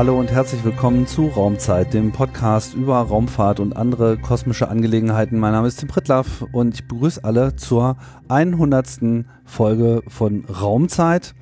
Hallo 0.00 0.18
und 0.18 0.32
herzlich 0.32 0.64
willkommen 0.64 1.06
zu 1.06 1.26
Raumzeit, 1.26 1.92
dem 1.92 2.10
Podcast 2.10 2.72
über 2.72 3.00
Raumfahrt 3.00 3.60
und 3.60 3.76
andere 3.76 4.16
kosmische 4.16 4.70
Angelegenheiten. 4.70 5.38
Mein 5.38 5.52
Name 5.52 5.68
ist 5.68 5.78
Tim 5.78 5.88
Pritlaff 5.88 6.42
und 6.52 6.72
ich 6.72 6.88
begrüße 6.88 7.22
alle 7.22 7.54
zur 7.56 7.98
100. 8.28 9.26
Folge 9.44 10.02
von 10.08 10.46
Raumzeit. 10.46 11.34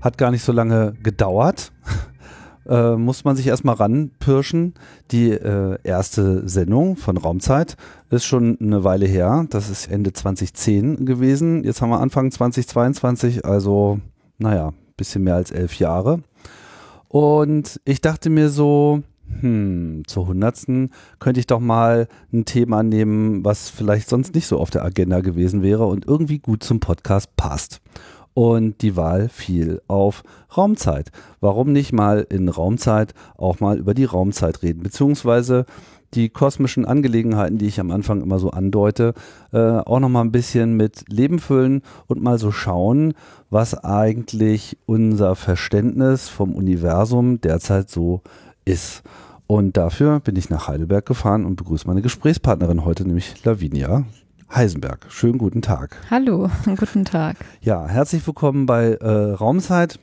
Hat 0.00 0.16
gar 0.16 0.30
nicht 0.30 0.42
so 0.42 0.52
lange 0.52 0.94
gedauert. 1.02 1.70
Äh, 2.66 2.96
muss 2.96 3.24
man 3.24 3.34
sich 3.34 3.46
erstmal 3.46 3.76
ranpirschen. 3.76 4.74
Die 5.10 5.30
äh, 5.30 5.78
erste 5.84 6.46
Sendung 6.46 6.96
von 6.96 7.16
Raumzeit 7.16 7.76
ist 8.10 8.26
schon 8.26 8.58
eine 8.60 8.84
Weile 8.84 9.06
her. 9.06 9.46
Das 9.48 9.70
ist 9.70 9.90
Ende 9.90 10.12
2010 10.12 11.06
gewesen. 11.06 11.64
Jetzt 11.64 11.80
haben 11.80 11.88
wir 11.88 12.00
Anfang 12.00 12.30
2022, 12.30 13.46
also 13.46 14.00
naja, 14.36 14.74
bisschen 14.98 15.24
mehr 15.24 15.36
als 15.36 15.50
elf 15.50 15.78
Jahre. 15.78 16.20
Und 17.08 17.80
ich 17.84 18.00
dachte 18.00 18.30
mir 18.30 18.50
so, 18.50 19.02
hm, 19.40 20.02
zur 20.06 20.26
hundertsten 20.26 20.90
könnte 21.18 21.40
ich 21.40 21.46
doch 21.46 21.60
mal 21.60 22.08
ein 22.32 22.44
Thema 22.44 22.82
nehmen, 22.82 23.44
was 23.44 23.70
vielleicht 23.70 24.08
sonst 24.08 24.34
nicht 24.34 24.46
so 24.46 24.58
auf 24.58 24.70
der 24.70 24.84
Agenda 24.84 25.20
gewesen 25.20 25.62
wäre 25.62 25.86
und 25.86 26.06
irgendwie 26.06 26.38
gut 26.38 26.62
zum 26.62 26.80
Podcast 26.80 27.34
passt. 27.36 27.80
Und 28.34 28.82
die 28.82 28.94
Wahl 28.94 29.28
fiel 29.28 29.82
auf 29.88 30.22
Raumzeit. 30.56 31.10
Warum 31.40 31.72
nicht 31.72 31.92
mal 31.92 32.24
in 32.28 32.48
Raumzeit 32.48 33.12
auch 33.36 33.58
mal 33.58 33.78
über 33.78 33.94
die 33.94 34.04
Raumzeit 34.04 34.62
reden, 34.62 34.82
beziehungsweise 34.82 35.66
die 36.14 36.28
kosmischen 36.28 36.84
Angelegenheiten, 36.84 37.58
die 37.58 37.66
ich 37.66 37.80
am 37.80 37.90
Anfang 37.90 38.22
immer 38.22 38.38
so 38.38 38.50
andeute, 38.50 39.14
äh, 39.52 39.58
auch 39.58 40.00
noch 40.00 40.08
mal 40.08 40.22
ein 40.22 40.32
bisschen 40.32 40.74
mit 40.74 41.04
Leben 41.08 41.38
füllen 41.38 41.82
und 42.06 42.22
mal 42.22 42.38
so 42.38 42.50
schauen, 42.50 43.14
was 43.50 43.74
eigentlich 43.74 44.78
unser 44.86 45.36
Verständnis 45.36 46.28
vom 46.28 46.54
Universum 46.54 47.40
derzeit 47.40 47.90
so 47.90 48.22
ist. 48.64 49.02
Und 49.46 49.76
dafür 49.76 50.20
bin 50.20 50.36
ich 50.36 50.50
nach 50.50 50.68
Heidelberg 50.68 51.06
gefahren 51.06 51.46
und 51.46 51.56
begrüße 51.56 51.86
meine 51.86 52.02
Gesprächspartnerin 52.02 52.84
heute, 52.84 53.06
nämlich 53.06 53.44
Lavinia 53.44 54.04
Heisenberg. 54.54 55.06
Schönen 55.08 55.38
guten 55.38 55.62
Tag. 55.62 55.96
Hallo, 56.10 56.50
guten 56.64 57.04
Tag. 57.04 57.36
Ja, 57.60 57.86
herzlich 57.86 58.26
willkommen 58.26 58.66
bei 58.66 58.92
äh, 58.94 59.32
Raumzeit. 59.32 59.98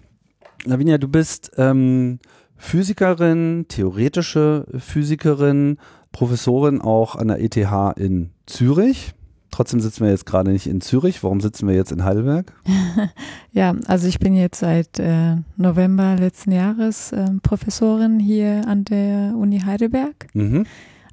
Lavinia, 0.66 0.98
du 0.98 1.08
bist 1.08 1.52
ähm, 1.58 2.20
Physikerin, 2.58 3.66
theoretische 3.67 4.66
Physikerin, 4.78 5.78
Professorin 6.11 6.81
auch 6.81 7.16
an 7.16 7.28
der 7.28 7.42
ETH 7.42 7.58
in 7.98 8.31
Zürich. 8.45 9.14
Trotzdem 9.52 9.80
sitzen 9.80 10.03
wir 10.03 10.11
jetzt 10.11 10.25
gerade 10.25 10.52
nicht 10.52 10.67
in 10.67 10.81
Zürich. 10.81 11.23
Warum 11.23 11.39
sitzen 11.39 11.67
wir 11.67 11.76
jetzt 11.76 11.92
in 11.92 12.03
Heidelberg? 12.03 12.52
ja, 13.53 13.73
also 13.88 14.08
ich 14.08 14.20
bin 14.20 14.36
jetzt 14.36 14.59
seit 14.59 15.00
äh, 15.00 15.38
November 15.56 16.17
letzten 16.17 16.52
Jahres 16.52 17.14
äh, 17.14 17.26
Professorin 17.42 18.20
hier 18.20 18.67
an 18.67 18.83
der 18.83 19.33
Uni 19.38 19.59
Heidelberg. 19.59 20.27
Mhm. 20.33 20.65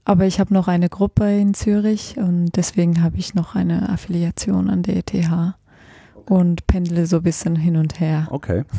Aber 0.05 0.27
ich 0.27 0.41
habe 0.41 0.53
noch 0.53 0.67
eine 0.67 0.89
Gruppe 0.89 1.39
in 1.39 1.55
Zürich 1.55 2.17
und 2.17 2.57
deswegen 2.57 3.03
habe 3.03 3.17
ich 3.17 3.35
noch 3.35 3.55
eine 3.55 3.89
Affiliation 3.89 4.69
an 4.71 4.83
der 4.83 4.97
ETH 4.97 5.55
und 6.27 6.67
pendle 6.67 7.07
so 7.07 7.19
ein 7.19 7.23
bisschen 7.23 7.55
hin 7.55 7.77
und 7.77 8.01
her. 8.01 8.27
Okay. 8.31 8.65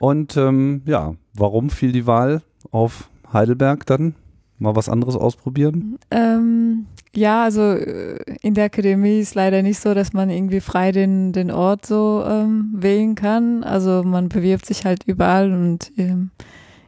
Und 0.00 0.34
ähm, 0.38 0.80
ja, 0.86 1.14
warum 1.34 1.70
fiel 1.70 1.92
die 1.92 2.06
Wahl 2.06 2.42
auf 2.70 3.08
Heidelberg 3.32 3.86
dann? 3.86 4.14
Mal 4.58 4.76
was 4.76 4.90
anderes 4.90 5.16
ausprobieren? 5.16 5.98
Ähm, 6.10 6.86
ja, 7.14 7.44
also 7.44 7.62
äh, 7.62 8.18
in 8.42 8.54
der 8.54 8.66
Akademie 8.66 9.20
ist 9.20 9.34
leider 9.34 9.62
nicht 9.62 9.80
so, 9.80 9.94
dass 9.94 10.12
man 10.12 10.28
irgendwie 10.28 10.60
frei 10.60 10.92
den, 10.92 11.32
den 11.32 11.50
Ort 11.50 11.86
so 11.86 12.22
ähm, 12.26 12.74
wählen 12.74 13.14
kann. 13.14 13.64
Also 13.64 14.02
man 14.04 14.28
bewirbt 14.28 14.66
sich 14.66 14.84
halt 14.84 15.04
überall 15.04 15.50
und 15.52 15.90
ähm, 15.96 16.30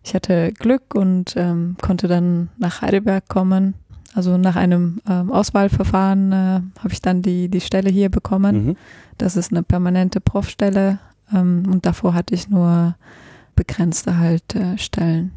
ich 0.04 0.14
hatte 0.14 0.53
Glück 0.53 0.94
und 0.94 1.34
ähm, 1.36 1.76
konnte 1.80 2.09
dann 2.09 2.50
nach 2.59 2.82
Heidelberg 2.82 3.28
kommen. 3.28 3.74
Also 4.14 4.36
nach 4.36 4.56
einem 4.56 5.00
ähm, 5.09 5.32
Auswahlverfahren 5.32 6.32
äh, 6.32 6.60
habe 6.80 6.92
ich 6.92 7.00
dann 7.00 7.22
die, 7.22 7.48
die 7.48 7.62
Stelle 7.62 7.88
hier 7.88 8.10
bekommen. 8.10 8.66
Mhm. 8.66 8.76
Das 9.16 9.36
ist 9.36 9.50
eine 9.50 9.62
permanente 9.62 10.20
Profstelle 10.20 10.98
ähm, 11.32 11.62
und 11.70 11.86
davor 11.86 12.12
hatte 12.12 12.34
ich 12.34 12.50
nur 12.50 12.97
begrenzte 13.54 14.18
halt 14.18 14.54
äh, 14.54 14.78
Stellen. 14.78 15.32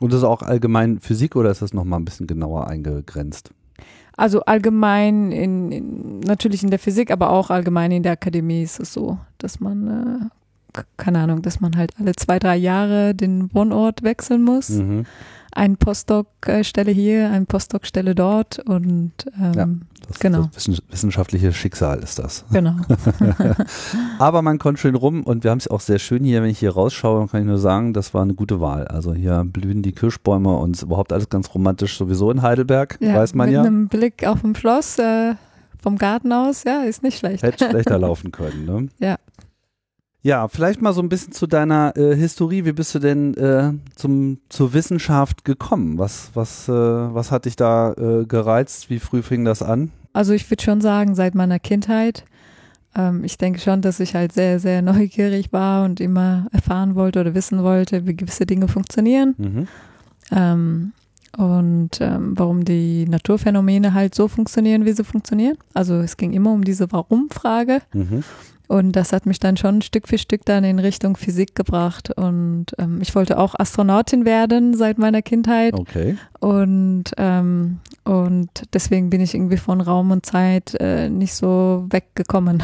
Und 0.00 0.12
das 0.12 0.20
ist 0.20 0.24
auch 0.24 0.42
allgemein 0.42 1.00
Physik 1.00 1.36
oder 1.36 1.50
ist 1.50 1.62
das 1.62 1.72
nochmal 1.72 2.00
ein 2.00 2.04
bisschen 2.04 2.26
genauer 2.26 2.68
eingegrenzt? 2.68 3.50
Also 4.16 4.40
allgemein 4.42 5.30
in, 5.30 5.72
in, 5.72 6.20
natürlich 6.20 6.62
in 6.62 6.70
der 6.70 6.78
Physik, 6.78 7.10
aber 7.10 7.30
auch 7.30 7.50
allgemein 7.50 7.92
in 7.92 8.02
der 8.02 8.12
Akademie 8.12 8.62
ist 8.62 8.80
es 8.80 8.92
so, 8.92 9.18
dass 9.38 9.60
man 9.60 9.86
äh, 9.86 10.37
keine 10.96 11.20
Ahnung, 11.20 11.42
dass 11.42 11.60
man 11.60 11.76
halt 11.76 11.92
alle 11.98 12.14
zwei, 12.14 12.38
drei 12.38 12.56
Jahre 12.56 13.14
den 13.14 13.52
Wohnort 13.54 14.02
wechseln 14.02 14.42
muss. 14.42 14.70
Mhm 14.70 15.04
ein 15.58 15.76
Postdoc-Stelle 15.76 16.92
hier, 16.92 17.30
ein 17.30 17.46
Postdoc-Stelle 17.46 18.14
dort 18.14 18.60
und 18.60 19.12
ähm, 19.36 19.52
ja, 19.54 19.68
das, 20.06 20.18
genau. 20.20 20.48
Das 20.54 20.68
wissenschaftliche 20.88 21.52
Schicksal 21.52 21.98
ist 21.98 22.18
das. 22.18 22.44
Genau. 22.52 22.76
Aber 24.18 24.42
man 24.42 24.58
kommt 24.58 24.78
schön 24.78 24.94
rum 24.94 25.24
und 25.24 25.44
wir 25.44 25.50
haben 25.50 25.58
es 25.58 25.68
auch 25.68 25.80
sehr 25.80 25.98
schön 25.98 26.22
hier, 26.22 26.42
wenn 26.42 26.50
ich 26.50 26.60
hier 26.60 26.72
rausschaue, 26.72 27.26
kann 27.26 27.40
ich 27.40 27.46
nur 27.46 27.58
sagen, 27.58 27.92
das 27.92 28.14
war 28.14 28.22
eine 28.22 28.34
gute 28.34 28.60
Wahl. 28.60 28.86
Also 28.86 29.14
hier 29.14 29.44
blühen 29.44 29.82
die 29.82 29.92
Kirschbäume 29.92 30.56
und 30.56 30.80
überhaupt 30.80 31.12
alles 31.12 31.28
ganz 31.28 31.52
romantisch 31.54 31.98
sowieso 31.98 32.30
in 32.30 32.42
Heidelberg, 32.42 32.96
ja, 33.00 33.14
weiß 33.14 33.34
man 33.34 33.48
mit 33.48 33.54
ja. 33.54 33.62
Mit 33.62 33.66
einem 33.66 33.88
Blick 33.88 34.26
auf 34.26 34.42
dem 34.42 34.54
Schloss, 34.54 34.98
äh, 34.98 35.34
vom 35.80 35.96
Garten 35.98 36.32
aus, 36.32 36.64
ja, 36.64 36.82
ist 36.82 37.02
nicht 37.02 37.18
schlecht. 37.18 37.42
Hätte 37.42 37.68
schlechter 37.68 37.98
laufen 37.98 38.30
können, 38.30 38.64
ne? 38.64 38.88
Ja. 38.98 39.16
Ja, 40.28 40.46
vielleicht 40.46 40.82
mal 40.82 40.92
so 40.92 41.00
ein 41.00 41.08
bisschen 41.08 41.32
zu 41.32 41.46
deiner 41.46 41.96
äh, 41.96 42.14
Historie. 42.14 42.66
Wie 42.66 42.72
bist 42.72 42.94
du 42.94 42.98
denn 42.98 43.32
äh, 43.38 43.72
zum, 43.96 44.36
zur 44.50 44.74
Wissenschaft 44.74 45.42
gekommen? 45.46 45.96
Was, 45.96 46.32
was, 46.34 46.68
äh, 46.68 46.72
was 46.72 47.30
hat 47.30 47.46
dich 47.46 47.56
da 47.56 47.94
äh, 47.94 48.26
gereizt? 48.26 48.90
Wie 48.90 48.98
früh 48.98 49.22
fing 49.22 49.46
das 49.46 49.62
an? 49.62 49.90
Also 50.12 50.34
ich 50.34 50.50
würde 50.50 50.62
schon 50.62 50.82
sagen, 50.82 51.14
seit 51.14 51.34
meiner 51.34 51.58
Kindheit. 51.58 52.26
Ähm, 52.94 53.24
ich 53.24 53.38
denke 53.38 53.58
schon, 53.58 53.80
dass 53.80 54.00
ich 54.00 54.14
halt 54.14 54.32
sehr, 54.32 54.60
sehr 54.60 54.82
neugierig 54.92 55.50
war 55.50 55.86
und 55.86 55.98
immer 55.98 56.48
erfahren 56.52 56.94
wollte 56.94 57.22
oder 57.22 57.34
wissen 57.34 57.62
wollte, 57.62 58.06
wie 58.06 58.14
gewisse 58.14 58.44
Dinge 58.44 58.68
funktionieren. 58.68 59.34
Mhm. 59.38 59.68
Ähm, 60.30 60.92
und 61.38 62.02
ähm, 62.02 62.34
warum 62.36 62.66
die 62.66 63.06
Naturphänomene 63.08 63.94
halt 63.94 64.14
so 64.14 64.28
funktionieren, 64.28 64.84
wie 64.84 64.92
sie 64.92 65.04
funktionieren. 65.04 65.56
Also 65.72 65.94
es 65.94 66.18
ging 66.18 66.34
immer 66.34 66.52
um 66.52 66.64
diese 66.64 66.92
Warum-Frage. 66.92 67.80
Mhm. 67.94 68.24
Und 68.68 68.92
das 68.92 69.14
hat 69.14 69.24
mich 69.24 69.40
dann 69.40 69.56
schon 69.56 69.80
Stück 69.80 70.06
für 70.06 70.18
Stück 70.18 70.44
dann 70.44 70.62
in 70.62 70.78
Richtung 70.78 71.16
Physik 71.16 71.54
gebracht. 71.54 72.10
Und 72.16 72.66
ähm, 72.78 73.00
ich 73.00 73.14
wollte 73.14 73.38
auch 73.38 73.54
Astronautin 73.58 74.26
werden 74.26 74.76
seit 74.76 74.98
meiner 74.98 75.22
Kindheit. 75.22 75.72
Okay. 75.72 76.18
Und, 76.38 77.04
ähm, 77.16 77.78
und 78.04 78.50
deswegen 78.74 79.08
bin 79.08 79.22
ich 79.22 79.34
irgendwie 79.34 79.56
von 79.56 79.80
Raum 79.80 80.10
und 80.10 80.26
Zeit 80.26 80.74
äh, 80.80 81.08
nicht 81.08 81.34
so 81.34 81.86
weggekommen. 81.88 82.62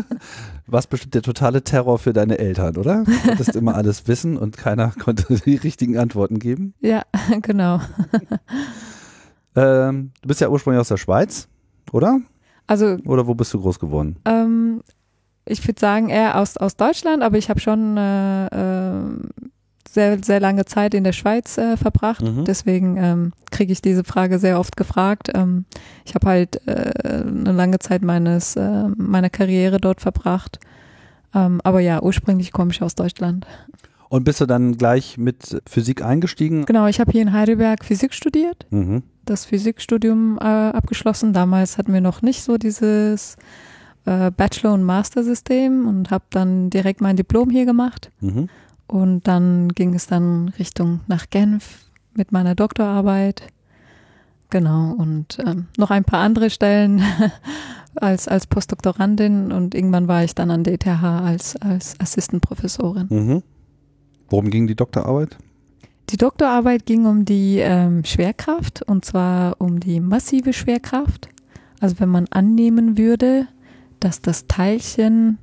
Was 0.66 0.86
bestimmt 0.86 1.14
der 1.14 1.22
totale 1.22 1.64
Terror 1.64 1.98
für 1.98 2.12
deine 2.12 2.38
Eltern, 2.38 2.76
oder? 2.76 3.04
Du 3.04 3.28
wolltest 3.28 3.56
immer 3.56 3.74
alles 3.74 4.06
wissen 4.08 4.36
und 4.36 4.58
keiner 4.58 4.92
konnte 5.02 5.34
die 5.34 5.56
richtigen 5.56 5.96
Antworten 5.96 6.38
geben. 6.38 6.74
Ja, 6.80 7.02
genau. 7.42 7.80
ähm, 9.56 10.12
du 10.20 10.28
bist 10.28 10.42
ja 10.42 10.50
ursprünglich 10.50 10.80
aus 10.80 10.88
der 10.88 10.98
Schweiz, 10.98 11.48
oder? 11.92 12.20
Also, 12.66 12.98
oder 13.06 13.26
wo 13.26 13.34
bist 13.34 13.54
du 13.54 13.60
groß 13.60 13.80
geworden? 13.80 14.16
Ähm, 14.26 14.82
ich 15.50 15.66
würde 15.66 15.80
sagen 15.80 16.08
eher 16.08 16.38
aus, 16.38 16.56
aus 16.56 16.76
Deutschland, 16.76 17.22
aber 17.22 17.36
ich 17.38 17.50
habe 17.50 17.60
schon 17.60 17.96
äh, 17.96 18.46
äh, 18.46 19.02
sehr, 19.88 20.18
sehr 20.22 20.40
lange 20.40 20.64
Zeit 20.64 20.94
in 20.94 21.04
der 21.04 21.12
Schweiz 21.12 21.58
äh, 21.58 21.76
verbracht. 21.76 22.22
Mhm. 22.22 22.44
Deswegen 22.44 22.96
ähm, 22.96 23.32
kriege 23.50 23.72
ich 23.72 23.82
diese 23.82 24.04
Frage 24.04 24.38
sehr 24.38 24.60
oft 24.60 24.76
gefragt. 24.76 25.30
Ähm, 25.34 25.64
ich 26.04 26.14
habe 26.14 26.26
halt 26.28 26.66
äh, 26.66 26.92
eine 27.26 27.52
lange 27.52 27.80
Zeit 27.80 28.02
meines, 28.02 28.56
äh, 28.56 28.88
meiner 28.96 29.30
Karriere 29.30 29.78
dort 29.78 30.00
verbracht. 30.00 30.60
Ähm, 31.34 31.60
aber 31.64 31.80
ja, 31.80 32.02
ursprünglich 32.02 32.52
komme 32.52 32.70
ich 32.70 32.82
aus 32.82 32.94
Deutschland. 32.94 33.46
Und 34.08 34.24
bist 34.24 34.40
du 34.40 34.46
dann 34.46 34.76
gleich 34.76 35.18
mit 35.18 35.62
Physik 35.68 36.04
eingestiegen? 36.04 36.66
Genau, 36.66 36.86
ich 36.86 36.98
habe 36.98 37.12
hier 37.12 37.22
in 37.22 37.32
Heidelberg 37.32 37.84
Physik 37.84 38.12
studiert, 38.12 38.66
mhm. 38.70 39.04
das 39.24 39.44
Physikstudium 39.44 40.38
äh, 40.40 40.44
abgeschlossen. 40.44 41.32
Damals 41.32 41.78
hatten 41.78 41.92
wir 41.92 42.00
noch 42.00 42.20
nicht 42.20 42.42
so 42.42 42.58
dieses 42.58 43.36
äh, 44.04 44.30
Bachelor- 44.30 44.74
und 44.74 44.84
Master-System 44.84 45.86
und 45.86 46.10
habe 46.10 46.24
dann 46.30 46.70
direkt 46.70 47.00
mein 47.00 47.16
Diplom 47.16 47.50
hier 47.50 47.66
gemacht. 47.66 48.10
Mhm. 48.20 48.48
Und 48.86 49.28
dann 49.28 49.68
ging 49.68 49.94
es 49.94 50.06
dann 50.06 50.48
Richtung 50.58 51.00
nach 51.06 51.30
Genf 51.30 51.84
mit 52.14 52.32
meiner 52.32 52.54
Doktorarbeit. 52.54 53.42
Genau, 54.50 54.92
und 54.92 55.38
ähm, 55.46 55.66
noch 55.78 55.90
ein 55.90 56.04
paar 56.04 56.20
andere 56.20 56.50
Stellen 56.50 57.02
als, 57.94 58.26
als 58.26 58.46
Postdoktorandin 58.46 59.52
und 59.52 59.74
irgendwann 59.74 60.08
war 60.08 60.24
ich 60.24 60.34
dann 60.34 60.50
an 60.50 60.64
der 60.64 60.74
ETH 60.74 60.86
als, 60.86 61.56
als 61.56 61.98
Assistenprofessorin. 62.00 63.06
Mhm. 63.10 63.42
Worum 64.28 64.50
ging 64.50 64.66
die 64.66 64.74
Doktorarbeit? 64.74 65.36
Die 66.10 66.16
Doktorarbeit 66.16 66.86
ging 66.86 67.06
um 67.06 67.24
die 67.24 67.58
ähm, 67.58 68.04
Schwerkraft 68.04 68.82
und 68.82 69.04
zwar 69.04 69.60
um 69.60 69.78
die 69.78 70.00
massive 70.00 70.52
Schwerkraft. 70.52 71.28
Also 71.80 72.00
wenn 72.00 72.08
man 72.08 72.26
annehmen 72.30 72.98
würde, 72.98 73.46
dass 74.00 74.20
das 74.20 74.46
Teilchen, 74.46 75.38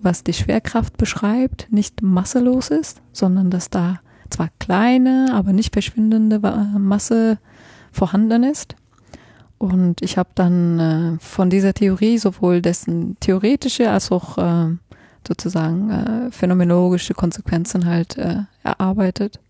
was 0.00 0.24
die 0.24 0.32
Schwerkraft 0.32 0.96
beschreibt, 0.96 1.68
nicht 1.70 2.02
masselos 2.02 2.70
ist, 2.70 3.02
sondern 3.12 3.50
dass 3.50 3.70
da 3.70 4.00
zwar 4.30 4.48
kleine, 4.58 5.30
aber 5.32 5.52
nicht 5.52 5.72
verschwindende 5.72 6.38
Masse 6.78 7.38
vorhanden 7.92 8.42
ist. 8.42 8.76
Und 9.58 10.02
ich 10.02 10.16
habe 10.16 10.30
dann 10.34 10.78
äh, 10.78 11.18
von 11.18 11.50
dieser 11.50 11.74
Theorie 11.74 12.18
sowohl 12.18 12.62
dessen 12.62 13.16
theoretische 13.18 13.90
als 13.90 14.12
auch 14.12 14.38
äh, 14.38 14.76
sozusagen 15.26 15.90
äh, 15.90 16.30
phänomenologische 16.30 17.14
Konsequenzen 17.14 17.84
halt 17.86 18.16
äh, 18.18 18.42
erarbeitet. 18.62 19.40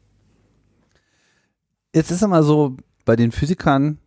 Jetzt 1.95 2.11
ist 2.11 2.23
immer 2.23 2.43
so, 2.43 2.77
bei 3.05 3.17
den 3.17 3.33
Physikern, 3.33 3.99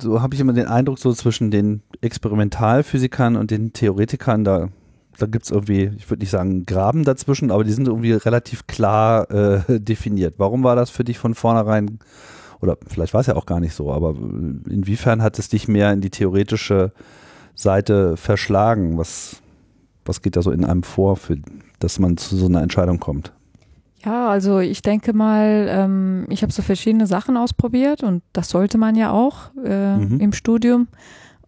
so 0.00 0.22
habe 0.22 0.34
ich 0.34 0.40
immer 0.40 0.52
den 0.52 0.66
Eindruck, 0.66 0.98
so 0.98 1.12
zwischen 1.12 1.50
den 1.50 1.82
Experimentalphysikern 2.00 3.36
und 3.36 3.50
den 3.50 3.72
Theoretikern, 3.72 4.44
da, 4.44 4.68
da 5.18 5.26
gibt 5.26 5.44
es 5.44 5.50
irgendwie, 5.50 5.90
ich 5.96 6.08
würde 6.10 6.20
nicht 6.20 6.30
sagen 6.30 6.66
Graben 6.66 7.04
dazwischen, 7.04 7.50
aber 7.50 7.64
die 7.64 7.72
sind 7.72 7.88
irgendwie 7.88 8.12
relativ 8.12 8.66
klar 8.66 9.30
äh, 9.30 9.60
definiert. 9.80 10.34
Warum 10.38 10.62
war 10.62 10.76
das 10.76 10.90
für 10.90 11.04
dich 11.04 11.18
von 11.18 11.34
vornherein 11.34 11.98
oder 12.60 12.76
vielleicht 12.86 13.14
war 13.14 13.20
es 13.20 13.28
ja 13.28 13.36
auch 13.36 13.46
gar 13.46 13.60
nicht 13.60 13.74
so, 13.74 13.92
aber 13.92 14.16
inwiefern 14.68 15.22
hat 15.22 15.38
es 15.38 15.48
dich 15.48 15.68
mehr 15.68 15.92
in 15.92 16.00
die 16.00 16.10
theoretische 16.10 16.92
Seite 17.54 18.16
verschlagen? 18.16 18.98
Was, 18.98 19.42
was 20.04 20.22
geht 20.22 20.36
da 20.36 20.42
so 20.42 20.50
in 20.50 20.64
einem 20.64 20.82
vor, 20.82 21.16
für, 21.16 21.36
dass 21.78 21.98
man 21.98 22.16
zu 22.16 22.36
so 22.36 22.46
einer 22.46 22.62
Entscheidung 22.62 22.98
kommt? 22.98 23.32
Ja, 24.04 24.28
also 24.28 24.60
ich 24.60 24.82
denke 24.82 25.12
mal, 25.12 25.66
ähm, 25.68 26.26
ich 26.28 26.42
habe 26.42 26.52
so 26.52 26.62
verschiedene 26.62 27.06
Sachen 27.06 27.36
ausprobiert 27.36 28.02
und 28.02 28.22
das 28.32 28.48
sollte 28.48 28.78
man 28.78 28.94
ja 28.94 29.10
auch 29.10 29.50
äh, 29.64 29.96
mhm. 29.96 30.20
im 30.20 30.32
Studium. 30.32 30.88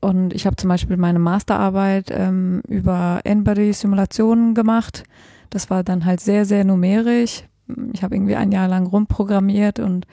Und 0.00 0.32
ich 0.32 0.46
habe 0.46 0.56
zum 0.56 0.68
Beispiel 0.68 0.96
meine 0.96 1.18
Masterarbeit 1.18 2.10
ähm, 2.10 2.62
über 2.66 3.20
N-Body-Simulationen 3.24 4.54
gemacht. 4.54 5.04
Das 5.50 5.68
war 5.68 5.84
dann 5.84 6.04
halt 6.04 6.20
sehr, 6.20 6.44
sehr 6.44 6.64
numerisch. 6.64 7.44
Ich 7.92 8.02
habe 8.02 8.16
irgendwie 8.16 8.36
ein 8.36 8.50
Jahr 8.50 8.66
lang 8.66 8.86
rumprogrammiert 8.86 9.78
und 9.78 10.06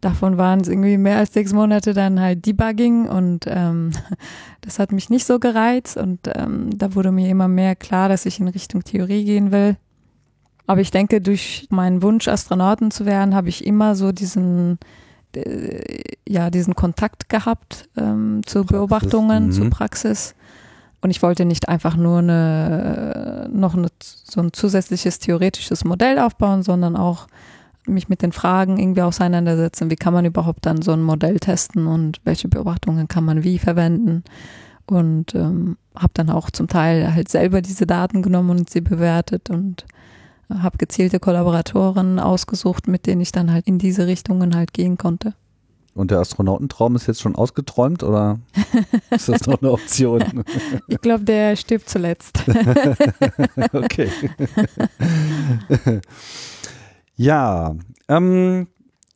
Davon 0.00 0.38
waren 0.38 0.60
es 0.60 0.68
irgendwie 0.68 0.96
mehr 0.96 1.18
als 1.18 1.32
sechs 1.32 1.52
Monate 1.52 1.92
dann 1.92 2.20
halt 2.20 2.46
Debugging 2.46 3.08
und 3.08 3.46
ähm, 3.48 3.90
das 4.60 4.78
hat 4.78 4.92
mich 4.92 5.10
nicht 5.10 5.26
so 5.26 5.40
gereizt 5.40 5.96
und 5.96 6.20
ähm, 6.34 6.70
da 6.76 6.94
wurde 6.94 7.10
mir 7.10 7.28
immer 7.28 7.48
mehr 7.48 7.74
klar, 7.74 8.08
dass 8.08 8.24
ich 8.24 8.38
in 8.38 8.48
Richtung 8.48 8.84
Theorie 8.84 9.24
gehen 9.24 9.50
will. 9.50 9.76
Aber 10.68 10.82
ich 10.82 10.90
denke, 10.90 11.22
durch 11.22 11.66
meinen 11.70 12.02
Wunsch, 12.02 12.28
Astronauten 12.28 12.90
zu 12.90 13.06
werden, 13.06 13.34
habe 13.34 13.48
ich 13.48 13.66
immer 13.66 13.94
so 13.94 14.12
diesen, 14.12 14.78
äh, 15.34 16.02
ja, 16.28 16.50
diesen 16.50 16.74
Kontakt 16.74 17.30
gehabt 17.30 17.88
ähm, 17.96 18.42
zu 18.44 18.58
Praxis. 18.60 18.72
Beobachtungen, 18.76 19.46
mhm. 19.46 19.52
zu 19.52 19.70
Praxis. 19.70 20.34
Und 21.00 21.08
ich 21.08 21.22
wollte 21.22 21.46
nicht 21.46 21.70
einfach 21.70 21.96
nur 21.96 22.18
eine, 22.18 23.48
noch 23.50 23.74
eine, 23.74 23.88
so 24.00 24.42
ein 24.42 24.52
zusätzliches 24.52 25.18
theoretisches 25.20 25.86
Modell 25.86 26.18
aufbauen, 26.18 26.62
sondern 26.62 26.96
auch 26.96 27.28
mich 27.86 28.10
mit 28.10 28.20
den 28.20 28.32
Fragen 28.32 28.78
irgendwie 28.78 29.00
auseinandersetzen. 29.00 29.90
Wie 29.90 29.96
kann 29.96 30.12
man 30.12 30.26
überhaupt 30.26 30.66
dann 30.66 30.82
so 30.82 30.92
ein 30.92 31.02
Modell 31.02 31.38
testen 31.38 31.86
und 31.86 32.20
welche 32.24 32.48
Beobachtungen 32.48 33.08
kann 33.08 33.24
man 33.24 33.42
wie 33.42 33.58
verwenden? 33.58 34.22
Und 34.84 35.34
ähm, 35.34 35.78
habe 35.94 36.12
dann 36.12 36.28
auch 36.28 36.50
zum 36.50 36.68
Teil 36.68 37.14
halt 37.14 37.30
selber 37.30 37.62
diese 37.62 37.86
Daten 37.86 38.20
genommen 38.20 38.50
und 38.50 38.68
sie 38.68 38.82
bewertet 38.82 39.48
und 39.48 39.86
habe 40.50 40.78
gezielte 40.78 41.20
Kollaboratoren 41.20 42.18
ausgesucht, 42.18 42.88
mit 42.88 43.06
denen 43.06 43.20
ich 43.20 43.32
dann 43.32 43.52
halt 43.52 43.66
in 43.66 43.78
diese 43.78 44.06
Richtungen 44.06 44.54
halt 44.54 44.72
gehen 44.72 44.98
konnte. 44.98 45.34
Und 45.94 46.12
der 46.12 46.20
Astronautentraum 46.20 46.94
ist 46.94 47.08
jetzt 47.08 47.20
schon 47.20 47.34
ausgeträumt 47.34 48.04
oder 48.04 48.38
ist 49.10 49.28
das 49.28 49.46
noch 49.48 49.60
eine 49.60 49.72
Option? 49.72 50.44
ich 50.86 51.00
glaube, 51.00 51.24
der 51.24 51.56
stirbt 51.56 51.88
zuletzt. 51.88 52.44
okay. 53.72 54.08
Ja, 57.16 57.74
ähm, 58.08 58.68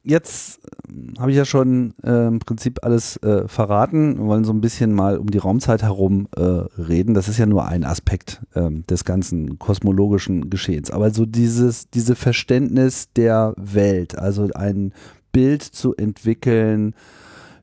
jetzt 0.05 0.61
ähm, 0.89 1.15
habe 1.19 1.31
ich 1.31 1.37
ja 1.37 1.45
schon 1.45 1.95
äh, 2.03 2.29
im 2.29 2.39
Prinzip 2.39 2.81
alles 2.83 3.17
äh, 3.19 3.47
verraten. 3.49 4.19
Wir 4.19 4.27
wollen 4.27 4.45
so 4.45 4.53
ein 4.53 4.61
bisschen 4.61 4.93
mal 4.93 5.19
um 5.19 5.31
die 5.31 5.39
Raumzeit 5.39 5.83
herum 5.83 6.29
äh, 6.37 6.41
reden. 6.41 7.15
Das 7.15 7.29
ist 7.29 7.39
ja 7.39 7.47
nur 7.47 7.67
ein 7.67 7.85
Aspekt 7.85 8.41
ähm, 8.55 8.85
des 8.87 9.05
ganzen 9.05 9.59
kosmologischen 9.59 10.51
Geschehens. 10.51 10.91
Aber 10.91 11.11
so 11.11 11.27
dieses, 11.27 11.89
diese 11.91 12.17
Verständnis 12.17 13.09
der 13.15 13.55
Welt, 13.57 14.19
also 14.19 14.49
ein 14.55 14.93
Bild 15.33 15.63
zu 15.63 15.95
entwickeln, 15.97 16.95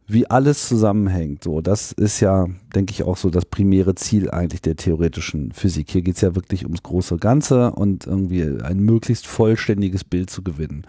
wie 0.10 0.28
alles 0.28 0.68
zusammenhängt. 0.68 1.44
So, 1.44 1.62
das 1.62 1.92
ist 1.92 2.20
ja, 2.20 2.48
denke 2.74 2.92
ich, 2.92 3.04
auch 3.04 3.16
so 3.16 3.30
das 3.30 3.46
primäre 3.46 3.94
Ziel 3.94 4.32
eigentlich 4.32 4.62
der 4.62 4.76
theoretischen 4.76 5.52
Physik. 5.52 5.92
Hier 5.92 6.02
geht 6.02 6.16
es 6.16 6.22
ja 6.22 6.36
wirklich 6.36 6.64
ums 6.64 6.82
große 6.82 7.18
Ganze 7.18 7.72
und 7.72 8.08
irgendwie 8.08 8.44
ein 8.64 8.80
möglichst 8.80 9.28
vollständiges 9.28 10.04
Bild 10.04 10.32
zu 10.32 10.42
gewinnen. 10.42 10.86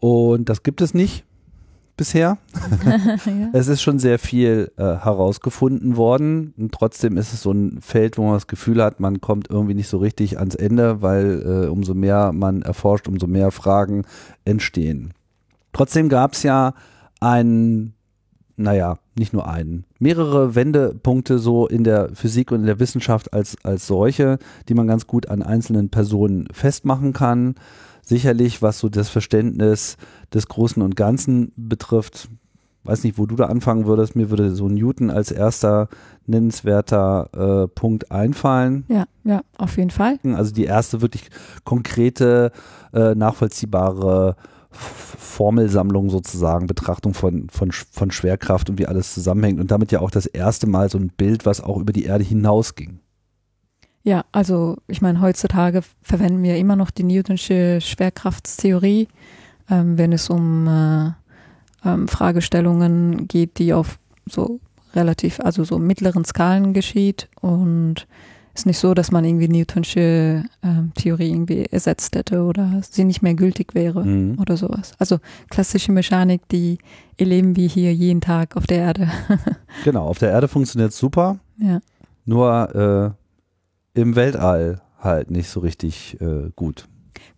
Und 0.00 0.48
das 0.48 0.62
gibt 0.62 0.80
es 0.80 0.94
nicht 0.94 1.24
bisher. 1.96 2.38
ja. 3.26 3.50
Es 3.52 3.68
ist 3.68 3.82
schon 3.82 3.98
sehr 3.98 4.18
viel 4.18 4.72
äh, 4.78 4.82
herausgefunden 4.82 5.96
worden 5.96 6.54
und 6.56 6.72
trotzdem 6.72 7.18
ist 7.18 7.34
es 7.34 7.42
so 7.42 7.52
ein 7.52 7.80
Feld, 7.82 8.16
wo 8.16 8.22
man 8.22 8.32
das 8.32 8.46
Gefühl 8.46 8.82
hat, 8.82 9.00
man 9.00 9.20
kommt 9.20 9.50
irgendwie 9.50 9.74
nicht 9.74 9.88
so 9.88 9.98
richtig 9.98 10.38
ans 10.38 10.54
Ende, 10.54 11.02
weil 11.02 11.42
äh, 11.42 11.68
umso 11.68 11.92
mehr 11.92 12.32
man 12.32 12.62
erforscht, 12.62 13.06
umso 13.06 13.26
mehr 13.26 13.50
Fragen 13.50 14.06
entstehen. 14.46 15.12
Trotzdem 15.74 16.08
gab 16.08 16.32
es 16.32 16.42
ja 16.42 16.72
einen 17.20 17.92
naja, 18.60 18.98
nicht 19.18 19.32
nur 19.32 19.48
einen, 19.48 19.84
mehrere 19.98 20.54
Wendepunkte 20.54 21.38
so 21.38 21.66
in 21.66 21.82
der 21.82 22.10
Physik 22.14 22.52
und 22.52 22.60
in 22.60 22.66
der 22.66 22.78
Wissenschaft 22.78 23.32
als, 23.32 23.56
als 23.64 23.86
solche, 23.86 24.38
die 24.68 24.74
man 24.74 24.86
ganz 24.86 25.06
gut 25.06 25.28
an 25.30 25.42
einzelnen 25.42 25.88
Personen 25.88 26.46
festmachen 26.52 27.14
kann. 27.14 27.54
Sicherlich, 28.10 28.60
was 28.60 28.80
so 28.80 28.88
das 28.88 29.08
Verständnis 29.08 29.96
des 30.34 30.48
Großen 30.48 30.82
und 30.82 30.96
Ganzen 30.96 31.52
betrifft, 31.54 32.28
weiß 32.82 33.04
nicht, 33.04 33.18
wo 33.18 33.26
du 33.26 33.36
da 33.36 33.46
anfangen 33.46 33.86
würdest. 33.86 34.16
Mir 34.16 34.30
würde 34.30 34.50
so 34.50 34.68
Newton 34.68 35.10
als 35.10 35.30
erster 35.30 35.88
nennenswerter 36.26 37.28
äh, 37.32 37.68
Punkt 37.68 38.10
einfallen. 38.10 38.84
Ja, 38.88 39.04
ja, 39.22 39.42
auf 39.56 39.76
jeden 39.76 39.90
Fall. 39.90 40.18
Also 40.24 40.52
die 40.52 40.64
erste 40.64 41.02
wirklich 41.02 41.30
konkrete, 41.62 42.50
äh, 42.92 43.14
nachvollziehbare 43.14 44.34
Formelsammlung 44.72 46.10
sozusagen, 46.10 46.66
Betrachtung 46.66 47.14
von, 47.14 47.48
von, 47.48 47.70
von 47.70 48.10
Schwerkraft 48.10 48.70
und 48.70 48.80
wie 48.80 48.86
alles 48.86 49.14
zusammenhängt 49.14 49.60
und 49.60 49.70
damit 49.70 49.92
ja 49.92 50.00
auch 50.00 50.10
das 50.10 50.26
erste 50.26 50.66
Mal 50.66 50.90
so 50.90 50.98
ein 50.98 51.12
Bild, 51.16 51.46
was 51.46 51.60
auch 51.60 51.76
über 51.76 51.92
die 51.92 52.04
Erde 52.04 52.24
hinausging. 52.24 52.99
Ja, 54.02 54.24
also 54.32 54.78
ich 54.86 55.02
meine, 55.02 55.20
heutzutage 55.20 55.82
verwenden 56.02 56.42
wir 56.42 56.56
immer 56.56 56.76
noch 56.76 56.90
die 56.90 57.02
Newtonsche 57.02 57.80
Schwerkraftstheorie, 57.80 59.08
ähm, 59.68 59.98
wenn 59.98 60.12
es 60.12 60.30
um 60.30 60.66
äh, 60.66 61.10
ähm, 61.84 62.08
Fragestellungen 62.08 63.28
geht, 63.28 63.58
die 63.58 63.74
auf 63.74 63.98
so 64.26 64.60
relativ, 64.94 65.40
also 65.40 65.64
so 65.64 65.78
mittleren 65.78 66.24
Skalen 66.24 66.72
geschieht 66.72 67.28
und 67.40 68.06
ist 68.54 68.66
nicht 68.66 68.78
so, 68.78 68.94
dass 68.94 69.12
man 69.12 69.24
irgendwie 69.24 69.48
Newtonsche 69.48 70.44
ähm, 70.62 70.92
Theorie 70.94 71.30
irgendwie 71.30 71.66
ersetzt 71.66 72.16
hätte 72.16 72.42
oder 72.42 72.80
sie 72.88 73.04
nicht 73.04 73.22
mehr 73.22 73.34
gültig 73.34 73.74
wäre 73.74 74.04
mhm. 74.04 74.38
oder 74.40 74.56
sowas. 74.56 74.92
Also 74.98 75.18
klassische 75.50 75.92
Mechanik, 75.92 76.48
die 76.48 76.78
erleben 77.16 77.54
wir 77.54 77.68
hier 77.68 77.94
jeden 77.94 78.20
Tag 78.20 78.56
auf 78.56 78.66
der 78.66 78.78
Erde. 78.78 79.08
genau, 79.84 80.06
auf 80.06 80.18
der 80.18 80.30
Erde 80.30 80.48
funktioniert 80.48 80.92
super. 80.92 81.38
Ja. 81.58 81.80
Nur 82.24 83.14
äh, 83.14 83.19
im 83.94 84.16
Weltall 84.16 84.80
halt 84.98 85.30
nicht 85.30 85.48
so 85.48 85.60
richtig 85.60 86.20
äh, 86.20 86.50
gut. 86.56 86.86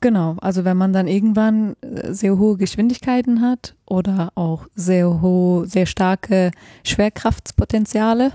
Genau, 0.00 0.36
also 0.40 0.64
wenn 0.64 0.76
man 0.76 0.92
dann 0.92 1.06
irgendwann 1.06 1.74
äh, 1.80 2.12
sehr 2.12 2.36
hohe 2.38 2.56
Geschwindigkeiten 2.56 3.40
hat 3.40 3.76
oder 3.86 4.32
auch 4.34 4.66
sehr 4.74 5.20
hohe, 5.22 5.66
sehr 5.66 5.86
starke 5.86 6.50
Schwerkraftspotenziale, 6.84 8.32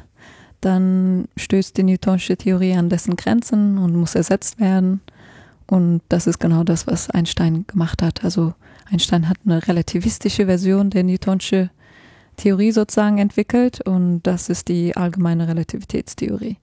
dann 0.61 1.27
stößt 1.35 1.77
die 1.77 1.83
Newtonsche 1.83 2.37
Theorie 2.37 2.73
an 2.73 2.89
dessen 2.89 3.15
Grenzen 3.15 3.77
und 3.77 3.95
muss 3.95 4.15
ersetzt 4.15 4.59
werden. 4.59 5.01
Und 5.67 6.01
das 6.09 6.27
ist 6.27 6.39
genau 6.39 6.63
das, 6.63 6.87
was 6.87 7.09
Einstein 7.09 7.65
gemacht 7.67 8.01
hat. 8.01 8.23
Also 8.23 8.53
Einstein 8.89 9.27
hat 9.27 9.37
eine 9.45 9.67
relativistische 9.67 10.45
Version 10.45 10.89
der 10.89 11.03
Newtonsche 11.03 11.69
Theorie 12.37 12.71
sozusagen 12.71 13.17
entwickelt 13.17 13.81
und 13.85 14.21
das 14.23 14.49
ist 14.49 14.67
die 14.67 14.95
allgemeine 14.95 15.47
Relativitätstheorie. 15.47 16.57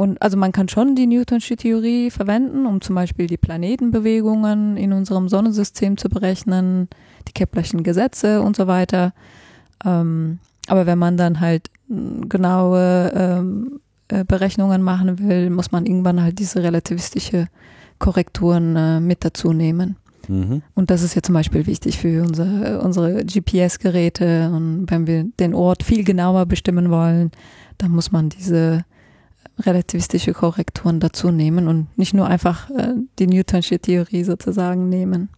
Und 0.00 0.22
also 0.22 0.38
man 0.38 0.52
kann 0.52 0.66
schon 0.66 0.96
die 0.96 1.06
Newtonsche 1.06 1.56
Theorie 1.56 2.10
verwenden, 2.10 2.64
um 2.64 2.80
zum 2.80 2.94
Beispiel 2.94 3.26
die 3.26 3.36
Planetenbewegungen 3.36 4.78
in 4.78 4.94
unserem 4.94 5.28
Sonnensystem 5.28 5.98
zu 5.98 6.08
berechnen, 6.08 6.88
die 7.28 7.32
Keplerschen 7.32 7.82
Gesetze 7.82 8.40
und 8.40 8.56
so 8.56 8.66
weiter. 8.66 9.12
Ähm, 9.84 10.38
aber 10.68 10.86
wenn 10.86 10.98
man 10.98 11.18
dann 11.18 11.40
halt 11.40 11.68
genaue 11.86 13.12
ähm, 13.14 13.80
äh, 14.08 14.24
Berechnungen 14.24 14.80
machen 14.80 15.18
will, 15.18 15.50
muss 15.50 15.70
man 15.70 15.84
irgendwann 15.84 16.22
halt 16.22 16.38
diese 16.38 16.62
relativistische 16.62 17.48
Korrekturen 17.98 18.76
äh, 18.76 19.00
mit 19.00 19.22
dazu 19.22 19.52
nehmen. 19.52 19.96
Mhm. 20.28 20.62
Und 20.74 20.88
das 20.88 21.02
ist 21.02 21.14
ja 21.14 21.20
zum 21.20 21.34
Beispiel 21.34 21.66
wichtig 21.66 21.98
für 21.98 22.22
unsere, 22.22 22.80
unsere 22.80 23.22
GPS-Geräte. 23.26 24.50
Und 24.50 24.86
wenn 24.90 25.06
wir 25.06 25.24
den 25.24 25.52
Ort 25.52 25.82
viel 25.82 26.04
genauer 26.04 26.46
bestimmen 26.46 26.88
wollen, 26.88 27.32
dann 27.76 27.90
muss 27.90 28.10
man 28.10 28.30
diese 28.30 28.86
relativistische 29.60 30.32
Korrekturen 30.32 31.00
dazu 31.00 31.30
nehmen 31.30 31.68
und 31.68 31.96
nicht 31.96 32.14
nur 32.14 32.26
einfach 32.26 32.70
äh, 32.70 32.94
die 33.18 33.26
Newtonsche 33.26 33.78
Theorie 33.78 34.24
sozusagen 34.24 34.88
nehmen. 34.88 35.28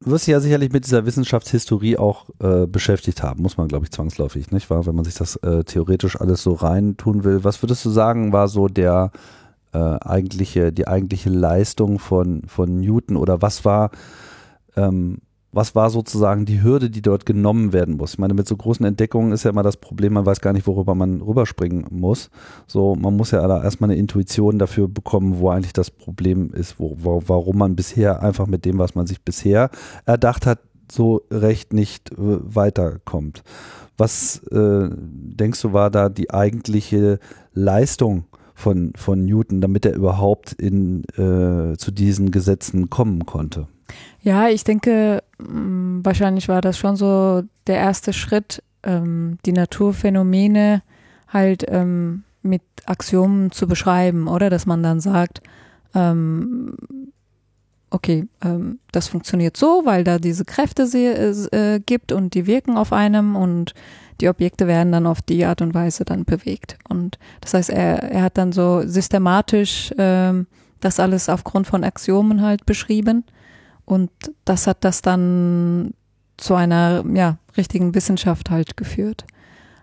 wirst 0.00 0.26
dich 0.26 0.32
ja 0.32 0.40
sicherlich 0.40 0.72
mit 0.72 0.86
dieser 0.86 1.06
Wissenschaftshistorie 1.06 1.96
auch 1.96 2.26
äh, 2.40 2.66
beschäftigt 2.66 3.22
haben, 3.22 3.42
muss 3.42 3.56
man, 3.56 3.68
glaube 3.68 3.84
ich, 3.84 3.90
zwangsläufig, 3.90 4.50
nicht 4.50 4.70
wahr? 4.70 4.86
Wenn 4.86 4.94
man 4.94 5.04
sich 5.04 5.14
das 5.14 5.36
äh, 5.36 5.64
theoretisch 5.64 6.20
alles 6.20 6.42
so 6.42 6.52
rein 6.52 6.96
tun 6.96 7.24
will. 7.24 7.44
Was 7.44 7.62
würdest 7.62 7.84
du 7.84 7.90
sagen, 7.90 8.32
war 8.32 8.48
so 8.48 8.68
der 8.68 9.10
äh, 9.72 9.78
eigentliche, 9.78 10.72
die 10.72 10.88
eigentliche 10.88 11.30
Leistung 11.30 11.98
von, 11.98 12.42
von 12.46 12.80
Newton 12.80 13.16
oder 13.16 13.42
was 13.42 13.64
war 13.64 13.90
ähm, 14.76 15.18
was 15.50 15.74
war 15.74 15.88
sozusagen 15.90 16.44
die 16.44 16.62
Hürde, 16.62 16.90
die 16.90 17.00
dort 17.00 17.24
genommen 17.24 17.72
werden 17.72 17.96
muss? 17.96 18.12
Ich 18.12 18.18
meine, 18.18 18.34
mit 18.34 18.46
so 18.46 18.56
großen 18.56 18.84
Entdeckungen 18.84 19.32
ist 19.32 19.44
ja 19.44 19.50
immer 19.50 19.62
das 19.62 19.78
Problem, 19.78 20.12
man 20.12 20.26
weiß 20.26 20.40
gar 20.40 20.52
nicht, 20.52 20.66
worüber 20.66 20.94
man 20.94 21.22
rüberspringen 21.22 21.86
muss. 21.90 22.30
So, 22.66 22.94
man 22.94 23.16
muss 23.16 23.30
ja 23.30 23.40
erstmal 23.62 23.90
eine 23.90 23.98
Intuition 23.98 24.58
dafür 24.58 24.88
bekommen, 24.88 25.38
wo 25.38 25.48
eigentlich 25.50 25.72
das 25.72 25.90
Problem 25.90 26.50
ist, 26.52 26.78
wo, 26.78 26.96
wo, 26.98 27.22
warum 27.26 27.58
man 27.58 27.76
bisher 27.76 28.22
einfach 28.22 28.46
mit 28.46 28.64
dem, 28.64 28.78
was 28.78 28.94
man 28.94 29.06
sich 29.06 29.22
bisher 29.22 29.70
erdacht 30.04 30.46
hat, 30.46 30.60
so 30.90 31.22
recht 31.30 31.72
nicht 31.72 32.12
äh, 32.12 32.16
weiterkommt. 32.18 33.42
Was 33.96 34.42
äh, 34.50 34.88
denkst 34.90 35.62
du, 35.62 35.72
war 35.72 35.90
da 35.90 36.08
die 36.08 36.30
eigentliche 36.30 37.18
Leistung 37.52 38.24
von, 38.54 38.92
von 38.96 39.24
Newton, 39.24 39.60
damit 39.60 39.86
er 39.86 39.94
überhaupt 39.94 40.52
in, 40.52 41.04
äh, 41.16 41.76
zu 41.76 41.90
diesen 41.90 42.30
Gesetzen 42.30 42.90
kommen 42.90 43.26
konnte? 43.26 43.66
Ja, 44.20 44.48
ich 44.48 44.64
denke, 44.64 45.22
wahrscheinlich 45.38 46.48
war 46.48 46.60
das 46.60 46.78
schon 46.78 46.96
so 46.96 47.42
der 47.66 47.76
erste 47.76 48.12
Schritt, 48.12 48.62
ähm, 48.82 49.38
die 49.46 49.52
Naturphänomene 49.52 50.82
halt 51.28 51.64
ähm, 51.68 52.24
mit 52.42 52.62
Axiomen 52.86 53.50
zu 53.50 53.66
beschreiben, 53.68 54.28
oder? 54.28 54.50
Dass 54.50 54.66
man 54.66 54.82
dann 54.82 55.00
sagt, 55.00 55.42
ähm, 55.94 56.76
okay, 57.90 58.26
ähm, 58.42 58.78
das 58.92 59.08
funktioniert 59.08 59.56
so, 59.56 59.82
weil 59.84 60.04
da 60.04 60.18
diese 60.18 60.44
Kräfte 60.44 60.82
äh, 60.82 61.80
gibt 61.80 62.12
und 62.12 62.34
die 62.34 62.46
wirken 62.46 62.76
auf 62.76 62.92
einem 62.92 63.36
und 63.36 63.74
die 64.20 64.28
Objekte 64.28 64.66
werden 64.66 64.92
dann 64.92 65.06
auf 65.06 65.22
die 65.22 65.44
Art 65.44 65.62
und 65.62 65.74
Weise 65.74 66.04
dann 66.04 66.24
bewegt. 66.24 66.76
Und 66.88 67.18
das 67.40 67.54
heißt, 67.54 67.70
er, 67.70 68.02
er 68.02 68.22
hat 68.22 68.36
dann 68.36 68.52
so 68.52 68.82
systematisch 68.84 69.92
ähm, 69.96 70.46
das 70.80 70.98
alles 70.98 71.28
aufgrund 71.28 71.66
von 71.66 71.84
Axiomen 71.84 72.42
halt 72.42 72.66
beschrieben 72.66 73.24
und 73.88 74.10
das 74.44 74.66
hat 74.66 74.84
das 74.84 75.00
dann 75.00 75.94
zu 76.36 76.54
einer 76.54 77.02
ja, 77.14 77.38
richtigen 77.56 77.94
Wissenschaft 77.94 78.50
halt 78.50 78.76
geführt. 78.76 79.24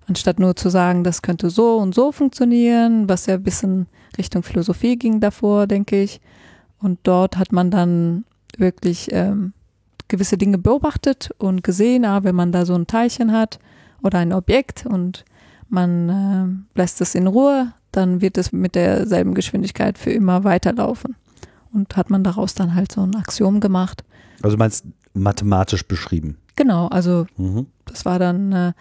Anstatt 0.07 0.39
nur 0.39 0.55
zu 0.55 0.69
sagen, 0.69 1.03
das 1.03 1.23
könnte 1.23 1.49
so 1.49 1.77
und 1.77 1.95
so 1.95 2.11
funktionieren, 2.11 3.09
was 3.09 3.25
ja 3.25 3.33
ein 3.33 3.41
bisschen 3.41 3.87
Richtung 4.15 4.43
Philosophie 4.43 4.95
ging 4.95 5.21
davor, 5.21 5.65
denke 5.65 5.99
ich. 5.99 6.21
Und 6.79 6.99
dort 7.01 7.37
hat 7.37 7.51
man 7.51 7.71
dann 7.71 8.25
wirklich 8.59 9.09
ähm, 9.11 9.53
gewisse 10.07 10.37
Dinge 10.37 10.59
beobachtet 10.59 11.31
und 11.39 11.63
gesehen, 11.63 12.05
ah, 12.05 12.23
wenn 12.23 12.35
man 12.35 12.51
da 12.51 12.67
so 12.67 12.75
ein 12.75 12.85
Teilchen 12.85 13.31
hat 13.31 13.57
oder 14.03 14.19
ein 14.19 14.33
Objekt 14.33 14.85
und 14.85 15.25
man 15.67 16.63
äh, 16.75 16.79
lässt 16.79 17.01
es 17.01 17.15
in 17.15 17.25
Ruhe, 17.25 17.73
dann 17.91 18.21
wird 18.21 18.37
es 18.37 18.51
mit 18.51 18.75
derselben 18.75 19.33
Geschwindigkeit 19.33 19.97
für 19.97 20.11
immer 20.11 20.43
weiterlaufen 20.43 21.15
und 21.75 21.95
hat 21.95 22.09
man 22.09 22.23
daraus 22.23 22.55
dann 22.55 22.73
halt 22.73 22.91
so 22.91 23.01
ein 23.01 23.15
Axiom 23.15 23.59
gemacht. 23.59 24.03
Also 24.41 24.57
meinst 24.57 24.85
mathematisch 25.13 25.85
beschrieben? 25.85 26.37
Genau, 26.55 26.87
also 26.87 27.25
mhm. 27.37 27.67
das 27.85 28.05
war 28.05 28.19
dann 28.19 28.51
äh, 28.51 28.73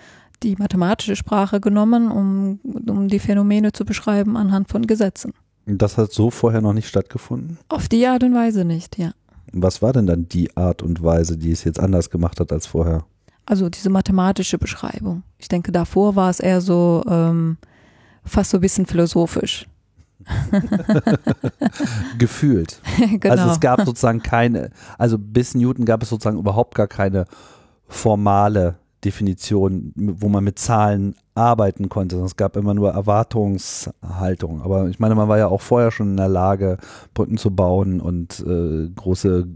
die 0.42 0.56
mathematische 0.56 1.16
Sprache 1.16 1.60
genommen, 1.60 2.10
um, 2.10 2.60
um 2.88 3.08
die 3.08 3.18
Phänomene 3.18 3.72
zu 3.72 3.84
beschreiben 3.84 4.36
anhand 4.36 4.68
von 4.68 4.86
Gesetzen. 4.86 5.32
Das 5.66 5.96
hat 5.96 6.12
so 6.12 6.30
vorher 6.30 6.60
noch 6.60 6.74
nicht 6.74 6.88
stattgefunden? 6.88 7.58
Auf 7.68 7.88
die 7.88 8.06
Art 8.06 8.22
und 8.22 8.34
Weise 8.34 8.64
nicht, 8.64 8.98
ja. 8.98 9.12
Was 9.52 9.82
war 9.82 9.92
denn 9.92 10.06
dann 10.06 10.28
die 10.28 10.54
Art 10.56 10.82
und 10.82 11.02
Weise, 11.02 11.38
die 11.38 11.52
es 11.52 11.64
jetzt 11.64 11.80
anders 11.80 12.10
gemacht 12.10 12.40
hat 12.40 12.52
als 12.52 12.66
vorher? 12.66 13.04
Also 13.46 13.68
diese 13.68 13.90
mathematische 13.90 14.58
Beschreibung. 14.58 15.22
Ich 15.38 15.48
denke, 15.48 15.70
davor 15.70 16.16
war 16.16 16.30
es 16.30 16.40
eher 16.40 16.60
so 16.60 17.04
ähm, 17.08 17.56
fast 18.24 18.50
so 18.50 18.58
ein 18.58 18.60
bisschen 18.60 18.86
philosophisch. 18.86 19.66
Gefühlt. 22.18 22.80
genau. 23.20 23.34
Also 23.34 23.50
es 23.50 23.60
gab 23.60 23.84
sozusagen 23.84 24.22
keine, 24.22 24.70
also 24.98 25.18
bis 25.18 25.54
Newton 25.54 25.84
gab 25.84 26.02
es 26.02 26.08
sozusagen 26.08 26.38
überhaupt 26.38 26.74
gar 26.74 26.86
keine 26.86 27.24
formale 27.88 28.76
Definition, 29.04 29.92
wo 29.94 30.28
man 30.28 30.44
mit 30.44 30.58
Zahlen 30.58 31.14
arbeiten 31.34 31.88
konnte. 31.88 32.16
Es 32.20 32.36
gab 32.36 32.56
immer 32.56 32.74
nur 32.74 32.92
Erwartungshaltung. 32.92 34.62
Aber 34.62 34.88
ich 34.88 34.98
meine, 34.98 35.14
man 35.14 35.28
war 35.28 35.38
ja 35.38 35.48
auch 35.48 35.60
vorher 35.60 35.90
schon 35.90 36.10
in 36.12 36.16
der 36.16 36.28
Lage, 36.28 36.78
Brücken 37.12 37.36
zu 37.36 37.50
bauen 37.50 38.00
und 38.00 38.40
äh, 38.46 38.88
große 38.88 39.46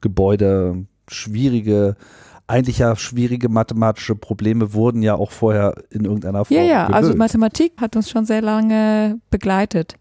Gebäude, 0.00 0.84
schwierige 1.08 1.96
eigentlich 2.46 2.78
ja 2.78 2.94
schwierige 2.96 3.48
mathematische 3.48 4.14
Probleme 4.14 4.74
wurden 4.74 5.02
ja 5.02 5.14
auch 5.14 5.30
vorher 5.30 5.74
in 5.90 6.04
irgendeiner 6.04 6.44
Form. 6.44 6.56
Ja, 6.56 6.64
ja, 6.64 6.86
gelöst. 6.86 7.04
also 7.04 7.16
Mathematik 7.16 7.72
hat 7.80 7.96
uns 7.96 8.10
schon 8.10 8.26
sehr 8.26 8.42
lange 8.42 9.18
begleitet. 9.30 9.96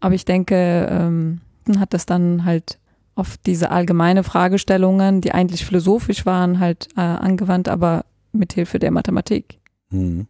Aber 0.00 0.14
ich 0.14 0.24
denke, 0.24 0.86
ähm, 0.90 1.40
hat 1.78 1.92
das 1.92 2.06
dann 2.06 2.44
halt 2.44 2.78
auf 3.14 3.36
diese 3.36 3.72
allgemeine 3.72 4.22
Fragestellungen, 4.22 5.20
die 5.20 5.32
eigentlich 5.32 5.64
philosophisch 5.64 6.24
waren, 6.24 6.60
halt 6.60 6.88
äh, 6.96 7.00
angewandt, 7.00 7.68
aber 7.68 8.04
mit 8.32 8.52
Hilfe 8.52 8.78
der 8.78 8.92
Mathematik. 8.92 9.58
Hm. 9.90 10.28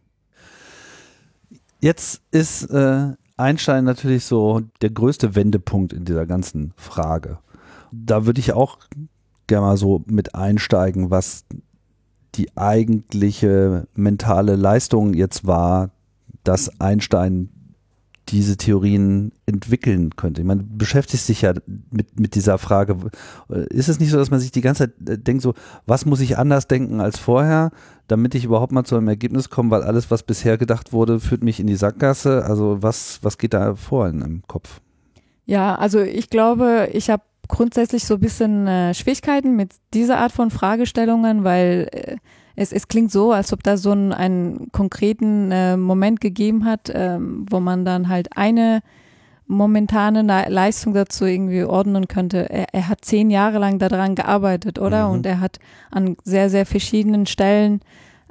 Jetzt 1.81 2.23
ist 2.31 2.63
äh, 2.71 3.13
Einstein 3.37 3.83
natürlich 3.85 4.25
so 4.25 4.61
der 4.81 4.89
größte 4.89 5.35
Wendepunkt 5.35 5.93
in 5.93 6.03
dieser 6.03 6.25
ganzen 6.25 6.73
Frage. 6.75 7.37
Da 7.91 8.25
würde 8.25 8.39
ich 8.39 8.53
auch 8.53 8.79
gerne 9.49 9.65
mal 9.65 9.77
so 9.77 10.03
mit 10.07 10.35
einsteigen, 10.35 11.11
was 11.11 11.43
die 12.35 12.55
eigentliche 12.55 13.87
mentale 13.95 14.55
Leistung 14.55 15.13
jetzt 15.13 15.45
war, 15.45 15.91
dass 16.43 16.79
Einstein 16.79 17.49
diese 18.29 18.57
Theorien 18.57 19.31
entwickeln 19.45 20.15
könnte. 20.15 20.41
Ich 20.41 20.47
meine, 20.47 20.61
du 20.63 20.77
beschäftigst 20.77 21.27
ja 21.41 21.53
mit, 21.89 22.19
mit 22.19 22.35
dieser 22.35 22.57
Frage. 22.57 22.95
Ist 23.69 23.89
es 23.89 23.99
nicht 23.99 24.11
so, 24.11 24.17
dass 24.17 24.29
man 24.29 24.39
sich 24.39 24.51
die 24.51 24.61
ganze 24.61 24.85
Zeit 24.85 25.09
äh, 25.09 25.17
denkt, 25.17 25.41
so, 25.41 25.53
was 25.85 26.05
muss 26.05 26.21
ich 26.21 26.37
anders 26.37 26.67
denken 26.67 27.01
als 27.01 27.17
vorher, 27.17 27.71
damit 28.07 28.35
ich 28.35 28.45
überhaupt 28.45 28.71
mal 28.71 28.83
zu 28.83 28.95
einem 28.95 29.07
Ergebnis 29.07 29.49
komme, 29.49 29.71
weil 29.71 29.83
alles, 29.83 30.11
was 30.11 30.23
bisher 30.23 30.57
gedacht 30.57 30.93
wurde, 30.93 31.19
führt 31.19 31.43
mich 31.43 31.59
in 31.59 31.67
die 31.67 31.75
Sackgasse. 31.75 32.45
Also 32.45 32.81
was, 32.81 33.19
was 33.23 33.37
geht 33.37 33.53
da 33.53 33.75
vor 33.75 34.07
in 34.07 34.21
einem 34.21 34.43
Kopf? 34.47 34.79
Ja, 35.45 35.75
also 35.75 35.99
ich 35.99 36.29
glaube, 36.29 36.89
ich 36.93 37.09
habe 37.09 37.23
grundsätzlich 37.49 38.05
so 38.05 38.13
ein 38.13 38.19
bisschen 38.21 38.67
äh, 38.67 38.93
Schwierigkeiten 38.93 39.57
mit 39.57 39.73
dieser 39.93 40.19
Art 40.19 40.31
von 40.31 40.51
Fragestellungen, 40.51 41.43
weil 41.43 41.89
äh, 41.91 42.15
es, 42.55 42.71
es 42.71 42.87
klingt 42.87 43.11
so, 43.11 43.33
als 43.33 43.51
ob 43.51 43.63
da 43.63 43.75
so 43.75 43.91
ein, 43.91 44.13
einen 44.13 44.71
konkreten 44.71 45.51
äh, 45.51 45.75
Moment 45.75 46.21
gegeben 46.21 46.63
hat, 46.63 46.91
ähm, 46.93 47.45
wo 47.49 47.59
man 47.59 47.83
dann 47.83 48.07
halt 48.07 48.37
eine 48.37 48.81
momentane 49.47 50.21
Leistung 50.47 50.93
dazu 50.93 51.25
irgendwie 51.25 51.63
ordnen 51.63 52.07
könnte. 52.07 52.49
Er, 52.49 52.67
er 52.71 52.87
hat 52.87 53.03
zehn 53.03 53.31
Jahre 53.31 53.57
lang 53.57 53.79
daran 53.79 54.13
gearbeitet, 54.13 54.77
oder? 54.77 55.07
Mhm. 55.07 55.13
Und 55.13 55.25
er 55.25 55.39
hat 55.39 55.57
an 55.89 56.17
sehr, 56.23 56.51
sehr 56.51 56.67
verschiedenen 56.67 57.25
Stellen 57.25 57.81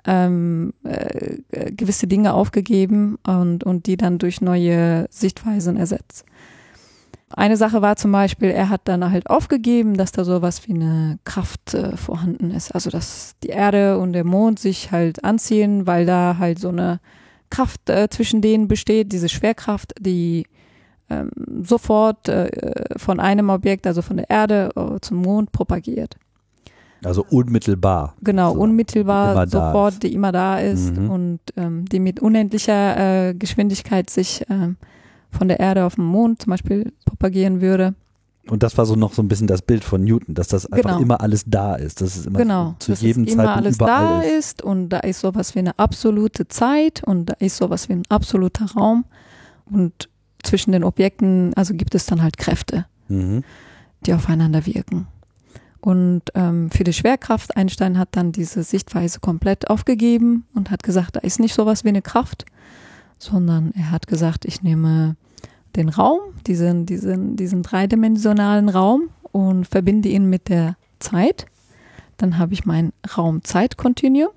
ähm, 0.06 0.74
äh, 0.84 1.72
gewisse 1.72 2.06
Dinge 2.06 2.34
aufgegeben 2.34 3.18
und, 3.26 3.64
und 3.64 3.86
die 3.86 3.96
dann 3.96 4.18
durch 4.18 4.40
neue 4.40 5.08
Sichtweisen 5.10 5.76
ersetzt. 5.76 6.24
Eine 7.30 7.56
Sache 7.56 7.82
war 7.82 7.96
zum 7.96 8.12
Beispiel, 8.12 8.48
er 8.48 8.70
hat 8.70 8.82
dann 8.84 9.10
halt 9.10 9.28
aufgegeben, 9.28 9.96
dass 9.96 10.12
da 10.12 10.24
sowas 10.24 10.66
wie 10.66 10.74
eine 10.74 11.18
Kraft 11.24 11.74
äh, 11.74 11.96
vorhanden 11.96 12.50
ist. 12.50 12.74
Also 12.74 12.90
dass 12.90 13.34
die 13.42 13.48
Erde 13.48 13.98
und 13.98 14.14
der 14.14 14.24
Mond 14.24 14.58
sich 14.58 14.92
halt 14.92 15.24
anziehen, 15.24 15.86
weil 15.86 16.06
da 16.06 16.36
halt 16.38 16.58
so 16.58 16.68
eine 16.68 17.00
Kraft 17.50 17.90
äh, 17.90 18.08
zwischen 18.08 18.40
denen 18.40 18.66
besteht, 18.68 19.12
diese 19.12 19.28
Schwerkraft, 19.28 19.94
die 20.00 20.46
ähm, 21.10 21.30
sofort 21.62 22.28
äh, 22.28 22.84
von 22.96 23.20
einem 23.20 23.50
Objekt, 23.50 23.86
also 23.86 24.02
von 24.02 24.18
der 24.18 24.30
Erde 24.30 24.70
äh, 24.76 25.00
zum 25.00 25.18
Mond 25.18 25.52
propagiert. 25.52 26.16
Also 27.04 27.24
unmittelbar. 27.30 28.14
Genau, 28.22 28.54
so, 28.54 28.60
unmittelbar, 28.60 29.46
sofort, 29.46 30.02
die 30.02 30.12
immer 30.14 30.32
da 30.32 30.58
ist 30.58 30.96
mhm. 30.96 31.10
und 31.10 31.40
ähm, 31.56 31.84
die 31.84 32.00
mit 32.00 32.20
unendlicher 32.20 33.28
äh, 33.28 33.34
Geschwindigkeit 33.34 34.10
sich 34.10 34.44
ähm, 34.50 34.76
von 35.30 35.48
der 35.48 35.60
Erde 35.60 35.84
auf 35.84 35.96
den 35.96 36.04
Mond 36.04 36.42
zum 36.42 36.50
Beispiel 36.50 36.92
propagieren 37.04 37.60
würde. 37.60 37.94
Und 38.50 38.62
das 38.62 38.78
war 38.78 38.86
so 38.86 38.94
noch 38.94 39.12
so 39.12 39.22
ein 39.22 39.28
bisschen 39.28 39.46
das 39.46 39.62
Bild 39.62 39.84
von 39.84 40.02
Newton, 40.02 40.34
dass 40.34 40.48
das 40.48 40.70
einfach 40.72 40.92
genau. 40.92 41.02
immer 41.02 41.20
alles 41.20 41.44
da 41.46 41.74
ist, 41.74 42.00
dass 42.00 42.16
es 42.16 42.26
immer 42.26 42.38
genau, 42.38 42.74
zu 42.78 42.92
dass 42.92 43.02
jedem 43.02 43.24
es 43.24 43.34
immer 43.34 43.54
alles 43.54 43.76
da 43.76 44.22
ist. 44.22 44.38
ist. 44.38 44.62
und 44.62 44.88
da 44.88 45.00
ist 45.00 45.20
sowas 45.20 45.54
wie 45.54 45.58
eine 45.58 45.78
absolute 45.78 46.48
Zeit 46.48 47.02
und 47.04 47.26
da 47.26 47.34
ist 47.34 47.58
sowas 47.58 47.88
wie 47.88 47.94
ein 47.94 48.04
absoluter 48.08 48.66
Raum 48.72 49.04
und 49.70 50.08
zwischen 50.42 50.72
den 50.72 50.84
Objekten, 50.84 51.52
also 51.54 51.74
gibt 51.74 51.94
es 51.94 52.06
dann 52.06 52.22
halt 52.22 52.38
Kräfte, 52.38 52.86
mhm. 53.08 53.44
die 54.06 54.14
aufeinander 54.14 54.64
wirken. 54.64 55.08
Und 55.80 56.22
ähm, 56.34 56.70
für 56.70 56.84
die 56.84 56.92
Schwerkraft, 56.92 57.56
Einstein 57.56 57.98
hat 57.98 58.08
dann 58.12 58.32
diese 58.32 58.62
Sichtweise 58.62 59.20
komplett 59.20 59.70
aufgegeben 59.70 60.44
und 60.54 60.70
hat 60.70 60.82
gesagt, 60.82 61.16
da 61.16 61.20
ist 61.20 61.38
nicht 61.38 61.54
sowas 61.54 61.84
wie 61.84 61.88
eine 61.88 62.02
Kraft, 62.02 62.46
sondern 63.18 63.72
er 63.76 63.90
hat 63.90 64.06
gesagt, 64.06 64.44
ich 64.44 64.62
nehme 64.62 65.16
den 65.76 65.88
Raum, 65.88 66.20
diesen, 66.46 66.86
diesen, 66.86 67.36
diesen 67.36 67.62
dreidimensionalen 67.62 68.68
Raum 68.68 69.10
und 69.32 69.66
verbinde 69.66 70.08
ihn 70.08 70.28
mit 70.30 70.48
der 70.48 70.76
Zeit. 70.98 71.46
Dann 72.16 72.38
habe 72.38 72.54
ich 72.54 72.64
mein 72.64 72.92
Raum-Zeit-Kontinuum. 73.16 74.30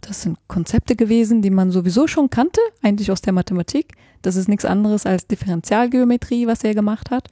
Das 0.00 0.22
sind 0.22 0.36
Konzepte 0.48 0.96
gewesen, 0.96 1.42
die 1.42 1.50
man 1.50 1.70
sowieso 1.70 2.08
schon 2.08 2.30
kannte, 2.30 2.60
eigentlich 2.82 3.12
aus 3.12 3.22
der 3.22 3.32
Mathematik. 3.32 3.92
Das 4.22 4.34
ist 4.34 4.48
nichts 4.48 4.64
anderes 4.64 5.06
als 5.06 5.28
Differentialgeometrie, 5.28 6.48
was 6.48 6.64
er 6.64 6.74
gemacht 6.74 7.10
hat. 7.10 7.28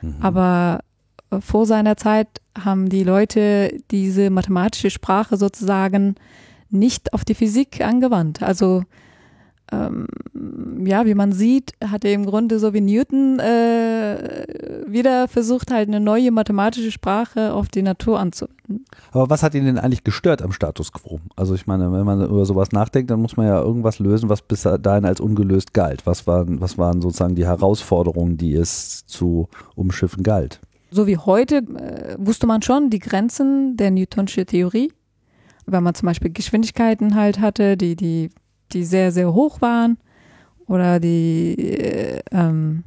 Mhm. 0.00 0.16
Aber 0.20 0.80
äh, 1.30 1.40
vor 1.40 1.66
seiner 1.66 1.96
Zeit 1.96 2.28
haben 2.56 2.88
die 2.88 3.02
Leute 3.02 3.76
diese 3.90 4.30
mathematische 4.30 4.90
Sprache 4.90 5.36
sozusagen 5.36 6.14
nicht 6.70 7.12
auf 7.12 7.24
die 7.24 7.34
Physik 7.34 7.80
angewandt. 7.80 8.42
Also 8.42 8.84
ähm, 9.72 10.06
ja, 10.84 11.06
wie 11.06 11.14
man 11.14 11.32
sieht, 11.32 11.72
hat 11.82 12.04
er 12.04 12.12
im 12.12 12.26
Grunde 12.26 12.58
so 12.58 12.74
wie 12.74 12.80
Newton 12.80 13.38
äh, 13.38 14.44
wieder 14.86 15.28
versucht, 15.28 15.70
halt 15.70 15.88
eine 15.88 16.00
neue 16.00 16.30
mathematische 16.30 16.90
Sprache 16.90 17.52
auf 17.54 17.68
die 17.68 17.82
Natur 17.82 18.20
anzuwenden. 18.20 18.84
Aber 19.12 19.30
was 19.30 19.42
hat 19.42 19.54
ihn 19.54 19.64
denn 19.64 19.78
eigentlich 19.78 20.04
gestört 20.04 20.42
am 20.42 20.52
Status 20.52 20.92
quo? 20.92 21.20
Also 21.36 21.54
ich 21.54 21.66
meine, 21.66 21.92
wenn 21.92 22.04
man 22.04 22.22
über 22.22 22.44
sowas 22.44 22.72
nachdenkt, 22.72 23.10
dann 23.10 23.22
muss 23.22 23.36
man 23.36 23.46
ja 23.46 23.60
irgendwas 23.60 23.98
lösen, 23.98 24.28
was 24.28 24.42
bis 24.42 24.62
dahin 24.62 25.04
als 25.04 25.20
ungelöst 25.20 25.72
galt. 25.72 26.06
Was 26.06 26.26
waren, 26.26 26.60
was 26.60 26.76
waren 26.76 27.00
sozusagen 27.00 27.34
die 27.34 27.46
Herausforderungen, 27.46 28.36
die 28.36 28.54
es 28.54 29.06
zu 29.06 29.48
umschiffen 29.74 30.22
galt? 30.22 30.60
So 30.90 31.06
wie 31.06 31.16
heute 31.16 31.56
äh, 31.56 32.16
wusste 32.18 32.46
man 32.46 32.62
schon 32.62 32.90
die 32.90 33.00
Grenzen 33.00 33.76
der 33.76 33.90
Newtonsche 33.90 34.46
Theorie. 34.46 34.92
Wenn 35.66 35.82
man 35.82 35.94
zum 35.94 36.06
Beispiel 36.06 36.30
Geschwindigkeiten 36.30 37.14
halt 37.14 37.40
hatte, 37.40 37.76
die, 37.76 37.96
die 37.96 38.30
die 38.74 38.84
sehr, 38.84 39.12
sehr 39.12 39.32
hoch 39.32 39.60
waren 39.60 39.96
oder 40.66 41.00
die 41.00 41.54
äh, 41.58 42.20
ähm, 42.30 42.84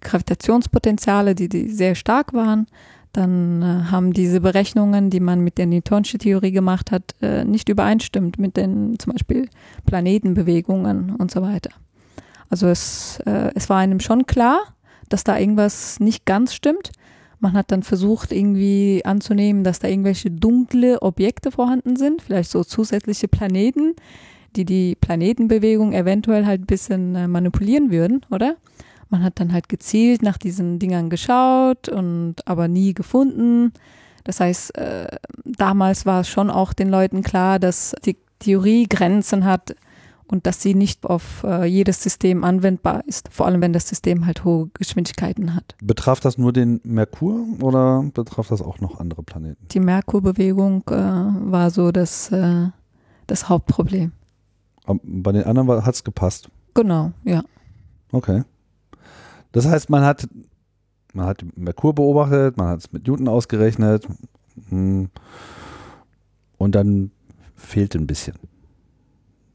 Gravitationspotenziale, 0.00 1.34
die, 1.34 1.48
die 1.48 1.68
sehr 1.68 1.94
stark 1.94 2.32
waren, 2.32 2.66
dann 3.12 3.62
äh, 3.62 3.90
haben 3.90 4.12
diese 4.12 4.40
Berechnungen, 4.40 5.10
die 5.10 5.20
man 5.20 5.40
mit 5.40 5.58
der 5.58 5.66
Newtonsche 5.66 6.18
Theorie 6.18 6.52
gemacht 6.52 6.90
hat, 6.90 7.14
äh, 7.22 7.44
nicht 7.44 7.68
übereinstimmt 7.68 8.38
mit 8.38 8.56
den 8.56 8.98
zum 8.98 9.12
Beispiel 9.12 9.48
Planetenbewegungen 9.86 11.16
und 11.16 11.30
so 11.30 11.42
weiter. 11.42 11.70
Also 12.50 12.68
es, 12.68 13.18
äh, 13.26 13.50
es 13.54 13.68
war 13.68 13.78
einem 13.78 14.00
schon 14.00 14.26
klar, 14.26 14.60
dass 15.08 15.24
da 15.24 15.38
irgendwas 15.38 15.98
nicht 15.98 16.26
ganz 16.26 16.54
stimmt. 16.54 16.92
Man 17.38 17.54
hat 17.54 17.70
dann 17.72 17.82
versucht, 17.82 18.32
irgendwie 18.32 19.02
anzunehmen, 19.04 19.64
dass 19.64 19.78
da 19.78 19.88
irgendwelche 19.88 20.30
dunkle 20.30 21.02
Objekte 21.02 21.50
vorhanden 21.50 21.96
sind, 21.96 22.22
vielleicht 22.22 22.50
so 22.50 22.64
zusätzliche 22.64 23.28
Planeten, 23.28 23.94
die 24.56 24.64
die 24.64 24.96
Planetenbewegung 24.96 25.92
eventuell 25.92 26.46
halt 26.46 26.62
ein 26.62 26.66
bisschen 26.66 27.14
äh, 27.14 27.28
manipulieren 27.28 27.90
würden, 27.90 28.24
oder? 28.30 28.56
Man 29.08 29.22
hat 29.22 29.38
dann 29.38 29.52
halt 29.52 29.68
gezielt 29.68 30.22
nach 30.22 30.36
diesen 30.36 30.78
Dingern 30.78 31.10
geschaut 31.10 31.88
und 31.88 32.36
aber 32.44 32.66
nie 32.66 32.92
gefunden. 32.92 33.72
Das 34.24 34.40
heißt, 34.40 34.76
äh, 34.76 35.06
damals 35.44 36.06
war 36.06 36.22
es 36.22 36.28
schon 36.28 36.50
auch 36.50 36.72
den 36.72 36.88
Leuten 36.88 37.22
klar, 37.22 37.60
dass 37.60 37.94
die 38.04 38.16
Theorie 38.40 38.88
Grenzen 38.88 39.44
hat 39.44 39.76
und 40.26 40.46
dass 40.46 40.60
sie 40.60 40.74
nicht 40.74 41.04
auf 41.04 41.44
äh, 41.44 41.64
jedes 41.64 42.02
System 42.02 42.42
anwendbar 42.42 43.04
ist, 43.06 43.28
vor 43.32 43.46
allem 43.46 43.60
wenn 43.60 43.72
das 43.72 43.88
System 43.88 44.26
halt 44.26 44.44
hohe 44.44 44.68
Geschwindigkeiten 44.74 45.54
hat. 45.54 45.76
Betraf 45.80 46.18
das 46.18 46.36
nur 46.36 46.52
den 46.52 46.80
Merkur 46.82 47.46
oder 47.60 48.02
betraf 48.12 48.48
das 48.48 48.60
auch 48.60 48.80
noch 48.80 48.98
andere 48.98 49.22
Planeten? 49.22 49.64
Die 49.70 49.80
Merkurbewegung 49.80 50.82
äh, 50.90 50.94
war 50.94 51.70
so 51.70 51.92
das, 51.92 52.32
äh, 52.32 52.66
das 53.28 53.48
Hauptproblem. 53.48 54.12
Bei 54.86 55.32
den 55.32 55.44
anderen 55.44 55.84
hat 55.84 55.94
es 55.94 56.04
gepasst. 56.04 56.48
Genau, 56.74 57.12
ja. 57.24 57.42
Okay. 58.12 58.44
Das 59.52 59.66
heißt, 59.66 59.90
man 59.90 60.04
hat, 60.04 60.28
man 61.12 61.26
hat 61.26 61.44
Merkur 61.56 61.94
beobachtet, 61.94 62.56
man 62.56 62.68
hat 62.68 62.80
es 62.80 62.92
mit 62.92 63.06
Newton 63.06 63.28
ausgerechnet 63.28 64.06
hm, 64.68 65.08
und 66.58 66.74
dann 66.74 67.10
fehlt 67.54 67.94
ein 67.96 68.06
bisschen. 68.06 68.36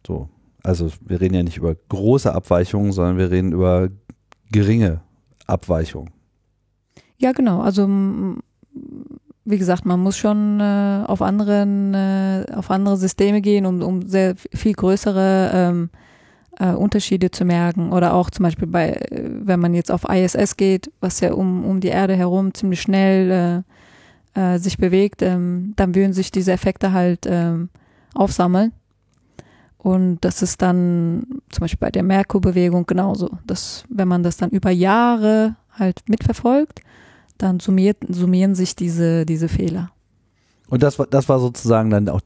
So. 0.06 0.30
Also 0.64 0.92
wir 1.02 1.22
reden 1.22 1.36
ja 1.36 1.44
nicht 1.44 1.58
über 1.58 1.76
große 1.76 2.34
Abweichungen, 2.34 2.92
sondern 2.92 3.18
wir 3.18 3.32
reden 3.32 3.52
über 3.52 3.90
geringe 4.52 5.02
Abweichungen. 5.48 6.12
Ja, 7.18 7.32
genau. 7.32 7.62
Also 7.62 7.88
wie 9.52 9.58
gesagt, 9.58 9.86
man 9.86 10.00
muss 10.00 10.18
schon 10.18 10.60
äh, 10.60 11.04
auf 11.06 11.22
anderen, 11.22 11.94
äh, 11.94 12.46
auf 12.56 12.72
andere 12.72 12.98
Systeme 12.98 13.42
gehen, 13.42 13.66
um, 13.66 13.82
um 13.82 14.08
sehr 14.08 14.36
viel 14.54 14.74
größere 14.74 15.52
ähm, 15.54 15.90
äh, 16.58 16.72
Unterschiede 16.72 17.32
zu 17.32 17.46
merken. 17.46 17.92
Oder 17.92 18.14
auch 18.14 18.30
zum 18.30 18.44
Beispiel 18.44 18.68
bei, 18.68 19.00
wenn 19.12 19.60
man 19.60 19.74
jetzt 19.74 19.92
auf 19.92 20.08
ISS 20.10 20.58
geht, 20.58 20.92
was 21.02 21.20
ja 21.20 21.34
um, 21.34 21.66
um 21.66 21.82
die 21.82 21.90
Erde 21.90 22.16
herum 22.16 22.54
ziemlich 22.54 22.82
schnell 22.82 23.64
äh, 24.36 24.54
äh, 24.56 24.58
sich 24.58 24.78
bewegt, 24.78 25.22
ähm, 25.22 25.74
dann 25.76 25.94
würden 25.94 26.14
sich 26.14 26.32
diese 26.32 26.54
Effekte 26.54 26.94
halt 26.94 27.26
ähm, 27.26 27.70
aufsammeln. 28.14 28.72
Und 29.78 30.20
das 30.22 30.42
ist 30.42 30.62
dann 30.62 31.26
zum 31.50 31.62
Beispiel 31.62 31.80
bei 31.80 31.92
der 31.92 32.04
Merkurbewegung 32.04 32.86
genauso, 32.86 33.32
dass 33.48 33.84
wenn 33.90 34.08
man 34.08 34.24
das 34.24 34.38
dann 34.38 34.52
über 34.52 34.70
Jahre 34.70 35.56
halt 35.72 36.08
mitverfolgt, 36.08 36.82
dann 37.42 37.60
summiert, 37.60 37.98
summieren 38.08 38.56
sich 38.56 38.76
diese, 38.76 39.26
diese 39.26 39.50
Fehler. 39.50 39.92
Und 40.70 40.84
das 40.84 41.00
war, 41.00 41.08
das 41.08 41.28
war 41.30 41.40
sozusagen 41.40 41.90
dann 41.90 42.10
auch 42.10 42.22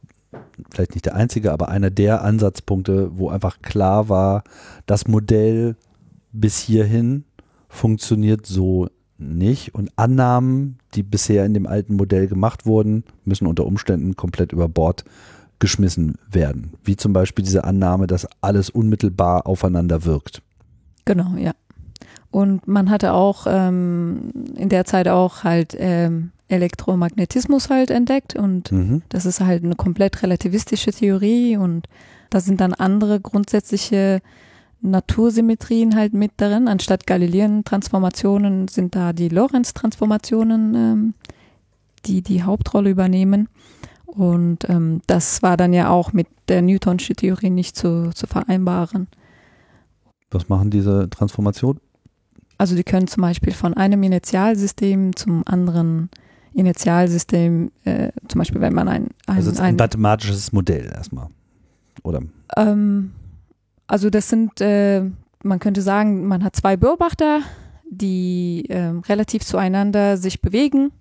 vielleicht 0.71 0.93
nicht 0.93 1.05
der 1.05 1.15
einzige, 1.15 1.51
aber 1.51 1.69
einer 1.69 1.89
der 1.89 2.23
Ansatzpunkte, 2.23 3.17
wo 3.17 3.29
einfach 3.29 3.61
klar 3.61 4.09
war, 4.09 4.43
das 4.85 5.07
Modell 5.07 5.75
bis 6.31 6.59
hierhin 6.59 7.23
funktioniert 7.69 8.45
so 8.45 8.89
nicht 9.17 9.73
und 9.73 9.91
Annahmen, 9.95 10.77
die 10.93 11.03
bisher 11.03 11.45
in 11.45 11.53
dem 11.53 11.67
alten 11.67 11.95
Modell 11.95 12.27
gemacht 12.27 12.65
wurden, 12.65 13.03
müssen 13.23 13.47
unter 13.47 13.65
Umständen 13.65 14.15
komplett 14.15 14.51
über 14.51 14.67
Bord 14.67 15.05
geschmissen 15.59 16.15
werden. 16.29 16.73
Wie 16.83 16.97
zum 16.97 17.13
Beispiel 17.13 17.45
diese 17.45 17.63
Annahme, 17.63 18.07
dass 18.07 18.27
alles 18.41 18.69
unmittelbar 18.69 19.47
aufeinander 19.47 20.03
wirkt. 20.03 20.41
Genau, 21.05 21.35
ja. 21.37 21.53
Und 22.35 22.67
man 22.67 22.89
hatte 22.89 23.13
auch 23.13 23.47
ähm, 23.47 24.29
in 24.57 24.67
der 24.67 24.83
Zeit 24.83 25.07
auch 25.07 25.45
halt 25.45 25.73
ähm, 25.79 26.31
Elektromagnetismus 26.49 27.69
halt 27.69 27.91
entdeckt 27.91 28.35
und 28.35 28.73
mhm. 28.73 29.03
das 29.07 29.25
ist 29.25 29.39
halt 29.39 29.63
eine 29.63 29.75
komplett 29.75 30.21
relativistische 30.21 30.91
Theorie 30.91 31.55
und 31.55 31.87
da 32.31 32.41
sind 32.41 32.59
dann 32.59 32.73
andere 32.73 33.21
grundsätzliche 33.21 34.19
Natursymmetrien 34.81 35.95
halt 35.95 36.13
mit 36.13 36.33
darin. 36.35 36.67
Anstatt 36.67 37.07
Galilean-Transformationen 37.07 38.67
sind 38.67 38.95
da 38.95 39.13
die 39.13 39.29
Lorentz-Transformationen, 39.29 40.75
ähm, 40.75 41.13
die 42.05 42.21
die 42.21 42.43
Hauptrolle 42.43 42.89
übernehmen. 42.89 43.47
Und 44.07 44.69
ähm, 44.69 44.99
das 45.07 45.41
war 45.41 45.55
dann 45.55 45.71
ja 45.71 45.89
auch 45.89 46.11
mit 46.11 46.27
der 46.49 46.61
Newtonsche 46.61 47.15
Theorie 47.15 47.49
nicht 47.49 47.77
zu, 47.77 48.09
zu 48.13 48.27
vereinbaren. 48.27 49.07
Was 50.31 50.49
machen 50.49 50.69
diese 50.69 51.09
Transformationen? 51.09 51.79
Also 52.57 52.75
die 52.75 52.83
können 52.83 53.07
zum 53.07 53.21
Beispiel 53.21 53.53
von 53.53 53.73
einem 53.73 54.01
Initialsystem 54.03 55.15
zum 55.15 55.43
anderen 55.45 56.09
Initialsystem, 56.53 57.71
äh, 57.83 58.11
zum 58.27 58.39
Beispiel 58.39 58.61
wenn 58.61 58.73
man 58.73 58.87
ein, 58.87 59.07
ein, 59.27 59.35
also 59.35 59.51
ein, 59.51 59.59
ein 59.59 59.75
mathematisches 59.75 60.53
Modell 60.53 60.85
erstmal, 60.85 61.27
oder? 62.03 62.21
Ähm, 62.55 63.11
also 63.87 64.09
das 64.09 64.29
sind, 64.29 64.61
äh, 64.61 65.03
man 65.43 65.59
könnte 65.59 65.81
sagen, 65.81 66.25
man 66.27 66.43
hat 66.43 66.55
zwei 66.55 66.77
Beobachter, 66.77 67.41
die 67.89 68.65
äh, 68.69 68.93
relativ 69.07 69.43
zueinander 69.43 70.17
sich 70.17 70.41
bewegen. 70.41 70.91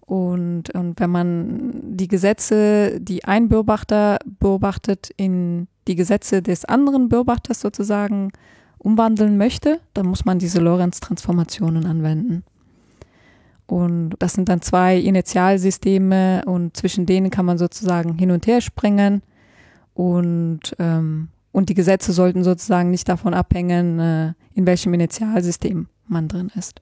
Und, 0.00 0.70
und 0.74 1.00
wenn 1.00 1.10
man 1.10 1.96
die 1.96 2.08
Gesetze, 2.08 3.00
die 3.00 3.24
ein 3.24 3.48
Beobachter 3.48 4.18
beobachtet, 4.38 5.10
in 5.16 5.66
die 5.86 5.96
Gesetze 5.96 6.42
des 6.42 6.64
anderen 6.64 7.08
Beobachters 7.08 7.60
sozusagen 7.60 8.30
umwandeln 8.78 9.36
möchte, 9.36 9.80
dann 9.94 10.06
muss 10.06 10.24
man 10.24 10.38
diese 10.38 10.60
Lorentz-Transformationen 10.60 11.86
anwenden. 11.86 12.44
Und 13.66 14.14
das 14.18 14.32
sind 14.32 14.48
dann 14.48 14.62
zwei 14.62 14.96
Initialsysteme 14.96 16.42
und 16.46 16.76
zwischen 16.76 17.04
denen 17.04 17.30
kann 17.30 17.44
man 17.44 17.58
sozusagen 17.58 18.14
hin 18.14 18.30
und 18.30 18.46
her 18.46 18.62
springen 18.62 19.22
und, 19.92 20.74
ähm, 20.78 21.28
und 21.52 21.68
die 21.68 21.74
Gesetze 21.74 22.12
sollten 22.12 22.44
sozusagen 22.44 22.90
nicht 22.90 23.08
davon 23.08 23.34
abhängen, 23.34 23.98
äh, 23.98 24.32
in 24.54 24.64
welchem 24.64 24.94
Initialsystem 24.94 25.88
man 26.06 26.28
drin 26.28 26.50
ist. 26.54 26.80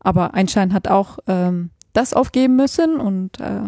Aber 0.00 0.34
Einstein 0.34 0.72
hat 0.72 0.88
auch 0.88 1.18
ähm, 1.26 1.70
das 1.92 2.14
aufgeben 2.14 2.56
müssen 2.56 3.00
und 3.00 3.40
äh, 3.40 3.60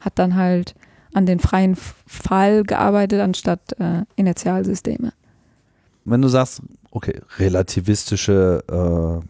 hat 0.00 0.18
dann 0.18 0.34
halt 0.34 0.74
an 1.12 1.26
den 1.26 1.38
freien 1.38 1.76
Fall 1.76 2.64
gearbeitet 2.64 3.20
anstatt 3.20 3.78
äh, 3.78 4.02
Inertialsysteme. 4.16 5.12
Wenn 6.04 6.22
du 6.22 6.28
sagst, 6.28 6.62
okay, 6.94 7.20
relativistische 7.38 9.22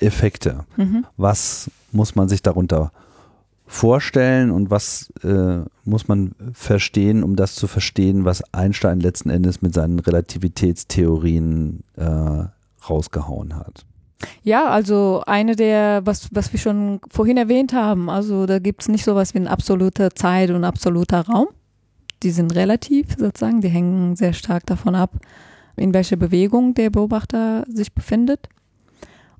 äh, 0.00 0.04
Effekte. 0.06 0.64
Mhm. 0.76 1.04
Was 1.16 1.70
muss 1.92 2.14
man 2.14 2.28
sich 2.28 2.42
darunter 2.42 2.90
vorstellen 3.66 4.50
und 4.50 4.70
was 4.70 5.12
äh, 5.22 5.60
muss 5.84 6.08
man 6.08 6.34
verstehen, 6.52 7.22
um 7.22 7.36
das 7.36 7.54
zu 7.54 7.66
verstehen, 7.66 8.24
was 8.24 8.42
Einstein 8.52 9.00
letzten 9.00 9.30
Endes 9.30 9.62
mit 9.62 9.74
seinen 9.74 9.98
Relativitätstheorien 9.98 11.82
äh, 11.96 12.44
rausgehauen 12.88 13.56
hat? 13.56 13.84
Ja, 14.42 14.68
also 14.68 15.22
eine 15.26 15.56
der, 15.56 16.06
was, 16.06 16.28
was 16.32 16.52
wir 16.52 16.60
schon 16.60 17.00
vorhin 17.10 17.36
erwähnt 17.36 17.72
haben, 17.72 18.08
also 18.08 18.46
da 18.46 18.58
gibt 18.58 18.82
es 18.82 18.88
nicht 18.88 19.04
sowas 19.04 19.34
wie 19.34 19.38
ein 19.38 19.48
absoluter 19.48 20.10
Zeit 20.14 20.50
und 20.50 20.64
absoluter 20.64 21.22
Raum. 21.22 21.48
Die 22.22 22.30
sind 22.30 22.54
relativ 22.54 23.16
sozusagen, 23.18 23.60
die 23.60 23.68
hängen 23.68 24.16
sehr 24.16 24.32
stark 24.32 24.66
davon 24.66 24.94
ab, 24.94 25.10
in 25.76 25.94
welcher 25.94 26.16
Bewegung 26.16 26.74
der 26.74 26.90
Beobachter 26.90 27.64
sich 27.68 27.92
befindet. 27.92 28.48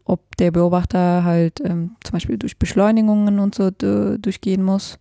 Ob 0.04 0.36
der 0.36 0.50
Beobachter 0.50 1.24
halt 1.24 1.60
ähm, 1.64 1.96
zum 2.02 2.12
Beispiel 2.12 2.36
durch 2.36 2.58
Beschleunigungen 2.58 3.38
und 3.38 3.54
so 3.54 3.70
durchgehen 3.70 4.62
muss. 4.62 4.98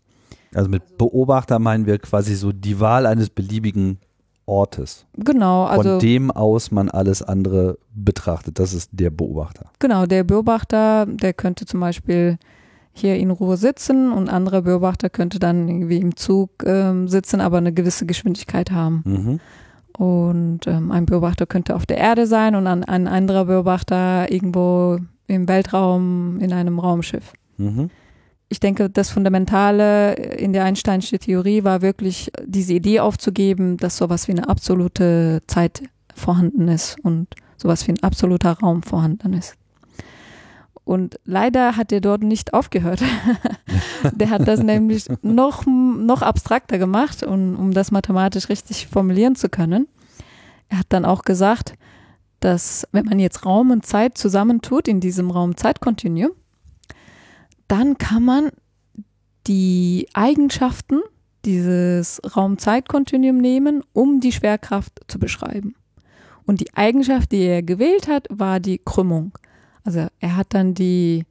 Also 0.54 0.69
mit 0.69 0.98
Beobachter 0.98 1.60
meinen 1.60 1.86
wir 1.86 1.98
quasi 2.00 2.36
so 2.36 2.52
die 2.52 2.80
Wahl 2.80 3.06
eines 3.06 3.30
beliebigen 3.30 4.00
Ortes. 4.46 5.06
Genau, 5.17 5.65
also. 5.65 5.91
Von 5.91 6.00
dem 6.00 6.32
aus 6.32 6.72
man 6.72 6.89
alles 6.89 7.22
andere 7.22 7.78
betrachtet. 7.93 8.60
Das 8.60 8.74
ist 8.74 8.89
der 8.91 9.10
Beobachter. 9.10 9.67
Genau, 9.80 10.06
der 10.06 10.24
Beobachter, 10.24 11.06
der 11.06 11.34
könnte 11.34 11.65
zum 11.65 11.80
Beispiel 11.80 12.38
hier 12.93 13.15
in 13.15 13.32
Ruhe 13.32 13.58
sitzen 13.58 14.12
und 14.12 14.30
anderer 14.30 14.62
Beobachter 14.62 15.10
könnte 15.10 15.39
dann 15.39 15.67
irgendwie 15.67 15.98
im 15.98 16.15
Zug 16.15 16.63
ähm, 16.65 17.08
sitzen, 17.08 17.41
aber 17.41 17.58
eine 17.58 17.74
gewisse 17.74 18.06
Geschwindigkeit 18.06 18.72
haben. 18.72 19.02
Mhm. 19.06 19.39
Und 19.97 20.62
ähm, 20.67 20.91
ein 20.91 21.06
Beobachter 21.06 21.45
könnte 21.45 21.75
auf 21.75 21.86
der 21.86 21.97
Erde 21.97 22.27
sein 22.27 22.56
und 22.56 22.67
ein, 22.67 22.84
ein 22.84 23.08
anderer 23.08 23.45
Beobachter 23.45 24.32
irgendwo 24.32 24.97
im 25.27 25.47
Weltraum 25.47 26.39
in 26.39 26.51
einem 26.51 26.79
Raumschiff. 26.79 27.34
Mhm 27.58 27.89
ich 28.53 28.60
denke, 28.60 28.88
das 28.88 29.10
Fundamentale 29.10 30.13
in 30.13 30.53
der 30.53 30.63
Einsteinschen 30.65 31.17
Theorie 31.17 31.63
war 31.63 31.82
wirklich 31.82 32.32
diese 32.45 32.73
Idee 32.73 32.99
aufzugeben, 32.99 33.77
dass 33.77 33.97
sowas 33.97 34.27
wie 34.27 34.34
eine 34.34 34.47
absolute 34.47 35.41
Zeit 35.47 35.82
vorhanden 36.13 36.67
ist 36.67 36.97
und 37.01 37.29
sowas 37.58 37.88
wie 37.88 37.93
ein 37.93 38.03
absoluter 38.03 38.51
Raum 38.51 38.84
vorhanden 38.84 39.34
ist. 39.34 39.56
Und 40.86 41.17
leider 41.24 41.78
hat 41.78 41.91
er 41.91 42.02
dort 42.02 42.24
nicht 42.24 42.54
aufgehört. 42.54 43.02
der 44.13 44.30
hat 44.30 44.48
das 44.48 44.62
nämlich 44.62 45.06
noch, 45.22 45.65
noch 45.65 46.22
abstrakter 46.22 46.78
gemacht, 46.78 47.24
um, 47.24 47.56
um 47.56 47.74
das 47.74 47.91
mathematisch 47.91 48.50
richtig 48.50 48.88
formulieren 48.88 49.36
zu 49.36 49.48
können. 49.48 49.88
Er 50.67 50.80
hat 50.80 50.88
dann 50.89 51.06
auch 51.06 51.22
gesagt, 51.24 51.76
dass 52.41 52.86
wenn 52.91 53.06
man 53.06 53.19
jetzt 53.19 53.46
Raum 53.46 53.72
und 53.72 53.86
Zeit 53.86 54.17
zusammentut 54.17 54.89
in 54.89 55.00
diesem 55.00 55.32
Raum-Zeit-Kontinuum, 55.32 56.32
dann 57.69 57.98
kann 57.98 58.24
man 58.24 58.50
die 59.48 60.08
Eigenschaften 60.13 61.02
dieses 61.46 62.22
Raum-Zeit-Kontinuum 62.36 63.38
nehmen, 63.38 63.84
um 63.93 64.19
die 64.19 64.32
Schwerkraft 64.32 65.02
zu 65.08 65.19
beschreiben. 65.19 65.76
Und 66.46 66.60
die 66.60 66.74
Eigenschaft, 66.74 67.32
die 67.32 67.43
er 67.43 67.63
gewählt 67.63 68.08
hat, 68.08 68.28
war 68.30 68.60
die 68.60 68.82
Krümmung. 68.84 69.38
Also 69.84 70.08
er 70.19 70.36
hat 70.36 70.48
dann 70.54 70.74
die 70.74 71.26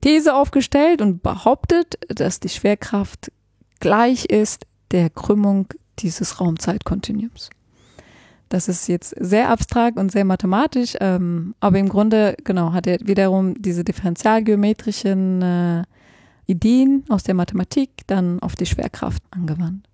These 0.00 0.34
aufgestellt 0.34 1.00
und 1.00 1.22
behauptet, 1.22 1.98
dass 2.08 2.40
die 2.40 2.48
Schwerkraft 2.48 3.32
gleich 3.80 4.26
ist 4.26 4.66
der 4.90 5.10
Krümmung 5.10 5.68
dieses 5.98 6.40
Raum-Zeit-Kontinuums. 6.40 7.50
Das 8.48 8.68
ist 8.68 8.86
jetzt 8.88 9.14
sehr 9.18 9.48
abstrakt 9.48 9.98
und 9.98 10.12
sehr 10.12 10.24
mathematisch, 10.24 10.94
ähm, 11.00 11.54
aber 11.60 11.78
im 11.78 11.88
Grunde, 11.88 12.36
genau, 12.44 12.72
hat 12.72 12.86
er 12.86 12.98
wiederum 13.00 13.60
diese 13.60 13.82
differentialgeometrischen 13.82 15.42
äh, 15.42 15.82
Ideen 16.46 17.04
aus 17.08 17.22
der 17.22 17.34
Mathematik 17.34 17.90
dann 18.06 18.40
auf 18.40 18.54
die 18.54 18.66
Schwerkraft 18.66 19.22
angewandt. 19.30 19.88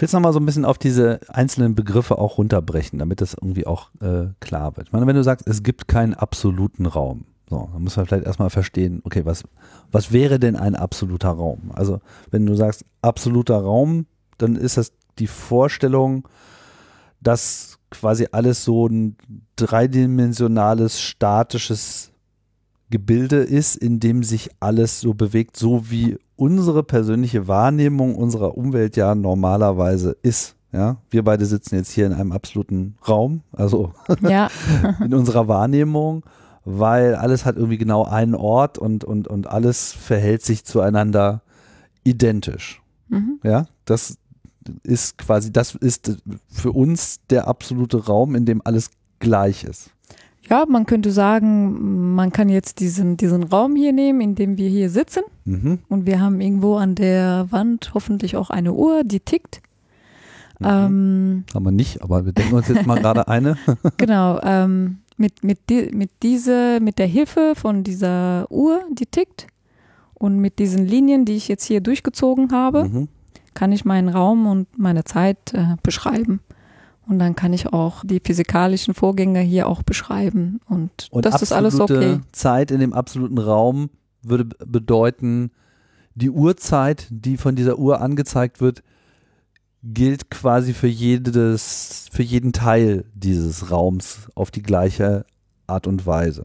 Will 0.00 0.06
es 0.06 0.14
nochmal 0.14 0.32
so 0.32 0.40
ein 0.40 0.46
bisschen 0.46 0.64
auf 0.64 0.78
diese 0.78 1.20
einzelnen 1.28 1.74
Begriffe 1.74 2.18
auch 2.18 2.38
runterbrechen, 2.38 2.98
damit 2.98 3.20
das 3.20 3.34
irgendwie 3.34 3.66
auch 3.66 3.90
äh, 4.00 4.28
klar 4.40 4.76
wird. 4.78 4.88
Ich 4.88 4.92
meine, 4.94 5.06
wenn 5.06 5.16
du 5.16 5.22
sagst, 5.22 5.46
es 5.46 5.62
gibt 5.62 5.88
keinen 5.88 6.14
absoluten 6.14 6.86
Raum, 6.86 7.26
so, 7.50 7.68
dann 7.72 7.82
muss 7.82 7.96
man 7.96 8.06
vielleicht 8.06 8.24
erstmal 8.24 8.48
verstehen, 8.48 9.02
okay, 9.04 9.26
was, 9.26 9.42
was 9.92 10.10
wäre 10.10 10.38
denn 10.38 10.56
ein 10.56 10.74
absoluter 10.74 11.30
Raum? 11.30 11.72
Also, 11.74 12.00
wenn 12.30 12.46
du 12.46 12.54
sagst 12.54 12.84
absoluter 13.02 13.58
Raum, 13.58 14.06
dann 14.38 14.56
ist 14.56 14.78
das 14.78 14.92
die 15.18 15.26
Vorstellung, 15.26 16.26
dass 17.20 17.78
quasi 17.90 18.28
alles 18.32 18.64
so 18.64 18.86
ein 18.86 19.16
dreidimensionales, 19.56 21.00
statisches 21.00 22.09
Gebilde 22.90 23.36
ist, 23.36 23.76
in 23.76 24.00
dem 24.00 24.22
sich 24.22 24.50
alles 24.60 25.00
so 25.00 25.14
bewegt, 25.14 25.56
so 25.56 25.90
wie 25.90 26.18
unsere 26.36 26.82
persönliche 26.82 27.48
Wahrnehmung 27.48 28.14
unserer 28.14 28.56
Umwelt 28.56 28.96
ja 28.96 29.14
normalerweise 29.14 30.16
ist. 30.22 30.56
Ja, 30.72 30.98
wir 31.10 31.24
beide 31.24 31.46
sitzen 31.46 31.76
jetzt 31.76 31.90
hier 31.90 32.06
in 32.06 32.12
einem 32.12 32.30
absoluten 32.30 32.96
Raum, 33.06 33.42
also 33.52 33.92
ja. 34.20 34.48
in 35.04 35.14
unserer 35.14 35.48
Wahrnehmung, 35.48 36.22
weil 36.64 37.16
alles 37.16 37.44
hat 37.44 37.56
irgendwie 37.56 37.78
genau 37.78 38.04
einen 38.04 38.36
Ort 38.36 38.78
und, 38.78 39.02
und, 39.02 39.26
und 39.26 39.48
alles 39.48 39.92
verhält 39.92 40.42
sich 40.44 40.64
zueinander 40.64 41.42
identisch. 42.04 42.82
Mhm. 43.08 43.40
Ja, 43.42 43.66
das, 43.84 44.16
ist 44.82 45.18
quasi, 45.18 45.52
das 45.52 45.74
ist 45.74 46.18
für 46.48 46.72
uns 46.72 47.20
der 47.30 47.48
absolute 47.48 48.06
Raum, 48.06 48.34
in 48.34 48.44
dem 48.44 48.62
alles 48.64 48.90
gleich 49.18 49.64
ist. 49.64 49.90
Ja, 50.50 50.64
man 50.68 50.84
könnte 50.84 51.12
sagen, 51.12 52.14
man 52.14 52.32
kann 52.32 52.48
jetzt 52.48 52.80
diesen, 52.80 53.16
diesen 53.16 53.44
Raum 53.44 53.76
hier 53.76 53.92
nehmen, 53.92 54.20
in 54.20 54.34
dem 54.34 54.58
wir 54.58 54.68
hier 54.68 54.90
sitzen. 54.90 55.22
Mhm. 55.44 55.78
Und 55.88 56.06
wir 56.06 56.20
haben 56.20 56.40
irgendwo 56.40 56.76
an 56.76 56.96
der 56.96 57.46
Wand 57.50 57.92
hoffentlich 57.94 58.36
auch 58.36 58.50
eine 58.50 58.72
Uhr, 58.72 59.04
die 59.04 59.20
tickt. 59.20 59.62
Mhm. 60.58 60.66
Ähm, 60.66 61.44
haben 61.54 61.64
wir 61.64 61.70
nicht, 61.70 62.02
aber 62.02 62.26
wir 62.26 62.32
denken 62.32 62.56
uns 62.56 62.68
jetzt 62.68 62.84
mal 62.84 62.98
gerade 63.00 63.28
eine. 63.28 63.56
genau, 63.96 64.40
ähm, 64.42 64.98
mit, 65.16 65.44
mit, 65.44 65.58
die, 65.70 65.90
mit, 65.94 66.10
diese, 66.22 66.80
mit 66.80 66.98
der 66.98 67.06
Hilfe 67.06 67.52
von 67.54 67.84
dieser 67.84 68.50
Uhr, 68.50 68.80
die 68.90 69.06
tickt 69.06 69.46
und 70.14 70.40
mit 70.40 70.58
diesen 70.58 70.84
Linien, 70.84 71.24
die 71.24 71.36
ich 71.36 71.46
jetzt 71.46 71.64
hier 71.64 71.80
durchgezogen 71.80 72.50
habe, 72.50 72.84
mhm 72.84 73.08
kann 73.54 73.72
ich 73.72 73.84
meinen 73.84 74.08
Raum 74.08 74.46
und 74.46 74.78
meine 74.78 75.04
Zeit 75.04 75.52
äh, 75.52 75.76
beschreiben. 75.82 76.40
Und 77.10 77.18
dann 77.18 77.34
kann 77.34 77.52
ich 77.52 77.72
auch 77.72 78.04
die 78.04 78.20
physikalischen 78.24 78.94
Vorgänge 78.94 79.40
hier 79.40 79.66
auch 79.66 79.82
beschreiben. 79.82 80.60
Und, 80.68 81.08
und 81.10 81.24
das 81.24 81.42
ist 81.42 81.52
alles 81.52 81.80
okay. 81.80 82.20
Zeit 82.30 82.70
in 82.70 82.78
dem 82.78 82.92
absoluten 82.92 83.38
Raum 83.38 83.90
würde 84.22 84.44
bedeuten, 84.44 85.50
die 86.14 86.30
Uhrzeit, 86.30 87.08
die 87.10 87.36
von 87.36 87.56
dieser 87.56 87.80
Uhr 87.80 88.00
angezeigt 88.00 88.60
wird, 88.60 88.84
gilt 89.82 90.30
quasi 90.30 90.72
für 90.72 90.86
jedes, 90.86 92.06
für 92.12 92.22
jeden 92.22 92.52
Teil 92.52 93.04
dieses 93.12 93.72
Raums 93.72 94.28
auf 94.36 94.52
die 94.52 94.62
gleiche 94.62 95.24
Art 95.66 95.88
und 95.88 96.06
Weise. 96.06 96.44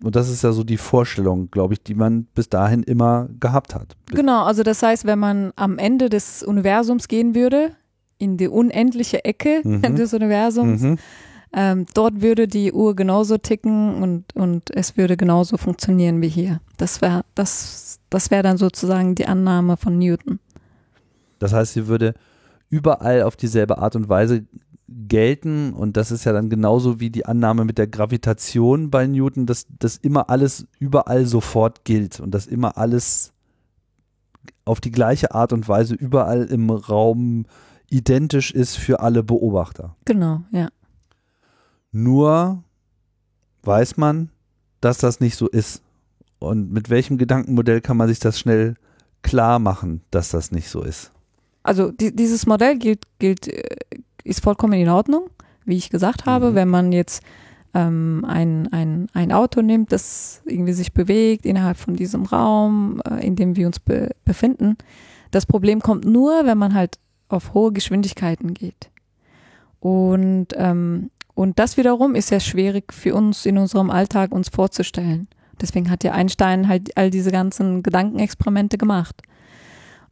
Und 0.00 0.14
das 0.14 0.30
ist 0.30 0.44
ja 0.44 0.52
so 0.52 0.62
die 0.62 0.76
Vorstellung, 0.76 1.50
glaube 1.50 1.74
ich, 1.74 1.82
die 1.82 1.96
man 1.96 2.26
bis 2.36 2.48
dahin 2.48 2.84
immer 2.84 3.28
gehabt 3.40 3.74
hat. 3.74 3.96
Genau, 4.12 4.44
also 4.44 4.62
das 4.62 4.80
heißt, 4.80 5.06
wenn 5.06 5.18
man 5.18 5.52
am 5.56 5.76
Ende 5.76 6.08
des 6.08 6.44
Universums 6.44 7.08
gehen 7.08 7.34
würde, 7.34 7.72
in 8.24 8.36
die 8.36 8.48
unendliche 8.48 9.24
Ecke 9.24 9.60
mhm. 9.62 9.96
des 9.96 10.14
Universums, 10.14 10.82
mhm. 10.82 10.98
ähm, 11.52 11.86
dort 11.94 12.22
würde 12.22 12.48
die 12.48 12.72
Uhr 12.72 12.96
genauso 12.96 13.38
ticken 13.38 14.02
und, 14.02 14.34
und 14.34 14.74
es 14.74 14.96
würde 14.96 15.16
genauso 15.16 15.56
funktionieren 15.56 16.20
wie 16.22 16.28
hier. 16.28 16.60
Das 16.76 17.02
wäre 17.02 17.24
das, 17.34 18.00
das 18.10 18.30
wär 18.30 18.42
dann 18.42 18.56
sozusagen 18.56 19.14
die 19.14 19.26
Annahme 19.26 19.76
von 19.76 19.98
Newton. 19.98 20.40
Das 21.38 21.52
heißt, 21.52 21.74
sie 21.74 21.86
würde 21.86 22.14
überall 22.70 23.22
auf 23.22 23.36
dieselbe 23.36 23.78
Art 23.78 23.94
und 23.94 24.08
Weise 24.08 24.44
gelten 24.86 25.72
und 25.72 25.96
das 25.96 26.10
ist 26.10 26.24
ja 26.24 26.32
dann 26.32 26.50
genauso 26.50 27.00
wie 27.00 27.10
die 27.10 27.26
Annahme 27.26 27.64
mit 27.64 27.78
der 27.78 27.86
Gravitation 27.86 28.90
bei 28.90 29.06
Newton, 29.06 29.46
dass 29.46 29.66
das 29.78 29.96
immer 29.96 30.30
alles 30.30 30.66
überall 30.78 31.26
sofort 31.26 31.84
gilt 31.84 32.20
und 32.20 32.32
dass 32.32 32.46
immer 32.46 32.76
alles 32.76 33.32
auf 34.64 34.80
die 34.80 34.90
gleiche 34.90 35.34
Art 35.34 35.52
und 35.52 35.68
Weise 35.68 35.94
überall 35.94 36.44
im 36.44 36.70
Raum 36.70 37.46
identisch 37.90 38.50
ist 38.50 38.76
für 38.76 39.00
alle 39.00 39.22
Beobachter. 39.22 39.96
Genau, 40.04 40.42
ja. 40.50 40.68
Nur 41.92 42.62
weiß 43.62 43.96
man, 43.96 44.30
dass 44.80 44.98
das 44.98 45.20
nicht 45.20 45.36
so 45.36 45.48
ist. 45.48 45.82
Und 46.38 46.72
mit 46.72 46.90
welchem 46.90 47.18
Gedankenmodell 47.18 47.80
kann 47.80 47.96
man 47.96 48.08
sich 48.08 48.18
das 48.18 48.38
schnell 48.38 48.74
klar 49.22 49.58
machen, 49.58 50.02
dass 50.10 50.28
das 50.30 50.50
nicht 50.50 50.68
so 50.68 50.82
ist? 50.82 51.10
Also 51.62 51.90
die, 51.90 52.14
dieses 52.14 52.46
Modell 52.46 52.78
gilt, 52.78 53.04
gilt 53.18 53.48
äh, 53.48 53.76
ist 54.24 54.42
vollkommen 54.42 54.74
in 54.74 54.88
Ordnung, 54.88 55.30
wie 55.64 55.76
ich 55.76 55.90
gesagt 55.90 56.26
habe. 56.26 56.50
Mhm. 56.50 56.54
Wenn 56.54 56.68
man 56.68 56.92
jetzt 56.92 57.22
ähm, 57.72 58.24
ein, 58.26 58.72
ein, 58.72 59.08
ein 59.14 59.32
Auto 59.32 59.62
nimmt, 59.62 59.90
das 59.92 60.42
irgendwie 60.44 60.72
sich 60.72 60.92
bewegt 60.92 61.46
innerhalb 61.46 61.76
von 61.76 61.96
diesem 61.96 62.24
Raum, 62.24 63.00
äh, 63.08 63.26
in 63.26 63.36
dem 63.36 63.56
wir 63.56 63.66
uns 63.66 63.80
be 63.80 64.10
befinden. 64.24 64.76
Das 65.30 65.46
Problem 65.46 65.80
kommt 65.80 66.04
nur, 66.04 66.44
wenn 66.44 66.58
man 66.58 66.74
halt 66.74 66.98
auf 67.34 67.54
hohe 67.54 67.72
Geschwindigkeiten 67.72 68.54
geht. 68.54 68.90
Und, 69.80 70.48
ähm, 70.54 71.10
und 71.34 71.58
das 71.58 71.76
wiederum 71.76 72.14
ist 72.14 72.30
ja 72.30 72.40
schwierig 72.40 72.92
für 72.92 73.14
uns 73.14 73.44
in 73.44 73.58
unserem 73.58 73.90
Alltag 73.90 74.32
uns 74.32 74.48
vorzustellen. 74.48 75.28
Deswegen 75.60 75.90
hat 75.90 76.04
ja 76.04 76.12
Einstein 76.12 76.68
halt 76.68 76.96
all 76.96 77.10
diese 77.10 77.30
ganzen 77.30 77.82
Gedankenexperimente 77.82 78.78
gemacht. 78.78 79.22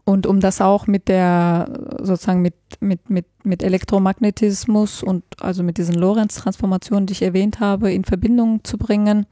Und 0.04 0.26
um 0.26 0.40
das 0.40 0.60
auch 0.60 0.86
mit 0.86 1.08
der, 1.08 1.68
sozusagen 2.00 2.42
mit, 2.42 2.54
mit, 2.80 3.08
mit, 3.08 3.26
mit 3.44 3.62
Elektromagnetismus 3.62 5.02
und 5.02 5.22
also 5.40 5.62
mit 5.62 5.78
diesen 5.78 5.94
Lorentz-Transformationen, 5.94 7.06
die 7.06 7.12
ich 7.12 7.22
erwähnt 7.22 7.60
habe, 7.60 7.92
in 7.92 8.04
Verbindung 8.04 8.64
zu 8.64 8.78
bringen, 8.78 9.26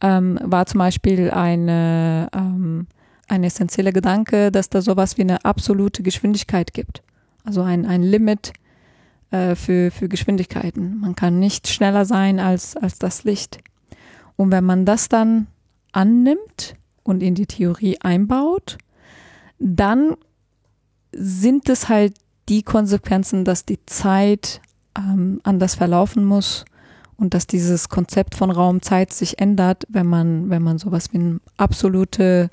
ähm, 0.00 0.38
war 0.42 0.64
zum 0.64 0.78
Beispiel 0.78 1.30
eine, 1.30 2.28
ähm, 2.34 2.86
ein 3.28 3.44
essentieller 3.44 3.92
Gedanke, 3.92 4.50
dass 4.50 4.70
da 4.70 4.80
sowas 4.80 5.18
wie 5.18 5.22
eine 5.22 5.44
absolute 5.44 6.02
Geschwindigkeit 6.02 6.72
gibt. 6.72 7.02
Also 7.44 7.62
ein, 7.62 7.86
ein 7.86 8.02
Limit 8.02 8.52
äh, 9.30 9.54
für, 9.54 9.90
für 9.90 10.08
Geschwindigkeiten. 10.08 10.98
Man 11.00 11.16
kann 11.16 11.38
nicht 11.38 11.68
schneller 11.68 12.04
sein 12.04 12.40
als, 12.40 12.76
als 12.76 12.98
das 12.98 13.24
Licht. 13.24 13.58
Und 14.36 14.50
wenn 14.50 14.64
man 14.64 14.84
das 14.84 15.08
dann 15.08 15.46
annimmt 15.92 16.74
und 17.02 17.22
in 17.22 17.34
die 17.34 17.46
Theorie 17.46 17.98
einbaut, 18.00 18.78
dann 19.58 20.16
sind 21.12 21.68
es 21.68 21.88
halt 21.88 22.14
die 22.48 22.62
Konsequenzen, 22.62 23.44
dass 23.44 23.64
die 23.64 23.84
Zeit 23.86 24.60
ähm, 24.96 25.40
anders 25.44 25.74
verlaufen 25.74 26.24
muss 26.24 26.64
und 27.16 27.34
dass 27.34 27.46
dieses 27.46 27.88
Konzept 27.88 28.34
von 28.34 28.50
Raum-Zeit 28.50 29.12
sich 29.12 29.38
ändert, 29.38 29.84
wenn 29.88 30.06
man, 30.06 30.50
wenn 30.50 30.62
man 30.62 30.78
sowas 30.78 31.12
wie 31.12 31.18
ein 31.18 31.40
absolute, 31.56 32.50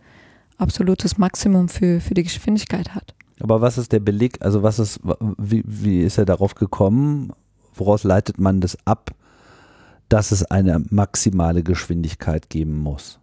absolutes 0.58 1.18
Maximum 1.18 1.70
für, 1.70 2.02
für 2.02 2.14
die 2.14 2.24
Geschwindigkeit 2.24 2.94
hat. 2.94 3.16
Aber 3.40 3.62
was 3.62 3.78
ist 3.78 3.92
der 3.92 4.00
Beleg? 4.00 4.42
Also 4.42 4.64
was 4.64 4.80
ist, 4.80 5.00
wie, 5.38 5.64
wie 5.66 6.02
ist 6.02 6.18
er 6.18 6.26
darauf 6.26 6.56
gekommen? 6.56 7.34
Woraus 7.74 8.04
leitet 8.04 8.40
man 8.40 8.62
das 8.62 8.78
ab, 8.86 9.12
dass 10.10 10.32
es 10.32 10.44
eine 10.44 10.84
maximale 10.90 11.64
Geschwindigkeit 11.64 12.50
geben 12.50 12.78
muss? 12.78 13.20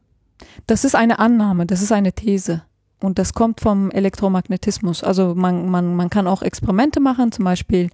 Das 0.67 0.85
ist 0.85 0.95
eine 0.95 1.19
Annahme, 1.19 1.67
das 1.67 1.83
ist 1.83 1.93
eine 1.93 2.13
These. 2.13 2.63
Und 3.01 3.19
das 3.19 3.35
kommt 3.35 3.61
vom 3.61 3.91
Elektromagnetismus. 3.91 5.03
Also 5.03 5.35
man, 5.35 5.69
man, 5.69 5.97
man 5.97 6.11
kann 6.11 6.27
auch 6.27 6.43
Experimente 6.43 7.01
machen, 7.01 7.33
zum 7.33 7.45
Beispiel, 7.45 7.91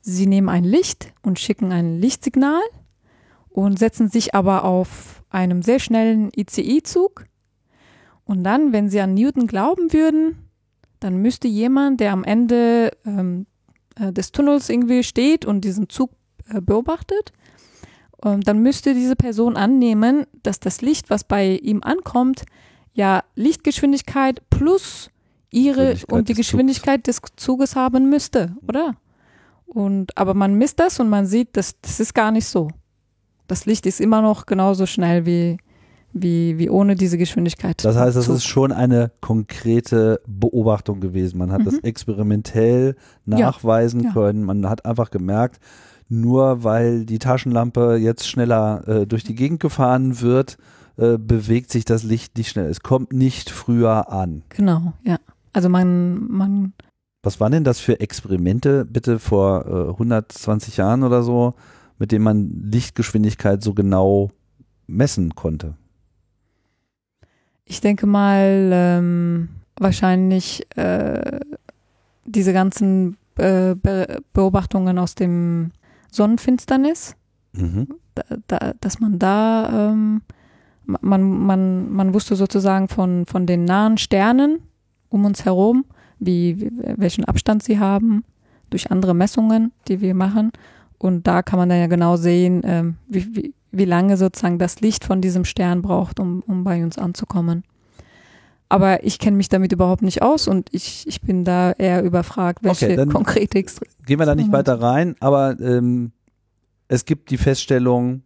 sie 0.00 0.26
nehmen 0.26 0.48
ein 0.48 0.64
Licht 0.64 1.12
und 1.22 1.38
schicken 1.38 1.70
ein 1.70 2.00
Lichtsignal 2.00 2.60
und 3.50 3.78
setzen 3.78 4.08
sich 4.08 4.34
aber 4.34 4.64
auf 4.64 5.22
einem 5.30 5.62
sehr 5.62 5.78
schnellen 5.78 6.30
ICI-Zug. 6.34 7.26
Und 8.24 8.44
dann, 8.44 8.72
wenn 8.72 8.88
sie 8.88 9.00
an 9.00 9.14
Newton 9.14 9.46
glauben 9.46 9.92
würden, 9.92 10.47
dann 11.00 11.22
müsste 11.22 11.48
jemand, 11.48 12.00
der 12.00 12.12
am 12.12 12.24
Ende 12.24 12.90
ähm, 13.04 13.46
äh, 13.96 14.12
des 14.12 14.32
Tunnels 14.32 14.68
irgendwie 14.68 15.02
steht 15.02 15.44
und 15.44 15.62
diesen 15.62 15.88
Zug 15.88 16.10
äh, 16.48 16.60
beobachtet, 16.60 17.32
ähm, 18.24 18.40
dann 18.40 18.62
müsste 18.62 18.94
diese 18.94 19.16
Person 19.16 19.56
annehmen, 19.56 20.26
dass 20.42 20.60
das 20.60 20.80
Licht, 20.80 21.10
was 21.10 21.24
bei 21.24 21.56
ihm 21.56 21.82
ankommt, 21.82 22.44
ja 22.92 23.22
Lichtgeschwindigkeit 23.36 24.42
plus 24.50 25.10
ihre 25.50 25.96
und 26.10 26.28
die 26.28 26.34
Geschwindigkeit 26.34 27.06
des 27.06 27.20
Zuges 27.36 27.76
haben 27.76 28.10
müsste, 28.10 28.56
oder? 28.66 28.96
Und 29.66 30.16
aber 30.16 30.34
man 30.34 30.54
misst 30.54 30.80
das 30.80 30.98
und 30.98 31.08
man 31.08 31.26
sieht, 31.26 31.56
dass 31.56 31.80
das 31.80 32.00
ist 32.00 32.14
gar 32.14 32.30
nicht 32.30 32.46
so. 32.46 32.68
Das 33.46 33.66
Licht 33.66 33.86
ist 33.86 34.00
immer 34.00 34.20
noch 34.20 34.46
genauso 34.46 34.86
schnell 34.86 35.26
wie 35.26 35.58
wie, 36.12 36.58
wie 36.58 36.70
ohne 36.70 36.94
diese 36.94 37.18
Geschwindigkeit. 37.18 37.84
Das 37.84 37.96
heißt, 37.96 38.16
es 38.16 38.28
ist 38.28 38.44
schon 38.44 38.72
eine 38.72 39.10
konkrete 39.20 40.20
Beobachtung 40.26 41.00
gewesen. 41.00 41.38
Man 41.38 41.52
hat 41.52 41.60
mhm. 41.60 41.64
das 41.66 41.78
experimentell 41.80 42.96
nachweisen 43.24 44.00
ja, 44.00 44.08
ja. 44.08 44.12
können. 44.12 44.44
Man 44.44 44.68
hat 44.68 44.84
einfach 44.84 45.10
gemerkt, 45.10 45.60
nur 46.08 46.64
weil 46.64 47.04
die 47.04 47.18
Taschenlampe 47.18 47.96
jetzt 47.96 48.28
schneller 48.28 48.86
äh, 48.88 49.06
durch 49.06 49.24
die 49.24 49.34
Gegend 49.34 49.60
gefahren 49.60 50.20
wird, 50.20 50.56
äh, 50.96 51.18
bewegt 51.18 51.70
sich 51.70 51.84
das 51.84 52.02
Licht 52.02 52.36
nicht 52.36 52.50
schnell. 52.50 52.70
Es 52.70 52.80
kommt 52.80 53.12
nicht 53.12 53.50
früher 53.50 54.10
an. 54.10 54.42
Genau, 54.48 54.94
ja. 55.04 55.18
Also 55.52 55.68
man, 55.68 56.30
man. 56.30 56.72
Was 57.22 57.40
waren 57.40 57.52
denn 57.52 57.64
das 57.64 57.80
für 57.80 58.00
Experimente, 58.00 58.84
bitte 58.84 59.18
vor 59.18 59.66
äh, 59.66 59.90
120 59.90 60.76
Jahren 60.78 61.02
oder 61.02 61.22
so, 61.22 61.54
mit 61.98 62.12
denen 62.12 62.24
man 62.24 62.62
Lichtgeschwindigkeit 62.62 63.62
so 63.62 63.74
genau 63.74 64.30
messen 64.86 65.34
konnte? 65.34 65.74
Ich 67.70 67.82
denke 67.82 68.06
mal, 68.06 68.70
ähm, 68.72 69.50
wahrscheinlich 69.78 70.66
äh, 70.76 71.40
diese 72.24 72.54
ganzen 72.54 73.18
äh, 73.36 73.74
Be 73.74 74.22
Beobachtungen 74.32 74.98
aus 74.98 75.14
dem 75.14 75.72
Sonnenfinsternis, 76.10 77.14
mhm. 77.52 77.88
da, 78.14 78.22
da, 78.46 78.72
dass 78.80 79.00
man 79.00 79.18
da, 79.18 79.90
ähm, 79.90 80.22
man, 80.86 81.22
man, 81.22 81.92
man 81.92 82.14
wusste 82.14 82.36
sozusagen 82.36 82.88
von, 82.88 83.26
von 83.26 83.46
den 83.46 83.66
nahen 83.66 83.98
Sternen 83.98 84.60
um 85.10 85.26
uns 85.26 85.44
herum, 85.44 85.84
wie, 86.18 86.70
welchen 86.96 87.26
Abstand 87.26 87.62
sie 87.62 87.78
haben, 87.78 88.24
durch 88.70 88.90
andere 88.90 89.14
Messungen, 89.14 89.72
die 89.88 90.00
wir 90.00 90.14
machen. 90.14 90.52
Und 90.96 91.26
da 91.26 91.42
kann 91.42 91.58
man 91.58 91.68
dann 91.68 91.80
ja 91.80 91.86
genau 91.86 92.16
sehen, 92.16 92.62
ähm, 92.64 92.96
wie, 93.08 93.36
wie, 93.36 93.54
wie 93.70 93.84
lange 93.84 94.16
sozusagen 94.16 94.58
das 94.58 94.80
Licht 94.80 95.04
von 95.04 95.20
diesem 95.20 95.44
Stern 95.44 95.82
braucht, 95.82 96.20
um, 96.20 96.42
um 96.46 96.64
bei 96.64 96.82
uns 96.82 96.98
anzukommen. 96.98 97.64
Aber 98.68 99.02
ich 99.04 99.18
kenne 99.18 99.36
mich 99.36 99.48
damit 99.48 99.72
überhaupt 99.72 100.02
nicht 100.02 100.20
aus 100.20 100.46
und 100.46 100.68
ich, 100.72 101.06
ich 101.06 101.22
bin 101.22 101.44
da 101.44 101.72
eher 101.72 102.02
überfragt, 102.02 102.62
welche 102.62 102.92
okay, 102.92 103.06
konkrete 103.06 103.58
Extre 103.58 103.86
Gehen 104.04 104.18
wir 104.18 104.26
da 104.26 104.34
nicht 104.34 104.52
weiter 104.52 104.80
rein, 104.80 105.16
aber 105.20 105.58
ähm, 105.60 106.12
es 106.86 107.06
gibt 107.06 107.30
die 107.30 107.38
Feststellung, 107.38 108.22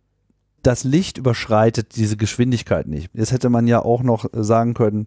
das 0.62 0.84
Licht 0.84 1.18
überschreitet 1.18 1.96
diese 1.96 2.16
Geschwindigkeit 2.16 2.86
nicht. 2.86 3.10
Jetzt 3.14 3.32
hätte 3.32 3.50
man 3.50 3.66
ja 3.66 3.84
auch 3.84 4.02
noch 4.02 4.26
sagen 4.32 4.74
können, 4.74 5.06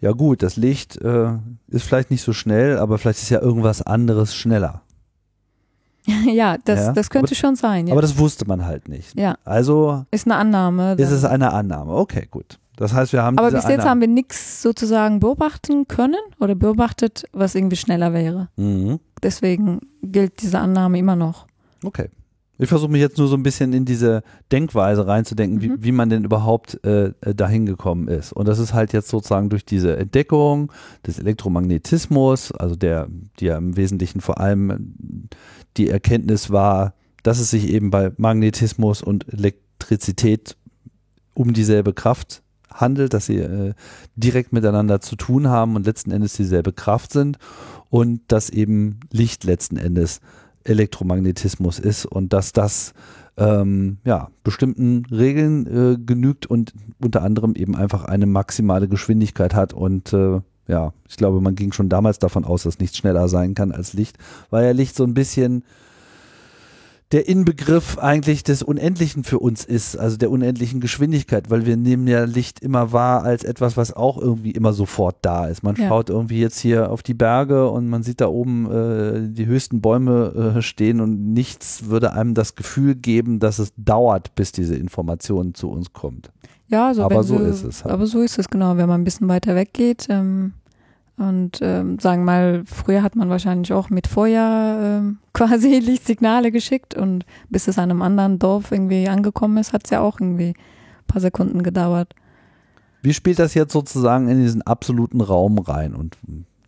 ja 0.00 0.12
gut, 0.12 0.42
das 0.42 0.56
Licht 0.56 0.96
äh, 0.96 1.30
ist 1.68 1.84
vielleicht 1.84 2.10
nicht 2.10 2.22
so 2.22 2.32
schnell, 2.32 2.78
aber 2.78 2.98
vielleicht 2.98 3.22
ist 3.22 3.30
ja 3.30 3.40
irgendwas 3.40 3.82
anderes 3.82 4.34
schneller. 4.34 4.82
ja, 6.32 6.56
das, 6.64 6.80
ja? 6.80 6.92
das 6.92 7.10
könnte 7.10 7.30
aber, 7.30 7.36
schon 7.36 7.56
sein. 7.56 7.86
Ja. 7.86 7.92
Aber 7.92 8.02
das 8.02 8.18
wusste 8.18 8.46
man 8.46 8.64
halt 8.64 8.88
nicht. 8.88 9.18
Ja. 9.18 9.36
Also 9.44 10.04
ist 10.10 10.26
eine 10.26 10.36
Annahme. 10.36 10.94
Ist 10.94 11.10
es 11.10 11.24
eine 11.24 11.52
Annahme? 11.52 11.92
Okay, 11.94 12.26
gut. 12.30 12.58
Das 12.76 12.92
heißt, 12.92 13.12
wir 13.12 13.22
haben. 13.22 13.38
Aber 13.38 13.50
bis 13.50 13.66
jetzt 13.66 13.86
haben 13.86 14.00
wir 14.00 14.08
nichts 14.08 14.62
sozusagen 14.62 15.18
beobachten 15.18 15.88
können 15.88 16.20
oder 16.38 16.54
beobachtet, 16.54 17.24
was 17.32 17.54
irgendwie 17.54 17.76
schneller 17.76 18.12
wäre. 18.12 18.48
Mhm. 18.56 19.00
Deswegen 19.22 19.80
gilt 20.02 20.42
diese 20.42 20.58
Annahme 20.58 20.98
immer 20.98 21.16
noch. 21.16 21.46
Okay. 21.82 22.10
Ich 22.58 22.68
versuche 22.68 22.90
mich 22.90 23.02
jetzt 23.02 23.18
nur 23.18 23.28
so 23.28 23.36
ein 23.36 23.42
bisschen 23.42 23.74
in 23.74 23.84
diese 23.84 24.22
Denkweise 24.50 25.06
reinzudenken, 25.06 25.58
mhm. 25.58 25.62
wie, 25.62 25.84
wie 25.84 25.92
man 25.92 26.08
denn 26.08 26.24
überhaupt 26.24 26.82
äh, 26.84 27.12
dahin 27.34 27.66
gekommen 27.66 28.08
ist. 28.08 28.32
Und 28.32 28.48
das 28.48 28.58
ist 28.58 28.72
halt 28.72 28.92
jetzt 28.92 29.08
sozusagen 29.08 29.50
durch 29.50 29.64
diese 29.64 29.96
Entdeckung 29.96 30.72
des 31.06 31.18
Elektromagnetismus, 31.18 32.52
also 32.52 32.74
der, 32.74 33.08
die 33.40 33.46
ja 33.46 33.58
im 33.58 33.76
Wesentlichen 33.76 34.20
vor 34.20 34.40
allem 34.40 35.28
die 35.76 35.90
Erkenntnis 35.90 36.50
war, 36.50 36.94
dass 37.22 37.38
es 37.38 37.50
sich 37.50 37.68
eben 37.68 37.90
bei 37.90 38.12
Magnetismus 38.16 39.02
und 39.02 39.32
Elektrizität 39.32 40.56
um 41.34 41.52
dieselbe 41.52 41.92
Kraft 41.92 42.42
handelt, 42.72 43.14
dass 43.14 43.26
sie 43.26 43.38
äh, 43.38 43.74
direkt 44.16 44.52
miteinander 44.52 45.00
zu 45.00 45.16
tun 45.16 45.48
haben 45.48 45.76
und 45.76 45.86
letzten 45.86 46.10
Endes 46.10 46.34
dieselbe 46.34 46.72
Kraft 46.72 47.12
sind 47.12 47.38
und 47.90 48.20
dass 48.28 48.50
eben 48.50 49.00
Licht 49.10 49.44
letzten 49.44 49.76
Endes 49.76 50.20
Elektromagnetismus 50.64 51.78
ist 51.78 52.06
und 52.06 52.32
dass 52.32 52.52
das 52.52 52.92
ähm, 53.36 53.98
ja, 54.04 54.30
bestimmten 54.44 55.04
Regeln 55.06 55.66
äh, 55.66 55.96
genügt 55.98 56.46
und 56.46 56.72
unter 56.98 57.22
anderem 57.22 57.54
eben 57.54 57.76
einfach 57.76 58.04
eine 58.04 58.26
maximale 58.26 58.88
Geschwindigkeit 58.88 59.54
hat 59.54 59.72
und 59.72 60.12
äh, 60.12 60.40
ja, 60.68 60.92
ich 61.08 61.16
glaube, 61.16 61.40
man 61.40 61.54
ging 61.54 61.72
schon 61.72 61.88
damals 61.88 62.18
davon 62.18 62.44
aus, 62.44 62.64
dass 62.64 62.78
nichts 62.78 62.96
schneller 62.96 63.28
sein 63.28 63.54
kann 63.54 63.72
als 63.72 63.92
Licht, 63.92 64.18
weil 64.50 64.64
ja 64.64 64.72
Licht 64.72 64.96
so 64.96 65.04
ein 65.04 65.14
bisschen 65.14 65.64
der 67.12 67.28
Inbegriff 67.28 67.98
eigentlich 67.98 68.42
des 68.42 68.64
Unendlichen 68.64 69.22
für 69.22 69.38
uns 69.38 69.64
ist, 69.64 69.96
also 69.96 70.16
der 70.16 70.28
unendlichen 70.28 70.80
Geschwindigkeit, 70.80 71.50
weil 71.50 71.64
wir 71.64 71.76
nehmen 71.76 72.08
ja 72.08 72.24
Licht 72.24 72.58
immer 72.60 72.90
wahr 72.90 73.22
als 73.22 73.44
etwas, 73.44 73.76
was 73.76 73.92
auch 73.92 74.18
irgendwie 74.18 74.50
immer 74.50 74.72
sofort 74.72 75.18
da 75.22 75.46
ist. 75.46 75.62
Man 75.62 75.76
ja. 75.76 75.86
schaut 75.86 76.10
irgendwie 76.10 76.40
jetzt 76.40 76.58
hier 76.58 76.90
auf 76.90 77.04
die 77.04 77.14
Berge 77.14 77.70
und 77.70 77.88
man 77.88 78.02
sieht 78.02 78.20
da 78.20 78.26
oben 78.26 78.70
äh, 78.70 79.32
die 79.32 79.46
höchsten 79.46 79.80
Bäume 79.80 80.56
äh, 80.56 80.62
stehen 80.62 81.00
und 81.00 81.32
nichts 81.32 81.86
würde 81.86 82.12
einem 82.12 82.34
das 82.34 82.56
Gefühl 82.56 82.96
geben, 82.96 83.38
dass 83.38 83.60
es 83.60 83.72
dauert, 83.76 84.34
bis 84.34 84.50
diese 84.50 84.74
Information 84.74 85.54
zu 85.54 85.70
uns 85.70 85.92
kommt. 85.92 86.32
Ja, 86.68 86.92
so 86.94 87.02
aber 87.02 87.22
so 87.22 87.38
ist 87.38 87.62
es. 87.62 87.84
Halt. 87.84 87.94
Aber 87.94 88.06
so 88.06 88.22
ist 88.22 88.38
es 88.38 88.48
genau, 88.48 88.76
wenn 88.76 88.88
man 88.88 89.00
ein 89.00 89.04
bisschen 89.04 89.28
weiter 89.28 89.54
weggeht. 89.54 90.06
Ähm 90.10 90.54
und 91.18 91.60
ähm, 91.62 91.98
sagen 91.98 92.24
mal, 92.24 92.62
früher 92.66 93.02
hat 93.02 93.16
man 93.16 93.30
wahrscheinlich 93.30 93.72
auch 93.72 93.88
mit 93.88 94.06
Feuer 94.06 95.00
ähm, 95.00 95.18
quasi 95.32 95.78
Lichtsignale 95.78 96.52
geschickt 96.52 96.94
und 96.94 97.24
bis 97.48 97.68
es 97.68 97.78
an 97.78 97.90
einem 97.90 98.02
anderen 98.02 98.38
Dorf 98.38 98.70
irgendwie 98.70 99.08
angekommen 99.08 99.56
ist, 99.56 99.72
hat 99.72 99.84
es 99.84 99.90
ja 99.90 100.00
auch 100.00 100.20
irgendwie 100.20 100.50
ein 100.50 101.06
paar 101.06 101.22
Sekunden 101.22 101.62
gedauert. 101.62 102.14
Wie 103.02 103.14
spielt 103.14 103.38
das 103.38 103.54
jetzt 103.54 103.72
sozusagen 103.72 104.28
in 104.28 104.42
diesen 104.42 104.62
absoluten 104.62 105.20
Raum 105.20 105.58
rein 105.58 105.94
und 105.94 106.18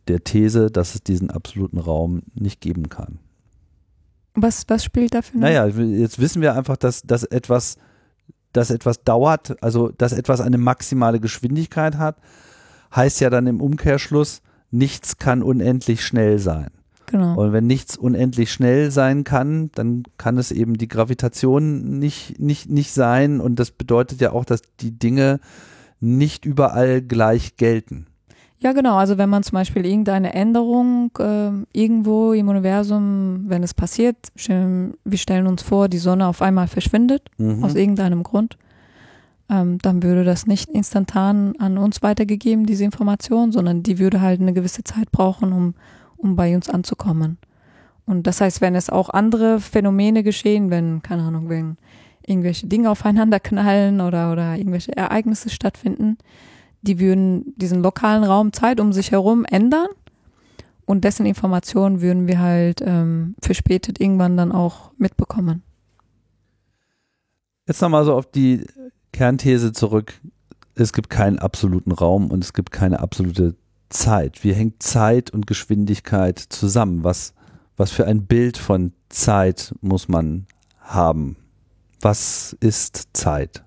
der 0.06 0.24
These, 0.24 0.70
dass 0.70 0.94
es 0.94 1.02
diesen 1.02 1.30
absoluten 1.30 1.78
Raum 1.78 2.22
nicht 2.34 2.60
geben 2.60 2.88
kann? 2.88 3.18
Was, 4.34 4.64
was 4.68 4.84
spielt 4.84 5.14
dafür? 5.14 5.40
Naja, 5.40 5.66
jetzt 5.66 6.20
wissen 6.20 6.40
wir 6.40 6.54
einfach, 6.54 6.76
dass, 6.76 7.02
dass 7.02 7.24
etwas, 7.24 7.76
dass 8.52 8.70
etwas 8.70 9.02
dauert, 9.04 9.62
also 9.62 9.88
dass 9.88 10.12
etwas 10.12 10.40
eine 10.40 10.58
maximale 10.58 11.20
Geschwindigkeit 11.20 11.96
hat 11.96 12.16
heißt 12.94 13.20
ja 13.20 13.30
dann 13.30 13.46
im 13.46 13.60
Umkehrschluss, 13.60 14.42
nichts 14.70 15.18
kann 15.18 15.42
unendlich 15.42 16.04
schnell 16.04 16.38
sein. 16.38 16.70
Genau. 17.06 17.40
Und 17.40 17.52
wenn 17.52 17.66
nichts 17.66 17.96
unendlich 17.96 18.52
schnell 18.52 18.90
sein 18.90 19.24
kann, 19.24 19.70
dann 19.74 20.02
kann 20.18 20.36
es 20.36 20.52
eben 20.52 20.76
die 20.76 20.88
Gravitation 20.88 21.98
nicht, 21.98 22.38
nicht, 22.38 22.68
nicht 22.68 22.92
sein. 22.92 23.40
Und 23.40 23.58
das 23.58 23.70
bedeutet 23.70 24.20
ja 24.20 24.32
auch, 24.32 24.44
dass 24.44 24.60
die 24.80 24.98
Dinge 24.98 25.40
nicht 26.00 26.44
überall 26.44 27.00
gleich 27.00 27.56
gelten. 27.56 28.07
Ja, 28.60 28.72
genau. 28.72 28.96
Also 28.96 29.18
wenn 29.18 29.28
man 29.28 29.44
zum 29.44 29.54
Beispiel 29.54 29.86
irgendeine 29.86 30.34
Änderung 30.34 31.12
äh, 31.18 31.50
irgendwo 31.72 32.32
im 32.32 32.48
Universum, 32.48 33.44
wenn 33.46 33.62
es 33.62 33.72
passiert, 33.72 34.16
wir 34.34 35.18
stellen 35.18 35.46
uns 35.46 35.62
vor, 35.62 35.88
die 35.88 35.98
Sonne 35.98 36.26
auf 36.26 36.42
einmal 36.42 36.66
verschwindet 36.66 37.30
mhm. 37.38 37.62
aus 37.62 37.76
irgendeinem 37.76 38.24
Grund, 38.24 38.58
ähm, 39.48 39.78
dann 39.78 40.02
würde 40.02 40.24
das 40.24 40.46
nicht 40.46 40.70
instantan 40.70 41.54
an 41.58 41.78
uns 41.78 42.02
weitergegeben, 42.02 42.66
diese 42.66 42.84
Information, 42.84 43.52
sondern 43.52 43.82
die 43.84 43.98
würde 43.98 44.20
halt 44.20 44.40
eine 44.40 44.52
gewisse 44.52 44.82
Zeit 44.82 45.12
brauchen, 45.12 45.52
um, 45.52 45.74
um 46.16 46.34
bei 46.34 46.54
uns 46.54 46.68
anzukommen. 46.68 47.38
Und 48.06 48.26
das 48.26 48.40
heißt, 48.40 48.60
wenn 48.60 48.74
es 48.74 48.90
auch 48.90 49.10
andere 49.10 49.60
Phänomene 49.60 50.22
geschehen, 50.22 50.70
wenn, 50.70 51.02
keine 51.02 51.22
Ahnung, 51.22 51.48
wenn 51.48 51.76
irgendwelche 52.26 52.66
Dinge 52.66 52.90
aufeinander 52.90 53.38
knallen 53.38 54.00
oder, 54.00 54.32
oder 54.32 54.56
irgendwelche 54.56 54.96
Ereignisse 54.96 55.48
stattfinden, 55.48 56.18
die 56.82 57.00
würden 57.00 57.54
diesen 57.56 57.82
lokalen 57.82 58.24
Raum 58.24 58.52
Zeit 58.52 58.80
um 58.80 58.92
sich 58.92 59.10
herum 59.10 59.44
ändern 59.44 59.88
und 60.84 61.04
dessen 61.04 61.26
Informationen 61.26 62.00
würden 62.00 62.26
wir 62.26 62.40
halt 62.40 62.82
ähm, 62.84 63.34
verspätet 63.42 64.00
irgendwann 64.00 64.36
dann 64.36 64.52
auch 64.52 64.92
mitbekommen. 64.96 65.62
Jetzt 67.66 67.82
nochmal 67.82 68.06
so 68.06 68.14
auf 68.14 68.30
die 68.30 68.64
Kernthese 69.12 69.72
zurück. 69.72 70.14
Es 70.74 70.94
gibt 70.94 71.10
keinen 71.10 71.38
absoluten 71.38 71.92
Raum 71.92 72.30
und 72.30 72.42
es 72.42 72.54
gibt 72.54 72.70
keine 72.70 73.00
absolute 73.00 73.54
Zeit. 73.90 74.44
Wie 74.44 74.54
hängt 74.54 74.82
Zeit 74.82 75.30
und 75.30 75.46
Geschwindigkeit 75.46 76.38
zusammen? 76.38 77.04
Was, 77.04 77.34
was 77.76 77.90
für 77.90 78.06
ein 78.06 78.26
Bild 78.26 78.56
von 78.56 78.92
Zeit 79.10 79.74
muss 79.82 80.08
man 80.08 80.46
haben? 80.80 81.36
Was 82.00 82.56
ist 82.60 83.08
Zeit? 83.12 83.64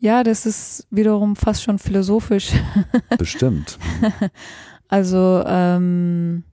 Ja, 0.00 0.22
das 0.22 0.46
ist 0.46 0.86
wiederum 0.90 1.34
fast 1.34 1.62
schon 1.62 1.78
philosophisch. 1.78 2.52
Bestimmt. 3.18 3.78
Also 4.88 5.42
ähm, 5.46 6.44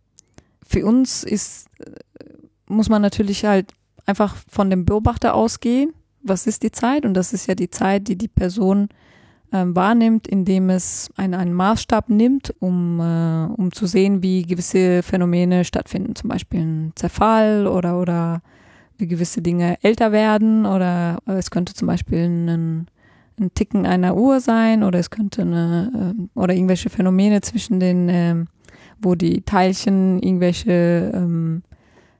für 0.67 0.85
uns 0.85 1.23
ist, 1.23 1.67
muss 2.67 2.89
man 2.89 3.01
natürlich 3.01 3.45
halt 3.45 3.71
einfach 4.05 4.35
von 4.49 4.69
dem 4.69 4.83
Beobachter 4.83 5.33
ausgehen. 5.33 5.93
Was 6.21 6.47
ist 6.47 6.63
die 6.63 6.71
Zeit? 6.71 7.05
Und 7.05 7.13
das 7.13 7.33
ist 7.33 7.47
ja 7.47 7.55
die 7.55 7.69
Zeit, 7.69 8.07
die 8.07 8.17
die 8.17 8.27
Person 8.27 8.89
ähm, 9.53 9.75
wahrnimmt, 9.75 10.27
indem 10.27 10.69
es 10.69 11.09
einen, 11.15 11.35
einen 11.35 11.53
Maßstab 11.53 12.09
nimmt, 12.09 12.53
um, 12.59 12.99
äh, 12.99 13.45
um 13.55 13.71
zu 13.71 13.85
sehen, 13.85 14.21
wie 14.21 14.41
gewisse 14.41 15.01
Phänomene 15.01 15.63
stattfinden. 15.63 16.15
Zum 16.15 16.29
Beispiel 16.29 16.61
ein 16.61 16.93
Zerfall 16.95 17.67
oder, 17.67 17.99
oder 18.01 18.41
wie 18.97 19.07
gewisse 19.07 19.41
Dinge 19.41 19.77
älter 19.81 20.11
werden 20.11 20.65
oder 20.65 21.19
es 21.25 21.51
könnte 21.51 21.73
zum 21.73 21.87
Beispiel 21.87 22.19
ein 22.19 22.87
ein 23.39 23.53
Ticken 23.53 23.85
einer 23.85 24.15
Uhr 24.15 24.39
sein 24.39 24.83
oder 24.83 24.99
es 24.99 25.09
könnte 25.09 25.41
eine 25.41 26.15
äh, 26.17 26.39
oder 26.39 26.53
irgendwelche 26.53 26.89
Phänomene 26.89 27.41
zwischen 27.41 27.79
den, 27.79 28.09
äh, 28.09 28.45
wo 29.01 29.15
die 29.15 29.41
Teilchen 29.41 30.21
irgendwelche 30.21 31.11
ähm, 31.13 31.63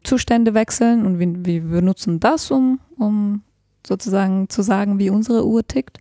Zustände 0.04 0.54
wechseln 0.54 1.06
und 1.06 1.20
wir, 1.20 1.46
wir 1.46 1.62
benutzen 1.62 2.20
das, 2.20 2.52
um, 2.52 2.80
um 2.98 3.44
sozusagen 3.86 4.50
zu 4.50 4.62
sagen, 4.62 5.00
wie 5.00 5.10
unsere 5.10 5.46
Uhr 5.46 5.66
tickt. 5.66 6.00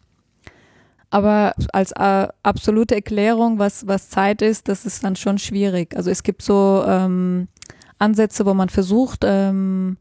Aber 1.11 1.55
als 1.73 1.93
äh, 1.93 2.27
absolute 2.43 2.97
Erklärung, 2.97 3.59
was, 3.59 3.87
was 3.87 4.11
Zeit 4.11 4.43
ist, 4.43 4.69
das 4.69 4.85
ist 4.85 5.05
dann 5.05 5.15
schon 5.15 5.39
schwierig. 5.39 5.97
Also 5.97 6.11
es 6.11 6.25
gibt 6.25 6.43
so 6.43 6.83
ähm, 6.87 7.47
Ansätze, 7.99 8.47
wo 8.47 8.55
man 8.55 8.69
versucht, 8.69 9.21
ähm, 9.23 9.97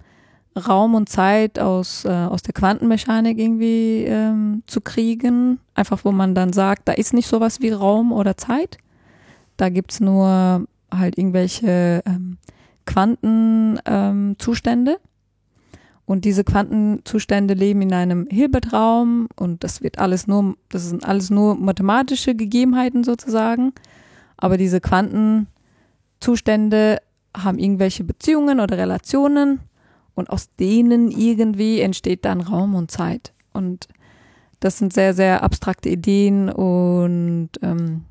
Raum 0.56 0.96
und 0.96 1.10
Zeit 1.10 1.60
aus, 1.60 2.06
äh, 2.06 2.10
aus 2.10 2.44
der 2.44 2.54
Quantenmechanik 2.54 3.38
irgendwie 3.39 4.06
ähm, 4.06 4.63
zu 4.68 4.80
kriegen. 4.82 5.60
Einfach, 5.74 6.06
wo 6.06 6.12
man 6.12 6.36
dann 6.36 6.54
sagt, 6.54 6.88
da 6.88 6.94
ist 6.94 7.13
nicht 7.13 7.28
sowas 7.28 7.60
wie 7.62 7.72
Raum 7.72 8.12
oder 8.12 8.38
Zeit. 8.38 8.78
Da 9.58 9.70
gibt's 9.70 10.00
nur 10.00 10.68
halt 10.92 11.18
irgendwelche 11.18 12.04
ähm, 12.06 12.38
Quantenzustände. 12.86 14.92
Ähm, 14.92 14.98
und 16.06 16.26
diese 16.26 16.44
Quantenzustände 16.44 17.54
leben 17.54 17.82
in 17.82 17.94
einem 17.94 18.28
Hilbertraum 18.30 19.30
und 19.38 19.63
das 19.63 19.82
wird 19.82 20.00
alles 20.00 20.28
nur, 20.28 20.58
das 20.70 20.89
sind 20.89 21.06
alles 21.06 21.30
nur 21.30 21.56
mathematische 21.56 22.36
Gegebenheiten 22.36 23.06
sozusagen. 23.06 23.72
Aber 24.36 24.58
diese 24.58 24.82
Quantenzustände 24.82 26.98
haben 27.36 27.58
irgendwelche 27.58 28.04
Beziehungen 28.04 28.60
oder 28.60 28.78
Relationen 28.78 29.62
und 30.15 30.30
aus 30.30 30.49
denen 30.60 31.12
irgendwie 31.12 31.82
entsteht 31.82 32.26
dann 32.26 32.41
Raum 32.41 32.76
und 32.76 32.91
Zeit. 32.91 33.34
Und 33.54 33.88
das 34.60 34.78
sind 34.78 34.93
sehr, 34.93 35.13
sehr 35.13 35.43
abstrakte 35.43 35.89
Ideen 35.89 36.49
und 36.49 37.49
ähm, 37.62 38.04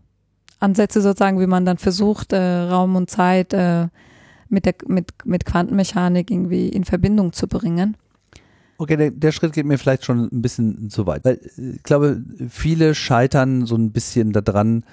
Ansätze 0.60 1.00
sozusagen, 1.00 1.40
wie 1.40 1.46
man 1.46 1.64
dann 1.64 1.78
versucht, 1.78 2.32
äh, 2.32 2.38
Raum 2.38 2.96
und 2.96 3.10
Zeit 3.10 3.52
äh, 3.52 3.88
mit, 4.48 4.66
der, 4.66 4.74
mit, 4.86 5.10
mit 5.24 5.44
Quantenmechanik 5.44 6.30
irgendwie 6.30 6.68
in 6.68 6.84
Verbindung 6.84 7.32
zu 7.32 7.48
bringen. 7.48 7.96
Okay, 8.78 8.96
der, 8.96 9.10
der, 9.10 9.32
Schritt 9.32 9.52
geht 9.52 9.66
mir 9.66 9.78
vielleicht 9.78 10.04
schon 10.04 10.28
ein 10.32 10.42
bisschen 10.42 10.90
zu 10.90 11.06
weit. 11.06 11.24
Weil 11.24 11.40
äh, 11.56 11.76
ich 11.76 11.82
glaube, 11.82 12.22
viele 12.48 12.94
scheitern 12.94 13.66
so 13.66 13.76
ein 13.76 13.92
bisschen 13.92 14.32
daran, 14.32 14.84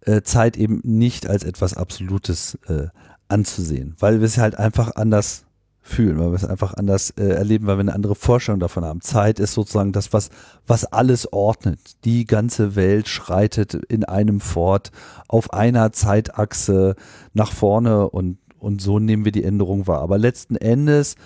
äh, 0.00 0.22
Zeit 0.22 0.56
eben 0.56 0.80
nicht 0.82 1.28
als 1.28 1.44
etwas 1.44 1.74
Absolutes 1.74 2.58
äh, 2.66 2.88
anzusehen, 3.28 3.94
weil 3.98 4.20
wir 4.20 4.26
es 4.26 4.38
halt 4.38 4.58
einfach 4.58 4.96
anders 4.96 5.44
fühlen, 5.82 6.18
weil 6.18 6.28
wir 6.30 6.36
es 6.36 6.44
einfach 6.44 6.74
anders 6.74 7.10
äh, 7.10 7.28
erleben, 7.28 7.66
weil 7.66 7.76
wir 7.76 7.80
eine 7.80 7.94
andere 7.94 8.14
Vorstellung 8.14 8.60
davon 8.60 8.84
haben. 8.84 9.00
Zeit 9.00 9.40
ist 9.40 9.52
sozusagen 9.52 9.92
das, 9.92 10.12
was, 10.12 10.30
was 10.66 10.84
alles 10.84 11.32
ordnet. 11.32 11.78
Die 12.04 12.24
ganze 12.24 12.76
Welt 12.76 13.08
schreitet 13.08 13.74
in 13.74 14.04
einem 14.04 14.40
fort, 14.40 14.92
auf 15.28 15.52
einer 15.52 15.92
Zeitachse 15.92 16.94
nach 17.34 17.52
vorne 17.52 18.08
und, 18.08 18.38
und 18.60 18.80
so 18.80 19.00
nehmen 19.00 19.24
wir 19.24 19.32
die 19.32 19.44
Änderung 19.44 19.88
wahr. 19.88 20.00
Aber 20.00 20.18
letzten 20.18 20.54
Endes 20.56 21.16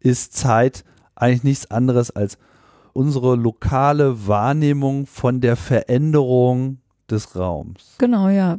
ist 0.00 0.34
Zeit 0.34 0.84
eigentlich 1.16 1.44
nichts 1.44 1.70
anderes 1.70 2.10
als 2.10 2.36
unsere 2.92 3.36
lokale 3.36 4.28
Wahrnehmung 4.28 5.06
von 5.06 5.40
der 5.40 5.56
Veränderung 5.56 6.78
des 7.10 7.34
Raums. 7.36 7.96
Genau, 7.98 8.28
ja 8.28 8.58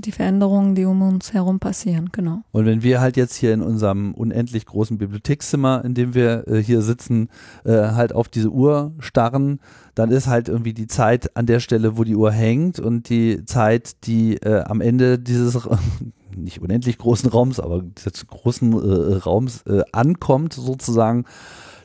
die 0.00 0.12
Veränderungen, 0.12 0.74
die 0.74 0.84
um 0.84 1.02
uns 1.02 1.32
herum 1.32 1.58
passieren, 1.58 2.10
genau. 2.12 2.42
Und 2.52 2.66
wenn 2.66 2.82
wir 2.82 3.00
halt 3.00 3.16
jetzt 3.16 3.34
hier 3.34 3.52
in 3.52 3.62
unserem 3.62 4.14
unendlich 4.14 4.66
großen 4.66 4.98
Bibliothekszimmer, 4.98 5.84
in 5.84 5.94
dem 5.94 6.14
wir 6.14 6.46
äh, 6.46 6.62
hier 6.62 6.82
sitzen, 6.82 7.28
äh, 7.64 7.72
halt 7.72 8.14
auf 8.14 8.28
diese 8.28 8.50
Uhr 8.50 8.92
starren, 8.98 9.60
dann 9.94 10.10
ist 10.10 10.26
halt 10.26 10.48
irgendwie 10.48 10.74
die 10.74 10.86
Zeit 10.86 11.36
an 11.36 11.46
der 11.46 11.60
Stelle, 11.60 11.96
wo 11.96 12.04
die 12.04 12.16
Uhr 12.16 12.32
hängt 12.32 12.78
und 12.78 13.08
die 13.08 13.44
Zeit, 13.44 14.06
die 14.06 14.36
äh, 14.36 14.62
am 14.62 14.80
Ende 14.80 15.18
dieses 15.18 15.58
nicht 16.36 16.60
unendlich 16.60 16.98
großen 16.98 17.30
Raums, 17.30 17.60
aber 17.60 17.82
des 17.82 18.26
großen 18.26 18.72
äh, 18.72 19.16
Raums 19.16 19.62
äh, 19.62 19.82
ankommt, 19.92 20.52
sozusagen 20.52 21.24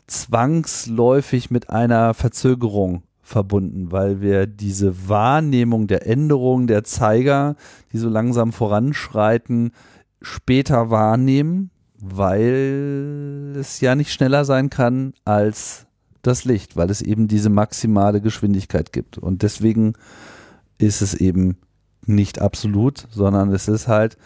zwangsläufig 0.08 1.52
mit 1.52 1.70
einer 1.70 2.14
Verzögerung 2.14 3.04
verbunden, 3.32 3.92
weil 3.92 4.22
wir 4.22 4.46
diese 4.46 5.10
Wahrnehmung 5.10 5.88
der 5.88 6.06
Änderung 6.06 6.68
der 6.68 6.84
Zeiger, 6.84 7.56
die 7.92 7.98
so 7.98 8.10
langsam 8.10 8.52
voranschreiten, 8.52 9.72
später 10.22 10.92
wahrnehmen, 10.92 11.72
weil 12.00 13.56
es 13.60 13.82
ja 13.82 13.96
nicht 13.96 14.12
schneller 14.12 14.46
sein 14.46 14.70
kann 14.70 15.14
als 15.26 15.88
das 16.22 16.46
Licht, 16.46 16.76
weil 16.76 16.90
es 16.90 17.02
eben 17.02 17.28
diese 17.28 17.50
maximale 17.50 18.22
Geschwindigkeit 18.22 18.94
gibt. 18.94 19.18
Und 19.18 19.42
deswegen 19.42 19.94
ist 20.78 21.02
es 21.02 21.14
eben 21.14 21.58
nicht 22.06 22.42
absolut, 22.42 23.08
sondern 23.12 23.52
es 23.54 23.68
ist 23.68 23.88
halt 23.88 24.18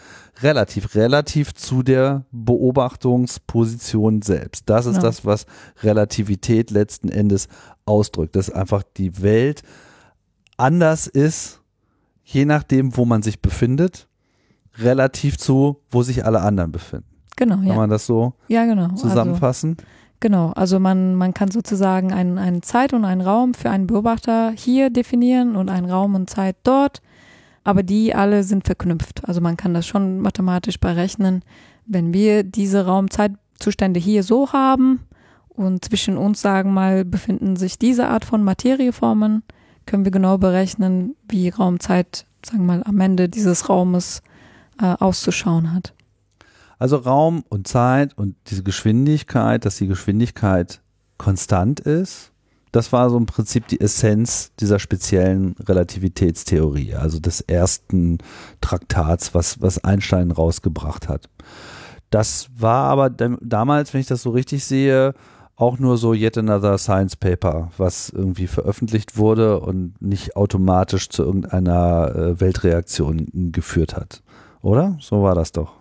relativ, 0.42 0.94
relativ 0.94 1.54
zu 1.54 1.82
der 1.82 2.24
Beobachtungsposition 2.32 4.22
selbst. 4.22 4.68
Das 4.68 4.86
ist 4.86 4.96
ja. 4.96 5.02
das, 5.02 5.24
was 5.24 5.46
Relativität 5.82 6.70
letzten 6.70 7.08
Endes 7.08 7.48
ausdrückt, 7.86 8.36
dass 8.36 8.50
einfach 8.50 8.82
die 8.96 9.22
Welt 9.22 9.62
anders 10.56 11.06
ist, 11.06 11.60
je 12.24 12.44
nachdem, 12.44 12.96
wo 12.96 13.04
man 13.04 13.22
sich 13.22 13.40
befindet, 13.40 14.08
relativ 14.78 15.38
zu, 15.38 15.78
wo 15.90 16.02
sich 16.02 16.24
alle 16.24 16.40
anderen 16.40 16.72
befinden. 16.72 17.06
Genau, 17.36 17.56
ja. 17.62 17.68
Kann 17.68 17.76
man 17.76 17.90
das 17.90 18.06
so 18.06 18.34
ja, 18.48 18.64
genau. 18.64 18.94
zusammenfassen? 18.94 19.76
Also, 19.78 19.88
genau, 20.20 20.52
also 20.52 20.80
man, 20.80 21.14
man 21.14 21.34
kann 21.34 21.50
sozusagen 21.50 22.12
einen, 22.12 22.38
einen 22.38 22.62
Zeit 22.62 22.92
und 22.92 23.04
einen 23.04 23.20
Raum 23.20 23.54
für 23.54 23.70
einen 23.70 23.86
Beobachter 23.86 24.52
hier 24.56 24.90
definieren 24.90 25.56
und 25.56 25.68
einen 25.68 25.90
Raum 25.90 26.14
und 26.14 26.28
Zeit 26.28 26.56
dort 26.64 27.00
aber 27.66 27.82
die 27.82 28.14
alle 28.14 28.44
sind 28.44 28.64
verknüpft. 28.64 29.28
Also 29.28 29.40
man 29.40 29.56
kann 29.56 29.74
das 29.74 29.88
schon 29.88 30.20
mathematisch 30.20 30.78
berechnen. 30.78 31.42
Wenn 31.84 32.14
wir 32.14 32.44
diese 32.44 32.86
Raumzeitzustände 32.86 33.98
hier 33.98 34.22
so 34.22 34.52
haben 34.52 35.00
und 35.56 35.84
zwischen 35.84 36.16
uns, 36.16 36.40
sagen 36.40 36.72
mal, 36.72 37.04
befinden 37.04 37.56
sich 37.56 37.78
diese 37.78 38.08
Art 38.08 38.24
von 38.24 38.44
Materieformen, 38.44 39.42
können 39.86 40.04
wir 40.04 40.12
genau 40.12 40.38
berechnen, 40.38 41.16
wie 41.28 41.48
Raumzeit, 41.48 42.26
sagen 42.44 42.66
mal, 42.66 42.82
am 42.84 43.00
Ende 43.00 43.28
dieses 43.28 43.68
Raumes 43.68 44.22
äh, 44.80 44.86
auszuschauen 44.86 45.72
hat. 45.72 45.94
Also 46.78 46.96
Raum 46.96 47.42
und 47.48 47.66
Zeit 47.66 48.16
und 48.18 48.36
diese 48.48 48.62
Geschwindigkeit, 48.62 49.64
dass 49.64 49.76
die 49.76 49.86
Geschwindigkeit 49.86 50.80
konstant 51.16 51.80
ist, 51.80 52.32
das 52.72 52.92
war 52.92 53.08
so 53.08 53.16
im 53.16 53.24
Prinzip 53.24 53.66
die 53.68 53.80
Essenz 53.80 54.52
dieser 54.60 54.78
speziellen 54.78 55.54
Relativitätstheorie, 55.58 56.94
also 56.94 57.18
des 57.18 57.40
ersten 57.40 58.18
Traktats, 58.60 59.34
was, 59.34 59.62
was 59.62 59.82
Einstein 59.82 60.30
rausgebracht 60.30 61.08
hat. 61.08 61.30
Das 62.10 62.48
war 62.56 62.84
aber 62.90 63.08
damals, 63.08 63.94
wenn 63.94 64.02
ich 64.02 64.06
das 64.06 64.22
so 64.22 64.30
richtig 64.30 64.64
sehe, 64.64 65.14
auch 65.56 65.78
nur 65.78 65.96
so 65.96 66.12
yet 66.12 66.36
another 66.36 66.76
science 66.78 67.16
paper, 67.16 67.70
was 67.78 68.10
irgendwie 68.10 68.46
veröffentlicht 68.46 69.16
wurde 69.16 69.60
und 69.60 70.00
nicht 70.00 70.36
automatisch 70.36 71.08
zu 71.08 71.24
irgendeiner 71.24 72.14
äh, 72.14 72.40
Weltreaktion 72.40 73.26
geführt 73.52 73.96
hat. 73.96 74.22
Oder? 74.60 74.96
So 75.00 75.22
war 75.22 75.34
das 75.34 75.52
doch. 75.52 75.72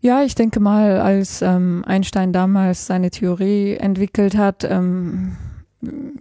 Ja, 0.00 0.22
ich 0.22 0.34
denke 0.34 0.60
mal, 0.60 1.00
als 1.00 1.42
ähm, 1.42 1.84
Einstein 1.86 2.32
damals 2.32 2.86
seine 2.86 3.10
Theorie 3.10 3.76
entwickelt 3.76 4.36
hat, 4.36 4.64
ähm, 4.64 5.36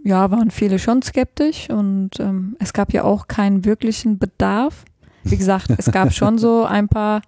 ja, 0.04 0.32
waren 0.32 0.52
viele 0.52 0.80
schon 0.80 1.02
skeptisch 1.02 1.70
und 1.70 2.20
ähm, 2.20 2.56
es 2.60 2.74
gab 2.74 2.94
ja 2.94 3.04
auch 3.04 3.28
keinen 3.28 3.66
wirklichen 3.66 4.18
Bedarf. 4.20 4.86
Wie 5.24 5.38
gesagt, 5.38 5.68
es 5.78 5.92
gab 5.92 6.14
schon 6.14 6.38
so 6.38 6.64
ein 6.64 6.88
paar 6.88 7.22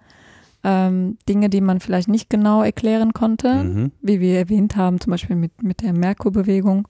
ähm, 0.64 1.18
Dinge, 1.28 1.50
die 1.50 1.60
man 1.60 1.80
vielleicht 1.80 2.08
nicht 2.08 2.30
genau 2.30 2.62
erklären 2.62 3.12
konnte, 3.12 3.62
mhm. 3.62 3.92
wie 4.00 4.20
wir 4.20 4.38
erwähnt 4.38 4.76
haben, 4.76 4.98
zum 4.98 5.10
Beispiel 5.10 5.36
mit, 5.36 5.62
mit 5.62 5.82
der 5.82 5.92
Merkur-Bewegung. 5.92 6.88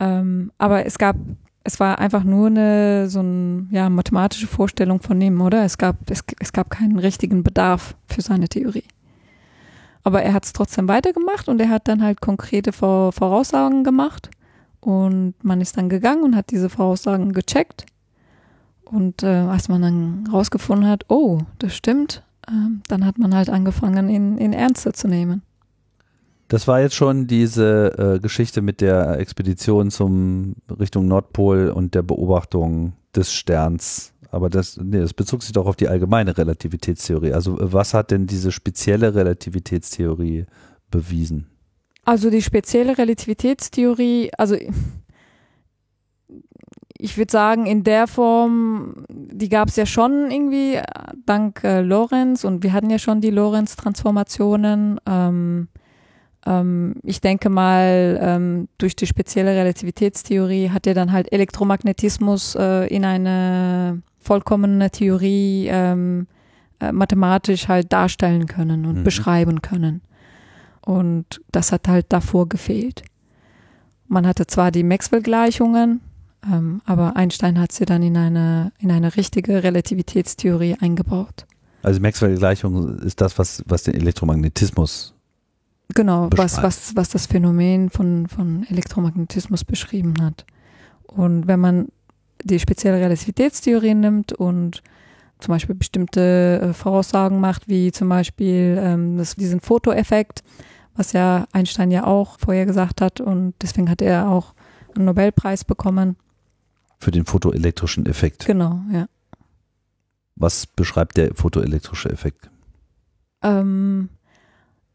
Ähm, 0.00 0.50
aber 0.56 0.86
es 0.86 0.98
gab, 0.98 1.16
es 1.64 1.78
war 1.78 1.98
einfach 1.98 2.24
nur 2.24 2.46
eine 2.46 3.08
so 3.10 3.20
eine 3.20 3.66
ja, 3.70 3.90
mathematische 3.90 4.46
Vorstellung 4.46 5.00
von 5.00 5.20
ihm, 5.20 5.40
oder? 5.42 5.64
Es 5.64 5.76
gab, 5.76 6.10
es, 6.10 6.24
es 6.40 6.52
gab 6.52 6.70
keinen 6.70 6.98
richtigen 6.98 7.44
Bedarf 7.44 7.94
für 8.08 8.22
seine 8.22 8.48
Theorie. 8.48 8.84
Aber 10.02 10.22
er 10.22 10.32
hat 10.32 10.46
es 10.46 10.52
trotzdem 10.52 10.88
weitergemacht 10.88 11.48
und 11.48 11.60
er 11.60 11.68
hat 11.68 11.86
dann 11.86 12.02
halt 12.02 12.20
konkrete 12.20 12.72
Voraussagen 12.72 13.84
gemacht. 13.84 14.30
Und 14.80 15.34
man 15.44 15.60
ist 15.60 15.76
dann 15.76 15.88
gegangen 15.88 16.24
und 16.24 16.34
hat 16.34 16.50
diese 16.50 16.68
Voraussagen 16.68 17.32
gecheckt. 17.32 17.86
Und 18.84 19.22
äh, 19.22 19.26
als 19.26 19.68
man 19.68 19.82
dann 19.82 20.28
rausgefunden 20.32 20.88
hat, 20.88 21.04
oh, 21.08 21.38
das 21.60 21.76
stimmt, 21.76 22.24
äh, 22.46 22.52
dann 22.88 23.04
hat 23.04 23.18
man 23.18 23.34
halt 23.34 23.50
angefangen, 23.50 24.08
ihn, 24.08 24.38
ihn 24.38 24.52
ernster 24.52 24.92
zu 24.92 25.08
nehmen. 25.08 25.42
Das 26.48 26.68
war 26.68 26.80
jetzt 26.80 26.94
schon 26.94 27.26
diese 27.26 28.16
äh, 28.16 28.20
Geschichte 28.20 28.60
mit 28.60 28.80
der 28.80 29.18
Expedition 29.18 29.90
zum 29.90 30.54
Richtung 30.78 31.08
Nordpol 31.08 31.70
und 31.70 31.94
der 31.94 32.02
Beobachtung 32.02 32.92
des 33.14 33.32
Sterns 33.32 34.12
aber 34.32 34.48
das, 34.48 34.78
nee, 34.78 34.98
das 34.98 35.12
bezog 35.12 35.42
sich 35.42 35.52
doch 35.52 35.66
auf 35.66 35.76
die 35.76 35.88
allgemeine 35.88 36.36
Relativitätstheorie. 36.36 37.34
Also 37.34 37.58
was 37.60 37.92
hat 37.92 38.10
denn 38.10 38.26
diese 38.26 38.50
spezielle 38.50 39.14
Relativitätstheorie 39.14 40.46
bewiesen? 40.90 41.48
Also 42.06 42.30
die 42.30 42.40
spezielle 42.40 42.96
Relativitätstheorie, 42.96 44.30
also 44.38 44.56
ich 47.04 47.18
würde 47.18 47.32
sagen, 47.32 47.66
in 47.66 47.82
der 47.82 48.06
Form, 48.06 49.04
die 49.10 49.48
gab 49.48 49.66
es 49.66 49.74
ja 49.74 49.86
schon 49.86 50.30
irgendwie 50.30 50.78
dank 51.26 51.64
äh, 51.64 51.80
Lorenz 51.80 52.44
und 52.44 52.62
wir 52.62 52.72
hatten 52.72 52.90
ja 52.90 52.98
schon 53.00 53.20
die 53.20 53.30
Lorenz-Transformationen. 53.30 55.00
Ähm, 55.04 55.66
ähm, 56.46 56.94
ich 57.02 57.20
denke 57.20 57.50
mal, 57.50 58.20
ähm, 58.22 58.68
durch 58.78 58.94
die 58.94 59.08
spezielle 59.08 59.50
Relativitätstheorie 59.50 60.70
hat 60.70 60.86
er 60.86 60.94
dann 60.94 61.10
halt 61.10 61.32
Elektromagnetismus 61.32 62.54
äh, 62.54 62.86
in 62.86 63.04
eine 63.04 64.00
vollkommene 64.20 64.92
Theorie 64.92 65.66
ähm, 65.72 66.28
äh, 66.78 66.92
mathematisch 66.92 67.66
halt 67.66 67.92
darstellen 67.92 68.46
können 68.46 68.86
und 68.86 68.98
mhm. 68.98 69.02
beschreiben 69.02 69.60
können. 69.60 70.02
Und 70.86 71.40
das 71.50 71.72
hat 71.72 71.88
halt 71.88 72.06
davor 72.10 72.48
gefehlt. 72.48 73.02
Man 74.06 74.24
hatte 74.24 74.46
zwar 74.46 74.70
die 74.70 74.84
Maxwell-Gleichungen, 74.84 76.00
ähm, 76.50 76.82
aber 76.84 77.16
Einstein 77.16 77.58
hat 77.58 77.72
sie 77.72 77.84
dann 77.84 78.02
in 78.02 78.16
eine, 78.16 78.72
in 78.78 78.90
eine 78.90 79.16
richtige 79.16 79.62
Relativitätstheorie 79.62 80.76
eingebaut. 80.80 81.46
Also 81.82 82.00
Maxwell-Gleichung 82.00 82.98
ist 83.00 83.20
das, 83.20 83.38
was, 83.38 83.62
was 83.66 83.82
den 83.82 83.94
Elektromagnetismus 83.94 85.14
Genau, 85.94 86.28
was, 86.34 86.62
was, 86.62 86.96
was 86.96 87.10
das 87.10 87.26
Phänomen 87.26 87.90
von, 87.90 88.26
von 88.26 88.66
Elektromagnetismus 88.68 89.64
beschrieben 89.64 90.14
hat. 90.22 90.46
Und 91.06 91.46
wenn 91.46 91.60
man 91.60 91.88
die 92.42 92.58
spezielle 92.58 92.98
Relativitätstheorie 92.98 93.94
nimmt 93.94 94.32
und 94.32 94.82
zum 95.38 95.52
Beispiel 95.52 95.74
bestimmte 95.74 96.60
äh, 96.62 96.72
Voraussagen 96.72 97.40
macht, 97.40 97.68
wie 97.68 97.92
zum 97.92 98.08
Beispiel 98.08 98.78
ähm, 98.80 99.18
das, 99.18 99.34
diesen 99.34 99.60
Fotoeffekt, 99.60 100.42
was 100.96 101.12
ja 101.12 101.46
Einstein 101.52 101.90
ja 101.90 102.04
auch 102.04 102.38
vorher 102.38 102.64
gesagt 102.64 103.00
hat 103.00 103.20
und 103.20 103.54
deswegen 103.60 103.90
hat 103.90 104.02
er 104.02 104.30
auch 104.30 104.54
einen 104.94 105.06
Nobelpreis 105.06 105.64
bekommen. 105.64 106.16
Für 107.02 107.10
den 107.10 107.24
photoelektrischen 107.24 108.06
Effekt. 108.06 108.46
Genau, 108.46 108.80
ja. 108.92 109.06
Was 110.36 110.66
beschreibt 110.66 111.16
der 111.16 111.34
photoelektrische 111.34 112.08
Effekt? 112.10 112.50
Ähm, 113.42 114.08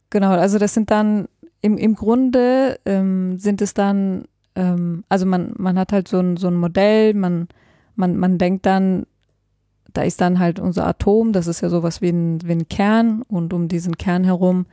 genau, 0.10 0.32
also 0.32 0.58
das 0.58 0.74
sind 0.74 0.89
dann 0.89 1.28
im, 1.62 1.78
im 1.78 1.95
Grunde 1.95 2.80
ähm, 2.86 3.38
sind 3.38 3.62
es 3.62 3.74
dann 3.74 4.26
ähm, 4.58 5.03
also 5.08 5.26
man, 5.26 5.53
man 5.58 5.78
hat 5.78 5.93
halt 5.93 6.08
so 6.08 6.20
ein, 6.20 6.36
so 6.36 6.47
ein 6.47 6.55
Modell, 6.55 7.14
man, 7.14 7.47
man, 7.95 8.18
man 8.18 8.38
denkt 8.38 8.66
dann, 8.66 9.05
da 9.93 10.01
ist 10.01 10.20
dann 10.20 10.39
halt 10.39 10.60
unser 10.60 10.86
Atom, 10.86 11.32
das 11.32 11.47
ist 11.47 11.62
ja 11.62 11.70
sowas 11.70 12.01
wie 12.01 12.10
ein, 12.10 12.39
wie 12.43 12.53
ein 12.53 12.68
Kern 12.68 13.22
und 13.22 13.53
um 13.53 13.68
diesen 13.68 13.97
Kern 13.97 14.24
herum 14.24 14.66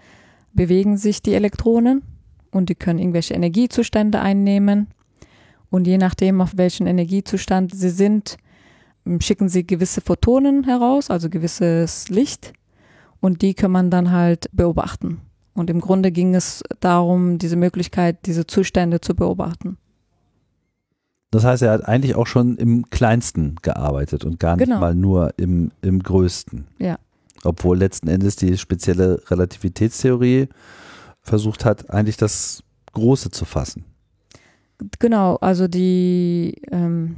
bewegen 0.52 0.96
sich 0.96 1.22
die 1.22 1.34
Elektronen 1.34 2.02
und 2.50 2.68
die 2.68 2.74
können 2.74 2.98
irgendwelche 2.98 3.34
Energiezustände 3.34 4.20
einnehmen. 4.20 4.88
Und 5.74 5.88
je 5.88 5.98
nachdem, 5.98 6.40
auf 6.40 6.56
welchen 6.56 6.86
Energiezustand 6.86 7.74
sie 7.74 7.90
sind, 7.90 8.36
schicken 9.18 9.48
sie 9.48 9.66
gewisse 9.66 10.00
Photonen 10.02 10.62
heraus, 10.62 11.10
also 11.10 11.28
gewisses 11.28 12.08
Licht. 12.10 12.52
Und 13.18 13.42
die 13.42 13.54
kann 13.54 13.72
man 13.72 13.90
dann 13.90 14.12
halt 14.12 14.46
beobachten. 14.52 15.20
Und 15.52 15.70
im 15.70 15.80
Grunde 15.80 16.12
ging 16.12 16.36
es 16.36 16.62
darum, 16.78 17.38
diese 17.38 17.56
Möglichkeit, 17.56 18.24
diese 18.26 18.46
Zustände 18.46 19.00
zu 19.00 19.16
beobachten. 19.16 19.76
Das 21.32 21.42
heißt, 21.42 21.62
er 21.64 21.72
hat 21.72 21.88
eigentlich 21.88 22.14
auch 22.14 22.28
schon 22.28 22.56
im 22.56 22.88
Kleinsten 22.90 23.56
gearbeitet 23.60 24.24
und 24.24 24.38
gar 24.38 24.54
nicht 24.54 24.66
genau. 24.66 24.78
mal 24.78 24.94
nur 24.94 25.34
im, 25.38 25.72
im 25.82 26.04
Größten. 26.04 26.68
Ja. 26.78 27.00
Obwohl 27.42 27.78
letzten 27.78 28.06
Endes 28.06 28.36
die 28.36 28.58
spezielle 28.58 29.20
Relativitätstheorie 29.28 30.50
versucht 31.20 31.64
hat, 31.64 31.90
eigentlich 31.90 32.16
das 32.16 32.62
Große 32.92 33.32
zu 33.32 33.44
fassen. 33.44 33.84
Genau, 34.98 35.36
also 35.36 35.68
die, 35.68 36.60
ähm, 36.70 37.16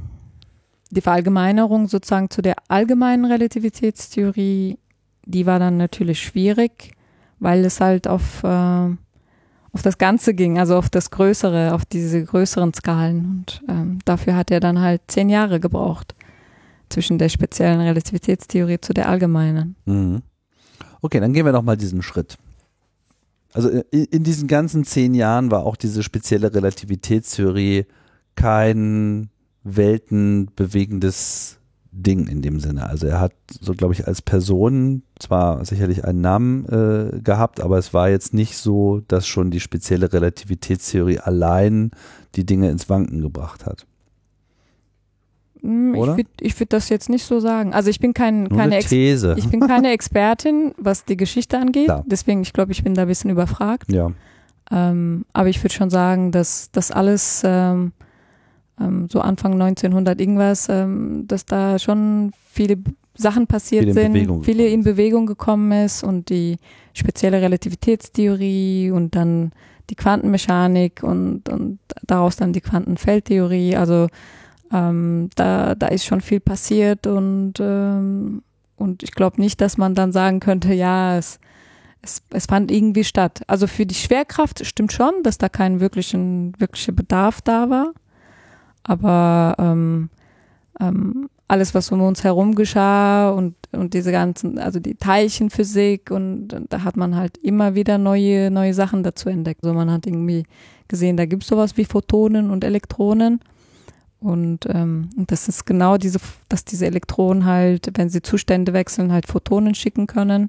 die 0.90 1.00
Verallgemeinerung 1.00 1.88
sozusagen 1.88 2.30
zu 2.30 2.42
der 2.42 2.57
allgemeinen 2.68 3.24
Relativitätstheorie, 3.24 4.78
die 5.24 5.46
war 5.46 5.59
dann 5.59 5.76
natürlich 5.76 6.20
schwierig 6.20 6.96
weil 7.38 7.64
es 7.64 7.80
halt 7.80 8.09
auf, 8.09 8.42
äh, 8.44 8.46
auf 8.46 9.82
das 9.82 9.98
Ganze 9.98 10.34
ging, 10.34 10.59
also 10.59 10.76
auf 10.76 10.88
das 10.88 11.11
Größere, 11.11 11.74
auf 11.74 11.84
diese 11.84 12.24
größeren 12.24 12.72
Skalen. 12.74 13.18
Und 13.46 13.62
ähm, 13.68 13.98
dafür 14.04 14.36
hat 14.36 14.50
er 14.50 14.61
dann 14.61 14.80
halt 14.80 15.02
zehn 15.07 15.28
Jahre 15.28 15.61
gebraucht 15.61 16.14
zwischen 16.88 17.18
der 17.18 17.28
speziellen 17.28 17.80
Relativitätstheorie 17.80 18.80
zu 18.80 18.94
der 18.94 19.09
allgemeinen. 19.09 19.76
Mhm. 19.84 20.22
Okay, 21.02 21.20
dann 21.20 21.32
gehen 21.32 21.44
wir 21.44 21.52
nochmal 21.52 21.76
diesen 21.76 22.02
Schritt. 22.02 22.38
Also 23.57 23.70
in, 23.70 24.04
in 24.04 24.22
diesen 24.22 24.48
ganzen 24.48 24.84
zehn 24.84 25.14
Jahren 25.14 25.50
war 25.50 25.64
auch 25.64 25.76
diese 25.76 26.02
spezielle 26.02 26.54
Relativitätstheorie 26.54 27.86
kein 28.34 29.30
weltenbewegendes 29.64 31.59
Ding 31.90 32.26
in 32.26 32.42
dem 32.42 32.61
Sinne. 32.61 32.86
Also 32.86 33.07
er 33.07 33.18
hat 33.18 33.32
so, 33.48 33.72
glaube 33.72 33.94
ich, 33.94 34.07
als 34.07 34.20
Person 34.20 35.04
zwar 35.18 35.64
sicherlich 35.64 36.04
einen 36.04 36.20
Namen 36.20 36.66
äh, 36.66 37.18
gehabt, 37.22 37.61
aber 37.61 37.78
es 37.78 37.94
war 37.94 38.11
jetzt 38.11 38.34
nicht 38.34 38.59
so, 38.59 39.00
dass 39.09 39.26
schon 39.26 39.50
die 39.50 39.61
spezielle 39.61 40.12
Relativitätstheorie 40.12 41.20
allein 41.20 41.92
die 42.34 42.44
Dinge 42.44 42.70
ins 42.70 42.90
Wanken 42.90 43.22
gebracht 43.22 43.64
hat. 43.64 43.86
Hm, 45.62 45.94
ich 45.94 46.00
würde 46.00 46.61
würd 46.61 46.72
das 46.72 46.88
jetzt 46.88 47.09
nicht 47.09 47.24
so 47.24 47.40
sagen. 47.40 47.72
Also 47.72 47.90
ich 47.90 48.00
bin 48.00 48.14
kein, 48.14 48.48
keine, 48.48 48.78
These. 48.80 49.34
ich 49.38 49.48
bin 49.48 49.61
keine 49.61 49.90
Expertin, 49.92 50.72
was 50.78 51.04
die 51.04 51.16
Geschichte 51.16 51.59
angeht. 51.59 51.86
Klar. 51.86 52.04
Deswegen, 52.07 52.42
ich 52.42 52.52
glaube, 52.52 52.72
ich 52.72 52.84
bin 52.84 52.94
da 52.94 53.02
ein 53.02 53.09
bisschen 53.09 53.30
überfragt. 53.30 53.90
Ja. 53.92 54.12
Ähm, 54.70 55.24
aber 55.32 55.48
ich 55.48 55.62
würde 55.62 55.74
schon 55.74 55.90
sagen, 55.90 56.32
dass 56.32 56.70
das 56.72 56.90
alles 56.90 57.42
ähm, 57.44 57.92
ähm, 58.80 59.09
so 59.11 59.20
Anfang 59.20 59.52
1900 59.52 60.20
irgendwas, 60.20 60.68
ähm, 60.68 61.24
dass 61.26 61.46
da 61.46 61.78
schon 61.78 62.32
viele 62.50 62.78
Sachen 63.14 63.46
passiert 63.46 63.84
viele 63.84 63.94
sind, 63.94 64.12
Bewegung 64.12 64.42
viele 64.42 64.66
in 64.66 64.82
Bewegung 64.82 65.26
gekommen 65.26 65.72
ist 65.72 66.04
und 66.04 66.28
die 66.28 66.57
spezielle 66.92 67.40
Relativitätstheorie 67.40 68.90
und 68.90 69.14
dann 69.14 69.52
die 69.88 69.94
Quantenmechanik 69.94 71.02
und, 71.02 71.48
und 71.48 71.78
daraus 72.02 72.36
dann 72.36 72.52
die 72.52 72.61
Quantenfeldtheorie. 72.61 73.76
Also 73.76 74.09
ähm, 74.73 75.31
da, 75.37 75.75
da 75.75 75.89
ist 75.89 76.05
schon 76.05 76.21
viel 76.21 76.41
passiert 76.41 77.07
und, 77.07 77.55
ähm, 77.61 78.43
und 78.77 79.03
ich 79.03 79.12
glaube 79.12 79.41
nicht, 79.41 79.61
dass 79.61 79.79
man 79.79 79.95
dann 79.95 80.12
sagen 80.12 80.41
könnte, 80.41 80.73
ja, 80.75 81.17
es, 81.17 81.39
es, 82.03 82.23
es 82.31 82.47
fand 82.47 82.71
irgendwie 82.71 83.05
statt. 83.05 83.43
Also 83.47 83.67
für 83.67 83.87
die 83.87 83.95
Schwerkraft 83.95 84.64
stimmt 84.67 84.93
schon, 84.93 85.23
dass 85.23 85.39
da 85.39 85.49
kein 85.49 85.81
wirklichen, 85.81 86.53
wirklicher 86.59 86.93
Bedarf 86.93 87.41
da 87.41 87.71
war. 87.71 87.93
Aber 88.83 89.57
ähm, 89.59 90.11
ähm, 90.81 91.29
alles, 91.49 91.75
was 91.75 91.93
um 91.93 92.03
uns 92.03 92.25
herum 92.25 92.55
geschah 92.55 93.31
und, 93.31 93.55
und 93.73 93.95
diese 93.95 94.11
ganzen, 94.11 94.59
also 94.59 94.81
die 94.81 94.97
Teilchenphysik 94.97 96.11
und, 96.11 96.53
und 96.53 96.73
da 96.73 96.83
hat 96.83 96.97
man 96.97 97.14
halt 97.14 97.39
immer 97.39 97.75
wieder 97.75 97.99
neue, 97.99 98.51
neue 98.51 98.75
Sachen 98.75 99.03
dazu 99.03 99.29
entdeckt. 99.29 99.61
So 99.62 99.69
also 99.69 99.79
man 99.79 99.91
hat 99.91 100.07
irgendwie 100.07 100.45
gesehen, 100.89 101.17
da 101.17 101.27
gibt 101.27 101.45
es 101.45 101.49
sowas 101.49 101.77
wie 101.77 101.85
Photonen 101.85 102.51
und 102.51 102.64
Elektronen. 102.64 103.41
Und, 104.21 104.67
ähm, 104.67 105.11
das 105.17 105.49
ist 105.49 105.67
genau 105.67 105.99
diese, 105.99 106.19
dass 106.49 106.64
diese 106.64 106.87
Elektronen 106.87 107.45
halt, 107.45 107.91
wenn 107.95 108.09
sie 108.09 108.23
Zustände 108.23 108.73
wechseln, 108.73 109.12
halt 109.12 109.27
Photonen 109.27 109.75
schicken 109.75 110.07
können, 110.07 110.49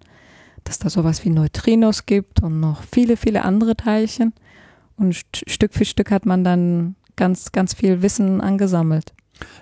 dass 0.64 0.80
da 0.80 0.90
sowas 0.90 1.24
wie 1.26 1.30
Neutrinos 1.30 2.06
gibt 2.06 2.42
und 2.42 2.60
noch 2.60 2.84
viele, 2.84 3.18
viele 3.18 3.44
andere 3.44 3.76
Teilchen. 3.76 4.34
Und 4.98 5.16
Stück 5.16 5.74
für 5.74 5.86
Stück 5.86 6.12
hat 6.12 6.26
man 6.26 6.44
dann 6.44 6.96
ganz, 7.16 7.52
ganz 7.52 7.74
viel 7.74 8.02
Wissen 8.02 8.42
angesammelt. 8.42 9.14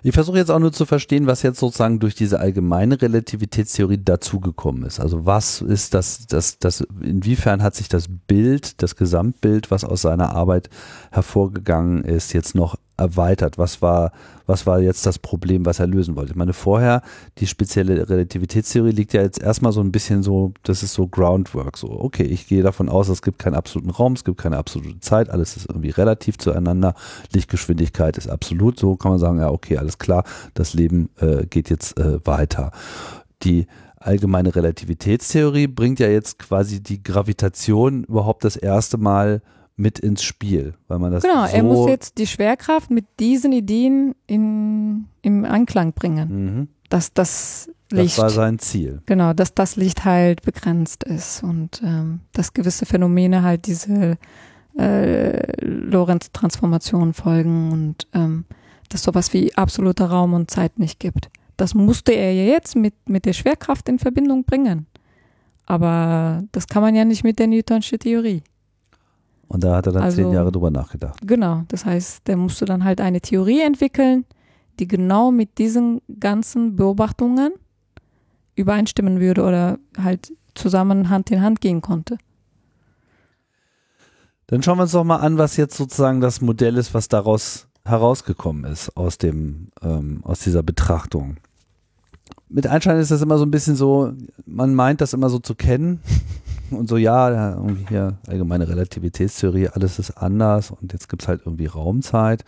Ich 0.04 0.14
versuche 0.14 0.38
jetzt 0.38 0.52
auch 0.52 0.60
nur 0.60 0.72
zu 0.72 0.86
verstehen, 0.86 1.28
was 1.28 1.42
jetzt 1.42 1.60
sozusagen 1.60 2.00
durch 2.00 2.16
diese 2.16 2.40
allgemeine 2.40 3.02
Relativitätstheorie 3.02 3.98
dazugekommen 3.98 4.84
ist. 4.84 5.00
Also 5.00 5.26
was 5.26 5.62
ist 5.62 5.94
das, 5.94 6.28
das, 6.28 6.60
das, 6.60 6.82
inwiefern 7.02 7.62
hat 7.62 7.76
sich 7.76 7.90
das 7.90 8.08
Bild, 8.08 8.82
das 8.82 8.96
Gesamtbild, 8.96 9.72
was 9.72 9.84
aus 9.84 10.04
seiner 10.04 10.34
Arbeit 10.34 10.70
hervorgegangen 11.12 12.04
ist, 12.04 12.34
jetzt 12.34 12.56
noch 12.56 12.78
erweitert? 12.98 13.58
Was 13.58 13.82
war, 13.82 14.12
was 14.46 14.66
war 14.66 14.80
jetzt 14.80 15.06
das 15.06 15.20
Problem, 15.20 15.66
was 15.66 15.80
er 15.80 15.88
lösen 15.88 16.16
wollte? 16.16 16.32
Ich 16.32 16.38
meine, 16.38 16.54
vorher, 16.54 17.02
die 17.38 17.48
spezielle 17.48 18.10
Relativitätstheorie 18.10 18.92
liegt 18.92 19.14
ja 19.14 19.22
jetzt 19.22 19.42
erstmal 19.42 19.72
so 19.72 19.82
ein 19.82 19.92
bisschen 19.92 20.24
so, 20.24 20.54
das 20.64 20.84
ist 20.84 20.94
so 20.94 21.08
Groundwork, 21.08 21.78
so, 21.78 21.90
okay, 21.90 22.24
ich 22.24 22.48
gehe 22.48 22.64
davon 22.64 22.90
aus, 22.90 23.10
es 23.10 23.22
gibt 23.22 23.40
keinen 23.40 23.56
absoluten 23.56 23.90
Raum, 23.90 24.14
es 24.14 24.24
gibt 24.24 24.38
keine 24.38 24.58
absolute 24.58 25.00
Zeit, 25.00 25.30
alles 25.30 25.58
ist 25.58 25.68
irgendwie 25.70 25.90
relativ 25.90 26.38
zueinander, 26.38 26.94
Lichtgeschwindigkeit 27.34 28.18
ist 28.18 28.30
absolut, 28.30 28.80
so 28.80 28.96
kann 28.96 29.12
man 29.12 29.20
sagen, 29.20 29.40
ja, 29.40 29.50
okay, 29.50 29.78
alles 29.78 29.98
klar, 29.98 30.24
das 30.54 30.74
Leben 30.74 31.10
äh, 31.20 31.46
geht 31.46 31.70
jetzt 31.70 32.00
äh, 32.00 32.26
weiter. 32.26 32.72
Die 33.44 33.68
allgemeine 33.98 34.56
Relativitätstheorie 34.56 35.68
bringt 35.68 36.00
ja 36.00 36.08
jetzt 36.08 36.40
quasi 36.40 36.82
die 36.82 37.02
Gravitation 37.02 38.04
überhaupt 38.04 38.44
das 38.44 38.56
erste 38.56 38.98
Mal 38.98 39.42
mit 39.78 40.00
ins 40.00 40.24
Spiel, 40.24 40.74
weil 40.88 41.00
man 41.00 41.12
das 41.12 41.24
Genau, 41.24 41.46
so 41.46 41.56
er 41.56 41.64
muss 41.64 41.90
jetzt 41.90 42.18
die 42.18 42.28
Schwerkraft 42.28 42.92
mit 42.92 43.06
diesen 43.20 43.52
Ideen 43.52 44.16
in, 44.26 45.08
im 45.22 45.46
Anklang 45.46 45.94
bringen. 45.94 46.30
Mhm. 46.30 46.68
Dass 46.90 47.14
das 47.14 47.70
Licht. 47.92 48.18
Das 48.18 48.24
war 48.24 48.30
sein 48.30 48.60
Ziel. 48.60 49.02
Genau, 49.06 49.34
dass 49.34 49.54
das 49.54 49.76
Licht 49.76 50.06
halt 50.06 50.42
begrenzt 50.44 51.04
ist 51.04 51.44
und 51.44 51.82
ähm, 51.84 52.22
dass 52.32 52.54
gewisse 52.54 52.86
Phänomene 52.86 53.44
halt 53.44 53.68
diese 53.68 54.18
äh, 54.78 55.66
Lorentz-Transformationen 55.66 57.14
folgen 57.14 57.72
und 57.72 58.08
ähm, 58.14 58.46
dass 58.90 59.04
sowas 59.04 59.34
wie 59.34 59.56
absoluter 59.56 60.06
Raum 60.08 60.34
und 60.34 60.52
Zeit 60.52 60.80
nicht 60.80 61.00
gibt. 61.00 61.30
Das 61.58 61.74
musste 61.74 62.12
er 62.12 62.34
ja 62.34 62.44
jetzt 62.54 62.76
mit, 62.76 62.94
mit 63.08 63.26
der 63.26 63.34
Schwerkraft 63.34 63.88
in 63.90 64.00
Verbindung 64.00 64.44
bringen. 64.44 64.88
Aber 65.66 66.44
das 66.52 66.68
kann 66.68 66.84
man 66.84 66.96
ja 66.96 67.06
nicht 67.06 67.24
mit 67.24 67.40
der 67.40 67.48
Newtonsche 67.48 67.98
Theorie. 67.98 68.44
Und 69.48 69.64
da 69.64 69.76
hat 69.76 69.86
er 69.86 69.94
dann 69.94 70.04
also, 70.04 70.18
zehn 70.18 70.32
Jahre 70.32 70.52
drüber 70.52 70.72
nachgedacht. 70.72 71.20
Genau, 71.26 71.64
das 71.68 71.86
heißt, 71.86 72.28
der 72.28 72.38
musste 72.38 72.66
dann 72.66 72.84
halt 72.84 73.00
eine 73.00 73.22
Theorie 73.22 73.62
entwickeln, 73.62 74.26
die 74.80 74.88
genau 74.88 75.32
mit 75.32 75.58
diesen 75.58 76.02
ganzen 76.20 76.76
Beobachtungen 76.76 77.54
übereinstimmen 78.56 79.20
würde 79.20 79.44
oder 79.44 79.78
halt 79.98 80.34
zusammen 80.56 81.10
Hand 81.10 81.32
in 81.32 81.42
Hand 81.42 81.62
gehen 81.62 81.82
konnte. 81.82 82.18
Dann 84.48 84.62
schauen 84.62 84.78
wir 84.78 84.84
uns 84.84 84.92
doch 84.92 85.04
mal 85.04 85.18
an, 85.18 85.38
was 85.38 85.58
jetzt 85.58 85.76
sozusagen 85.76 86.22
das 86.22 86.42
Modell 86.42 86.78
ist, 86.78 86.94
was 86.94 87.08
daraus 87.08 87.68
herausgekommen 87.84 88.64
ist 88.66 88.96
aus 88.96 89.18
dem 89.18 89.70
ähm, 89.82 90.22
aus 90.24 90.40
dieser 90.40 90.64
Betrachtung. 90.64 91.38
Mit 92.48 92.68
Einstein 92.68 93.00
ist 93.00 93.12
das 93.12 93.22
immer 93.22 93.38
so 93.38 93.46
ein 93.46 93.52
bisschen 93.52 93.76
so, 93.76 94.14
man 94.46 94.74
meint 94.74 95.02
das 95.02 95.14
immer 95.14 95.30
so 95.30 95.40
zu 95.40 95.56
kennen 95.56 96.00
und 96.72 96.88
so, 96.88 96.98
ja, 96.98 97.54
irgendwie 97.54 97.86
hier 97.88 98.18
allgemeine 98.28 98.68
Relativitätstheorie, 98.68 99.70
alles 99.70 100.00
ist 100.00 100.12
anders 100.12 100.72
und 100.72 100.94
jetzt 100.94 101.10
gibt 101.10 101.24
es 101.24 101.28
halt 101.28 101.42
irgendwie 101.46 101.68
Raumzeit. 101.68 102.44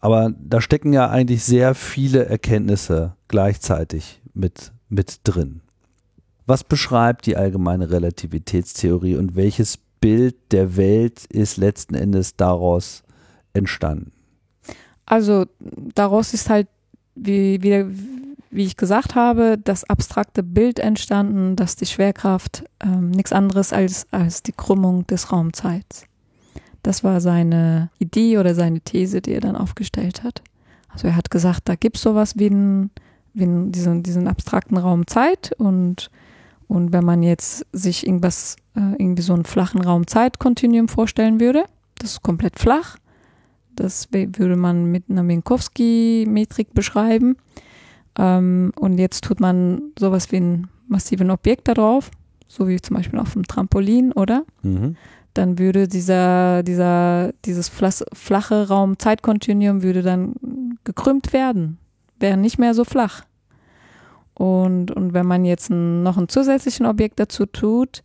Aber 0.00 0.32
da 0.38 0.60
stecken 0.60 0.92
ja 0.92 1.10
eigentlich 1.10 1.44
sehr 1.44 1.74
viele 1.74 2.24
Erkenntnisse 2.26 3.14
gleichzeitig 3.28 4.20
mit, 4.32 4.72
mit 4.88 5.20
drin. 5.24 5.60
Was 6.46 6.64
beschreibt 6.64 7.26
die 7.26 7.36
allgemeine 7.36 7.90
Relativitätstheorie 7.90 9.16
und 9.16 9.36
welches 9.36 9.78
Bild 10.00 10.52
der 10.52 10.76
Welt 10.76 11.26
ist 11.26 11.58
letzten 11.58 11.94
Endes 11.94 12.36
daraus 12.36 13.02
entstanden? 13.52 14.12
Also 15.04 15.46
daraus 15.94 16.32
ist 16.34 16.48
halt, 16.48 16.68
wie, 17.14 17.62
wie, 17.62 17.84
wie 18.50 18.64
ich 18.64 18.76
gesagt 18.76 19.14
habe, 19.14 19.58
das 19.62 19.84
abstrakte 19.84 20.42
Bild 20.42 20.80
entstanden, 20.80 21.54
dass 21.54 21.76
die 21.76 21.86
Schwerkraft 21.86 22.64
ähm, 22.80 23.10
nichts 23.10 23.32
anderes 23.32 23.72
als, 23.72 24.06
als 24.10 24.42
die 24.42 24.52
Krümmung 24.52 25.06
des 25.06 25.32
Raumzeits. 25.32 26.04
Das 26.82 27.04
war 27.04 27.20
seine 27.20 27.90
Idee 27.98 28.38
oder 28.38 28.54
seine 28.54 28.80
These, 28.80 29.20
die 29.20 29.34
er 29.34 29.40
dann 29.40 29.54
aufgestellt 29.54 30.24
hat. 30.24 30.42
Also 30.88 31.06
er 31.06 31.14
hat 31.14 31.30
gesagt, 31.30 31.68
da 31.68 31.76
gibt 31.76 31.96
es 31.96 32.02
sowas 32.02 32.34
wie, 32.36 32.48
ein, 32.48 32.90
wie 33.34 33.44
ein, 33.44 33.70
diesen, 33.70 34.02
diesen 34.02 34.26
abstrakten 34.26 34.76
Raumzeit 34.76 35.52
und, 35.58 36.10
und 36.66 36.92
wenn 36.92 37.04
man 37.04 37.22
jetzt 37.22 37.66
sich 37.72 38.04
irgendwas, 38.04 38.56
äh, 38.74 38.80
irgendwie 38.98 39.22
so 39.22 39.34
einen 39.34 39.44
flachen 39.44 39.82
Raumzeitkontinuum 39.82 40.88
vorstellen 40.88 41.38
würde, 41.38 41.64
das 41.98 42.12
ist 42.12 42.22
komplett 42.22 42.58
flach, 42.58 42.96
das 43.76 44.08
würde 44.10 44.56
man 44.56 44.86
mit 44.86 45.04
einer 45.08 45.22
Minkowski-Metrik 45.22 46.74
beschreiben 46.74 47.36
ähm, 48.18 48.72
und 48.78 48.98
jetzt 48.98 49.24
tut 49.24 49.40
man 49.40 49.92
sowas 49.98 50.32
wie 50.32 50.36
ein 50.36 50.68
massiven 50.88 51.30
Objekt 51.30 51.68
darauf, 51.68 52.10
so 52.46 52.68
wie 52.68 52.80
zum 52.80 52.96
Beispiel 52.96 53.18
auf 53.18 53.32
dem 53.32 53.46
Trampolin, 53.46 54.12
oder? 54.12 54.44
Mhm. 54.62 54.96
Dann 55.34 55.58
würde 55.58 55.86
dieser, 55.86 56.62
dieser, 56.64 57.32
dieses 57.44 57.68
flache 57.68 58.68
Raum-Zeitkontinuum 58.68 59.82
würde 59.82 60.02
dann 60.02 60.34
gekrümmt 60.82 61.32
werden, 61.32 61.78
wäre 62.18 62.36
nicht 62.36 62.58
mehr 62.58 62.74
so 62.74 62.84
flach. 62.84 63.22
Und, 64.34 64.90
und 64.90 65.12
wenn 65.12 65.26
man 65.26 65.44
jetzt 65.44 65.70
ein, 65.70 66.02
noch 66.02 66.16
ein 66.16 66.28
zusätzlichen 66.28 66.86
Objekt 66.86 67.20
dazu 67.20 67.46
tut, 67.46 68.02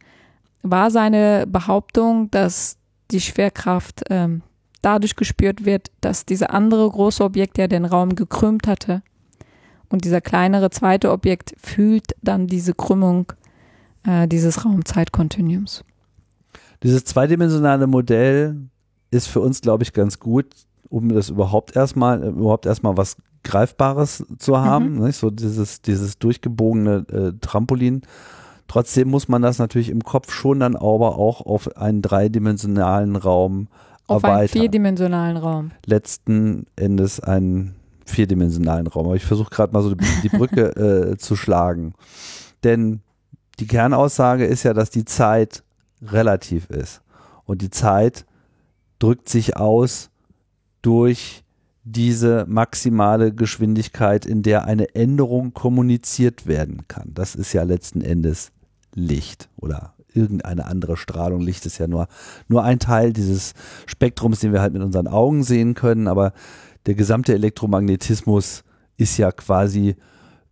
war 0.61 0.91
seine 0.91 1.45
Behauptung, 1.47 2.29
dass 2.29 2.77
die 3.11 3.21
Schwerkraft 3.21 4.03
ähm, 4.09 4.41
dadurch 4.81 5.15
gespürt 5.15 5.65
wird, 5.65 5.91
dass 6.01 6.25
dieser 6.25 6.53
andere 6.53 6.89
große 6.89 7.23
Objekt, 7.23 7.57
der 7.57 7.67
den 7.67 7.85
Raum 7.85 8.15
gekrümmt 8.15 8.67
hatte, 8.67 9.01
und 9.95 10.03
dieser 10.03 10.19
kleinere 10.19 10.69
zweite 10.69 11.09
Objekt 11.09 11.55
fühlt 11.57 12.15
dann 12.21 12.47
diese 12.47 12.73
Krümmung 12.73 13.31
äh, 14.05 14.27
dieses 14.27 14.65
Raumzeitkontinuums. 14.65 15.85
Dieses 16.83 17.05
zweidimensionale 17.05 17.87
Modell 17.87 18.57
ist 19.09 19.27
für 19.27 19.39
uns, 19.39 19.61
glaube 19.61 19.83
ich, 19.83 19.93
ganz 19.93 20.19
gut, 20.19 20.47
um 20.89 21.07
das 21.07 21.29
überhaupt 21.29 21.77
erstmal, 21.77 22.21
überhaupt 22.23 22.65
erstmal 22.65 22.97
was 22.97 23.15
Greifbares 23.43 24.25
zu 24.37 24.57
haben, 24.57 24.95
mhm. 24.95 25.05
nicht? 25.05 25.15
so 25.15 25.29
dieses, 25.29 25.81
dieses 25.81 26.19
durchgebogene 26.19 27.05
äh, 27.09 27.31
Trampolin. 27.39 28.01
Trotzdem 28.67 29.09
muss 29.09 29.29
man 29.29 29.41
das 29.41 29.59
natürlich 29.59 29.89
im 29.89 30.03
Kopf 30.03 30.29
schon 30.33 30.59
dann 30.59 30.75
aber 30.75 31.17
auch 31.17 31.39
auf 31.39 31.77
einen 31.77 32.01
dreidimensionalen 32.01 33.15
Raum 33.15 33.69
auf 34.07 34.23
erweitern. 34.23 34.33
Auf 34.33 34.39
einen 34.39 34.49
vierdimensionalen 34.49 35.37
Raum. 35.37 35.71
Letzten 35.85 36.65
Endes 36.75 37.21
ein 37.21 37.75
vierdimensionalen 38.05 38.87
Raum. 38.87 39.07
Aber 39.07 39.15
ich 39.15 39.25
versuche 39.25 39.49
gerade 39.49 39.73
mal 39.73 39.81
so 39.83 39.93
die, 39.93 40.05
die 40.23 40.29
Brücke 40.29 40.75
äh, 41.11 41.17
zu 41.17 41.35
schlagen. 41.35 41.93
Denn 42.63 43.01
die 43.59 43.67
Kernaussage 43.67 44.45
ist 44.45 44.63
ja, 44.63 44.73
dass 44.73 44.89
die 44.89 45.05
Zeit 45.05 45.63
relativ 46.01 46.69
ist. 46.69 47.01
Und 47.45 47.61
die 47.61 47.69
Zeit 47.69 48.25
drückt 48.99 49.29
sich 49.29 49.57
aus 49.57 50.09
durch 50.81 51.43
diese 51.83 52.45
maximale 52.47 53.31
Geschwindigkeit, 53.33 54.25
in 54.25 54.41
der 54.41 54.65
eine 54.65 54.95
Änderung 54.95 55.53
kommuniziert 55.53 56.47
werden 56.47 56.87
kann. 56.87 57.11
Das 57.13 57.35
ist 57.35 57.53
ja 57.53 57.63
letzten 57.63 58.01
Endes 58.01 58.51
Licht 58.93 59.49
oder 59.57 59.93
irgendeine 60.13 60.65
andere 60.65 60.97
Strahlung. 60.97 61.41
Licht 61.41 61.65
ist 61.65 61.77
ja 61.77 61.87
nur, 61.87 62.07
nur 62.47 62.63
ein 62.63 62.79
Teil 62.79 63.13
dieses 63.13 63.53
Spektrums, 63.85 64.39
den 64.39 64.53
wir 64.53 64.61
halt 64.61 64.73
mit 64.73 64.81
unseren 64.81 65.07
Augen 65.07 65.43
sehen 65.43 65.75
können, 65.75 66.07
aber 66.07 66.33
der 66.85 66.95
gesamte 66.95 67.33
Elektromagnetismus 67.33 68.63
ist 68.97 69.17
ja 69.17 69.31
quasi 69.31 69.95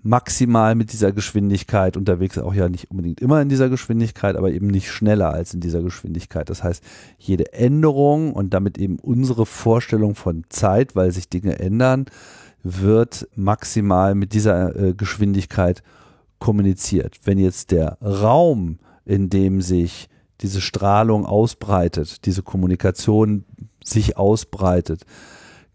maximal 0.04 0.76
mit 0.76 0.92
dieser 0.92 1.14
Geschwindigkeit 1.14 1.96
unterwegs, 1.96 2.38
auch 2.38 2.54
ja 2.54 2.68
nicht 2.68 2.92
unbedingt 2.92 3.22
immer 3.22 3.42
in 3.42 3.48
dieser 3.48 3.70
Geschwindigkeit, 3.70 4.36
aber 4.36 4.52
eben 4.52 4.68
nicht 4.68 4.92
schneller 4.92 5.32
als 5.32 5.54
in 5.54 5.62
dieser 5.62 5.82
Geschwindigkeit. 5.82 6.50
Das 6.50 6.62
heißt, 6.62 6.84
jede 7.18 7.54
Änderung 7.54 8.34
und 8.34 8.54
damit 8.54 8.78
eben 8.78 9.00
unsere 9.00 9.46
Vorstellung 9.46 10.16
von 10.16 10.44
Zeit, 10.50 10.96
weil 10.98 11.12
sich 11.12 11.30
Dinge 11.30 11.58
ändern, 11.60 12.06
wird 12.64 13.28
maximal 13.36 14.14
mit 14.14 14.34
dieser 14.34 14.76
äh, 14.76 14.94
Geschwindigkeit 14.94 15.84
kommuniziert. 16.38 17.20
Wenn 17.24 17.38
jetzt 17.38 17.72
der 17.72 17.98
Raum, 18.02 18.80
in 19.06 19.30
dem 19.30 19.62
sich 19.62 20.10
diese 20.42 20.60
Strahlung 20.60 21.26
ausbreitet, 21.26 22.26
diese 22.26 22.44
Kommunikation 22.44 23.46
sich 23.84 24.18
ausbreitet, 24.18 25.06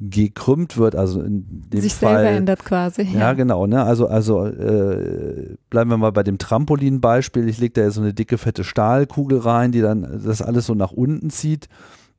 gekrümmt 0.00 0.76
wird, 0.76 0.94
also 0.94 1.20
in 1.20 1.44
dem 1.70 1.80
sich 1.80 1.94
Fall, 1.94 2.16
selber 2.16 2.30
ändert 2.30 2.64
quasi. 2.64 3.02
Ja, 3.02 3.18
ja 3.18 3.32
genau. 3.32 3.66
Ne? 3.66 3.82
Also, 3.82 4.06
also 4.06 4.46
äh, 4.46 5.56
bleiben 5.70 5.90
wir 5.90 5.96
mal 5.96 6.12
bei 6.12 6.22
dem 6.22 6.38
Trampolin-Beispiel. 6.38 7.48
Ich 7.48 7.58
lege 7.58 7.74
da 7.74 7.82
jetzt 7.82 7.94
so 7.94 8.00
eine 8.00 8.14
dicke, 8.14 8.38
fette 8.38 8.62
Stahlkugel 8.62 9.38
rein, 9.38 9.72
die 9.72 9.80
dann 9.80 10.22
das 10.24 10.40
alles 10.40 10.66
so 10.66 10.74
nach 10.74 10.92
unten 10.92 11.30
zieht. 11.30 11.68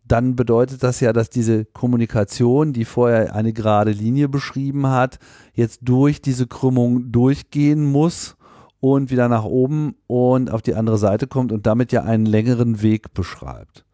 Dann 0.06 0.36
bedeutet 0.36 0.84
das 0.84 1.00
ja, 1.00 1.14
dass 1.14 1.30
diese 1.30 1.66
Kommunikation, 1.66 2.74
die 2.74 2.84
vorher 2.84 3.36
eine 3.36 3.54
gerade 3.54 3.92
Linie 3.92 4.28
beschrieben 4.28 4.88
hat, 4.88 5.20
jetzt 5.54 5.82
durch 5.84 6.22
diese 6.22 6.48
Krümmung 6.48 7.12
durchgehen 7.12 7.86
muss 7.86 8.36
und 8.82 9.12
wieder 9.12 9.30
nach 9.30 9.46
oben 9.46 9.96
und 10.08 10.52
auf 10.52 10.62
die 10.62 10.76
andere 10.76 10.98
Seite 10.98 11.28
kommt 11.28 11.52
und 11.52 11.66
damit 11.66 11.92
ja 11.92 12.04
einen 12.04 12.26
längeren 12.26 12.82
Weg 12.82 13.14
beschreibt. 13.14 13.86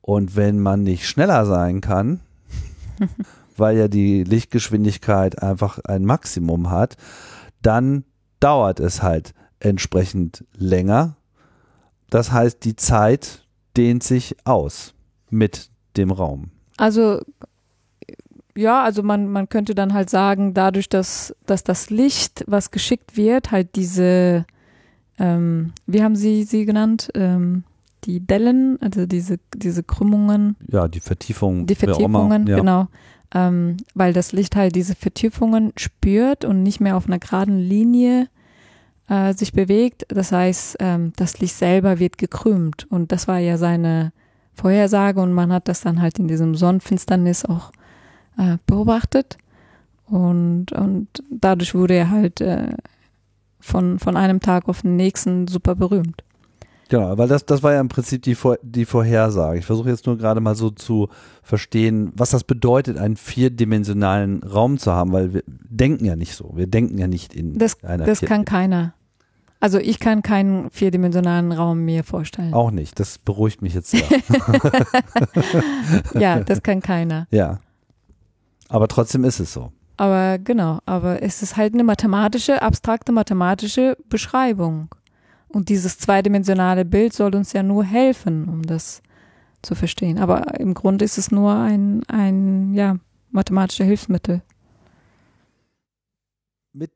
Und 0.00 0.36
wenn 0.36 0.58
man 0.58 0.82
nicht 0.82 1.06
schneller 1.06 1.46
sein 1.46 1.80
kann, 1.80 2.20
weil 3.56 3.76
ja 3.76 3.88
die 3.88 4.24
Lichtgeschwindigkeit 4.24 5.42
einfach 5.42 5.78
ein 5.80 6.04
Maximum 6.04 6.70
hat, 6.70 6.96
dann 7.60 8.04
dauert 8.40 8.80
es 8.80 9.02
halt 9.02 9.34
entsprechend 9.60 10.44
länger. 10.56 11.16
Das 12.10 12.32
heißt, 12.32 12.64
die 12.64 12.76
Zeit 12.76 13.46
dehnt 13.76 14.02
sich 14.02 14.36
aus 14.44 14.94
mit 15.30 15.70
dem 15.96 16.10
Raum. 16.10 16.50
Also 16.76 17.20
ja, 18.54 18.82
also 18.82 19.02
man, 19.02 19.28
man 19.28 19.48
könnte 19.48 19.74
dann 19.74 19.94
halt 19.94 20.10
sagen, 20.10 20.52
dadurch, 20.54 20.88
dass, 20.88 21.34
dass 21.46 21.64
das 21.64 21.90
Licht, 21.90 22.44
was 22.46 22.70
geschickt 22.70 23.16
wird, 23.16 23.50
halt 23.50 23.76
diese, 23.76 24.44
ähm, 25.18 25.72
wie 25.86 26.02
haben 26.02 26.16
Sie 26.16 26.44
sie 26.44 26.66
genannt? 26.66 27.10
Ähm, 27.14 27.64
die 28.04 28.20
Dellen, 28.20 28.78
also 28.80 29.06
diese, 29.06 29.38
diese 29.54 29.82
Krümmungen. 29.82 30.56
Ja, 30.68 30.88
die 30.88 31.00
Vertiefungen. 31.00 31.66
Die 31.66 31.74
Vertiefungen, 31.74 32.46
ja. 32.46 32.56
genau. 32.56 32.88
Ähm, 33.34 33.78
weil 33.94 34.12
das 34.12 34.32
Licht 34.32 34.56
halt 34.56 34.74
diese 34.76 34.94
Vertiefungen 34.94 35.72
spürt 35.76 36.44
und 36.44 36.62
nicht 36.62 36.80
mehr 36.80 36.96
auf 36.96 37.06
einer 37.06 37.18
geraden 37.18 37.58
Linie 37.58 38.28
äh, 39.08 39.32
sich 39.32 39.52
bewegt. 39.52 40.04
Das 40.08 40.32
heißt, 40.32 40.76
ähm, 40.80 41.12
das 41.16 41.38
Licht 41.38 41.54
selber 41.54 41.98
wird 41.98 42.18
gekrümmt. 42.18 42.86
Und 42.90 43.12
das 43.12 43.28
war 43.28 43.38
ja 43.38 43.56
seine 43.56 44.12
Vorhersage 44.52 45.20
und 45.20 45.32
man 45.32 45.52
hat 45.52 45.68
das 45.68 45.80
dann 45.80 46.02
halt 46.02 46.18
in 46.18 46.28
diesem 46.28 46.54
Sonnenfinsternis 46.54 47.44
auch 47.44 47.72
äh, 48.36 48.58
beobachtet. 48.66 49.38
Und, 50.06 50.72
und 50.72 51.08
dadurch 51.30 51.74
wurde 51.74 51.94
er 51.94 52.10
halt 52.10 52.40
äh, 52.42 52.74
von, 53.60 53.98
von 53.98 54.16
einem 54.16 54.40
Tag 54.40 54.68
auf 54.68 54.82
den 54.82 54.96
nächsten 54.96 55.48
super 55.48 55.74
berühmt. 55.74 56.22
Genau, 56.92 57.16
weil 57.16 57.26
das, 57.26 57.46
das 57.46 57.62
war 57.62 57.72
ja 57.72 57.80
im 57.80 57.88
Prinzip 57.88 58.20
die, 58.20 58.34
Vor 58.34 58.58
die 58.60 58.84
Vorhersage. 58.84 59.58
Ich 59.58 59.64
versuche 59.64 59.88
jetzt 59.88 60.04
nur 60.04 60.18
gerade 60.18 60.42
mal 60.42 60.54
so 60.54 60.68
zu 60.68 61.08
verstehen, 61.42 62.12
was 62.14 62.32
das 62.32 62.44
bedeutet, 62.44 62.98
einen 62.98 63.16
vierdimensionalen 63.16 64.42
Raum 64.42 64.76
zu 64.76 64.92
haben, 64.92 65.10
weil 65.10 65.32
wir 65.32 65.42
denken 65.46 66.04
ja 66.04 66.16
nicht 66.16 66.34
so. 66.34 66.52
Wir 66.54 66.66
denken 66.66 66.98
ja 66.98 67.06
nicht 67.06 67.32
in 67.32 67.56
das, 67.56 67.82
einer 67.82 68.04
Das 68.04 68.20
kann 68.20 68.44
keiner. 68.44 68.92
Also 69.58 69.78
ich 69.78 70.00
kann 70.00 70.20
keinen 70.20 70.70
vierdimensionalen 70.70 71.52
Raum 71.52 71.82
mir 71.82 72.04
vorstellen. 72.04 72.52
Auch 72.52 72.70
nicht. 72.70 73.00
Das 73.00 73.16
beruhigt 73.16 73.62
mich 73.62 73.72
jetzt 73.72 73.88
sehr. 73.88 74.02
ja, 76.12 76.40
das 76.40 76.62
kann 76.62 76.82
keiner. 76.82 77.26
Ja. 77.30 77.60
Aber 78.68 78.86
trotzdem 78.86 79.24
ist 79.24 79.40
es 79.40 79.54
so. 79.54 79.72
Aber 79.96 80.38
genau, 80.38 80.80
aber 80.84 81.22
es 81.22 81.42
ist 81.42 81.56
halt 81.56 81.72
eine 81.72 81.84
mathematische, 81.84 82.60
abstrakte 82.60 83.12
mathematische 83.12 83.96
Beschreibung. 84.10 84.90
Und 85.52 85.68
dieses 85.68 85.98
zweidimensionale 85.98 86.84
Bild 86.84 87.12
soll 87.12 87.34
uns 87.34 87.52
ja 87.52 87.62
nur 87.62 87.84
helfen, 87.84 88.48
um 88.48 88.62
das 88.62 89.02
zu 89.60 89.74
verstehen. 89.74 90.18
Aber 90.18 90.58
im 90.58 90.74
Grunde 90.74 91.04
ist 91.04 91.18
es 91.18 91.30
nur 91.30 91.54
ein, 91.54 92.02
ein 92.08 92.74
ja, 92.74 92.96
mathematisches 93.30 93.86
Hilfsmittel. 93.86 94.42
Mit 96.72 96.90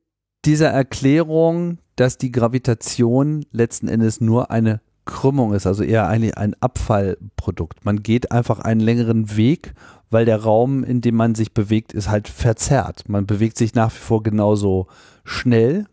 dieser 0.44 0.70
Erklärung, 0.70 1.78
dass 1.96 2.18
die 2.18 2.32
Gravitation 2.32 3.44
letzten 3.52 3.88
Endes 3.88 4.20
nur 4.20 4.50
eine 4.50 4.80
Krümmung 5.04 5.54
ist, 5.54 5.66
also 5.66 5.84
eher 5.84 6.08
eigentlich 6.08 6.36
ein 6.36 6.54
Abfallprodukt. 6.60 7.84
Man 7.84 8.02
geht 8.02 8.32
einfach 8.32 8.58
einen 8.58 8.80
längeren 8.80 9.36
Weg, 9.36 9.72
weil 10.10 10.24
der 10.24 10.42
Raum, 10.42 10.82
in 10.82 11.00
dem 11.00 11.14
man 11.14 11.34
sich 11.34 11.54
bewegt, 11.54 11.92
ist 11.92 12.10
halt 12.10 12.26
verzerrt. 12.26 13.08
Man 13.08 13.26
bewegt 13.26 13.56
sich 13.56 13.74
nach 13.74 13.92
wie 13.92 13.98
vor 13.98 14.22
genauso 14.22 14.88
schnell, 15.24 15.86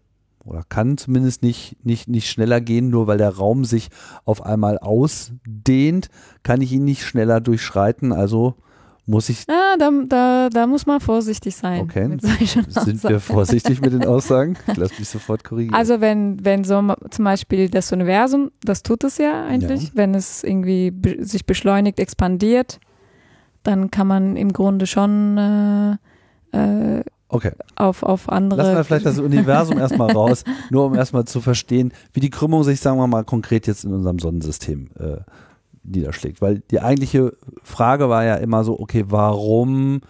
oder 0.46 0.64
kann 0.68 0.98
zumindest 0.98 1.42
nicht, 1.42 1.78
nicht, 1.86 2.08
nicht 2.08 2.30
schneller 2.30 2.62
gehen, 2.62 2.90
nur 2.90 3.08
weil 3.08 3.18
der 3.18 3.36
Raum 3.36 3.66
sich 3.66 3.90
auf 4.26 4.46
einmal 4.46 4.78
ausdehnt, 4.78 6.10
kann 6.44 6.62
ich 6.62 6.72
ihn 6.72 6.84
nicht 6.84 7.04
schneller 7.04 7.40
durchschreiten, 7.40 8.12
also 8.12 8.56
muss 9.06 9.28
ich. 9.28 9.44
Ah, 9.50 9.76
da, 9.78 9.92
da, 10.08 10.50
da 10.50 10.68
muss 10.68 10.86
man 10.86 11.02
vorsichtig 11.02 11.56
sein. 11.56 11.82
Okay. 11.82 12.18
Sind 12.70 13.04
wir 13.04 13.20
vorsichtig 13.20 13.82
mit 13.82 13.92
den 13.94 14.06
Aussagen? 14.06 14.58
Ich 14.68 14.78
lass 14.78 14.98
mich 14.98 15.10
sofort 15.10 15.44
korrigieren. 15.44 15.76
Also 15.76 16.00
wenn, 16.00 16.44
wenn 16.44 16.64
so 16.64 16.82
zum 17.10 17.26
Beispiel 17.26 17.70
das 17.70 17.92
Universum, 17.92 18.52
das 18.64 18.82
tut 18.82 19.04
es 19.04 19.18
ja 19.18 19.46
eigentlich, 19.46 19.84
ja. 19.84 19.90
wenn 19.94 20.16
es 20.16 20.44
irgendwie 20.44 20.92
be 20.92 21.18
sich 21.20 21.46
beschleunigt, 21.46 22.00
expandiert, 22.00 22.80
dann 23.64 23.92
kann 23.92 24.08
man 24.08 24.36
im 24.38 24.54
Grunde 24.54 24.88
schon 24.88 25.38
äh, 25.38 25.92
äh, 26.58 27.04
Okay. 27.34 27.52
Auf, 27.76 28.04
auf 28.04 28.30
andere. 28.30 28.62
Lassen 28.62 28.76
wir 28.76 28.84
vielleicht 28.84 29.08
das 29.08 29.18
Universum 29.18 29.78
erstmal 29.80 30.12
raus, 30.12 30.44
nur 30.70 30.86
um 30.86 30.94
erstmal 30.94 31.26
zu 31.26 31.42
verstehen, 31.42 31.92
wie 32.14 32.20
die 32.20 32.30
Krümmung 32.30 32.64
sich, 32.64 32.80
sagen 32.80 33.00
wir 33.00 33.08
mal, 33.08 33.24
konkret 33.24 33.66
jetzt 33.66 33.86
in 33.86 33.92
unserem 33.92 34.20
Sonnensystem 34.20 34.92
äh, 35.00 35.18
niederschlägt. 35.84 36.44
Weil 36.44 36.60
die 36.70 36.80
eigentliche 36.80 37.36
Frage 37.64 38.08
war 38.08 38.24
ja 38.24 38.36
immer 38.36 38.64
so, 38.64 38.80
okay, 38.80 39.06
warum 39.08 40.02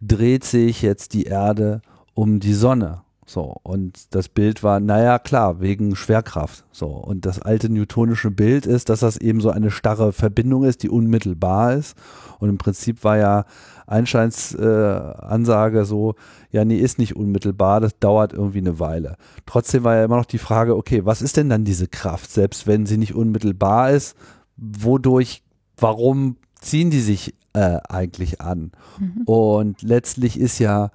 dreht 0.00 0.44
sich 0.44 0.80
jetzt 0.80 1.12
die 1.12 1.24
Erde 1.24 1.82
um 2.14 2.40
die 2.40 2.54
Sonne? 2.54 3.03
So, 3.26 3.56
und 3.62 4.14
das 4.14 4.28
Bild 4.28 4.62
war, 4.62 4.80
naja, 4.80 5.18
klar, 5.18 5.60
wegen 5.60 5.96
Schwerkraft. 5.96 6.64
So, 6.72 6.88
und 6.88 7.24
das 7.24 7.40
alte 7.40 7.70
newtonische 7.70 8.30
Bild 8.30 8.66
ist, 8.66 8.90
dass 8.90 9.00
das 9.00 9.16
eben 9.16 9.40
so 9.40 9.50
eine 9.50 9.70
starre 9.70 10.12
Verbindung 10.12 10.64
ist, 10.64 10.82
die 10.82 10.90
unmittelbar 10.90 11.74
ist. 11.74 11.96
Und 12.38 12.50
im 12.50 12.58
Prinzip 12.58 13.02
war 13.02 13.16
ja 13.16 13.46
Einsteins 13.86 14.54
äh, 14.54 14.64
Ansage 14.64 15.84
so, 15.86 16.16
ja, 16.50 16.64
nee, 16.64 16.76
ist 16.76 16.98
nicht 16.98 17.16
unmittelbar, 17.16 17.80
das 17.80 17.98
dauert 17.98 18.32
irgendwie 18.32 18.58
eine 18.58 18.78
Weile. 18.78 19.16
Trotzdem 19.46 19.84
war 19.84 19.96
ja 19.96 20.04
immer 20.04 20.16
noch 20.16 20.26
die 20.26 20.38
Frage, 20.38 20.76
okay, 20.76 21.04
was 21.04 21.22
ist 21.22 21.36
denn 21.36 21.48
dann 21.48 21.64
diese 21.64 21.88
Kraft, 21.88 22.30
selbst 22.30 22.66
wenn 22.66 22.86
sie 22.86 22.98
nicht 22.98 23.14
unmittelbar 23.14 23.90
ist, 23.90 24.16
wodurch, 24.56 25.42
warum 25.78 26.36
ziehen 26.60 26.90
die 26.90 27.00
sich 27.00 27.34
äh, 27.54 27.78
eigentlich 27.88 28.40
an? 28.40 28.72
Mhm. 28.98 29.22
Und 29.24 29.82
letztlich 29.82 30.38
ist 30.38 30.58
ja 30.58 30.90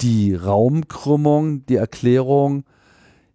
die 0.00 0.34
Raumkrümmung, 0.34 1.66
die 1.66 1.76
Erklärung, 1.76 2.64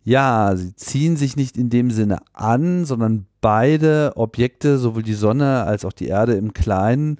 ja, 0.03 0.55
sie 0.55 0.75
ziehen 0.75 1.17
sich 1.17 1.35
nicht 1.35 1.57
in 1.57 1.69
dem 1.69 1.89
Sinne 1.89 2.19
an, 2.33 2.85
sondern 2.85 3.25
beide 3.41 4.13
Objekte, 4.15 4.77
sowohl 4.77 5.03
die 5.03 5.13
Sonne 5.13 5.63
als 5.63 5.83
auch 5.83 5.93
die 5.93 6.07
Erde 6.07 6.33
im 6.33 6.53
Kleinen, 6.53 7.17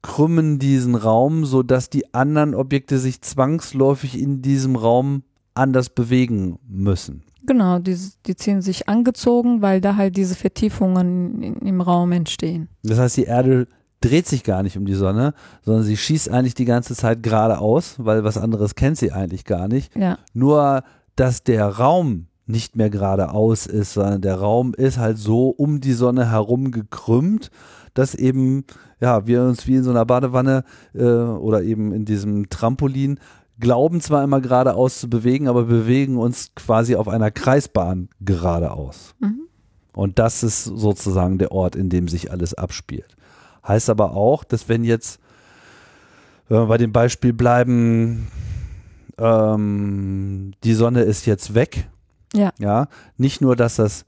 krümmen 0.00 0.58
diesen 0.58 0.94
Raum, 0.94 1.44
sodass 1.44 1.90
die 1.90 2.14
anderen 2.14 2.54
Objekte 2.54 2.98
sich 2.98 3.20
zwangsläufig 3.20 4.18
in 4.18 4.42
diesem 4.42 4.76
Raum 4.76 5.22
anders 5.54 5.90
bewegen 5.90 6.58
müssen. 6.66 7.22
Genau, 7.46 7.78
die, 7.78 7.96
die 8.26 8.36
ziehen 8.36 8.62
sich 8.62 8.88
angezogen, 8.88 9.60
weil 9.60 9.80
da 9.80 9.96
halt 9.96 10.16
diese 10.16 10.34
Vertiefungen 10.34 11.42
im 11.60 11.80
Raum 11.82 12.12
entstehen. 12.12 12.68
Das 12.82 12.98
heißt, 12.98 13.18
die 13.18 13.24
Erde 13.24 13.66
dreht 14.04 14.26
sich 14.26 14.44
gar 14.44 14.62
nicht 14.62 14.76
um 14.76 14.84
die 14.84 14.94
Sonne, 14.94 15.32
sondern 15.62 15.82
sie 15.82 15.96
schießt 15.96 16.28
eigentlich 16.28 16.54
die 16.54 16.66
ganze 16.66 16.94
Zeit 16.94 17.22
geradeaus, 17.22 17.94
weil 17.98 18.22
was 18.22 18.36
anderes 18.36 18.74
kennt 18.74 18.98
sie 18.98 19.12
eigentlich 19.12 19.44
gar 19.44 19.66
nicht. 19.66 19.96
Ja. 19.96 20.18
Nur, 20.34 20.82
dass 21.16 21.42
der 21.42 21.66
Raum 21.66 22.26
nicht 22.46 22.76
mehr 22.76 22.90
geradeaus 22.90 23.66
ist, 23.66 23.94
sondern 23.94 24.20
der 24.20 24.36
Raum 24.36 24.74
ist 24.74 24.98
halt 24.98 25.16
so 25.16 25.48
um 25.48 25.80
die 25.80 25.94
Sonne 25.94 26.30
herum 26.30 26.70
gekrümmt, 26.70 27.50
dass 27.94 28.14
eben, 28.14 28.64
ja, 29.00 29.26
wir 29.26 29.42
uns 29.44 29.66
wie 29.66 29.76
in 29.76 29.84
so 29.84 29.90
einer 29.90 30.04
Badewanne 30.04 30.64
äh, 30.94 31.04
oder 31.04 31.62
eben 31.62 31.92
in 31.92 32.04
diesem 32.04 32.50
Trampolin 32.50 33.18
glauben 33.58 34.00
zwar 34.00 34.22
immer 34.24 34.40
geradeaus 34.40 35.00
zu 35.00 35.08
bewegen, 35.08 35.48
aber 35.48 35.64
bewegen 35.64 36.18
uns 36.18 36.50
quasi 36.54 36.96
auf 36.96 37.08
einer 37.08 37.30
Kreisbahn 37.30 38.08
geradeaus. 38.20 39.14
Mhm. 39.20 39.42
Und 39.94 40.18
das 40.18 40.42
ist 40.42 40.64
sozusagen 40.64 41.38
der 41.38 41.52
Ort, 41.52 41.76
in 41.76 41.88
dem 41.88 42.08
sich 42.08 42.30
alles 42.32 42.52
abspielt. 42.52 43.16
Heißt 43.66 43.90
aber 43.90 44.12
auch, 44.12 44.44
dass 44.44 44.68
wenn 44.68 44.84
jetzt, 44.84 45.20
wenn 46.48 46.58
wir 46.58 46.66
bei 46.66 46.78
dem 46.78 46.92
Beispiel 46.92 47.32
bleiben, 47.32 48.28
ähm, 49.18 50.52
die 50.64 50.74
Sonne 50.74 51.02
ist 51.02 51.26
jetzt 51.26 51.54
weg, 51.54 51.88
ja. 52.34 52.52
ja, 52.58 52.88
nicht 53.16 53.40
nur, 53.40 53.56
dass 53.56 53.76
das 53.76 54.04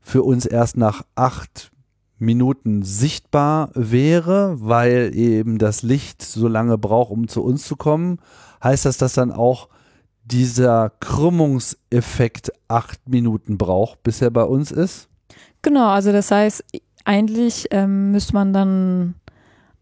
für 0.00 0.22
uns 0.22 0.46
erst 0.46 0.76
nach 0.76 1.02
acht 1.14 1.70
Minuten 2.18 2.82
sichtbar 2.82 3.70
wäre, 3.74 4.56
weil 4.60 5.14
eben 5.14 5.58
das 5.58 5.82
Licht 5.82 6.22
so 6.22 6.48
lange 6.48 6.76
braucht, 6.76 7.12
um 7.12 7.28
zu 7.28 7.44
uns 7.44 7.64
zu 7.66 7.76
kommen, 7.76 8.18
heißt 8.62 8.84
das, 8.84 8.98
dass 8.98 9.12
dann 9.12 9.30
auch 9.30 9.68
dieser 10.24 10.90
Krümmungseffekt 11.00 12.52
acht 12.66 13.08
Minuten 13.08 13.56
braucht, 13.56 14.02
bis 14.02 14.20
er 14.20 14.30
bei 14.30 14.42
uns 14.42 14.70
ist? 14.70 15.08
Genau, 15.62 15.88
also 15.88 16.12
das 16.12 16.30
heißt, 16.30 16.64
eigentlich 17.08 17.68
ähm, 17.70 18.12
müsste 18.12 18.34
man 18.34 18.52
dann 18.52 19.14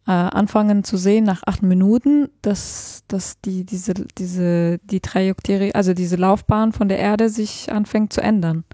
äh, 0.06 0.12
anfangen 0.12 0.84
zu 0.84 0.96
sehen 0.96 1.24
nach 1.24 1.42
acht 1.44 1.62
Minuten, 1.62 2.28
dass, 2.40 3.02
dass 3.08 3.40
die, 3.40 3.64
diese, 3.64 3.94
diese, 4.16 4.78
die 4.78 5.00
Trajektorie, 5.00 5.74
also 5.74 5.92
diese 5.92 6.14
Laufbahn 6.14 6.72
von 6.72 6.88
der 6.88 6.98
Erde 6.98 7.28
sich 7.28 7.72
anfängt 7.72 8.12
zu 8.12 8.22
ändern. 8.22 8.64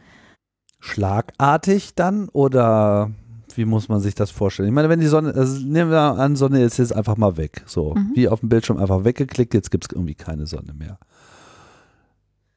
Schlagartig 0.81 1.95
dann 1.95 2.29
oder 2.29 3.11
wie 3.55 3.65
muss 3.65 3.89
man 3.89 4.01
sich 4.01 4.15
das 4.15 4.31
vorstellen? 4.31 4.69
Ich 4.69 4.75
meine, 4.75 4.91
wenn 4.91 5.01
die 5.01 5.07
Sonne, 5.07 5.35
also 5.35 5.65
nehmen 5.67 5.91
wir 5.91 6.01
an, 6.01 6.37
Sonne 6.37 6.63
ist 6.63 6.79
jetzt 6.79 6.95
einfach 6.95 7.17
mal 7.17 7.39
weg. 7.39 7.63
So, 7.67 7.95
mhm. 7.95 8.11
wie 8.15 8.29
auf 8.29 8.41
dem 8.41 8.51
Bildschirm 8.51 8.77
einfach 8.77 9.05
weggeklickt, 9.05 9.55
jetzt 9.55 9.71
gibt 9.71 9.85
es 9.85 9.93
irgendwie 9.93 10.15
keine 10.15 10.47
Sonne 10.47 10.75
mehr. 10.75 10.99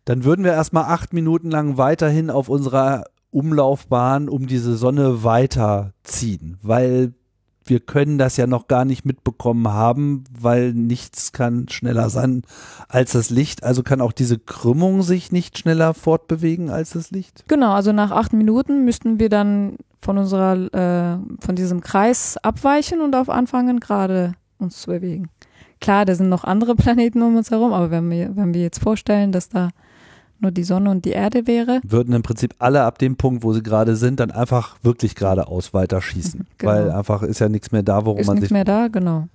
Dann 0.03 0.23
würden 0.25 0.43
wir 0.43 0.51
erstmal 0.51 0.85
acht 0.85 1.13
Minuten 1.13 1.49
lang 1.49 1.77
weiterhin 1.77 2.29
auf 2.29 2.49
unserer 2.49 3.05
Umlaufbahn 3.35 4.29
um 4.29 4.47
diese 4.47 4.77
Sonne 4.77 5.23
weiterziehen, 5.23 6.57
weil 6.61 7.13
wir 7.65 7.79
können 7.79 8.17
das 8.17 8.37
ja 8.37 8.47
noch 8.47 8.67
gar 8.67 8.85
nicht 8.85 9.05
mitbekommen 9.05 9.67
haben, 9.67 10.23
weil 10.39 10.71
nichts 10.73 11.31
kann 11.31 11.67
schneller 11.67 12.09
sein 12.09 12.43
als 12.87 13.13
das 13.13 13.29
Licht. 13.31 13.63
Also 13.63 13.81
kann 13.83 14.01
auch 14.01 14.11
diese 14.11 14.37
Krümmung 14.37 15.01
sich 15.01 15.31
nicht 15.31 15.57
schneller 15.57 15.93
fortbewegen 15.93 16.69
als 16.69 16.91
das 16.91 17.11
Licht? 17.11 17.43
Genau, 17.47 17.73
also 17.73 17.91
nach 17.91 18.11
acht 18.11 18.33
Minuten 18.33 18.85
müssten 18.85 19.19
wir 19.19 19.29
dann 19.29 19.77
von 20.01 20.17
unserer, 20.19 20.55
äh, 20.73 21.17
von 21.43 21.55
diesem 21.55 21.81
Kreis 21.81 22.37
abweichen 22.37 23.01
und 23.01 23.15
auf 23.15 23.29
anfangen, 23.29 23.79
gerade 23.79 24.33
uns 24.59 24.81
zu 24.81 24.91
bewegen. 24.91 25.29
Klar, 25.81 26.05
da 26.05 26.15
sind 26.15 26.29
noch 26.29 26.43
andere 26.43 26.75
Planeten 26.75 27.21
um 27.23 27.35
uns 27.35 27.49
herum, 27.51 27.73
aber 27.73 27.89
wenn 27.89 28.09
wir, 28.09 28.35
wenn 28.35 28.53
wir 28.53 28.61
jetzt 28.61 28.81
vorstellen, 28.81 29.31
dass 29.31 29.49
da 29.49 29.71
nur 30.39 30.51
die 30.51 30.63
Sonne 30.63 30.89
und 30.89 31.05
die 31.05 31.11
Erde 31.11 31.47
wäre. 31.47 31.81
Würden 31.83 32.13
im 32.13 32.21
Prinzip 32.21 32.55
alle 32.59 32.83
ab 32.83 32.99
dem 32.99 33.15
Punkt, 33.15 33.43
wo 33.43 33.53
sie 33.53 33.63
gerade 33.63 33.95
sind, 33.95 34.19
dann 34.19 34.31
einfach 34.31 34.77
wirklich 34.83 35.15
geradeaus 35.15 35.73
weiter 35.73 36.01
schießen. 36.01 36.47
Genau. 36.57 36.71
Weil 36.71 36.91
einfach 36.91 37.23
ist 37.23 37.39
ja 37.39 37.49
nichts 37.49 37.71
mehr 37.71 37.83
da, 37.83 38.05
worum 38.05 38.19
ist 38.19 38.27
man 38.27 38.37
sich. 38.37 38.45
Ist 38.45 38.51
nichts 38.51 38.53
mehr 38.53 38.65
da, 38.65 38.87
genau. 38.87 39.27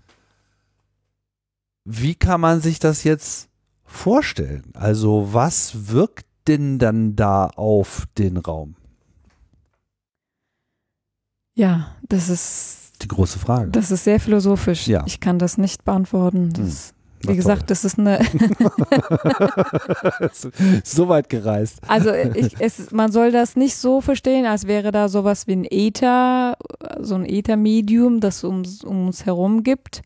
Wie 1.85 2.15
kann 2.15 2.41
man 2.41 2.61
sich 2.61 2.79
das 2.79 3.05
jetzt 3.05 3.49
vorstellen? 3.85 4.65
Also, 4.75 5.29
was 5.33 5.89
wirkt 5.89 6.27
denn 6.47 6.79
dann 6.79 7.17
da 7.17 7.47
auf 7.47 8.07
den 8.19 8.37
Raum? 8.37 8.75
Ja, 11.55 11.89
das 12.09 12.29
ist 12.29 13.03
die 13.03 13.09
große 13.09 13.39
Frage. 13.39 13.71
Das 13.71 13.91
ist 13.91 14.05
sehr 14.05 14.21
philosophisch. 14.21 14.87
Ja. 14.87 15.05
Ich 15.07 15.21
kann 15.21 15.39
das 15.39 15.59
nicht 15.59 15.85
beantworten. 15.85 16.53
Das 16.53 16.89
hm. 16.89 17.00
Wie 17.27 17.37
gesagt, 17.37 17.63
toll. 17.63 17.67
das 17.69 17.85
ist 17.85 17.99
eine. 17.99 18.21
so 20.85 21.09
weit 21.09 21.29
gereist. 21.29 21.81
Also 21.87 22.13
ich, 22.13 22.57
es, 22.59 22.91
man 22.93 23.13
soll 23.13 23.31
das 23.31 23.57
nicht 23.57 23.77
so 23.77 24.01
verstehen, 24.01 24.47
als 24.47 24.67
wäre 24.67 24.91
da 24.91 25.09
sowas 25.09 25.47
wie 25.47 25.53
ein 25.53 25.67
Äther, 25.71 26.57
so 26.99 27.17
ein 27.17 27.27
Äther-Medium, 27.27 28.21
das 28.21 28.43
um, 28.43 28.63
um 28.85 29.09
uns 29.09 29.27
herum 29.27 29.63
gibt. 29.63 30.03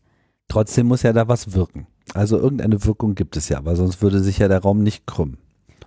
Trotzdem 0.49 0.87
muss 0.87 1.03
ja 1.03 1.13
da 1.13 1.27
was 1.27 1.53
wirken. 1.53 1.87
Also 2.13 2.37
irgendeine 2.37 2.83
Wirkung 2.85 3.15
gibt 3.15 3.37
es 3.37 3.49
ja, 3.49 3.63
weil 3.63 3.75
sonst 3.75 4.01
würde 4.01 4.19
sich 4.19 4.37
ja 4.37 4.47
der 4.47 4.61
Raum 4.61 4.83
nicht 4.83 5.07
krümmen. 5.07 5.37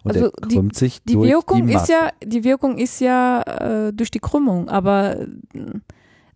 Und 0.05 0.13
also 0.13 0.31
der 0.31 0.49
krümmt 0.49 0.75
die, 0.75 0.79
sich 0.79 1.03
die 1.03 1.15
durch 1.15 1.29
Wirkung 1.29 1.67
die 1.67 1.75
Masse. 1.75 1.85
ist 1.85 1.89
ja 1.89 2.11
die 2.25 2.45
Wirkung 2.45 2.79
ist 2.79 3.01
ja 3.01 3.43
äh, 3.43 3.93
durch 3.93 4.11
die 4.11 4.21
Krümmung, 4.21 4.69
aber 4.69 5.17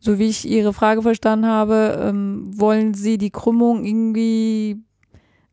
so 0.02 0.18
wie 0.18 0.28
ich 0.28 0.48
Ihre 0.48 0.72
Frage 0.72 1.02
verstanden 1.02 1.46
habe, 1.46 1.98
ähm, 2.02 2.50
wollen 2.58 2.92
Sie 2.92 3.18
die 3.18 3.30
Krümmung 3.30 3.84
irgendwie 3.84 4.82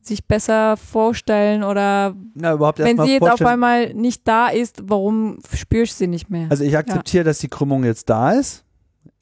sich 0.02 0.26
besser 0.26 0.76
vorstellen 0.76 1.64
oder 1.64 2.16
Na, 2.34 2.60
wenn 2.60 2.98
sie 2.98 3.14
jetzt 3.14 3.30
auf 3.30 3.46
einmal 3.46 3.94
nicht 3.94 4.28
da 4.28 4.48
ist, 4.48 4.82
warum 4.86 5.40
spürst 5.54 5.94
du 5.94 5.98
sie 6.06 6.08
nicht 6.08 6.30
mehr? 6.30 6.48
Also 6.50 6.64
ich 6.64 6.76
akzeptiere, 6.76 7.22
ja. 7.22 7.24
dass 7.26 7.40
die 7.40 7.48
Krümmung 7.48 7.84
jetzt 7.84 8.10
da 8.10 8.32
ist, 8.32 8.66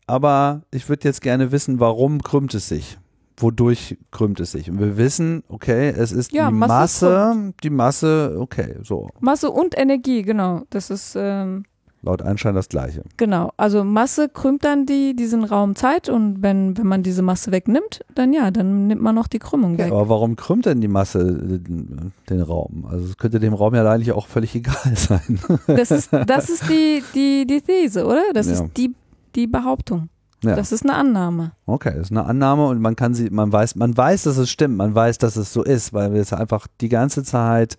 aber 0.06 0.62
ich 0.72 0.88
würde 0.88 1.04
jetzt 1.04 1.22
gerne 1.22 1.52
wissen, 1.52 1.80
warum 1.80 2.22
krümmt 2.22 2.54
es 2.54 2.70
sich? 2.70 2.98
Wodurch 3.36 3.98
krümmt 4.12 4.40
es 4.40 4.52
sich? 4.52 4.70
Und 4.70 4.80
wir 4.80 4.98
wissen, 4.98 5.44
okay, 5.50 5.90
es 5.90 6.12
ist 6.12 6.32
ja, 6.32 6.48
die 6.48 6.56
Masse, 6.56 7.10
Masse 7.10 7.54
die 7.64 7.70
Masse, 7.70 8.38
okay, 8.40 8.76
so. 8.82 9.10
Masse 9.20 9.52
und 9.52 9.78
Energie, 9.78 10.22
genau. 10.22 10.64
Das 10.70 10.90
ist 10.90 11.16
ähm, 11.18 11.66
laut 12.02 12.22
Einstein 12.22 12.56
das 12.56 12.70
gleiche. 12.70 13.04
Genau, 13.18 13.52
also 13.58 13.84
Masse 13.84 14.30
krümmt 14.30 14.64
dann 14.64 14.86
die, 14.86 15.16
diesen 15.16 15.44
Raum 15.44 15.76
Zeit 15.76 16.10
und 16.10 16.42
wenn, 16.42 16.78
wenn 16.78 16.88
man 16.88 17.04
diese 17.04 17.22
Masse 17.22 17.52
wegnimmt, 17.52 18.06
dann 18.16 18.34
ja, 18.34 18.52
dann 18.52 18.88
nimmt 18.88 19.02
man 19.02 19.16
noch 19.16 19.28
die 19.28 19.40
Krümmung 19.40 19.74
ja, 19.74 19.86
weg. 19.86 19.92
Aber 19.92 20.10
warum 20.10 20.36
krümmt 20.36 20.66
denn 20.66 20.82
die 20.82 20.88
Masse 20.88 21.24
den, 21.24 22.12
den 22.30 22.42
Raum? 22.42 22.86
Also 22.90 23.06
es 23.06 23.18
könnte 23.18 23.40
dem 23.40 23.54
Raum 23.54 23.76
ja 23.76 23.90
eigentlich 23.90 24.12
auch 24.12 24.28
völlig 24.28 24.56
egal 24.56 24.96
sein. 24.96 25.40
Das 25.68 25.92
ist, 25.92 26.12
das 26.12 26.50
ist 26.50 26.70
die, 26.70 27.04
die, 27.14 27.46
die 27.48 27.62
These, 27.62 28.06
oder? 28.06 28.24
Das 28.34 28.48
ja. 28.48 28.54
ist 28.54 28.66
die, 28.78 28.94
die 29.36 29.48
Behauptung. 29.48 30.10
Ja. 30.44 30.56
Das 30.56 30.72
ist 30.72 30.84
eine 30.84 30.94
Annahme. 30.94 31.54
Okay, 31.66 31.94
das 31.96 32.08
ist 32.08 32.12
eine 32.12 32.26
Annahme 32.26 32.68
und 32.68 32.80
man 32.80 32.96
kann 32.96 33.16
sie, 33.16 33.30
man 33.32 33.52
weiß, 33.52 33.76
man 33.76 33.98
weiß, 33.98 34.24
dass 34.24 34.38
es 34.38 34.52
stimmt, 34.52 34.78
man 34.78 34.94
weiß, 34.94 35.18
dass 35.18 35.36
es 35.36 35.52
so 35.52 35.64
ist, 35.64 35.94
weil 35.94 36.14
wir 36.14 36.22
es 36.22 36.32
einfach 36.32 36.68
die 36.80 36.90
ganze 36.90 37.24
Zeit 37.24 37.78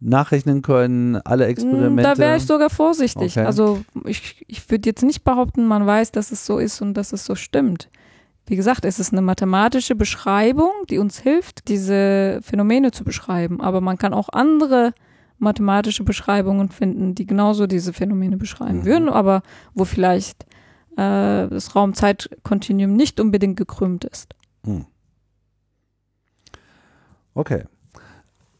nachrechnen 0.00 0.62
können, 0.62 1.16
alle 1.16 1.44
hm, 1.44 1.50
Experimente? 1.50 2.02
Da 2.02 2.18
wäre 2.18 2.36
ich 2.36 2.46
sogar 2.46 2.70
vorsichtig. 2.70 3.36
Okay. 3.36 3.46
Also 3.46 3.80
ich, 4.04 4.44
ich 4.46 4.70
würde 4.70 4.88
jetzt 4.88 5.02
nicht 5.02 5.24
behaupten, 5.24 5.66
man 5.66 5.86
weiß, 5.86 6.12
dass 6.12 6.30
es 6.30 6.46
so 6.46 6.58
ist 6.58 6.80
und 6.80 6.94
dass 6.94 7.12
es 7.12 7.24
so 7.24 7.34
stimmt. 7.34 7.88
Wie 8.46 8.56
gesagt, 8.56 8.84
es 8.84 8.98
ist 8.98 9.12
eine 9.12 9.20
mathematische 9.20 9.94
Beschreibung, 9.94 10.70
die 10.88 10.98
uns 10.98 11.18
hilft, 11.18 11.68
diese 11.68 12.40
Phänomene 12.42 12.92
zu 12.92 13.04
beschreiben. 13.04 13.60
Aber 13.60 13.80
man 13.82 13.98
kann 13.98 14.14
auch 14.14 14.30
andere 14.30 14.92
mathematische 15.38 16.02
Beschreibungen 16.02 16.70
finden, 16.70 17.14
die 17.14 17.26
genauso 17.26 17.66
diese 17.66 17.92
Phänomene 17.92 18.36
beschreiben 18.36 18.80
mhm. 18.80 18.84
würden, 18.86 19.08
aber 19.08 19.42
wo 19.74 19.84
vielleicht 19.84 20.44
äh, 20.96 21.46
das 21.48 21.76
Raum-Zeit-Kontinuum 21.76 22.94
nicht 22.94 23.20
unbedingt 23.20 23.56
gekrümmt 23.56 24.04
ist. 24.04 24.34
Mhm. 24.64 24.86
Okay. 27.34 27.64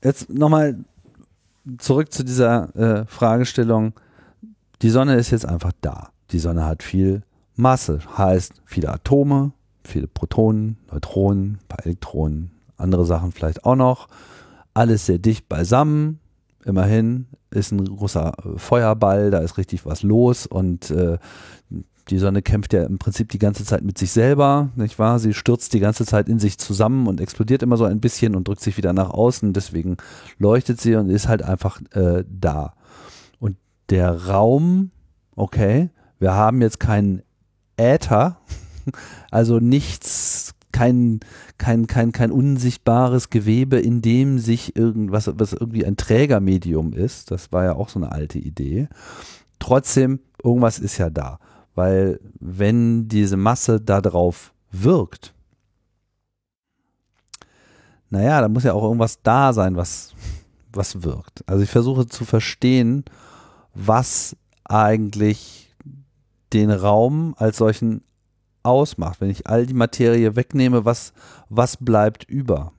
Jetzt 0.05 0.31
nochmal 0.31 0.79
zurück 1.79 2.13
zu 2.13 2.25
dieser 2.25 2.75
äh, 2.77 3.07
Fragestellung. 3.07 3.93
Die 4.83 4.91
Sonne 4.91 5.17
ist 5.17 5.31
jetzt 5.31 5.47
einfach 5.47 5.73
da. 5.81 6.11
Die 6.31 6.39
Sonne 6.39 6.65
hat 6.65 6.83
viel 6.83 7.23
Masse, 7.57 7.99
heißt 8.17 8.55
viele 8.65 8.91
Atome, 8.91 9.53
viele 9.85 10.07
Protonen, 10.07 10.79
Neutronen, 10.91 11.55
ein 11.55 11.69
paar 11.69 11.85
Elektronen, 11.85 12.53
andere 12.77 13.05
Sachen 13.05 13.33
vielleicht 13.33 13.65
auch 13.65 13.77
noch. 13.77 14.09
Alles 14.75 15.07
sehr 15.07 15.19
dicht 15.19 15.49
beisammen. 15.49 16.21
Immerhin 16.65 17.27
ist 17.51 17.73
ein 17.73 17.85
großer 17.85 18.33
Feuerball, 18.57 19.31
da 19.31 19.39
ist 19.39 19.59
richtig 19.59 19.87
was 19.87 20.03
los 20.03 20.47
und 20.47 20.91
äh, 20.91 21.19
die 22.11 22.19
Sonne 22.19 22.43
kämpft 22.43 22.73
ja 22.73 22.85
im 22.85 22.99
Prinzip 22.99 23.29
die 23.31 23.39
ganze 23.39 23.65
Zeit 23.65 23.83
mit 23.83 23.99
sich 23.99 24.11
selber, 24.11 24.71
nicht 24.77 24.99
wahr? 24.99 25.19
Sie 25.19 25.35
stürzt 25.35 25.75
die 25.75 25.81
ganze 25.81 26.07
Zeit 26.07 26.29
in 26.29 26.39
sich 26.39 26.59
zusammen 26.59 27.07
und 27.07 27.21
explodiert 27.21 27.63
immer 27.63 27.77
so 27.77 27.85
ein 27.85 28.01
bisschen 28.01 28.35
und 28.35 28.49
drückt 28.49 28.61
sich 28.61 28.77
wieder 28.77 28.93
nach 28.93 29.11
außen. 29.11 29.53
Deswegen 29.53 29.99
leuchtet 30.39 30.81
sie 30.81 30.95
und 30.95 31.11
ist 31.11 31.29
halt 31.29 31.43
einfach 31.43 31.81
äh, 31.93 32.25
da. 32.29 32.75
Und 33.39 33.57
der 33.91 34.27
Raum, 34.27 34.91
okay, 35.37 35.91
wir 36.19 36.35
haben 36.35 36.63
jetzt 36.63 36.81
keinen 36.81 37.23
Äther, 37.77 38.41
also 39.31 39.59
nichts, 39.59 40.55
kein, 40.73 41.21
kein, 41.59 41.87
kein, 41.87 42.13
kein 42.13 42.31
unsichtbares 42.31 43.31
Gewebe, 43.31 43.79
in 43.79 44.01
dem 44.01 44.39
sich 44.39 44.77
irgendwas, 44.77 45.31
was 45.35 45.53
irgendwie 45.53 45.85
ein 45.85 45.97
Trägermedium 45.97 46.93
ist. 46.93 47.31
Das 47.31 47.53
war 47.53 47.65
ja 47.65 47.75
auch 47.75 47.89
so 47.91 47.99
eine 47.99 48.13
alte 48.13 48.39
Idee. 48.39 48.89
Trotzdem, 49.59 50.21
irgendwas 50.43 50.79
ist 50.79 50.99
ja 50.99 51.11
da. 51.11 51.39
Weil 51.79 52.19
wenn 52.41 53.07
diese 53.07 53.37
Masse 53.37 53.81
darauf 53.81 54.53
wirkt, 54.73 55.33
naja, 58.11 58.41
da 58.41 58.49
muss 58.49 58.65
ja 58.65 58.73
auch 58.73 58.83
irgendwas 58.83 59.23
da 59.23 59.53
sein, 59.53 59.77
was, 59.77 60.13
was 60.73 61.05
wirkt. 61.05 61.45
Also 61.47 61.63
ich 61.63 61.71
versuche 61.71 62.09
zu 62.09 62.25
verstehen, 62.25 63.05
was 63.75 64.37
eigentlich 64.65 65.73
den 66.53 66.73
Raum 66.73 67.37
als 67.39 67.59
solchen 67.59 68.03
ausmacht. 68.65 69.21
Wenn 69.21 69.31
ich 69.31 69.47
all 69.47 69.65
die 69.65 69.73
Materie 69.75 70.35
wegnehme, 70.35 70.85
was, 70.85 71.13
was 71.49 71.77
bleibt 71.77 72.25
über? 72.25 72.73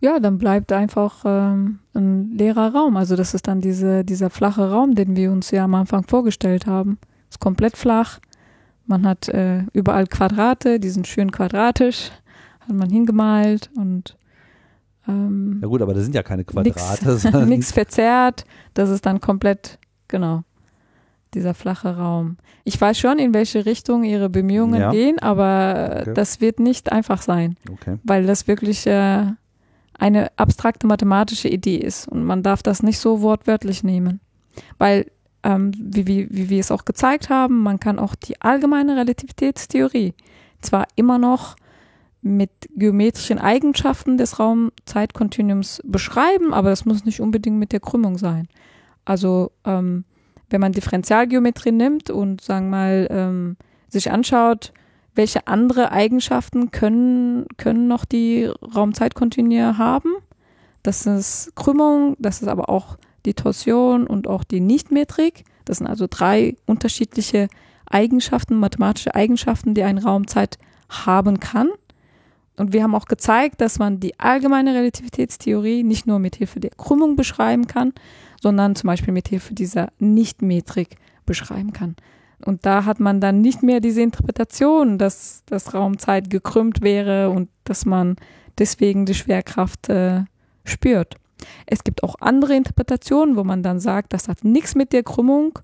Ja, 0.00 0.20
dann 0.20 0.36
bleibt 0.36 0.72
einfach 0.72 1.22
ähm, 1.24 1.78
ein 1.94 2.32
leerer 2.36 2.74
Raum. 2.74 2.98
Also 2.98 3.16
das 3.16 3.32
ist 3.32 3.48
dann 3.48 3.62
diese, 3.62 4.04
dieser 4.04 4.28
flache 4.28 4.70
Raum, 4.70 4.94
den 4.94 5.16
wir 5.16 5.32
uns 5.32 5.50
ja 5.52 5.64
am 5.64 5.74
Anfang 5.74 6.04
vorgestellt 6.06 6.66
haben. 6.66 6.98
Ist 7.30 7.40
komplett 7.40 7.78
flach. 7.78 8.20
Man 8.86 9.06
hat 9.06 9.28
äh, 9.28 9.64
überall 9.72 10.06
Quadrate, 10.06 10.80
die 10.80 10.90
sind 10.90 11.06
schön 11.06 11.30
quadratisch, 11.30 12.10
hat 12.60 12.74
man 12.74 12.90
hingemalt 12.90 13.70
und 13.76 14.16
ähm, 15.08 15.58
Ja 15.62 15.68
gut, 15.68 15.82
aber 15.82 15.94
das 15.94 16.04
sind 16.04 16.14
ja 16.14 16.22
keine 16.22 16.44
Quadrate. 16.44 17.46
Nichts 17.46 17.72
verzerrt, 17.72 18.44
das 18.74 18.90
ist 18.90 19.06
dann 19.06 19.20
komplett, 19.20 19.78
genau, 20.08 20.42
dieser 21.34 21.54
flache 21.54 21.96
Raum. 21.96 22.36
Ich 22.64 22.80
weiß 22.80 22.98
schon, 22.98 23.18
in 23.18 23.34
welche 23.34 23.66
Richtung 23.66 24.04
ihre 24.04 24.28
Bemühungen 24.28 24.80
ja. 24.80 24.90
gehen, 24.90 25.18
aber 25.18 26.00
okay. 26.02 26.14
das 26.14 26.40
wird 26.40 26.60
nicht 26.60 26.92
einfach 26.92 27.22
sein, 27.22 27.56
okay. 27.70 27.98
weil 28.04 28.26
das 28.26 28.46
wirklich 28.46 28.86
äh, 28.86 29.26
eine 29.98 30.30
abstrakte 30.36 30.86
mathematische 30.86 31.48
Idee 31.48 31.76
ist 31.76 32.08
und 32.08 32.24
man 32.24 32.42
darf 32.42 32.62
das 32.62 32.82
nicht 32.82 32.98
so 32.98 33.22
wortwörtlich 33.22 33.82
nehmen, 33.82 34.20
weil 34.78 35.06
ähm, 35.44 35.72
wie, 35.76 36.06
wie, 36.06 36.28
wie 36.30 36.50
wir 36.50 36.60
es 36.60 36.70
auch 36.70 36.84
gezeigt 36.84 37.28
haben, 37.28 37.62
man 37.62 37.80
kann 37.80 37.98
auch 37.98 38.14
die 38.14 38.40
allgemeine 38.40 38.96
Relativitätstheorie 38.96 40.14
zwar 40.60 40.86
immer 40.96 41.18
noch 41.18 41.56
mit 42.22 42.50
geometrischen 42.76 43.38
Eigenschaften 43.38 44.16
des 44.16 44.38
Raumzeitkontinuums 44.38 45.82
beschreiben, 45.84 46.54
aber 46.54 46.70
das 46.70 46.84
muss 46.84 47.04
nicht 47.04 47.20
unbedingt 47.20 47.58
mit 47.58 47.72
der 47.72 47.80
Krümmung 47.80 48.16
sein. 48.16 48.46
Also 49.04 49.50
ähm, 49.64 50.04
wenn 50.50 50.60
man 50.60 50.72
Differentialgeometrie 50.72 51.72
nimmt 51.72 52.10
und 52.10 52.40
sagen 52.40 52.70
mal 52.70 53.08
ähm, 53.10 53.56
sich 53.88 54.12
anschaut, 54.12 54.72
welche 55.14 55.46
andere 55.46 55.90
Eigenschaften 55.90 56.70
können, 56.70 57.46
können 57.56 57.88
noch 57.88 58.04
die 58.04 58.44
Raumzeitkontinue 58.74 59.76
haben. 59.76 60.10
Das 60.82 61.06
ist 61.06 61.52
Krümmung, 61.54 62.16
das 62.18 62.40
ist 62.40 62.48
aber 62.48 62.68
auch 62.68 62.96
die 63.26 63.34
Torsion 63.34 64.06
und 64.06 64.26
auch 64.26 64.44
die 64.44 64.60
Nichtmetrik. 64.60 65.44
Das 65.64 65.78
sind 65.78 65.86
also 65.86 66.06
drei 66.08 66.56
unterschiedliche 66.66 67.48
Eigenschaften, 67.86 68.56
mathematische 68.56 69.14
Eigenschaften, 69.14 69.74
die 69.74 69.82
ein 69.82 69.98
Raumzeit 69.98 70.58
haben 70.88 71.40
kann. 71.40 71.68
Und 72.56 72.72
wir 72.72 72.82
haben 72.82 72.94
auch 72.94 73.06
gezeigt, 73.06 73.60
dass 73.60 73.78
man 73.78 74.00
die 74.00 74.18
allgemeine 74.20 74.74
Relativitätstheorie 74.74 75.82
nicht 75.82 76.06
nur 76.06 76.18
mit 76.18 76.36
Hilfe 76.36 76.60
der 76.60 76.70
Krümmung 76.70 77.16
beschreiben 77.16 77.66
kann, 77.66 77.92
sondern 78.40 78.76
zum 78.76 78.88
Beispiel 78.88 79.14
mit 79.14 79.28
Hilfe 79.28 79.54
dieser 79.54 79.88
Nichtmetrik 79.98 80.96
beschreiben 81.24 81.72
kann. 81.72 81.96
Und 82.44 82.66
da 82.66 82.84
hat 82.84 83.00
man 83.00 83.20
dann 83.20 83.40
nicht 83.40 83.62
mehr 83.62 83.80
diese 83.80 84.02
Interpretation, 84.02 84.98
dass 84.98 85.44
das 85.46 85.74
Raumzeit 85.74 86.28
gekrümmt 86.28 86.82
wäre 86.82 87.30
und 87.30 87.48
dass 87.64 87.86
man 87.86 88.16
deswegen 88.58 89.06
die 89.06 89.14
Schwerkraft 89.14 89.88
äh, 89.88 90.24
spürt. 90.64 91.16
Es 91.66 91.84
gibt 91.84 92.02
auch 92.02 92.16
andere 92.20 92.54
Interpretationen, 92.54 93.36
wo 93.36 93.44
man 93.44 93.62
dann 93.62 93.80
sagt, 93.80 94.12
das 94.12 94.28
hat 94.28 94.44
nichts 94.44 94.74
mit 94.74 94.92
der 94.92 95.02
Krümmung 95.02 95.58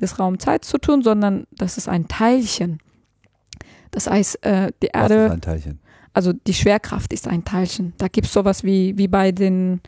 des 0.00 0.18
Raumzeits 0.18 0.68
zu 0.68 0.78
tun, 0.78 1.02
sondern 1.02 1.46
das 1.52 1.78
ist 1.78 1.88
ein 1.88 2.08
Teilchen. 2.08 2.78
Das 3.90 4.08
heißt, 4.08 4.44
äh, 4.44 4.72
die 4.82 4.88
Erde. 4.92 5.16
Was 5.16 5.26
ist 5.26 5.32
ein 5.32 5.40
Teilchen? 5.40 5.78
Also 6.14 6.32
die 6.32 6.54
Schwerkraft 6.54 7.12
ist 7.12 7.28
ein 7.28 7.44
Teilchen. 7.44 7.94
Da 7.98 8.08
gibt 8.08 8.26
es 8.26 8.32
sowas 8.32 8.64
wie, 8.64 8.96
wie 8.98 9.08
bei 9.08 9.32
den, 9.32 9.80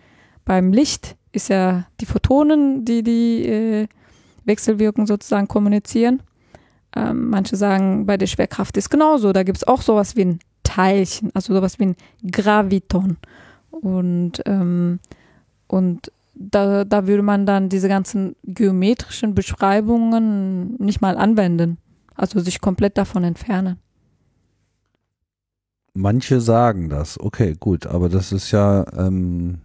beim 0.44 0.72
Licht 0.72 1.16
ist 1.32 1.48
ja 1.48 1.86
die 2.00 2.06
Photonen, 2.06 2.84
die 2.84 3.02
die 3.02 3.46
äh, 3.46 3.88
Wechselwirkung 4.44 5.06
sozusagen 5.06 5.48
kommunizieren. 5.48 6.22
Ähm, 6.96 7.30
manche 7.30 7.56
sagen, 7.56 8.06
bei 8.06 8.16
der 8.16 8.26
Schwerkraft 8.26 8.76
ist 8.76 8.88
genauso. 8.88 9.32
Da 9.32 9.42
gibt 9.42 9.58
es 9.58 9.66
auch 9.66 9.82
sowas 9.82 10.16
wie 10.16 10.24
ein 10.24 10.38
Teilchen, 10.62 11.30
also 11.34 11.54
sowas 11.54 11.78
wie 11.78 11.86
ein 11.86 11.96
Graviton. 12.30 13.16
Und, 13.70 14.42
ähm, 14.46 15.00
und 15.74 16.12
da, 16.36 16.84
da 16.84 17.08
würde 17.08 17.24
man 17.24 17.46
dann 17.46 17.68
diese 17.68 17.88
ganzen 17.88 18.36
geometrischen 18.44 19.34
Beschreibungen 19.34 20.76
nicht 20.76 21.00
mal 21.00 21.16
anwenden. 21.16 21.78
Also 22.14 22.38
sich 22.38 22.60
komplett 22.60 22.96
davon 22.96 23.24
entfernen. 23.24 23.78
Manche 25.92 26.40
sagen 26.40 26.90
das, 26.90 27.18
okay, 27.18 27.56
gut, 27.58 27.86
aber 27.86 28.08
das 28.08 28.30
ist 28.30 28.52
ja 28.52 28.84
ähm, 28.96 29.58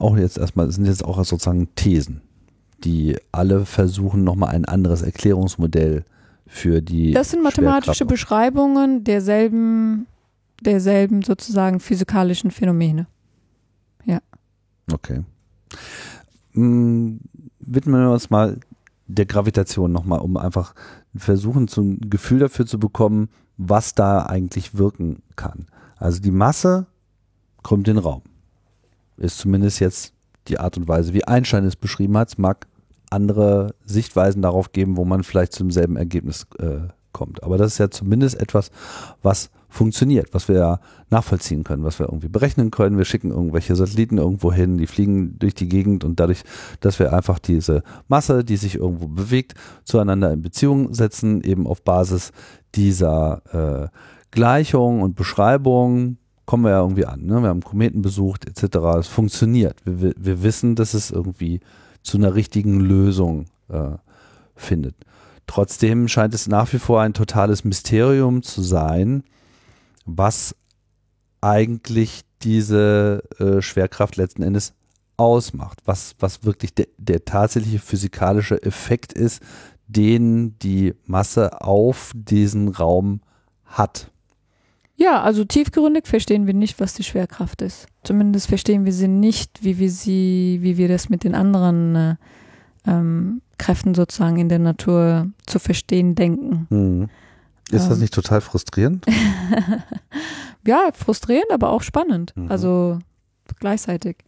auch 0.00 0.16
jetzt 0.16 0.36
erstmal, 0.36 0.68
sind 0.72 0.86
jetzt 0.86 1.04
auch 1.04 1.24
sozusagen 1.24 1.72
Thesen, 1.76 2.22
die 2.82 3.16
alle 3.30 3.66
versuchen, 3.66 4.24
nochmal 4.24 4.52
ein 4.52 4.64
anderes 4.64 5.02
Erklärungsmodell 5.02 6.04
für 6.48 6.82
die. 6.82 7.12
Das 7.12 7.30
sind 7.30 7.44
mathematische 7.44 8.04
Beschreibungen 8.04 9.04
derselben, 9.04 10.08
derselben 10.60 11.22
sozusagen 11.22 11.78
physikalischen 11.78 12.50
Phänomene. 12.50 13.06
Ja. 14.04 14.18
Okay. 14.92 15.24
Hm, 16.52 17.20
widmen 17.60 18.00
wir 18.00 18.10
uns 18.10 18.30
mal 18.30 18.58
der 19.06 19.26
Gravitation 19.26 19.92
nochmal, 19.92 20.20
um 20.20 20.36
einfach 20.36 20.74
versuchen, 21.14 21.68
so 21.68 21.82
ein 21.82 22.10
Gefühl 22.10 22.40
dafür 22.40 22.66
zu 22.66 22.78
bekommen, 22.78 23.28
was 23.56 23.94
da 23.94 24.22
eigentlich 24.26 24.76
wirken 24.76 25.22
kann. 25.36 25.66
Also 25.96 26.20
die 26.20 26.30
Masse 26.30 26.86
kommt 27.62 27.88
in 27.88 27.96
den 27.96 28.02
Raum. 28.02 28.22
Ist 29.16 29.38
zumindest 29.38 29.80
jetzt 29.80 30.12
die 30.48 30.60
Art 30.60 30.76
und 30.76 30.88
Weise, 30.88 31.14
wie 31.14 31.24
Einstein 31.24 31.64
es 31.64 31.76
beschrieben 31.76 32.16
hat. 32.16 32.28
Es 32.28 32.38
mag 32.38 32.66
andere 33.10 33.74
Sichtweisen 33.84 34.42
darauf 34.42 34.72
geben, 34.72 34.96
wo 34.96 35.04
man 35.04 35.22
vielleicht 35.22 35.52
zum 35.52 35.70
selben 35.70 35.96
Ergebnis 35.96 36.46
äh, 36.58 36.88
kommt. 37.12 37.42
Aber 37.42 37.56
das 37.56 37.72
ist 37.72 37.78
ja 37.78 37.90
zumindest 37.90 38.38
etwas, 38.40 38.70
was 39.22 39.50
funktioniert, 39.76 40.32
was 40.32 40.48
wir 40.48 40.80
nachvollziehen 41.10 41.62
können, 41.62 41.84
was 41.84 41.98
wir 41.98 42.06
irgendwie 42.06 42.28
berechnen 42.28 42.70
können. 42.70 42.98
Wir 42.98 43.04
schicken 43.04 43.30
irgendwelche 43.30 43.76
Satelliten 43.76 44.18
irgendwo 44.18 44.52
hin, 44.52 44.78
die 44.78 44.86
fliegen 44.86 45.38
durch 45.38 45.54
die 45.54 45.68
Gegend 45.68 46.02
und 46.02 46.18
dadurch, 46.18 46.42
dass 46.80 46.98
wir 46.98 47.12
einfach 47.12 47.38
diese 47.38 47.82
Masse, 48.08 48.42
die 48.42 48.56
sich 48.56 48.76
irgendwo 48.76 49.06
bewegt, 49.06 49.54
zueinander 49.84 50.32
in 50.32 50.42
Beziehung 50.42 50.94
setzen, 50.94 51.42
eben 51.42 51.66
auf 51.66 51.82
Basis 51.82 52.32
dieser 52.74 53.42
äh, 53.92 53.96
Gleichung 54.30 55.02
und 55.02 55.14
Beschreibung, 55.14 56.18
kommen 56.46 56.64
wir 56.64 56.70
ja 56.70 56.80
irgendwie 56.80 57.06
an. 57.06 57.24
Ne? 57.24 57.42
Wir 57.42 57.48
haben 57.48 57.62
Kometen 57.62 58.02
besucht 58.02 58.46
etc. 58.46 58.76
Es 58.98 59.08
funktioniert. 59.08 59.80
Wir, 59.84 60.14
wir 60.16 60.42
wissen, 60.42 60.74
dass 60.74 60.94
es 60.94 61.10
irgendwie 61.10 61.60
zu 62.02 62.16
einer 62.18 62.34
richtigen 62.34 62.80
Lösung 62.80 63.46
äh, 63.68 63.96
findet. 64.54 64.94
Trotzdem 65.46 66.08
scheint 66.08 66.34
es 66.34 66.48
nach 66.48 66.72
wie 66.72 66.78
vor 66.78 67.00
ein 67.02 67.14
totales 67.14 67.64
Mysterium 67.64 68.42
zu 68.42 68.62
sein, 68.62 69.22
was 70.06 70.56
eigentlich 71.40 72.22
diese 72.42 73.22
äh, 73.38 73.60
Schwerkraft 73.60 74.16
letzten 74.16 74.42
Endes 74.42 74.74
ausmacht, 75.16 75.80
was, 75.84 76.14
was 76.18 76.44
wirklich 76.44 76.74
de, 76.74 76.88
der 76.98 77.24
tatsächliche 77.24 77.78
physikalische 77.78 78.62
Effekt 78.62 79.12
ist, 79.12 79.42
den 79.86 80.58
die 80.58 80.94
Masse 81.04 81.60
auf 81.60 82.12
diesen 82.14 82.68
Raum 82.68 83.20
hat. 83.64 84.10
Ja, 84.96 85.22
also 85.22 85.44
tiefgründig 85.44 86.06
verstehen 86.06 86.46
wir 86.46 86.54
nicht, 86.54 86.80
was 86.80 86.94
die 86.94 87.04
Schwerkraft 87.04 87.60
ist. 87.60 87.86
Zumindest 88.02 88.48
verstehen 88.48 88.84
wir 88.84 88.92
sie 88.92 89.08
nicht, 89.08 89.62
wie 89.62 89.78
wir 89.78 89.90
sie, 89.90 90.58
wie 90.62 90.78
wir 90.78 90.88
das 90.88 91.10
mit 91.10 91.22
den 91.22 91.34
anderen 91.34 91.96
äh, 91.96 92.14
ähm, 92.86 93.42
Kräften 93.58 93.94
sozusagen 93.94 94.38
in 94.38 94.48
der 94.48 94.58
Natur 94.58 95.30
zu 95.46 95.58
verstehen 95.58 96.14
denken. 96.14 96.66
Mhm. 96.70 97.08
Ist 97.70 97.84
ähm. 97.84 97.90
das 97.90 97.98
nicht 97.98 98.14
total 98.14 98.40
frustrierend? 98.40 99.06
ja, 100.66 100.90
frustrierend, 100.92 101.50
aber 101.50 101.70
auch 101.70 101.82
spannend. 101.82 102.32
Mhm. 102.36 102.50
Also 102.50 102.98
gleichzeitig. 103.58 104.18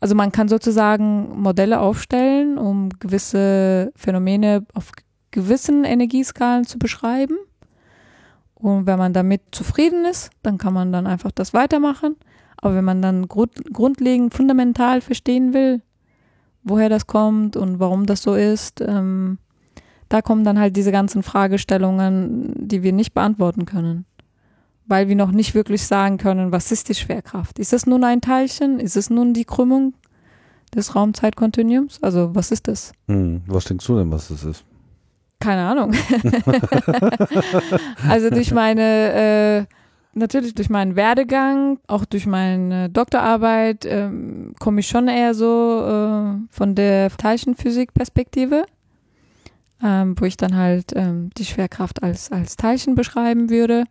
Also 0.00 0.14
man 0.14 0.30
kann 0.30 0.48
sozusagen 0.48 1.40
Modelle 1.40 1.80
aufstellen, 1.80 2.58
um 2.58 2.90
gewisse 2.98 3.92
Phänomene 3.96 4.66
auf 4.74 4.92
gewissen 5.30 5.84
Energieskalen 5.84 6.66
zu 6.66 6.78
beschreiben. 6.78 7.36
Und 8.54 8.86
wenn 8.86 8.98
man 8.98 9.12
damit 9.12 9.42
zufrieden 9.52 10.04
ist, 10.04 10.30
dann 10.42 10.58
kann 10.58 10.72
man 10.72 10.92
dann 10.92 11.06
einfach 11.06 11.30
das 11.30 11.52
weitermachen. 11.54 12.16
Aber 12.56 12.74
wenn 12.74 12.84
man 12.84 13.02
dann 13.02 13.28
grund 13.28 13.52
grundlegend, 13.72 14.34
fundamental 14.34 15.00
verstehen 15.00 15.52
will, 15.52 15.82
woher 16.62 16.88
das 16.88 17.06
kommt 17.06 17.56
und 17.56 17.80
warum 17.80 18.06
das 18.06 18.22
so 18.22 18.34
ist, 18.34 18.80
ähm, 18.80 19.38
da 20.08 20.22
kommen 20.22 20.44
dann 20.44 20.58
halt 20.58 20.76
diese 20.76 20.92
ganzen 20.92 21.22
Fragestellungen, 21.22 22.52
die 22.56 22.82
wir 22.82 22.92
nicht 22.92 23.14
beantworten 23.14 23.64
können. 23.64 24.04
Weil 24.86 25.08
wir 25.08 25.16
noch 25.16 25.32
nicht 25.32 25.54
wirklich 25.54 25.84
sagen 25.84 26.16
können, 26.16 26.52
was 26.52 26.70
ist 26.70 26.88
die 26.88 26.94
Schwerkraft? 26.94 27.58
Ist 27.58 27.72
es 27.72 27.86
nun 27.86 28.04
ein 28.04 28.20
Teilchen? 28.20 28.78
Ist 28.78 28.96
es 28.96 29.10
nun 29.10 29.34
die 29.34 29.44
Krümmung 29.44 29.94
des 30.74 30.94
Raumzeitkontinuums? 30.94 32.00
Also 32.02 32.34
was 32.34 32.52
ist 32.52 32.68
das? 32.68 32.92
Hm, 33.08 33.42
was 33.46 33.64
denkst 33.64 33.86
du 33.86 33.96
denn, 33.96 34.10
was 34.12 34.28
das 34.28 34.44
ist? 34.44 34.64
Keine 35.40 35.66
Ahnung. 35.66 35.92
also 38.08 38.30
durch 38.30 38.52
meine, 38.52 39.66
äh, 39.66 39.74
natürlich 40.14 40.54
durch 40.54 40.70
meinen 40.70 40.96
Werdegang, 40.96 41.78
auch 41.88 42.04
durch 42.04 42.26
meine 42.26 42.88
Doktorarbeit, 42.88 43.84
ähm, 43.86 44.54
komme 44.58 44.80
ich 44.80 44.88
schon 44.88 45.08
eher 45.08 45.34
so 45.34 45.84
äh, 45.84 46.38
von 46.50 46.74
der 46.74 47.10
Teilchenphysik-Perspektive, 47.10 48.64
ähm, 49.82 50.14
wo 50.18 50.24
ich 50.24 50.36
dann 50.36 50.56
halt 50.56 50.92
ähm, 50.94 51.30
die 51.36 51.44
Schwerkraft 51.44 52.02
als, 52.02 52.32
als 52.32 52.56
Teilchen 52.56 52.94
beschreiben 52.94 53.50
würde. 53.50 53.84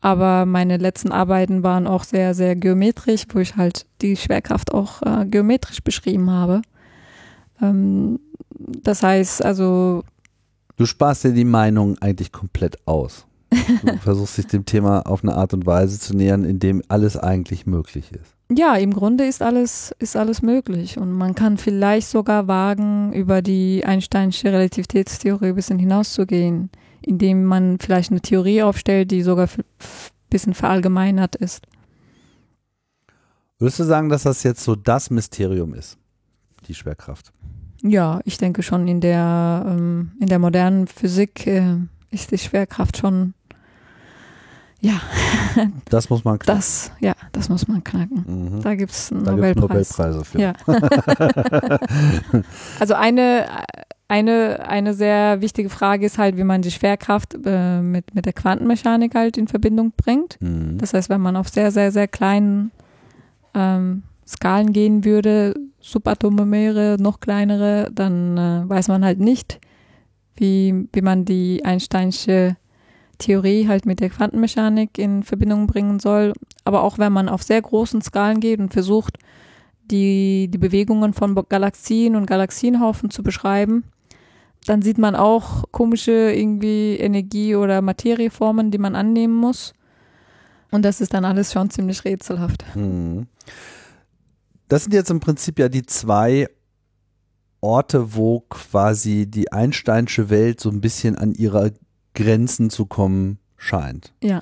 Aber 0.00 0.46
meine 0.46 0.78
letzten 0.78 1.12
Arbeiten 1.12 1.62
waren 1.62 1.86
auch 1.86 2.04
sehr, 2.04 2.34
sehr 2.34 2.56
geometrisch, 2.56 3.24
wo 3.32 3.38
ich 3.38 3.56
halt 3.56 3.86
die 4.00 4.16
Schwerkraft 4.16 4.72
auch 4.72 5.02
äh, 5.02 5.26
geometrisch 5.26 5.82
beschrieben 5.82 6.30
habe. 6.30 6.62
Ähm, 7.60 8.18
das 8.58 9.02
heißt, 9.02 9.44
also 9.44 10.02
Du 10.76 10.86
sparst 10.86 11.24
dir 11.24 11.32
die 11.32 11.44
Meinung 11.44 11.98
eigentlich 11.98 12.32
komplett 12.32 12.78
aus. 12.86 13.26
Du 13.84 13.98
versuchst 13.98 14.38
dich 14.38 14.46
dem 14.46 14.64
Thema 14.64 15.06
auf 15.06 15.22
eine 15.22 15.34
Art 15.34 15.52
und 15.52 15.66
Weise 15.66 16.00
zu 16.00 16.16
nähern, 16.16 16.44
in 16.44 16.58
dem 16.58 16.82
alles 16.88 17.16
eigentlich 17.16 17.66
möglich 17.66 18.12
ist. 18.12 18.39
Ja, 18.52 18.74
im 18.74 18.92
Grunde 18.92 19.26
ist 19.26 19.42
alles, 19.42 19.94
ist 20.00 20.16
alles 20.16 20.42
möglich. 20.42 20.98
Und 20.98 21.12
man 21.12 21.36
kann 21.36 21.56
vielleicht 21.56 22.08
sogar 22.08 22.48
wagen, 22.48 23.12
über 23.12 23.42
die 23.42 23.84
Einsteinsche 23.84 24.52
Relativitätstheorie 24.52 25.50
ein 25.50 25.54
bisschen 25.54 25.78
hinauszugehen, 25.78 26.70
indem 27.00 27.44
man 27.44 27.78
vielleicht 27.78 28.10
eine 28.10 28.20
Theorie 28.20 28.62
aufstellt, 28.62 29.12
die 29.12 29.22
sogar 29.22 29.46
ein 29.46 29.64
bisschen 30.30 30.54
verallgemeinert 30.54 31.36
ist. 31.36 31.64
Würdest 33.60 33.78
du 33.78 33.84
sagen, 33.84 34.08
dass 34.08 34.24
das 34.24 34.42
jetzt 34.42 34.64
so 34.64 34.74
das 34.74 35.10
Mysterium 35.10 35.74
ist, 35.74 35.96
die 36.66 36.74
Schwerkraft? 36.74 37.32
Ja, 37.82 38.20
ich 38.24 38.36
denke 38.36 38.62
schon 38.62 38.88
in 38.88 39.00
der, 39.00 39.64
ähm, 39.68 40.12
in 40.20 40.26
der 40.26 40.38
modernen 40.38 40.86
Physik 40.86 41.46
äh, 41.46 41.76
ist 42.10 42.32
die 42.32 42.38
Schwerkraft 42.38 42.96
schon 42.96 43.34
ja. 44.80 45.00
Das 45.88 46.10
muss 46.10 46.24
man 46.24 46.38
knacken. 46.38 46.58
Das, 46.58 46.90
ja, 47.00 47.12
das 47.32 47.48
muss 47.48 47.68
man 47.68 47.84
knacken. 47.84 48.24
Mhm. 48.26 48.62
Da 48.62 48.74
gibt 48.74 48.92
es 48.92 49.12
einen 49.12 49.24
Nobelpreis. 49.24 49.98
Nobelpreise 49.98 50.24
für. 50.24 50.40
Ja. 50.40 50.52
also 52.80 52.94
eine, 52.94 53.46
eine, 54.08 54.68
eine 54.68 54.94
sehr 54.94 55.40
wichtige 55.40 55.68
Frage 55.68 56.06
ist 56.06 56.18
halt, 56.18 56.36
wie 56.36 56.44
man 56.44 56.62
die 56.62 56.70
Schwerkraft 56.70 57.36
äh, 57.44 57.80
mit, 57.80 58.14
mit 58.14 58.26
der 58.26 58.32
Quantenmechanik 58.32 59.14
halt 59.14 59.36
in 59.36 59.48
Verbindung 59.48 59.92
bringt. 59.96 60.38
Mhm. 60.40 60.78
Das 60.78 60.94
heißt, 60.94 61.10
wenn 61.10 61.20
man 61.20 61.36
auf 61.36 61.48
sehr, 61.48 61.70
sehr, 61.72 61.92
sehr 61.92 62.08
kleinen 62.08 62.70
ähm, 63.54 64.02
Skalen 64.26 64.72
gehen 64.72 65.04
würde, 65.04 65.54
subatomare, 65.80 66.96
noch 66.98 67.20
kleinere, 67.20 67.90
dann 67.92 68.36
äh, 68.38 68.68
weiß 68.68 68.88
man 68.88 69.04
halt 69.04 69.20
nicht, 69.20 69.60
wie, 70.36 70.88
wie 70.92 71.02
man 71.02 71.24
die 71.24 71.64
Einsteinsche 71.64 72.56
Theorie 73.20 73.68
halt 73.68 73.86
mit 73.86 74.00
der 74.00 74.10
Quantenmechanik 74.10 74.98
in 74.98 75.22
Verbindung 75.22 75.68
bringen 75.68 76.00
soll. 76.00 76.32
Aber 76.64 76.82
auch 76.82 76.98
wenn 76.98 77.12
man 77.12 77.28
auf 77.28 77.44
sehr 77.44 77.62
großen 77.62 78.02
Skalen 78.02 78.40
geht 78.40 78.58
und 78.58 78.72
versucht, 78.72 79.18
die, 79.90 80.48
die 80.50 80.58
Bewegungen 80.58 81.12
von 81.12 81.34
Galaxien 81.48 82.16
und 82.16 82.26
Galaxienhaufen 82.26 83.10
zu 83.10 83.22
beschreiben, 83.22 83.84
dann 84.66 84.82
sieht 84.82 84.98
man 84.98 85.14
auch 85.14 85.64
komische 85.70 86.32
irgendwie 86.32 86.96
Energie- 86.96 87.56
oder 87.56 87.80
Materieformen, 87.80 88.70
die 88.70 88.78
man 88.78 88.94
annehmen 88.94 89.34
muss. 89.34 89.74
Und 90.70 90.84
das 90.84 91.00
ist 91.00 91.14
dann 91.14 91.24
alles 91.24 91.52
schon 91.52 91.70
ziemlich 91.70 92.04
rätselhaft. 92.04 92.64
Hm. 92.74 93.26
Das 94.68 94.84
sind 94.84 94.94
jetzt 94.94 95.10
im 95.10 95.20
Prinzip 95.20 95.58
ja 95.58 95.68
die 95.68 95.84
zwei 95.84 96.48
Orte, 97.60 98.14
wo 98.14 98.40
quasi 98.48 99.26
die 99.26 99.52
Einsteinsche 99.52 100.30
Welt 100.30 100.60
so 100.60 100.70
ein 100.70 100.80
bisschen 100.80 101.16
an 101.16 101.32
ihrer 101.32 101.70
Grenzen 102.14 102.70
zu 102.70 102.86
kommen 102.86 103.38
scheint. 103.56 104.12
Ja. 104.22 104.40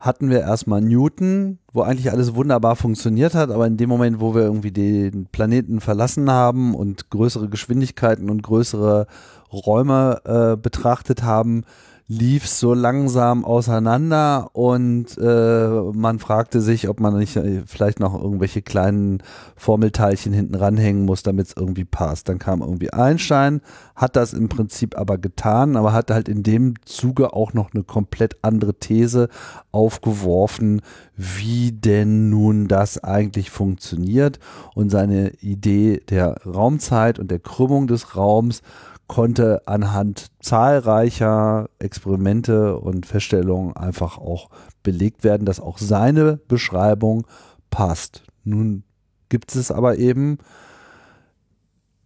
Hatten 0.00 0.30
wir 0.30 0.40
erstmal 0.40 0.80
Newton, 0.80 1.58
wo 1.72 1.82
eigentlich 1.82 2.10
alles 2.10 2.34
wunderbar 2.34 2.74
funktioniert 2.74 3.34
hat, 3.34 3.50
aber 3.50 3.66
in 3.68 3.76
dem 3.76 3.88
Moment, 3.88 4.20
wo 4.20 4.34
wir 4.34 4.42
irgendwie 4.42 4.72
den 4.72 5.26
Planeten 5.26 5.80
verlassen 5.80 6.28
haben 6.28 6.74
und 6.74 7.08
größere 7.10 7.48
Geschwindigkeiten 7.48 8.28
und 8.28 8.42
größere 8.42 9.06
Räume 9.52 10.20
äh, 10.24 10.56
betrachtet 10.56 11.22
haben, 11.22 11.64
lief 12.12 12.46
so 12.46 12.74
langsam 12.74 13.44
auseinander 13.44 14.50
und 14.52 15.16
äh, 15.18 15.68
man 15.94 16.18
fragte 16.18 16.60
sich, 16.60 16.88
ob 16.88 17.00
man 17.00 17.18
nicht 17.18 17.36
äh, 17.36 17.62
vielleicht 17.66 18.00
noch 18.00 18.14
irgendwelche 18.14 18.60
kleinen 18.60 19.22
Formelteilchen 19.56 20.32
hinten 20.32 20.54
ranhängen 20.54 21.06
muss, 21.06 21.22
damit 21.22 21.46
es 21.46 21.56
irgendwie 21.56 21.86
passt. 21.86 22.28
Dann 22.28 22.38
kam 22.38 22.60
irgendwie 22.60 22.92
Einstein, 22.92 23.62
hat 23.96 24.16
das 24.16 24.34
im 24.34 24.50
Prinzip 24.50 24.98
aber 24.98 25.16
getan, 25.16 25.76
aber 25.76 25.92
hat 25.94 26.10
halt 26.10 26.28
in 26.28 26.42
dem 26.42 26.74
Zuge 26.84 27.32
auch 27.32 27.54
noch 27.54 27.72
eine 27.72 27.82
komplett 27.82 28.36
andere 28.42 28.74
These 28.74 29.28
aufgeworfen, 29.70 30.82
wie 31.16 31.72
denn 31.72 32.28
nun 32.28 32.68
das 32.68 33.02
eigentlich 33.02 33.50
funktioniert 33.50 34.38
und 34.74 34.90
seine 34.90 35.30
Idee 35.40 36.02
der 36.10 36.42
Raumzeit 36.44 37.18
und 37.18 37.30
der 37.30 37.38
Krümmung 37.38 37.86
des 37.86 38.16
Raums 38.16 38.62
konnte 39.06 39.66
anhand 39.66 40.28
zahlreicher 40.40 41.68
Experimente 41.78 42.78
und 42.78 43.06
Feststellungen 43.06 43.76
einfach 43.76 44.18
auch 44.18 44.48
belegt 44.82 45.24
werden, 45.24 45.44
dass 45.44 45.60
auch 45.60 45.78
seine 45.78 46.38
Beschreibung 46.48 47.26
passt. 47.70 48.24
Nun 48.44 48.84
gibt 49.28 49.54
es 49.54 49.70
aber 49.70 49.98
eben 49.98 50.38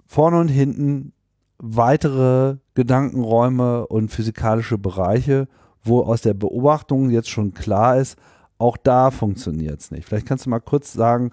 vorne 0.07 0.41
und 0.41 0.49
hinten 0.49 1.13
weitere 1.59 2.57
Gedankenräume 2.75 3.87
und 3.87 4.11
physikalische 4.11 4.79
Bereiche, 4.79 5.49
wo 5.83 6.03
aus 6.03 6.23
der 6.23 6.35
Beobachtung 6.35 7.11
jetzt 7.11 7.31
schon 7.31 7.55
klar 7.55 7.97
ist, 7.99 8.19
auch 8.59 8.77
da 8.77 9.11
funktioniert 9.11 9.81
es 9.81 9.91
nicht. 9.91 10.07
Vielleicht 10.07 10.27
kannst 10.27 10.47
du 10.47 10.51
mal 10.51 10.61
kurz 10.61 10.93
sagen, 10.93 11.31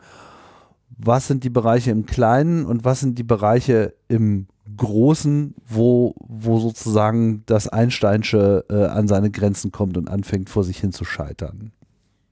was 0.98 1.28
sind 1.28 1.44
die 1.44 1.50
Bereiche 1.50 1.92
im 1.92 2.06
Kleinen 2.06 2.66
und 2.66 2.86
was 2.86 3.00
sind 3.00 3.18
die 3.18 3.24
Bereiche 3.24 3.94
im 4.08 4.48
Großen, 4.78 5.56
wo, 5.68 6.16
wo 6.20 6.60
sozusagen 6.60 7.44
das 7.46 7.68
Einsteinsche 7.68 8.66
äh, 8.70 8.86
an 8.86 9.08
seine 9.08 9.30
Grenzen 9.30 9.72
kommt 9.72 9.98
und 9.98 10.10
anfängt 10.10 10.50
vor 10.50 10.64
sich 10.64 10.78
hin 10.78 10.92
zu 10.92 11.04
scheitern. 11.04 11.72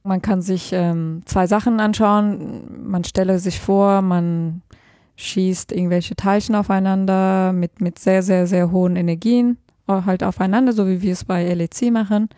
Man 0.04 0.22
kann 0.22 0.42
sich 0.42 0.72
ähm, 0.74 1.22
zwei 1.26 1.46
Sachen 1.46 1.80
anschauen. 1.80 2.90
Man 2.90 3.04
stelle 3.04 3.38
sich 3.40 3.60
vor, 3.60 4.02
man 4.02 4.62
schießt 5.18 5.72
irgendwelche 5.72 6.16
Teilchen 6.16 6.56
aufeinander 6.56 7.54
mit, 7.54 7.82
mit 7.82 8.00
sehr, 8.00 8.24
sehr, 8.24 8.48
sehr 8.48 8.72
hohen 8.72 8.96
Energien 8.96 9.58
äh, 9.88 10.02
halt 10.06 10.24
aufeinander, 10.24 10.74
so 10.74 10.88
wie 10.88 11.02
wir 11.02 11.14
es 11.14 11.26
bei 11.26 11.54
LEC 11.54 11.92
machen. 11.92 12.30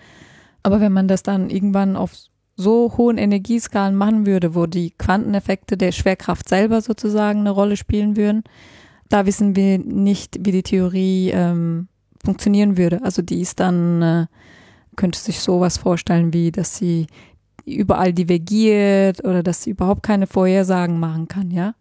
Aber 0.63 0.79
wenn 0.81 0.91
man 0.91 1.07
das 1.07 1.23
dann 1.23 1.49
irgendwann 1.49 1.95
auf 1.95 2.11
so 2.55 2.93
hohen 2.97 3.17
Energieskalen 3.17 3.95
machen 3.95 4.25
würde, 4.25 4.55
wo 4.55 4.65
die 4.65 4.91
Quanteneffekte 4.91 5.77
der 5.77 5.91
Schwerkraft 5.91 6.47
selber 6.47 6.81
sozusagen 6.81 7.39
eine 7.39 7.49
Rolle 7.49 7.77
spielen 7.77 8.15
würden, 8.15 8.43
da 9.13 9.27
wissen 9.27 9.55
wir 9.55 9.77
nicht, 9.77 10.39
wie 10.41 10.51
die 10.51 10.63
Theorie 10.63 11.29
ähm, 11.29 11.87
funktionieren 12.25 12.77
würde. 12.79 13.03
Also 13.03 13.21
die 13.21 13.41
ist 13.41 13.59
dann, 13.59 14.01
äh, 14.01 14.25
könnte 14.95 15.19
sich 15.19 15.39
sowas 15.39 15.77
vorstellen, 15.77 16.33
wie 16.33 16.51
dass 16.51 16.77
sie 16.77 17.05
überall 17.63 18.11
divergiert 18.11 19.23
oder 19.23 19.43
dass 19.43 19.61
sie 19.61 19.69
überhaupt 19.69 20.01
keine 20.01 20.25
Vorhersagen 20.25 20.99
machen 20.99 21.27
kann, 21.27 21.51
ja. 21.51 21.75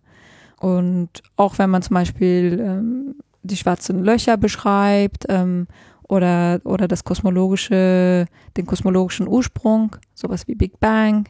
Und 0.61 1.09
auch 1.37 1.59
wenn 1.59 1.71
man 1.71 1.81
zum 1.81 1.95
Beispiel 1.95 2.63
ähm, 2.63 3.15
die 3.43 3.57
schwarzen 3.57 4.05
Löcher 4.05 4.37
beschreibt 4.37 5.25
ähm, 5.31 5.69
oder, 6.07 6.61
oder 6.65 6.87
das 6.87 7.03
kosmologische, 7.03 8.27
den 8.59 8.67
kosmologischen 8.67 9.27
Ursprung, 9.27 9.97
sowas 10.15 10.47
wie 10.49 10.55
Big 10.55 10.79
Bang, 10.81 11.29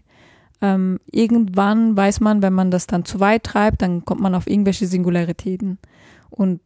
ähm, 0.63 1.01
irgendwann 1.11 1.97
weiß 1.97 2.21
man, 2.21 2.41
wenn 2.41 2.53
man 2.53 2.71
das 2.71 2.87
dann 2.87 3.05
zu 3.05 3.21
weit 3.21 3.43
treibt, 3.43 3.83
dann 3.83 4.05
kommt 4.05 4.21
man 4.21 4.35
auf 4.35 4.47
irgendwelche 4.47 4.87
Singularitäten. 4.87 5.79
Und 6.31 6.61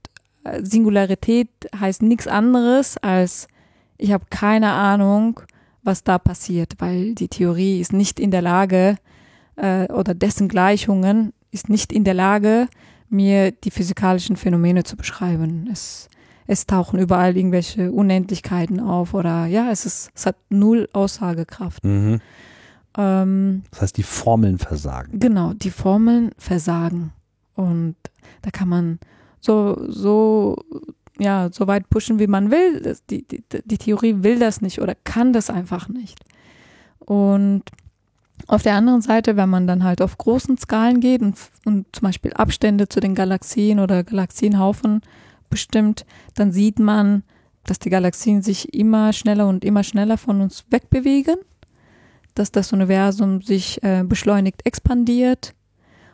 äh, 0.44 0.62
Singularität 0.62 1.48
heißt 1.74 2.02
nichts 2.02 2.28
anderes 2.28 2.98
als, 2.98 3.48
ich 3.96 4.12
habe 4.12 4.26
keine 4.28 4.72
Ahnung, 4.72 5.40
was 5.82 6.04
da 6.04 6.18
passiert, 6.18 6.74
weil 6.78 7.14
die 7.14 7.28
Theorie 7.28 7.80
ist 7.80 7.94
nicht 7.94 8.20
in 8.20 8.30
der 8.30 8.42
Lage, 8.42 8.96
äh, 9.56 9.90
oder 9.90 10.14
dessen 10.14 10.48
Gleichungen 10.48 11.32
ist 11.50 11.70
nicht 11.70 11.90
in 11.90 12.04
der 12.04 12.14
Lage, 12.14 12.68
mir 13.08 13.50
die 13.50 13.70
physikalischen 13.70 14.36
Phänomene 14.36 14.84
zu 14.84 14.96
beschreiben. 14.96 15.70
Es, 15.72 16.08
es 16.46 16.66
tauchen 16.66 16.98
überall 16.98 17.36
irgendwelche 17.36 17.92
Unendlichkeiten 17.92 18.78
auf 18.78 19.14
oder 19.14 19.46
ja, 19.46 19.70
es 19.70 19.86
ist, 19.86 20.10
es 20.14 20.26
hat 20.26 20.36
null 20.50 20.88
Aussagekraft. 20.92 21.82
Mhm. 21.82 22.20
Ähm, 22.96 23.62
das 23.70 23.82
heißt, 23.82 23.96
die 23.96 24.02
Formeln 24.02 24.58
versagen. 24.58 25.18
Genau, 25.18 25.52
die 25.52 25.70
Formeln 25.70 26.30
versagen. 26.38 27.12
Und 27.54 27.96
da 28.42 28.50
kann 28.50 28.68
man 28.68 28.98
so, 29.40 29.78
so, 29.88 30.56
ja, 31.18 31.48
so 31.52 31.66
weit 31.66 31.88
pushen, 31.88 32.18
wie 32.18 32.26
man 32.26 32.50
will. 32.50 32.96
Die, 33.10 33.26
die, 33.26 33.44
die 33.64 33.78
Theorie 33.78 34.22
will 34.22 34.38
das 34.38 34.60
nicht 34.60 34.80
oder 34.80 34.94
kann 34.94 35.32
das 35.32 35.50
einfach 35.50 35.88
nicht. 35.88 36.18
Und 36.98 37.62
auf 38.48 38.62
der 38.62 38.74
anderen 38.74 39.00
Seite, 39.00 39.36
wenn 39.36 39.48
man 39.48 39.66
dann 39.66 39.84
halt 39.84 40.02
auf 40.02 40.18
großen 40.18 40.58
Skalen 40.58 41.00
geht 41.00 41.22
und, 41.22 41.36
und 41.64 41.86
zum 41.92 42.02
Beispiel 42.02 42.32
Abstände 42.34 42.88
zu 42.88 43.00
den 43.00 43.14
Galaxien 43.14 43.80
oder 43.80 44.04
Galaxienhaufen 44.04 45.00
bestimmt, 45.50 46.04
dann 46.34 46.52
sieht 46.52 46.78
man, 46.78 47.22
dass 47.64 47.78
die 47.78 47.90
Galaxien 47.90 48.42
sich 48.42 48.72
immer 48.74 49.12
schneller 49.12 49.48
und 49.48 49.64
immer 49.64 49.82
schneller 49.82 50.18
von 50.18 50.40
uns 50.40 50.64
wegbewegen 50.70 51.36
dass 52.36 52.52
das 52.52 52.72
Universum 52.72 53.42
sich 53.42 53.82
äh, 53.82 54.04
beschleunigt 54.04 54.64
expandiert. 54.64 55.54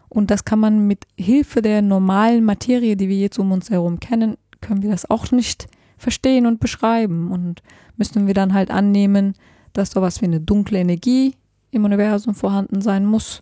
Und 0.08 0.30
das 0.30 0.44
kann 0.44 0.58
man 0.58 0.86
mit 0.86 1.04
Hilfe 1.18 1.62
der 1.62 1.82
normalen 1.82 2.44
Materie, 2.44 2.96
die 2.96 3.08
wir 3.08 3.16
jetzt 3.16 3.38
um 3.38 3.50
uns 3.52 3.70
herum 3.70 4.00
kennen, 4.00 4.36
können 4.60 4.82
wir 4.82 4.90
das 4.90 5.10
auch 5.10 5.30
nicht 5.32 5.66
verstehen 5.98 6.46
und 6.46 6.60
beschreiben. 6.60 7.30
Und 7.30 7.62
müssen 7.96 8.26
wir 8.26 8.34
dann 8.34 8.54
halt 8.54 8.70
annehmen, 8.70 9.34
dass 9.72 9.90
sowas 9.90 10.20
wie 10.20 10.26
eine 10.26 10.40
dunkle 10.40 10.78
Energie 10.78 11.34
im 11.70 11.84
Universum 11.84 12.34
vorhanden 12.34 12.82
sein 12.82 13.04
muss, 13.04 13.40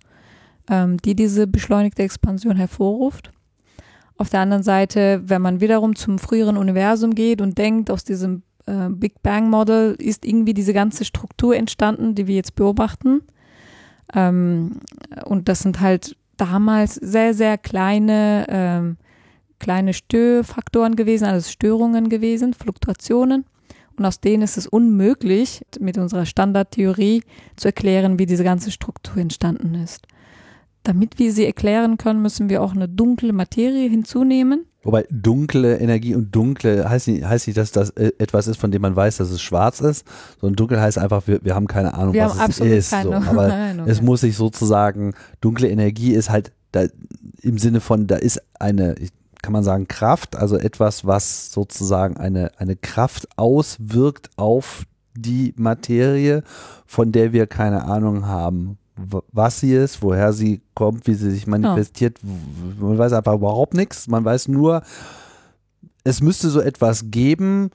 ähm, 0.69 0.97
die 0.99 1.15
diese 1.15 1.47
beschleunigte 1.47 2.03
Expansion 2.03 2.57
hervorruft. 2.57 3.31
Auf 4.17 4.31
der 4.31 4.41
anderen 4.41 4.63
Seite, 4.63 5.23
wenn 5.25 5.43
man 5.43 5.61
wiederum 5.61 5.97
zum 5.97 6.19
früheren 6.19 6.57
Universum 6.57 7.15
geht 7.15 7.41
und 7.41 7.59
denkt, 7.59 7.91
aus 7.91 8.05
diesem 8.05 8.43
äh, 8.67 8.89
Big 8.91 9.23
Bang 9.23 9.51
Model 9.51 9.97
ist 9.99 10.25
irgendwie 10.25 10.55
diese 10.55 10.73
ganze 10.73 11.05
Struktur 11.05 11.57
entstanden, 11.57 12.15
die 12.15 12.27
wir 12.27 12.37
jetzt 12.37 12.55
beobachten. 12.55 13.23
Ähm, 14.15 14.81
und 15.25 15.49
das 15.49 15.61
sind 15.61 15.81
halt 15.81 16.17
damals 16.37 16.95
sehr, 16.95 17.35
sehr 17.35 17.59
kleine, 17.59 18.47
ähm, 18.49 18.97
kleine 19.59 19.93
Störfaktoren 19.93 20.97
gewesen, 20.97 21.27
also 21.27 21.51
Störungen 21.51 22.09
gewesen, 22.09 22.55
Fluktuationen. 22.55 23.45
Und 23.97 24.07
aus 24.07 24.21
denen 24.21 24.43
ist 24.43 24.57
es 24.57 24.67
unmöglich, 24.67 25.63
mit 25.79 25.99
unserer 25.99 26.25
Standardtheorie 26.25 27.23
zu 27.57 27.69
erklären, 27.69 28.19
wie 28.19 28.27
diese 28.27 28.45
ganze 28.45 28.71
Struktur 28.71 29.19
entstanden 29.19 29.75
ist. 29.75 30.07
Damit 30.83 31.19
wir 31.19 31.33
sie 31.33 31.45
erklären 31.45 31.99
können, 31.99 32.23
müssen 32.23 32.49
wir 32.49 32.63
auch 32.63 32.75
eine 32.75 32.89
dunkle 32.89 33.35
Materie 33.35 33.91
hinzunehmen, 33.91 34.65
Wobei 34.83 35.07
dunkle 35.11 35.79
Energie 35.79 36.15
und 36.15 36.35
dunkle 36.35 36.89
heißt 36.89 37.09
nicht, 37.09 37.25
heißt 37.25 37.47
nicht, 37.47 37.59
dass 37.59 37.71
das 37.71 37.91
äh, 37.91 38.13
etwas 38.19 38.47
ist, 38.47 38.59
von 38.59 38.71
dem 38.71 38.81
man 38.81 38.97
weiß, 38.97 39.19
dass 39.19 39.31
es 39.31 39.43
schwarz 39.43 39.81
ist, 39.81 40.07
sondern 40.41 40.57
dunkel 40.57 40.81
heißt 40.81 40.97
einfach, 40.97 41.27
wir, 41.27 41.41
wir 41.45 41.55
haben 41.55 41.67
keine 41.67 41.95
Ahnung, 41.95 42.15
wir 42.15 42.25
was 42.25 42.49
es 42.49 42.61
ist. 42.61 42.91
So. 42.91 43.13
Aber 43.13 43.53
Ahnung, 43.53 43.87
es 43.87 44.01
muss 44.01 44.23
sich 44.23 44.37
sozusagen, 44.37 45.13
dunkle 45.43 45.69
Energie 45.69 46.13
ist 46.13 46.31
halt 46.31 46.53
da, 46.73 46.85
im 47.43 47.59
Sinne 47.59 47.81
von, 47.81 48.07
da 48.07 48.17
ist 48.17 48.41
eine, 48.59 48.95
kann 49.43 49.53
man 49.53 49.65
sagen, 49.65 49.87
Kraft, 49.87 50.37
also 50.37 50.57
etwas, 50.57 51.07
was 51.07 51.53
sozusagen 51.53 52.17
eine, 52.17 52.53
eine 52.59 52.77
Kraft 52.77 53.29
auswirkt 53.37 54.31
auf 54.37 54.85
die 55.15 55.53
Materie, 55.57 56.43
von 56.87 57.13
der 57.13 57.33
wir 57.33 57.47
keine 57.47 57.85
Ahnung 57.85 58.27
haben, 58.27 58.79
was 59.33 59.61
sie 59.61 59.73
ist, 59.73 60.03
woher 60.03 60.33
sie 60.33 60.61
kommt, 60.75 61.07
wie 61.07 61.15
sie 61.15 61.31
sich 61.31 61.47
manifestiert. 61.47 62.19
Oh. 62.81 62.87
Man 62.87 62.99
weiß 62.99 63.13
einfach 63.13 63.35
überhaupt 63.35 63.75
nichts. 63.75 64.09
Man 64.09 64.25
weiß 64.25 64.49
nur, 64.49 64.83
es 66.05 66.23
müsste 66.23 66.51
so 66.51 66.61
etwas 66.61 67.11
geben, 67.11 67.71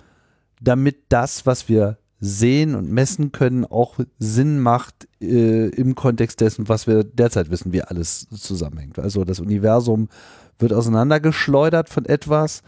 damit 0.62 0.98
das, 1.10 1.46
was 1.46 1.70
wir 1.70 1.98
sehen 2.20 2.76
und 2.76 2.90
messen 2.90 3.32
können, 3.32 3.66
auch 3.66 4.00
Sinn 4.20 4.60
macht 4.60 5.08
äh, 5.22 5.68
im 5.70 5.96
Kontext 5.96 6.42
dessen, 6.42 6.68
was 6.70 6.88
wir 6.88 7.04
derzeit 7.04 7.52
wissen, 7.52 7.74
wie 7.74 7.82
alles 7.82 8.28
zusammenhängt. 8.30 9.00
Also 9.00 9.26
das 9.26 9.40
Universum 9.40 10.08
wird 10.58 10.74
auseinandergeschleudert 10.74 11.90
von 11.90 12.06
etwas, 12.06 12.64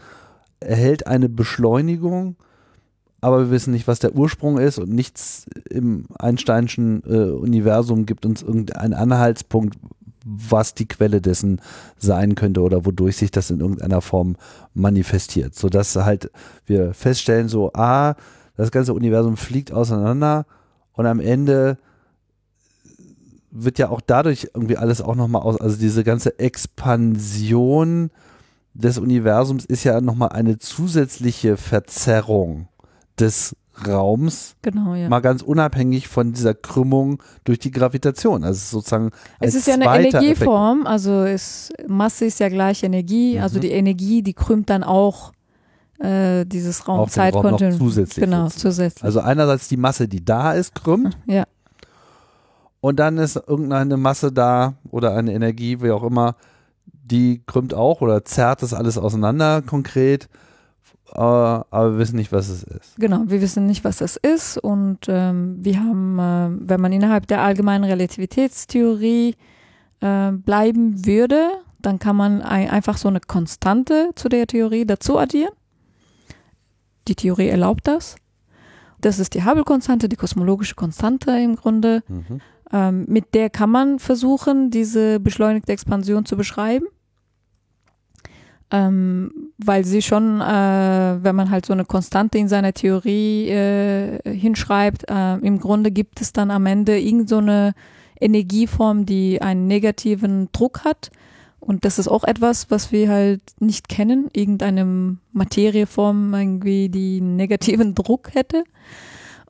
erhält 0.60 1.06
eine 1.06 1.28
Beschleunigung 1.28 2.36
aber 3.20 3.40
wir 3.40 3.50
wissen 3.50 3.72
nicht, 3.72 3.88
was 3.88 3.98
der 3.98 4.14
Ursprung 4.14 4.58
ist 4.58 4.78
und 4.78 4.90
nichts 4.90 5.46
im 5.70 6.06
Einsteinschen 6.18 7.02
äh, 7.04 7.30
Universum 7.30 8.06
gibt 8.06 8.24
uns 8.24 8.42
irgendeinen 8.42 8.94
Anhaltspunkt, 8.94 9.76
was 10.24 10.74
die 10.74 10.86
Quelle 10.86 11.20
dessen 11.20 11.60
sein 11.96 12.34
könnte 12.34 12.60
oder 12.60 12.84
wodurch 12.84 13.16
sich 13.16 13.30
das 13.30 13.50
in 13.50 13.60
irgendeiner 13.60 14.02
Form 14.02 14.36
manifestiert, 14.74 15.54
sodass 15.54 15.96
halt 15.96 16.30
wir 16.66 16.94
feststellen, 16.94 17.48
so, 17.48 17.72
ah, 17.72 18.14
das 18.56 18.70
ganze 18.70 18.94
Universum 18.94 19.36
fliegt 19.36 19.72
auseinander 19.72 20.46
und 20.92 21.06
am 21.06 21.20
Ende 21.20 21.78
wird 23.50 23.78
ja 23.78 23.88
auch 23.88 24.00
dadurch 24.00 24.50
irgendwie 24.54 24.76
alles 24.76 25.00
auch 25.00 25.14
nochmal 25.14 25.42
aus, 25.42 25.60
also 25.60 25.76
diese 25.76 26.04
ganze 26.04 26.38
Expansion 26.38 28.10
des 28.74 28.98
Universums 28.98 29.64
ist 29.64 29.84
ja 29.84 30.00
nochmal 30.00 30.30
eine 30.30 30.58
zusätzliche 30.58 31.56
Verzerrung 31.56 32.68
des 33.20 33.54
Raums, 33.86 34.56
genau, 34.62 34.94
ja. 34.94 35.08
mal 35.08 35.20
ganz 35.20 35.42
unabhängig 35.42 36.08
von 36.08 36.32
dieser 36.32 36.54
Krümmung 36.54 37.22
durch 37.44 37.58
die 37.58 37.70
Gravitation. 37.70 38.44
Also 38.44 38.78
sozusagen 38.78 39.10
es 39.40 39.54
ist 39.54 39.68
ja 39.68 39.74
eine 39.74 39.84
Energieform, 39.84 40.80
Effekt. 40.80 40.90
also 40.90 41.24
ist, 41.24 41.72
Masse 41.86 42.24
ist 42.24 42.40
ja 42.40 42.48
gleich 42.48 42.82
Energie, 42.82 43.36
mhm. 43.36 43.42
also 43.42 43.60
die 43.60 43.70
Energie, 43.70 44.22
die 44.22 44.34
krümmt 44.34 44.70
dann 44.70 44.82
auch 44.82 45.32
äh, 45.98 46.44
dieses 46.44 46.88
Raum-Zeit-Kontinuum. 46.88 47.72
Raum 47.72 47.78
zusätzlich. 47.78 48.24
Genau, 48.24 48.48
zusätzlich. 48.48 49.04
Also 49.04 49.20
einerseits 49.20 49.68
die 49.68 49.76
Masse, 49.76 50.08
die 50.08 50.24
da 50.24 50.52
ist, 50.52 50.74
krümmt. 50.74 51.16
Ja. 51.26 51.44
Und 52.80 52.98
dann 53.00 53.18
ist 53.18 53.36
irgendeine 53.36 53.96
Masse 53.96 54.32
da 54.32 54.74
oder 54.90 55.14
eine 55.14 55.32
Energie, 55.32 55.80
wie 55.82 55.90
auch 55.90 56.04
immer, 56.04 56.36
die 56.86 57.42
krümmt 57.46 57.74
auch 57.74 58.00
oder 58.00 58.24
zerrt 58.24 58.62
das 58.62 58.74
alles 58.74 58.98
auseinander 58.98 59.62
konkret 59.62 60.28
aber, 61.12 61.66
aber 61.70 61.92
wir 61.92 61.98
wissen 61.98 62.16
nicht, 62.16 62.32
was 62.32 62.48
es 62.48 62.62
ist. 62.62 62.96
Genau, 62.96 63.22
wir 63.26 63.40
wissen 63.40 63.66
nicht, 63.66 63.84
was 63.84 63.98
das 63.98 64.16
ist 64.16 64.58
und 64.58 65.00
ähm, 65.08 65.58
wir 65.60 65.80
haben, 65.80 66.18
äh, 66.18 66.68
wenn 66.68 66.80
man 66.80 66.92
innerhalb 66.92 67.26
der 67.26 67.42
allgemeinen 67.42 67.84
Relativitätstheorie 67.84 69.34
äh, 70.00 70.32
bleiben 70.32 71.06
würde, 71.06 71.50
dann 71.80 71.98
kann 71.98 72.16
man 72.16 72.42
ein, 72.42 72.68
einfach 72.70 72.96
so 72.96 73.08
eine 73.08 73.20
Konstante 73.20 74.10
zu 74.14 74.28
der 74.28 74.46
Theorie 74.46 74.84
dazu 74.84 75.18
addieren. 75.18 75.52
Die 77.06 77.14
Theorie 77.14 77.48
erlaubt 77.48 77.86
das. 77.86 78.16
Das 79.00 79.18
ist 79.18 79.34
die 79.34 79.44
Hubble-Konstante, 79.44 80.08
die 80.08 80.16
kosmologische 80.16 80.74
Konstante 80.74 81.30
im 81.30 81.56
Grunde. 81.56 82.02
Mhm. 82.08 82.40
Ähm, 82.72 83.04
mit 83.08 83.34
der 83.34 83.48
kann 83.48 83.70
man 83.70 83.98
versuchen, 83.98 84.70
diese 84.70 85.20
beschleunigte 85.20 85.72
Expansion 85.72 86.26
zu 86.26 86.36
beschreiben 86.36 86.86
ähm, 88.70 89.50
weil 89.58 89.84
sie 89.84 90.02
schon, 90.02 90.40
äh, 90.40 90.44
wenn 91.22 91.34
man 91.36 91.50
halt 91.50 91.66
so 91.66 91.72
eine 91.72 91.84
Konstante 91.84 92.38
in 92.38 92.48
seiner 92.48 92.74
Theorie 92.74 93.48
äh, 93.48 94.20
hinschreibt, 94.24 95.04
äh, 95.08 95.36
im 95.36 95.58
Grunde 95.58 95.90
gibt 95.90 96.20
es 96.20 96.32
dann 96.32 96.50
am 96.50 96.66
Ende 96.66 96.98
irgend 96.98 97.28
so 97.28 97.40
Energieform, 98.20 99.06
die 99.06 99.40
einen 99.40 99.66
negativen 99.66 100.48
Druck 100.52 100.84
hat. 100.84 101.10
Und 101.60 101.84
das 101.84 101.98
ist 101.98 102.08
auch 102.08 102.24
etwas, 102.24 102.70
was 102.70 102.92
wir 102.92 103.08
halt 103.08 103.42
nicht 103.58 103.88
kennen, 103.88 104.28
irgendeine 104.32 105.16
Materieform 105.32 106.34
irgendwie, 106.34 106.88
die 106.88 107.20
negativen 107.20 107.94
Druck 107.96 108.34
hätte. 108.34 108.64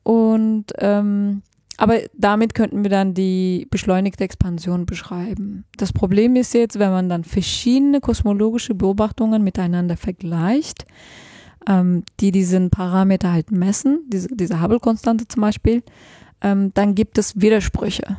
Und 0.03 0.67
ähm, 0.79 1.43
aber 1.79 2.01
damit 2.13 2.55
könnten 2.55 2.83
wir 2.83 2.91
dann 2.91 3.15
die 3.15 3.69
beschleunigte 3.71 4.25
Expansion 4.25 4.85
beschreiben. 4.85 5.65
Das 5.77 5.93
Problem 5.93 6.35
ist 6.35 6.53
jetzt, 6.53 6.81
wenn 6.81 6.91
man 6.91 7.09
dann 7.09 7.23
verschiedene 7.23 8.01
kosmologische 8.01 8.75
Beobachtungen 8.75 9.45
miteinander 9.45 9.97
vergleicht, 9.97 10.87
ähm, 11.69 12.03
die 12.19 12.33
diesen 12.33 12.71
Parameter 12.71 13.33
halt 13.33 13.53
messen, 13.53 14.01
diese, 14.09 14.27
diese 14.29 14.61
Hubble-Konstante 14.61 15.29
zum 15.29 15.41
Beispiel, 15.41 15.85
ähm, 16.41 16.73
dann 16.75 16.97
gibt 16.97 17.17
es 17.17 17.41
Widersprüche. 17.41 18.19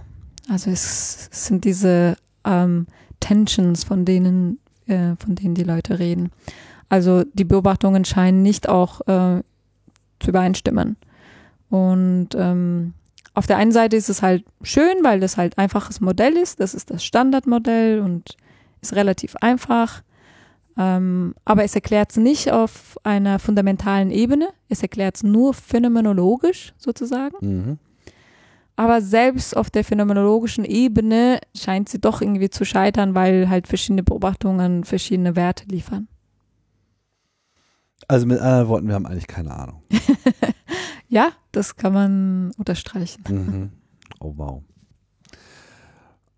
Also 0.50 0.72
es 0.72 1.28
sind 1.32 1.66
diese 1.66 2.16
ähm, 2.46 2.88
Tensions, 3.20 3.84
von 3.84 4.06
denen, 4.06 4.60
äh, 4.88 5.18
von 5.18 5.36
denen 5.36 5.54
die 5.54 5.64
Leute 5.64 6.00
reden. 6.00 6.32
Also 6.88 7.26
die 7.34 7.44
Beobachtungen 7.44 8.06
scheinen 8.06 8.42
nicht 8.42 8.70
auch 8.70 9.02
äh, 9.02 9.44
zu 10.22 10.30
übereinstimmen. 10.30 10.96
Und 11.70 12.30
ähm, 12.36 12.94
auf 13.34 13.48
der 13.48 13.58
einen 13.58 13.72
Seite 13.72 13.96
ist 13.96 14.10
es 14.10 14.22
halt 14.22 14.44
schön, 14.62 15.04
weil 15.04 15.20
das 15.20 15.38
halt 15.38 15.58
einfaches 15.58 16.02
Modell 16.02 16.36
ist. 16.38 16.60
Das 16.60 16.74
ist 16.74 16.90
das 16.90 17.04
Standardmodell 17.04 18.02
und 18.02 18.38
ist 18.82 18.96
relativ 18.96 19.36
einfach. 19.38 20.02
Ähm, 20.78 21.36
aber 21.46 21.64
es 21.64 21.76
erklärt 21.76 22.12
es 22.12 22.18
nicht 22.18 22.52
auf 22.52 22.98
einer 23.04 23.40
fundamentalen 23.40 24.12
Ebene. 24.12 24.50
Es 24.70 24.82
erklärt 24.82 25.18
es 25.18 25.24
nur 25.24 25.54
phänomenologisch 25.54 26.74
sozusagen. 26.78 27.36
Mhm. 27.42 27.80
Aber 28.78 29.02
selbst 29.02 29.58
auf 29.58 29.70
der 29.70 29.84
phänomenologischen 29.84 30.64
Ebene 30.64 31.42
scheint 31.54 31.90
sie 31.90 32.00
doch 32.00 32.22
irgendwie 32.22 32.50
zu 32.50 32.64
scheitern, 32.64 33.14
weil 33.14 33.50
halt 33.50 33.68
verschiedene 33.68 34.04
Beobachtungen 34.04 34.86
verschiedene 34.86 35.36
Werte 35.36 35.66
liefern. 35.68 36.08
Also 38.08 38.26
mit 38.26 38.40
anderen 38.40 38.70
Worten, 38.70 38.88
wir 38.88 38.96
haben 38.96 39.06
eigentlich 39.06 39.28
keine 39.28 39.54
Ahnung. 39.54 39.84
Ja, 41.10 41.32
das 41.52 41.76
kann 41.76 41.94
man 41.94 42.52
unterstreichen. 42.58 43.24
Mhm. 43.28 43.72
Oh 44.20 44.34
wow. 44.38 44.64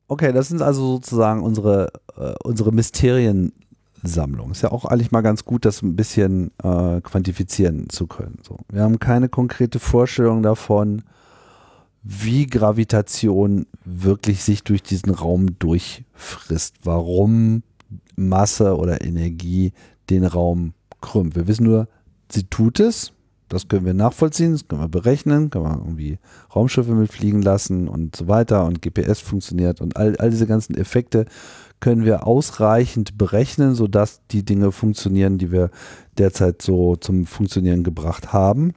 Okay, 0.07 0.33
das 0.33 0.47
sind 0.47 0.61
also 0.61 0.93
sozusagen 0.93 1.43
unsere, 1.43 1.91
äh, 2.17 2.33
unsere 2.43 2.71
Mysteriensammlung. 2.71 4.51
Ist 4.51 4.63
ja 4.63 4.71
auch 4.71 4.85
eigentlich 4.85 5.11
mal 5.11 5.21
ganz 5.21 5.45
gut, 5.45 5.65
das 5.65 5.81
ein 5.81 5.95
bisschen 5.95 6.51
äh, 6.63 7.01
quantifizieren 7.01 7.89
zu 7.89 8.07
können. 8.07 8.39
So. 8.47 8.57
Wir 8.69 8.81
haben 8.81 8.99
keine 8.99 9.29
konkrete 9.29 9.79
Vorstellung 9.79 10.41
davon, 10.41 11.03
wie 12.03 12.47
Gravitation 12.47 13.67
wirklich 13.85 14.43
sich 14.43 14.63
durch 14.63 14.83
diesen 14.83 15.13
Raum 15.13 15.59
durchfrisst. 15.59 16.75
Warum 16.83 17.63
Masse 18.15 18.77
oder 18.77 19.03
Energie 19.03 19.73
den 20.09 20.25
Raum 20.25 20.73
krümmt. 21.01 21.35
Wir 21.35 21.47
wissen 21.47 21.65
nur, 21.65 21.87
sie 22.31 22.43
tut 22.43 22.79
es 22.79 23.13
das 23.51 23.67
können 23.67 23.85
wir 23.85 23.93
nachvollziehen, 23.93 24.53
das 24.53 24.67
können 24.67 24.81
wir 24.81 24.87
berechnen, 24.87 25.49
können 25.49 25.65
wir 25.65 25.77
irgendwie 25.77 26.19
Raumschiffe 26.55 26.93
mitfliegen 26.93 27.41
lassen 27.41 27.87
und 27.87 28.15
so 28.15 28.27
weiter 28.27 28.65
und 28.65 28.81
GPS 28.81 29.19
funktioniert 29.19 29.81
und 29.81 29.97
all, 29.97 30.15
all 30.17 30.29
diese 30.29 30.47
ganzen 30.47 30.75
Effekte 30.75 31.25
können 31.81 32.05
wir 32.05 32.27
ausreichend 32.27 33.17
berechnen, 33.17 33.75
sodass 33.75 34.21
die 34.31 34.45
Dinge 34.45 34.71
funktionieren, 34.71 35.37
die 35.37 35.51
wir 35.51 35.71
derzeit 36.17 36.61
so 36.61 36.95
zum 36.95 37.25
Funktionieren 37.25 37.83
gebracht 37.83 38.31
haben. 38.31 38.73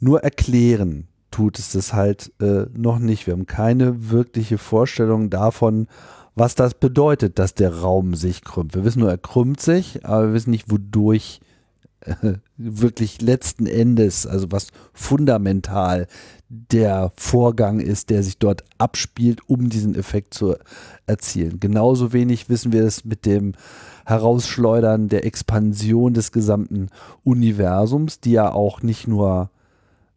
Nur 0.00 0.24
erklären 0.24 1.06
tut 1.30 1.58
es 1.58 1.72
das 1.72 1.92
halt 1.92 2.32
äh, 2.40 2.66
noch 2.74 2.98
nicht. 2.98 3.26
Wir 3.26 3.34
haben 3.34 3.46
keine 3.46 4.10
wirkliche 4.10 4.58
Vorstellung 4.58 5.30
davon, 5.30 5.86
was 6.34 6.54
das 6.54 6.74
bedeutet, 6.74 7.38
dass 7.38 7.54
der 7.54 7.80
Raum 7.80 8.14
sich 8.14 8.42
krümmt. 8.42 8.74
Wir 8.74 8.84
wissen 8.84 9.00
nur, 9.00 9.10
er 9.10 9.18
krümmt 9.18 9.60
sich, 9.60 10.04
aber 10.06 10.28
wir 10.28 10.34
wissen 10.34 10.50
nicht, 10.50 10.70
wodurch 10.70 11.40
wirklich 12.56 13.20
letzten 13.20 13.66
Endes, 13.66 14.26
also 14.26 14.50
was 14.50 14.68
fundamental 14.92 16.06
der 16.48 17.12
Vorgang 17.16 17.80
ist, 17.80 18.10
der 18.10 18.22
sich 18.22 18.38
dort 18.38 18.64
abspielt, 18.78 19.40
um 19.48 19.68
diesen 19.68 19.94
Effekt 19.94 20.34
zu 20.34 20.56
erzielen. 21.06 21.60
Genauso 21.60 22.12
wenig 22.12 22.48
wissen 22.48 22.72
wir 22.72 22.84
es 22.84 23.04
mit 23.04 23.24
dem 23.24 23.52
Herausschleudern 24.04 25.08
der 25.08 25.24
Expansion 25.24 26.12
des 26.12 26.32
gesamten 26.32 26.88
Universums, 27.24 28.20
die 28.20 28.32
ja 28.32 28.52
auch 28.52 28.82
nicht 28.82 29.08
nur 29.08 29.50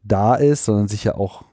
da 0.03 0.35
ist, 0.35 0.65
sondern 0.65 0.87
sich 0.87 1.03
ja 1.03 1.15
auch 1.15 1.45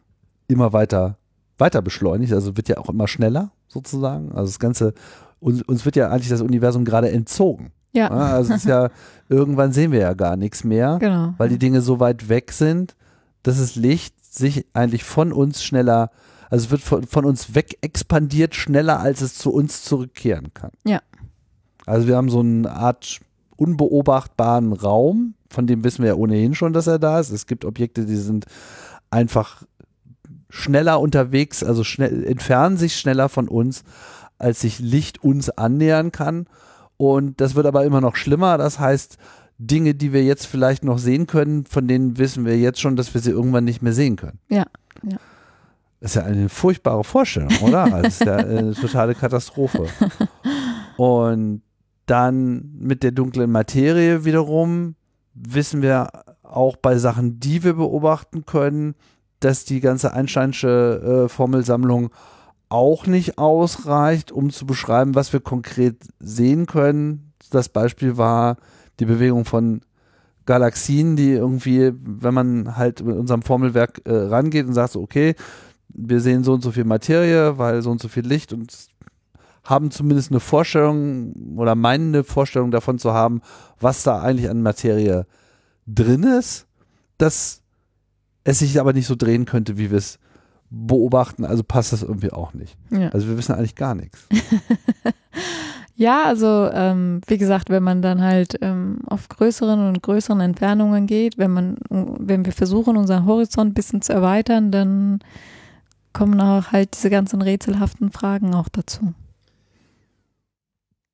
immer 0.49 0.73
weiter 0.73 1.17
weiter 1.63 1.81
beschleunigt, 1.81 2.33
also 2.33 2.57
wird 2.57 2.69
ja 2.69 2.79
auch 2.79 2.89
immer 2.89 3.09
schneller 3.09 3.53
sozusagen. 3.69 4.33
Also 4.33 4.47
das 4.47 4.59
Ganze, 4.59 4.95
uns, 5.41 5.63
uns 5.63 5.85
wird 5.85 5.97
ja 5.97 6.11
eigentlich 6.11 6.29
das 6.29 6.43
Universum 6.43 6.85
gerade 6.85 7.11
entzogen. 7.11 7.73
Ja. 7.93 8.09
Also 8.09 8.55
ist 8.55 8.64
ja, 8.64 8.90
irgendwann 9.28 9.73
sehen 9.73 9.93
wir 9.93 10.01
ja 10.01 10.14
gar 10.14 10.36
nichts 10.36 10.64
mehr, 10.64 10.98
genau. 10.98 11.35
weil 11.39 11.48
die 11.48 11.59
Dinge 11.59 11.81
so 11.82 12.01
weit 12.01 12.28
weg 12.28 12.52
sind, 12.52 12.97
dass 13.43 13.59
das 13.59 13.77
Licht 13.77 14.14
sich 14.35 14.66
eigentlich 14.73 15.05
von 15.05 15.32
uns 15.32 15.62
schneller, 15.62 16.10
also 16.51 16.66
es 16.66 16.70
wird 16.70 16.81
von, 16.81 17.06
von 17.06 17.24
uns 17.24 17.55
weg 17.55 17.78
expandiert 17.82 18.55
schneller, 18.55 19.01
als 19.01 19.20
es 19.20 19.35
zu 19.35 19.52
uns 19.52 19.85
zurückkehren 19.85 20.55
kann. 20.55 20.70
Ja. 20.85 21.01
Also 21.86 22.06
wir 22.06 22.16
haben 22.16 22.31
so 22.31 22.40
eine 22.40 22.70
Art 22.70 23.20
unbeobachtbaren 23.56 24.73
Raum, 24.73 25.35
von 25.51 25.66
dem 25.66 25.85
wissen 25.85 26.02
wir 26.02 26.10
ja 26.10 26.16
ohnehin 26.16 26.55
schon, 26.55 26.73
dass 26.73 26.86
er 26.86 26.98
da 26.98 27.20
ist. 27.20 27.31
Es 27.31 27.47
gibt 27.47 27.64
Objekte, 27.64 28.06
die 28.06 28.16
sind 28.16 28.47
einfach 29.10 29.62
schneller 30.48 31.01
unterwegs, 31.01 31.62
also 31.62 31.85
schnell, 31.85 32.24
entfernen 32.24 32.77
sich 32.77 32.97
schneller 32.97 33.28
von 33.28 33.48
uns, 33.48 33.85
als 34.39 34.60
sich 34.60 34.78
Licht 34.78 35.23
uns 35.23 35.51
annähern 35.51 36.12
kann. 36.12 36.47
Und 37.03 37.41
das 37.41 37.57
wird 37.57 37.66
aber 37.66 37.85
immer 37.85 38.01
noch 38.01 38.15
schlimmer. 38.15 38.59
Das 38.59 38.79
heißt, 38.79 39.19
Dinge, 39.59 39.93
die 39.93 40.12
wir 40.12 40.23
jetzt 40.23 40.47
vielleicht 40.47 40.85
noch 40.85 40.99
sehen 40.99 41.27
können, 41.27 41.65
von 41.65 41.89
denen 41.89 42.16
wissen 42.16 42.45
wir 42.45 42.57
jetzt 42.57 42.81
schon, 42.81 42.95
dass 42.95 43.12
wir 43.12 43.20
sie 43.20 43.33
irgendwann 43.33 43.65
nicht 43.65 43.83
mehr 43.83 43.93
sehen 43.93 44.15
können. 44.15 44.39
Ja, 44.49 44.66
ja. 45.03 45.16
Das 45.99 46.12
ist 46.12 46.15
ja 46.15 46.23
eine 46.23 46.49
furchtbare 46.49 47.03
Vorstellung, 47.03 47.51
oder? 47.61 47.87
Das 48.03 48.20
ist 48.20 48.24
ja 48.24 48.37
eine 48.37 48.73
totale 48.74 49.16
Katastrophe. 49.16 49.89
Und 50.97 51.62
dann 52.07 52.70
mit 52.79 53.03
der 53.03 53.11
dunklen 53.11 53.51
Materie 53.51 54.24
wiederum 54.24 54.95
wissen 55.35 55.83
wir 55.83 56.09
auch 56.45 56.77
bei 56.77 56.99
Sachen, 56.99 57.41
die 57.41 57.65
wir 57.65 57.74
beobachten 57.74 58.47
können, 58.47 58.95
dass 59.41 59.65
die 59.65 59.81
ganze 59.81 60.12
Einsteinsche 60.12 61.24
äh, 61.24 61.29
Formelsammlung 61.29 62.11
auch 62.73 63.07
nicht 63.07 63.39
ausreicht, 63.39 64.32
um 64.32 64.51
zu 64.51 64.66
beschreiben, 64.66 65.15
was 65.15 65.32
wir 65.32 65.40
konkret 65.40 65.97
sehen 66.19 66.66
können. 66.66 67.32
Das 67.51 67.69
Beispiel 67.69 68.16
war 68.16 68.57
die 68.99 69.05
Bewegung 69.05 69.44
von 69.44 69.82
Galaxien, 70.47 71.15
die 71.15 71.31
irgendwie, 71.31 71.93
wenn 72.03 72.35
man 72.35 72.77
halt 72.77 73.05
mit 73.05 73.16
unserem 73.16 73.43
Formelwerk 73.43 74.01
äh, 74.05 74.15
rangeht 74.15 74.66
und 74.66 74.73
sagt 74.73 74.93
so, 74.93 75.03
okay, 75.03 75.35
wir 75.89 76.20
sehen 76.20 76.44
so 76.44 76.55
und 76.55 76.62
so 76.62 76.73
viel 76.73 76.85
Materie, 76.85 77.59
weil 77.59 77.82
so 77.82 77.90
und 77.90 78.01
so 78.01 78.09
viel 78.09 78.27
Licht 78.27 78.53
und 78.53 78.74
haben 79.65 79.90
zumindest 79.90 80.31
eine 80.31 80.40
Vorstellung 80.40 81.57
oder 81.57 81.74
meinen 81.74 82.15
eine 82.15 82.24
Vorstellung 82.24 82.70
davon 82.70 82.99
zu 82.99 83.12
haben, 83.12 83.43
was 83.78 84.03
da 84.03 84.20
eigentlich 84.23 84.51
an 84.51 84.62
Materie 84.62 85.27
drin 85.86 86.24
ist, 86.24 86.66
dass 87.19 87.62
es 88.44 88.59
sich 88.61 88.81
aber 88.81 88.93
nicht 88.93 89.07
so 89.07 89.15
drehen 89.15 89.44
könnte, 89.44 89.78
wie 89.78 89.90
wir 89.90 89.99
es 89.99 90.19
beobachten, 90.74 91.44
also 91.44 91.62
passt 91.62 91.93
das 91.93 92.03
irgendwie 92.03 92.32
auch 92.32 92.55
nicht. 92.55 92.77
Ja. 92.90 93.11
Also 93.11 93.28
wir 93.28 93.36
wissen 93.36 93.55
eigentlich 93.55 93.74
gar 93.74 93.94
nichts. 93.94 94.27
ja, 95.97 96.24
also 96.24 96.70
ähm, 96.73 97.20
wie 97.27 97.36
gesagt, 97.36 97.69
wenn 97.69 97.82
man 97.82 98.01
dann 98.01 98.23
halt 98.23 98.57
ähm, 98.62 99.01
auf 99.07 99.28
größeren 99.28 99.86
und 99.86 100.03
größeren 100.03 100.40
Entfernungen 100.40 101.07
geht, 101.07 101.36
wenn 101.36 101.51
man, 101.51 101.77
wenn 101.90 102.47
wir 102.47 102.53
versuchen, 102.53 102.97
unseren 102.97 103.27
Horizont 103.27 103.73
ein 103.73 103.74
bisschen 103.74 104.01
zu 104.01 104.15
erweitern, 104.15 104.70
dann 104.70 105.20
kommen 106.15 106.40
auch 106.40 106.73
halt 106.73 106.94
diese 106.94 107.11
ganzen 107.11 107.43
rätselhaften 107.43 108.11
Fragen 108.11 108.55
auch 108.55 108.70
dazu. 108.70 109.12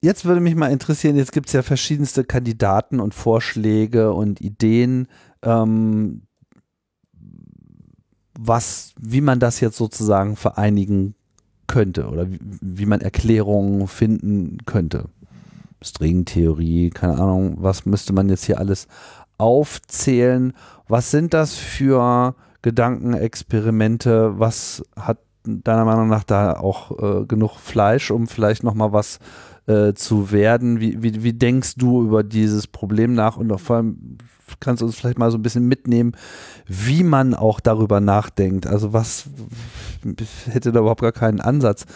Jetzt 0.00 0.24
würde 0.24 0.40
mich 0.40 0.54
mal 0.54 0.70
interessieren, 0.70 1.16
jetzt 1.16 1.32
gibt 1.32 1.48
es 1.48 1.52
ja 1.52 1.62
verschiedenste 1.62 2.22
Kandidaten 2.22 3.00
und 3.00 3.12
Vorschläge 3.14 4.12
und 4.12 4.40
Ideen, 4.40 5.08
ähm, 5.42 6.22
was, 8.40 8.94
wie 9.00 9.20
man 9.20 9.40
das 9.40 9.58
jetzt 9.58 9.76
sozusagen 9.76 10.36
vereinigen 10.36 11.14
könnte 11.66 12.08
oder 12.08 12.30
wie, 12.30 12.38
wie 12.40 12.86
man 12.86 13.00
Erklärungen 13.00 13.88
finden 13.88 14.58
könnte. 14.64 15.06
Stringtheorie, 15.82 16.90
keine 16.90 17.18
Ahnung, 17.18 17.56
was 17.58 17.84
müsste 17.84 18.12
man 18.12 18.28
jetzt 18.28 18.44
hier 18.44 18.58
alles 18.58 18.86
aufzählen? 19.38 20.52
Was 20.86 21.10
sind 21.10 21.34
das 21.34 21.56
für 21.56 22.36
Gedankenexperimente? 22.62 24.38
Was 24.38 24.84
hat 24.96 25.18
deiner 25.44 25.84
Meinung 25.84 26.08
nach 26.08 26.24
da 26.24 26.52
auch 26.54 26.98
äh, 26.98 27.26
genug 27.26 27.58
Fleisch, 27.58 28.10
um 28.12 28.28
vielleicht 28.28 28.62
nochmal 28.62 28.92
was 28.92 29.18
äh, 29.66 29.94
zu 29.94 30.30
werden? 30.30 30.78
Wie, 30.78 31.02
wie, 31.02 31.24
wie 31.24 31.32
denkst 31.32 31.74
du 31.74 32.04
über 32.04 32.22
dieses 32.22 32.68
Problem 32.68 33.14
nach 33.14 33.36
und 33.36 33.56
vor 33.60 33.76
allem 33.76 34.18
kannst 34.60 34.82
du 34.82 34.86
uns 34.86 34.96
vielleicht 34.96 35.18
mal 35.18 35.30
so 35.30 35.38
ein 35.38 35.42
bisschen 35.42 35.66
mitnehmen, 35.66 36.12
wie 36.66 37.02
man 37.02 37.34
auch 37.34 37.60
darüber 37.60 38.00
nachdenkt. 38.00 38.66
Also 38.66 38.92
was 38.92 39.28
hätte 40.50 40.72
da 40.72 40.80
überhaupt 40.80 41.02
gar 41.02 41.12
keinen 41.12 41.40
Ansatz 41.40 41.86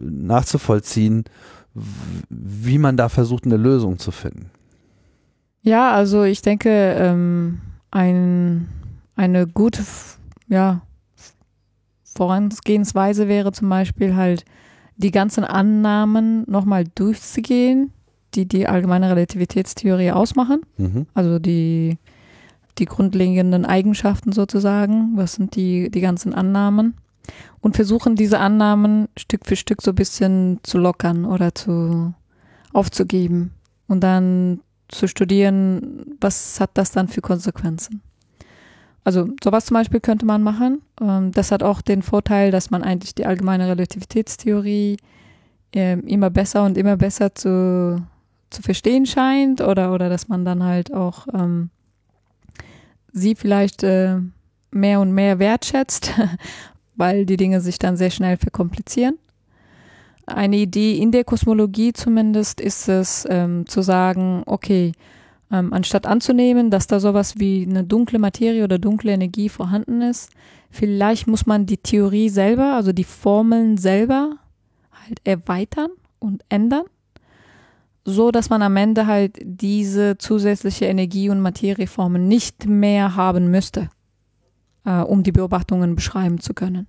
nachzuvollziehen, 0.00 1.24
wie 2.28 2.78
man 2.78 2.96
da 2.96 3.08
versucht, 3.08 3.44
eine 3.44 3.56
Lösung 3.56 3.98
zu 3.98 4.10
finden. 4.10 4.50
Ja, 5.62 5.92
also 5.92 6.24
ich 6.24 6.42
denke, 6.42 6.70
ähm, 6.70 7.60
ein, 7.90 8.68
eine 9.16 9.46
gute 9.46 9.82
ja, 10.48 10.82
Vorangehensweise 12.04 13.28
wäre 13.28 13.52
zum 13.52 13.68
Beispiel 13.68 14.14
halt, 14.14 14.44
die 14.96 15.10
ganzen 15.10 15.42
Annahmen 15.42 16.44
nochmal 16.48 16.84
durchzugehen, 16.94 17.92
die 18.34 18.46
die 18.46 18.66
allgemeine 18.66 19.10
Relativitätstheorie 19.10 20.12
ausmachen. 20.12 20.62
Mhm. 20.76 21.06
Also 21.14 21.38
die, 21.38 21.98
die 22.78 22.84
grundlegenden 22.84 23.64
Eigenschaften 23.64 24.32
sozusagen. 24.32 25.16
Was 25.16 25.34
sind 25.34 25.56
die, 25.56 25.90
die 25.90 26.00
ganzen 26.00 26.34
Annahmen? 26.34 26.94
Und 27.60 27.76
versuchen 27.76 28.16
diese 28.16 28.38
Annahmen 28.38 29.08
Stück 29.16 29.46
für 29.46 29.56
Stück 29.56 29.80
so 29.80 29.92
ein 29.92 29.96
bisschen 29.96 30.60
zu 30.62 30.78
lockern 30.78 31.24
oder 31.24 31.54
zu 31.54 32.12
aufzugeben 32.72 33.52
und 33.88 34.00
dann 34.00 34.60
zu 34.88 35.08
studieren, 35.08 36.16
was 36.20 36.60
hat 36.60 36.70
das 36.74 36.90
dann 36.90 37.08
für 37.08 37.22
Konsequenzen. 37.22 38.02
Also 39.04 39.28
sowas 39.42 39.66
zum 39.66 39.74
Beispiel 39.74 40.00
könnte 40.00 40.24
man 40.24 40.42
machen. 40.42 40.80
Ähm, 41.00 41.32
das 41.32 41.52
hat 41.52 41.62
auch 41.62 41.82
den 41.82 42.02
Vorteil, 42.02 42.50
dass 42.50 42.70
man 42.70 42.82
eigentlich 42.82 43.14
die 43.14 43.26
allgemeine 43.26 43.68
Relativitätstheorie 43.68 44.96
ähm, 45.72 46.06
immer 46.06 46.30
besser 46.30 46.64
und 46.64 46.78
immer 46.78 46.96
besser 46.96 47.34
zu, 47.34 48.02
zu 48.50 48.62
verstehen 48.62 49.06
scheint 49.06 49.60
oder, 49.60 49.92
oder 49.92 50.08
dass 50.08 50.28
man 50.28 50.44
dann 50.44 50.62
halt 50.62 50.92
auch 50.92 51.26
ähm, 51.32 51.70
sie 53.12 53.34
vielleicht 53.34 53.82
äh, 53.82 54.18
mehr 54.70 55.00
und 55.00 55.12
mehr 55.12 55.38
wertschätzt, 55.38 56.12
weil 56.96 57.26
die 57.26 57.36
Dinge 57.36 57.60
sich 57.60 57.78
dann 57.78 57.96
sehr 57.96 58.10
schnell 58.10 58.36
verkomplizieren. 58.36 59.18
Eine 60.26 60.56
Idee 60.56 60.96
in 60.98 61.12
der 61.12 61.24
Kosmologie 61.24 61.92
zumindest 61.92 62.60
ist 62.60 62.88
es 62.88 63.26
ähm, 63.28 63.66
zu 63.66 63.82
sagen, 63.82 64.42
okay, 64.46 64.92
ähm, 65.52 65.72
anstatt 65.72 66.06
anzunehmen, 66.06 66.70
dass 66.70 66.86
da 66.86 66.98
sowas 66.98 67.38
wie 67.38 67.66
eine 67.68 67.84
dunkle 67.84 68.18
Materie 68.18 68.64
oder 68.64 68.78
dunkle 68.78 69.12
Energie 69.12 69.48
vorhanden 69.48 70.02
ist, 70.02 70.30
vielleicht 70.70 71.26
muss 71.26 71.46
man 71.46 71.66
die 71.66 71.76
Theorie 71.76 72.30
selber, 72.30 72.74
also 72.74 72.92
die 72.92 73.04
Formeln 73.04 73.76
selber 73.76 74.38
halt 75.06 75.20
erweitern 75.24 75.90
und 76.18 76.42
ändern 76.48 76.84
so 78.04 78.30
dass 78.30 78.50
man 78.50 78.62
am 78.62 78.76
Ende 78.76 79.06
halt 79.06 79.38
diese 79.42 80.18
zusätzliche 80.18 80.86
Energie- 80.86 81.30
und 81.30 81.40
Materieformen 81.40 82.28
nicht 82.28 82.66
mehr 82.66 83.16
haben 83.16 83.50
müsste, 83.50 83.88
äh, 84.84 85.00
um 85.00 85.22
die 85.22 85.32
Beobachtungen 85.32 85.94
beschreiben 85.94 86.38
zu 86.38 86.54
können. 86.54 86.86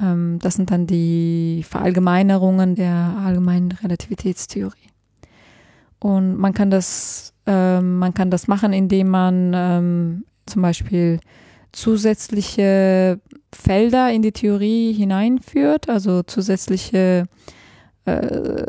Ähm, 0.00 0.38
das 0.40 0.54
sind 0.54 0.70
dann 0.70 0.86
die 0.86 1.64
Verallgemeinerungen 1.68 2.74
der 2.74 3.16
allgemeinen 3.24 3.72
Relativitätstheorie. 3.72 4.78
Und 5.98 6.36
man 6.36 6.52
kann 6.52 6.70
das, 6.70 7.32
ähm, 7.46 7.98
man 7.98 8.14
kann 8.14 8.30
das 8.30 8.48
machen, 8.48 8.72
indem 8.72 9.08
man 9.08 9.52
ähm, 9.54 10.24
zum 10.46 10.62
Beispiel 10.62 11.20
zusätzliche 11.70 13.20
Felder 13.52 14.10
in 14.10 14.22
die 14.22 14.32
Theorie 14.32 14.92
hineinführt, 14.92 15.88
also 15.88 16.22
zusätzliche 16.22 17.24
äh, 18.04 18.64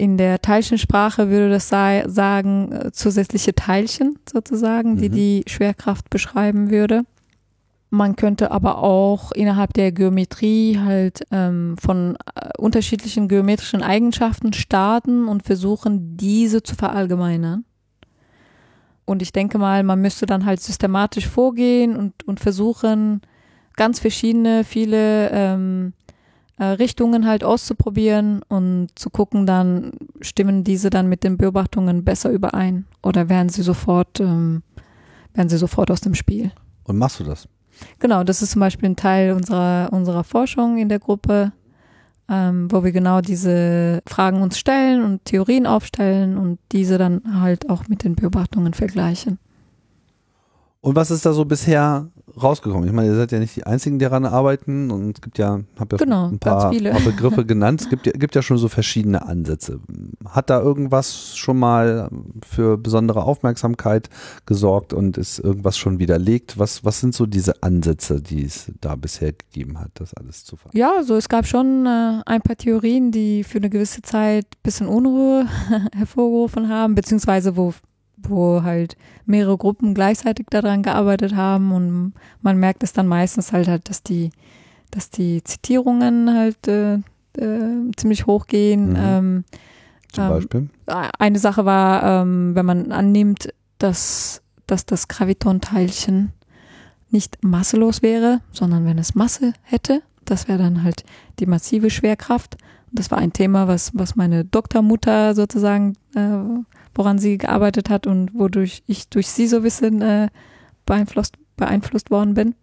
in 0.00 0.16
der 0.16 0.40
Teilchensprache 0.40 1.28
würde 1.28 1.50
das 1.50 1.68
sei, 1.68 2.04
sagen, 2.06 2.72
äh, 2.72 2.90
zusätzliche 2.90 3.54
Teilchen 3.54 4.18
sozusagen, 4.26 4.96
die 4.96 5.10
mhm. 5.10 5.14
die 5.14 5.44
Schwerkraft 5.46 6.08
beschreiben 6.08 6.70
würde. 6.70 7.02
Man 7.90 8.16
könnte 8.16 8.50
aber 8.50 8.78
auch 8.78 9.30
innerhalb 9.32 9.74
der 9.74 9.92
Geometrie 9.92 10.78
halt 10.78 11.26
ähm, 11.30 11.76
von 11.78 12.16
äh, 12.34 12.48
unterschiedlichen 12.56 13.28
geometrischen 13.28 13.82
Eigenschaften 13.82 14.54
starten 14.54 15.28
und 15.28 15.42
versuchen, 15.42 16.16
diese 16.16 16.62
zu 16.62 16.76
verallgemeinern. 16.76 17.66
Und 19.04 19.20
ich 19.20 19.32
denke 19.32 19.58
mal, 19.58 19.82
man 19.82 20.00
müsste 20.00 20.24
dann 20.24 20.46
halt 20.46 20.62
systematisch 20.62 21.28
vorgehen 21.28 21.94
und, 21.94 22.26
und 22.26 22.40
versuchen, 22.40 23.20
ganz 23.76 24.00
verschiedene, 24.00 24.64
viele 24.64 25.30
ähm, 25.30 25.92
äh, 25.99 25.99
Richtungen 26.64 27.26
halt 27.26 27.44
auszuprobieren 27.44 28.42
und 28.48 28.88
zu 28.94 29.10
gucken, 29.10 29.46
dann 29.46 29.92
stimmen 30.20 30.64
diese 30.64 30.90
dann 30.90 31.08
mit 31.08 31.24
den 31.24 31.36
Beobachtungen 31.36 32.04
besser 32.04 32.30
überein 32.30 32.86
oder 33.02 33.28
werden 33.28 33.48
sie 33.48 33.62
sofort, 33.62 34.20
ähm, 34.20 34.62
werden 35.34 35.48
sie 35.48 35.58
sofort 35.58 35.90
aus 35.90 36.00
dem 36.00 36.14
Spiel. 36.14 36.52
Und 36.84 36.98
machst 36.98 37.20
du 37.20 37.24
das? 37.24 37.48
Genau, 37.98 38.24
das 38.24 38.42
ist 38.42 38.52
zum 38.52 38.60
Beispiel 38.60 38.90
ein 38.90 38.96
Teil 38.96 39.32
unserer, 39.32 39.88
unserer 39.92 40.24
Forschung 40.24 40.78
in 40.78 40.88
der 40.88 40.98
Gruppe. 40.98 41.52
ähm, 42.30 42.70
wo 42.70 42.84
wir 42.84 42.92
genau 42.92 43.20
diese 43.20 44.02
Fragen 44.06 44.40
uns 44.40 44.56
stellen 44.56 45.02
und 45.02 45.24
Theorien 45.24 45.66
aufstellen 45.66 46.38
und 46.38 46.60
diese 46.70 46.96
dann 46.96 47.40
halt 47.40 47.68
auch 47.68 47.88
mit 47.88 48.04
den 48.04 48.14
Beobachtungen 48.14 48.72
vergleichen. 48.72 49.38
Und 50.80 50.94
was 50.94 51.10
ist 51.10 51.26
da 51.26 51.32
so 51.32 51.44
bisher 51.44 52.08
rausgekommen? 52.40 52.86
Ich 52.86 52.92
meine, 52.92 53.08
ihr 53.08 53.16
seid 53.16 53.32
ja 53.32 53.38
nicht 53.38 53.56
die 53.56 53.64
Einzigen, 53.64 53.98
die 53.98 54.04
daran 54.04 54.24
arbeiten 54.24 54.90
und 54.90 55.16
es 55.16 55.20
gibt 55.20 55.38
ja, 55.38 55.60
habe 55.78 55.96
ja 55.96 56.04
genau, 56.04 56.28
ein 56.28 56.38
paar, 56.38 56.70
paar, 56.70 57.00
Begriffe 57.00 57.44
genannt. 57.46 57.82
Es 57.82 57.88
gibt 57.88 58.06
ja, 58.06 58.12
gibt 58.12 58.34
ja 58.34 58.42
schon 58.42 58.58
so 58.58 58.68
verschiedene 58.68 59.26
Ansätze. 59.26 59.80
Hat 60.28 60.50
da 60.50 60.60
irgendwas 60.60 61.36
schon 61.36 61.58
mal 61.58 62.10
für 62.46 62.76
besondere 62.76 63.24
Aufmerksamkeit 63.24 64.08
gesorgt 64.46 64.92
und 64.92 65.16
ist 65.16 65.38
irgendwas 65.38 65.78
schon 65.78 65.98
widerlegt? 65.98 66.58
Was, 66.58 66.84
was 66.84 67.00
sind 67.00 67.14
so 67.14 67.26
diese 67.26 67.62
Ansätze, 67.62 68.20
die 68.20 68.44
es 68.44 68.72
da 68.80 68.96
bisher 68.96 69.32
gegeben 69.32 69.78
hat, 69.78 69.90
das 69.94 70.14
alles 70.14 70.44
zu 70.44 70.56
fassen? 70.56 70.76
Ja, 70.76 70.92
also 70.96 71.16
es 71.16 71.28
gab 71.28 71.46
schon 71.46 71.86
äh, 71.86 72.22
ein 72.26 72.42
paar 72.42 72.56
Theorien, 72.56 73.12
die 73.12 73.44
für 73.44 73.58
eine 73.58 73.70
gewisse 73.70 74.02
Zeit 74.02 74.44
ein 74.44 74.62
bisschen 74.62 74.86
Unruhe 74.86 75.46
hervorgerufen 75.94 76.68
haben, 76.68 76.94
beziehungsweise 76.94 77.56
wo 77.56 77.74
wo 78.22 78.62
halt 78.62 78.96
mehrere 79.26 79.56
Gruppen 79.56 79.94
gleichzeitig 79.94 80.46
daran 80.50 80.82
gearbeitet 80.82 81.34
haben 81.34 81.72
und 81.72 82.12
man 82.42 82.58
merkt 82.58 82.82
es 82.82 82.92
dann 82.92 83.06
meistens 83.06 83.52
halt, 83.52 83.68
halt 83.68 83.88
dass 83.88 84.02
die, 84.02 84.30
dass 84.90 85.10
die 85.10 85.42
Zitierungen 85.44 86.34
halt 86.34 86.68
äh, 86.68 86.94
äh, 87.38 87.90
ziemlich 87.96 88.26
hoch 88.26 88.46
gehen. 88.46 88.90
Mhm. 88.90 88.96
Ähm, 88.98 89.44
Zum 90.12 90.24
ähm, 90.24 90.30
Beispiel? 90.30 90.68
eine 90.86 91.38
Sache 91.38 91.64
war, 91.64 92.22
ähm, 92.22 92.54
wenn 92.54 92.66
man 92.66 92.92
annimmt, 92.92 93.52
dass, 93.78 94.42
dass 94.66 94.86
das 94.86 95.08
Graviton-Teilchen 95.08 96.32
nicht 97.10 97.42
masselos 97.42 98.02
wäre, 98.02 98.40
sondern 98.52 98.84
wenn 98.84 98.98
es 98.98 99.14
Masse 99.14 99.52
hätte, 99.62 100.02
das 100.24 100.48
wäre 100.48 100.58
dann 100.58 100.84
halt 100.84 101.04
die 101.38 101.46
massive 101.46 101.90
Schwerkraft. 101.90 102.56
Das 102.92 103.10
war 103.10 103.18
ein 103.18 103.32
Thema, 103.32 103.68
was, 103.68 103.90
was 103.94 104.16
meine 104.16 104.44
Doktormutter 104.44 105.34
sozusagen 105.34 105.96
äh, 106.14 106.62
woran 106.94 107.18
sie 107.18 107.38
gearbeitet 107.38 107.90
hat 107.90 108.06
und 108.06 108.34
wodurch 108.34 108.82
ich 108.86 109.08
durch 109.08 109.28
sie 109.28 109.46
so 109.46 109.56
ein 109.56 109.62
bisschen 109.62 110.02
äh, 110.02 110.28
beeinflusst, 110.86 111.36
beeinflusst 111.56 112.10
worden 112.10 112.34
bin. 112.34 112.54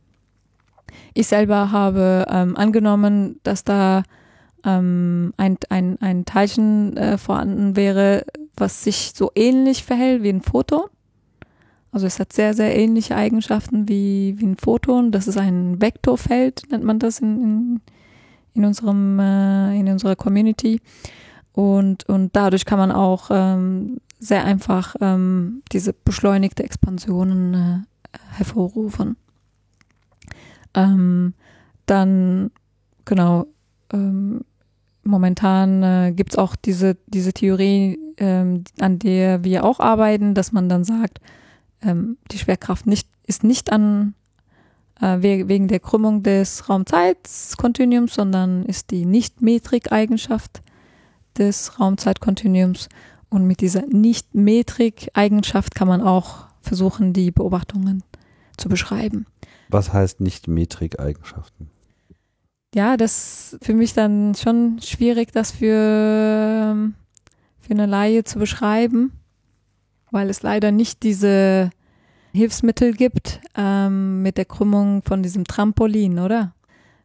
Ich 1.13 1.27
selber 1.27 1.71
habe 1.71 2.25
ähm, 2.29 2.55
angenommen, 2.57 3.39
dass 3.43 3.63
da 3.63 4.03
ähm, 4.63 5.33
ein, 5.37 5.57
ein, 5.69 5.97
ein 6.01 6.25
Teilchen 6.25 6.95
äh, 6.97 7.17
vorhanden 7.17 7.75
wäre, 7.75 8.25
was 8.55 8.83
sich 8.83 9.13
so 9.15 9.31
ähnlich 9.35 9.83
verhält 9.83 10.23
wie 10.23 10.29
ein 10.29 10.41
Photon. 10.41 10.85
Also 11.91 12.05
es 12.05 12.19
hat 12.19 12.33
sehr, 12.33 12.53
sehr 12.53 12.75
ähnliche 12.77 13.15
Eigenschaften 13.15 13.87
wie, 13.87 14.35
wie 14.37 14.45
ein 14.45 14.57
Photon. 14.57 15.11
Das 15.11 15.27
ist 15.27 15.37
ein 15.37 15.81
Vektorfeld, 15.81 16.63
nennt 16.69 16.83
man 16.83 16.99
das 16.99 17.19
in, 17.19 17.41
in, 17.41 17.81
in 18.53 18.65
unserem, 18.65 19.19
äh, 19.19 19.79
in 19.79 19.87
unserer 19.87 20.15
Community. 20.15 20.81
Und, 21.53 22.07
und 22.07 22.35
dadurch 22.35 22.65
kann 22.65 22.77
man 22.77 22.91
auch 22.91 23.29
ähm, 23.31 23.97
sehr 24.19 24.43
einfach 24.45 24.95
ähm, 25.01 25.61
diese 25.71 25.93
beschleunigte 25.93 26.63
Expansionen 26.63 27.53
äh, 27.53 28.17
hervorrufen. 28.31 29.15
Ähm, 30.73 31.33
dann, 31.85 32.51
genau, 33.05 33.45
ähm, 33.93 34.41
momentan 35.03 35.83
äh, 35.83 36.13
gibt 36.15 36.33
es 36.33 36.37
auch 36.37 36.55
diese, 36.55 36.97
diese 37.07 37.33
Theorie, 37.33 37.97
ähm, 38.17 38.63
an 38.79 38.99
der 38.99 39.43
wir 39.43 39.63
auch 39.63 39.79
arbeiten, 39.79 40.33
dass 40.33 40.51
man 40.51 40.69
dann 40.69 40.83
sagt, 40.83 41.19
ähm, 41.81 42.17
die 42.31 42.39
Schwerkraft 42.39 42.87
nicht, 42.87 43.07
ist 43.25 43.43
nicht 43.43 43.71
an 43.71 44.13
äh, 45.01 45.21
wegen 45.21 45.67
der 45.67 45.79
Krümmung 45.79 46.23
des 46.23 46.69
Raumzeitkontinuums, 46.69 48.15
sondern 48.15 48.63
ist 48.65 48.91
die 48.91 49.05
Nicht-Metrik-Eigenschaft 49.05 50.61
des 51.37 51.79
Raumzeitkontinuums 51.79 52.89
und 53.29 53.45
mit 53.45 53.61
dieser 53.61 53.85
Nicht-Metrik-Eigenschaft 53.85 55.75
kann 55.75 55.87
man 55.87 56.01
auch 56.01 56.47
versuchen, 56.61 57.13
die 57.13 57.31
Beobachtungen 57.31 58.03
zu 58.57 58.69
beschreiben. 58.69 59.25
Was 59.69 59.93
heißt 59.93 60.21
Nicht-Metrik-Eigenschaften? 60.21 61.69
Ja, 62.75 62.97
das 62.97 63.53
ist 63.53 63.65
für 63.65 63.73
mich 63.73 63.93
dann 63.93 64.35
schon 64.35 64.79
schwierig, 64.81 65.31
das 65.31 65.51
für, 65.51 66.91
für 67.59 67.71
eine 67.71 67.85
Laie 67.85 68.23
zu 68.23 68.39
beschreiben, 68.39 69.11
weil 70.11 70.29
es 70.29 70.41
leider 70.41 70.71
nicht 70.71 71.03
diese 71.03 71.71
Hilfsmittel 72.33 72.93
gibt 72.93 73.41
ähm, 73.55 74.21
mit 74.21 74.37
der 74.37 74.45
Krümmung 74.45 75.01
von 75.03 75.23
diesem 75.23 75.45
Trampolin, 75.45 76.19
oder? 76.19 76.53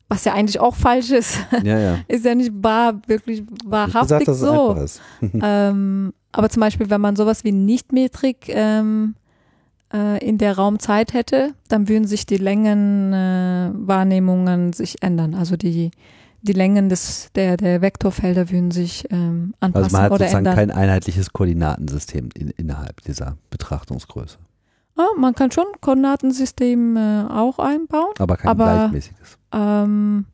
Was 0.08 0.24
ja 0.24 0.34
eigentlich 0.34 0.60
auch 0.60 0.74
falsch 0.74 1.10
ist. 1.10 1.38
Ja, 1.62 1.78
ja. 1.78 1.98
ist 2.08 2.24
ja 2.24 2.34
nicht 2.34 2.52
wahr, 2.54 3.00
wirklich 3.06 3.44
wahrhaftig 3.64 4.26
gesagt, 4.26 4.38
so. 4.38 4.76
ähm, 5.42 6.12
aber 6.32 6.48
zum 6.48 6.60
Beispiel, 6.60 6.88
wenn 6.90 7.00
man 7.00 7.14
sowas 7.16 7.44
wie 7.44 7.52
Nichtmetrik 7.52 8.48
ähm, 8.48 9.14
äh, 9.92 10.26
in 10.26 10.38
der 10.38 10.56
Raumzeit 10.56 11.12
hätte, 11.14 11.54
dann 11.68 11.88
würden 11.88 12.06
sich 12.06 12.26
die 12.26 12.38
Längenwahrnehmungen 12.38 14.70
äh, 14.70 14.74
sich 14.74 15.02
ändern. 15.02 15.34
Also 15.34 15.56
die, 15.56 15.90
die 16.42 16.54
Längen 16.54 16.88
des, 16.88 17.30
der, 17.34 17.56
der 17.56 17.82
Vektorfelder 17.82 18.50
würden 18.50 18.70
sich 18.70 19.06
ähm, 19.10 19.54
anpassen 19.60 19.84
also 19.84 19.96
man 19.96 20.04
hat 20.04 20.12
oder 20.12 20.24
sozusagen 20.24 20.46
ändern. 20.46 20.56
kein 20.56 20.70
einheitliches 20.70 21.32
Koordinatensystem 21.32 22.28
in, 22.34 22.50
innerhalb 22.50 23.00
dieser 23.02 23.36
Betrachtungsgröße. 23.50 24.38
Ah, 24.96 25.08
man 25.16 25.34
kann 25.34 25.50
schon 25.50 25.64
Koordinatensystem 25.80 26.96
äh, 26.96 27.24
auch 27.30 27.58
einbauen. 27.58 28.12
Aber 28.18 28.36
kein 28.36 28.50
aber, 28.50 28.64
gleichmäßiges. 28.64 29.38
Ähm, 29.52 30.26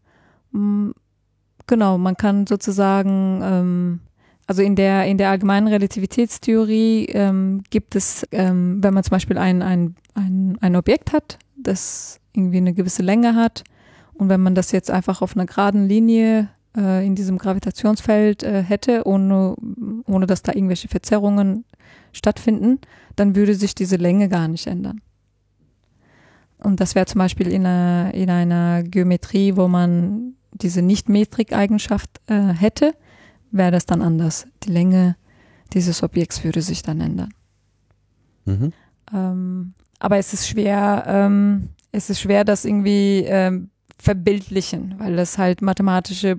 genau, 1.67 1.99
man 1.99 2.17
kann 2.17 2.47
sozusagen, 2.47 3.41
ähm, 3.43 4.01
also 4.47 4.63
in 4.63 4.77
der, 4.77 5.07
in 5.07 5.19
der 5.19 5.31
allgemeinen 5.31 5.69
Relativitätstheorie 5.69 7.07
ähm, 7.07 7.63
gibt 7.71 7.97
es, 7.97 8.27
ähm, 8.33 8.83
wenn 8.83 8.95
man 8.95 9.05
zum 9.05 9.13
Beispiel 9.13 9.39
ein, 9.39 9.63
ein, 9.63 9.97
ein, 10.15 10.59
ein 10.61 10.77
Objekt 10.77 11.13
hat, 11.13 11.39
das 11.57 12.21
irgendwie 12.33 12.59
eine 12.59 12.75
gewisse 12.75 13.03
Länge 13.03 13.35
hat, 13.35 13.65
und 14.15 14.29
wenn 14.29 14.41
man 14.41 14.57
das 14.57 14.73
jetzt 14.73 14.91
einfach 14.91 15.23
auf 15.23 15.37
einer 15.37 15.47
geraden 15.47 15.89
Linie 15.89 16.49
äh, 16.77 17.07
in 17.07 17.15
diesem 17.15 17.39
Gravitationsfeld 17.39 18.43
äh, 18.43 18.63
hätte, 18.63 19.07
ohne, 19.07 19.55
ohne 20.07 20.27
dass 20.27 20.43
da 20.43 20.53
irgendwelche 20.53 20.89
Verzerrungen 20.89 21.65
stattfinden, 22.13 22.81
dann 23.15 23.37
würde 23.37 23.55
sich 23.55 23.77
diese 23.77 23.97
Länge 23.97 24.29
gar 24.29 24.49
nicht 24.49 24.67
ändern. 24.67 25.01
Und 26.63 26.81
das 26.81 26.95
wäre 26.95 27.07
zum 27.07 27.21
Beispiel 27.21 27.49
in 27.49 27.67
einer, 27.67 28.13
in 28.15 28.31
einer 28.31 28.83
Geometrie, 28.83 29.57
wo 29.57 29.69
man 29.69 30.35
diese 30.53 30.83
Nicht-Metrik-Eigenschaft 30.83 32.11
äh, 32.27 32.53
hätte, 32.53 32.95
wäre 33.51 33.71
das 33.71 33.87
dann 33.87 34.03
anders. 34.03 34.47
Die 34.65 34.71
Länge 34.71 35.17
dieses 35.73 36.03
Objekts 36.03 36.43
würde 36.45 36.63
sich 36.63 36.83
dann 36.83 37.01
ändern. 37.01 37.33
Mhm. 38.45 38.73
Ähm, 39.15 39.75
aber 39.99 40.19
es 40.19 40.33
ist 40.33 40.49
schwer, 40.49 41.05
ähm, 41.07 41.71
es 41.93 42.11
ist 42.11 42.21
schwer, 42.21 42.45
das 42.45 42.65
irgendwie 42.65 43.25
ähm, 43.27 43.71
verbildlichen, 43.99 44.95
weil 44.99 45.17
das 45.17 45.39
halt 45.39 45.63
mathematische 45.63 46.39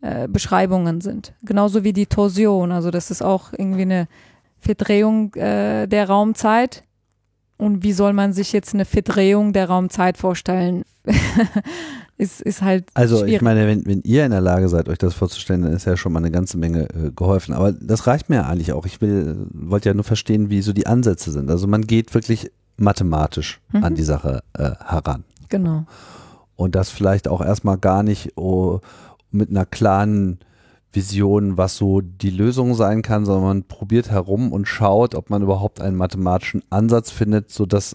äh, 0.00 0.28
Beschreibungen 0.28 1.00
sind. 1.00 1.34
Genauso 1.42 1.84
wie 1.84 1.92
die 1.92 2.06
Torsion. 2.06 2.72
Also 2.72 2.90
das 2.90 3.10
ist 3.10 3.22
auch 3.22 3.52
irgendwie 3.52 3.82
eine 3.82 4.08
Verdrehung 4.58 5.34
äh, 5.34 5.86
der 5.86 6.08
Raumzeit. 6.08 6.84
Und 7.56 7.82
wie 7.82 7.92
soll 7.92 8.12
man 8.12 8.32
sich 8.32 8.52
jetzt 8.52 8.74
eine 8.74 8.84
Verdrehung 8.84 9.52
der 9.52 9.68
Raumzeit 9.68 10.18
vorstellen? 10.18 10.84
ist, 12.16 12.40
ist 12.40 12.62
halt. 12.62 12.86
Also 12.94 13.18
schwierig. 13.18 13.34
ich 13.34 13.42
meine, 13.42 13.66
wenn, 13.66 13.86
wenn 13.86 14.02
ihr 14.02 14.24
in 14.24 14.32
der 14.32 14.40
Lage 14.40 14.68
seid, 14.68 14.88
euch 14.88 14.98
das 14.98 15.14
vorzustellen, 15.14 15.62
dann 15.62 15.72
ist 15.72 15.84
ja 15.84 15.96
schon 15.96 16.12
mal 16.12 16.18
eine 16.18 16.30
ganze 16.30 16.58
Menge 16.58 16.88
äh, 16.90 17.10
geholfen. 17.14 17.54
Aber 17.54 17.72
das 17.72 18.06
reicht 18.06 18.28
mir 18.28 18.46
eigentlich 18.46 18.72
auch. 18.72 18.86
Ich 18.86 19.00
will, 19.00 19.46
wollte 19.52 19.88
ja 19.88 19.94
nur 19.94 20.04
verstehen, 20.04 20.50
wie 20.50 20.62
so 20.62 20.72
die 20.72 20.86
Ansätze 20.86 21.30
sind. 21.30 21.50
Also 21.50 21.66
man 21.66 21.82
geht 21.82 22.12
wirklich 22.14 22.50
mathematisch 22.76 23.60
mhm. 23.72 23.84
an 23.84 23.94
die 23.94 24.02
Sache 24.02 24.42
äh, 24.54 24.70
heran. 24.84 25.24
Genau. 25.48 25.86
Und 26.56 26.74
das 26.74 26.90
vielleicht 26.90 27.28
auch 27.28 27.40
erstmal 27.40 27.78
gar 27.78 28.02
nicht 28.02 28.36
oh, 28.36 28.80
mit 29.30 29.50
einer 29.50 29.66
klaren 29.66 30.38
Vision, 30.94 31.56
was 31.56 31.76
so 31.76 32.00
die 32.00 32.30
Lösung 32.30 32.74
sein 32.74 33.02
kann, 33.02 33.24
sondern 33.24 33.44
man 33.44 33.62
probiert 33.64 34.10
herum 34.10 34.52
und 34.52 34.66
schaut, 34.66 35.14
ob 35.14 35.30
man 35.30 35.42
überhaupt 35.42 35.80
einen 35.80 35.96
mathematischen 35.96 36.62
Ansatz 36.70 37.10
findet, 37.10 37.50
sodass 37.50 37.94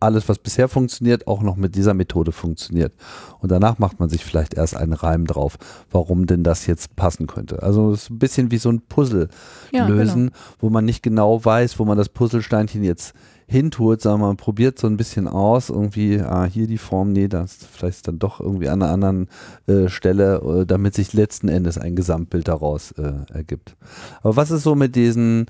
alles, 0.00 0.28
was 0.28 0.38
bisher 0.38 0.68
funktioniert, 0.68 1.26
auch 1.26 1.42
noch 1.42 1.56
mit 1.56 1.74
dieser 1.74 1.94
Methode 1.94 2.32
funktioniert. 2.32 2.92
Und 3.40 3.50
danach 3.50 3.78
macht 3.78 3.98
man 3.98 4.08
sich 4.08 4.24
vielleicht 4.24 4.54
erst 4.54 4.76
einen 4.76 4.92
Reim 4.92 5.26
drauf, 5.26 5.58
warum 5.90 6.26
denn 6.26 6.44
das 6.44 6.66
jetzt 6.66 6.94
passen 6.96 7.26
könnte. 7.26 7.62
Also 7.62 7.90
es 7.92 8.04
ist 8.04 8.10
ein 8.10 8.18
bisschen 8.18 8.50
wie 8.50 8.58
so 8.58 8.70
ein 8.70 8.80
Puzzle 8.80 9.28
ja, 9.72 9.86
lösen, 9.86 10.26
genau. 10.26 10.38
wo 10.60 10.70
man 10.70 10.84
nicht 10.84 11.02
genau 11.02 11.44
weiß, 11.44 11.78
wo 11.78 11.84
man 11.84 11.98
das 11.98 12.08
Puzzlesteinchen 12.08 12.84
jetzt 12.84 13.14
hintut, 13.48 14.02
sondern 14.02 14.20
man 14.20 14.36
probiert 14.36 14.78
so 14.78 14.86
ein 14.86 14.98
bisschen 14.98 15.26
aus, 15.26 15.70
irgendwie, 15.70 16.20
ah, 16.20 16.44
hier 16.44 16.66
die 16.66 16.78
Form, 16.78 17.12
nee, 17.12 17.28
das 17.28 17.56
vielleicht 17.72 18.06
dann 18.06 18.18
doch 18.18 18.40
irgendwie 18.40 18.68
an 18.68 18.82
einer 18.82 18.92
anderen 18.92 19.28
äh, 19.66 19.88
Stelle, 19.88 20.36
äh, 20.36 20.66
damit 20.66 20.94
sich 20.94 21.14
letzten 21.14 21.48
Endes 21.48 21.78
ein 21.78 21.96
Gesamtbild 21.96 22.46
daraus 22.48 22.92
äh, 22.92 23.12
ergibt. 23.32 23.74
Aber 24.22 24.36
was 24.36 24.50
ist 24.50 24.64
so 24.64 24.74
mit 24.74 24.94
diesen 24.94 25.46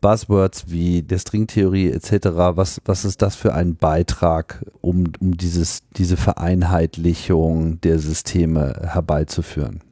Buzzwords 0.00 0.64
wie 0.68 1.02
der 1.02 1.18
Stringtheorie 1.18 1.90
etc., 1.90 2.28
was, 2.54 2.80
was 2.86 3.04
ist 3.04 3.20
das 3.20 3.36
für 3.36 3.54
ein 3.54 3.76
Beitrag, 3.76 4.64
um, 4.80 5.12
um 5.20 5.36
dieses, 5.36 5.82
diese 5.96 6.16
Vereinheitlichung 6.16 7.80
der 7.82 7.98
Systeme 7.98 8.80
herbeizuführen? 8.82 9.82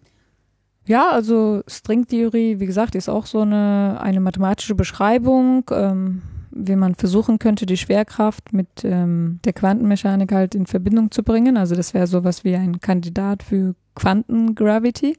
Ja, 0.86 1.10
also 1.10 1.62
Stringtheorie, 1.68 2.58
wie 2.58 2.66
gesagt, 2.66 2.94
ist 2.94 3.10
auch 3.10 3.26
so 3.26 3.42
eine, 3.42 3.98
eine 4.00 4.20
mathematische 4.20 4.74
Beschreibung, 4.74 5.64
ähm, 5.70 6.22
wie 6.50 6.76
man 6.76 6.94
versuchen 6.94 7.38
könnte, 7.38 7.66
die 7.66 7.76
Schwerkraft 7.76 8.52
mit 8.52 8.68
ähm, 8.84 9.40
der 9.44 9.52
Quantenmechanik 9.52 10.32
halt 10.32 10.54
in 10.54 10.66
Verbindung 10.66 11.10
zu 11.10 11.22
bringen. 11.22 11.56
Also 11.56 11.74
das 11.74 11.94
wäre 11.94 12.06
sowas 12.06 12.44
wie 12.44 12.56
ein 12.56 12.80
Kandidat 12.80 13.42
für 13.42 13.74
Quantengravity. 13.94 15.16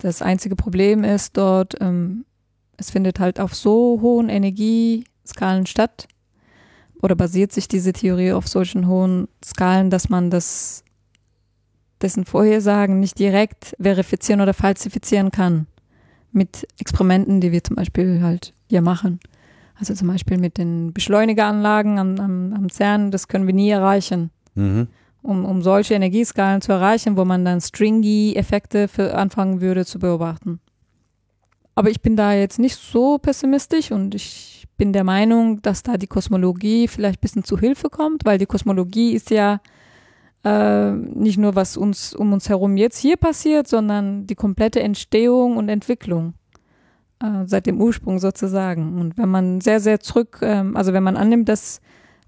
Das 0.00 0.22
einzige 0.22 0.56
Problem 0.56 1.04
ist 1.04 1.36
dort, 1.36 1.74
ähm, 1.80 2.24
es 2.76 2.90
findet 2.90 3.20
halt 3.20 3.40
auf 3.40 3.54
so 3.54 4.00
hohen 4.02 4.28
Energieskalen 4.28 5.66
statt 5.66 6.08
oder 7.00 7.14
basiert 7.14 7.52
sich 7.52 7.68
diese 7.68 7.92
Theorie 7.92 8.32
auf 8.32 8.48
solchen 8.48 8.86
hohen 8.86 9.28
Skalen, 9.44 9.90
dass 9.90 10.08
man 10.08 10.30
das 10.30 10.84
dessen 12.02 12.24
Vorhersagen 12.24 13.00
nicht 13.00 13.18
direkt 13.18 13.74
verifizieren 13.80 14.40
oder 14.40 14.52
falsifizieren 14.52 15.30
kann. 15.30 15.66
Mit 16.32 16.66
Experimenten, 16.78 17.40
die 17.40 17.52
wir 17.52 17.62
zum 17.62 17.76
Beispiel 17.76 18.22
halt 18.22 18.52
hier 18.68 18.82
machen. 18.82 19.20
Also 19.78 19.94
zum 19.94 20.08
Beispiel 20.08 20.38
mit 20.38 20.58
den 20.58 20.92
Beschleunigeranlagen 20.92 21.98
am, 21.98 22.18
am, 22.20 22.52
am 22.52 22.68
CERN, 22.70 23.10
das 23.10 23.28
können 23.28 23.46
wir 23.46 23.54
nie 23.54 23.70
erreichen. 23.70 24.30
Mhm. 24.54 24.88
Um, 25.22 25.46
um 25.46 25.62
solche 25.62 25.94
Energieskalen 25.94 26.60
zu 26.60 26.72
erreichen, 26.72 27.16
wo 27.16 27.24
man 27.24 27.46
dann 27.46 27.58
Stringy-Effekte 27.58 28.88
anfangen 29.14 29.62
würde 29.62 29.86
zu 29.86 29.98
beobachten. 29.98 30.60
Aber 31.74 31.88
ich 31.88 32.02
bin 32.02 32.14
da 32.14 32.34
jetzt 32.34 32.58
nicht 32.58 32.76
so 32.76 33.16
pessimistisch 33.16 33.90
und 33.90 34.14
ich 34.14 34.68
bin 34.76 34.92
der 34.92 35.02
Meinung, 35.02 35.62
dass 35.62 35.82
da 35.82 35.96
die 35.96 36.06
Kosmologie 36.06 36.88
vielleicht 36.88 37.18
ein 37.18 37.22
bisschen 37.22 37.44
zu 37.44 37.58
Hilfe 37.58 37.88
kommt, 37.88 38.24
weil 38.24 38.38
die 38.38 38.46
Kosmologie 38.46 39.12
ist 39.12 39.30
ja 39.30 39.60
äh, 40.44 40.92
nicht 40.92 41.38
nur 41.38 41.54
was 41.54 41.76
uns 41.76 42.14
um 42.14 42.32
uns 42.32 42.48
herum 42.48 42.76
jetzt 42.76 42.98
hier 42.98 43.16
passiert, 43.16 43.66
sondern 43.66 44.26
die 44.26 44.34
komplette 44.34 44.80
Entstehung 44.80 45.56
und 45.56 45.68
Entwicklung 45.68 46.34
äh, 47.22 47.44
seit 47.44 47.66
dem 47.66 47.80
Ursprung 47.80 48.18
sozusagen. 48.18 48.98
Und 49.00 49.18
wenn 49.18 49.28
man 49.28 49.60
sehr, 49.60 49.80
sehr 49.80 50.00
zurück, 50.00 50.38
ähm, 50.42 50.76
also 50.76 50.92
wenn 50.92 51.02
man 51.02 51.16
annimmt, 51.16 51.48
dass, 51.48 51.80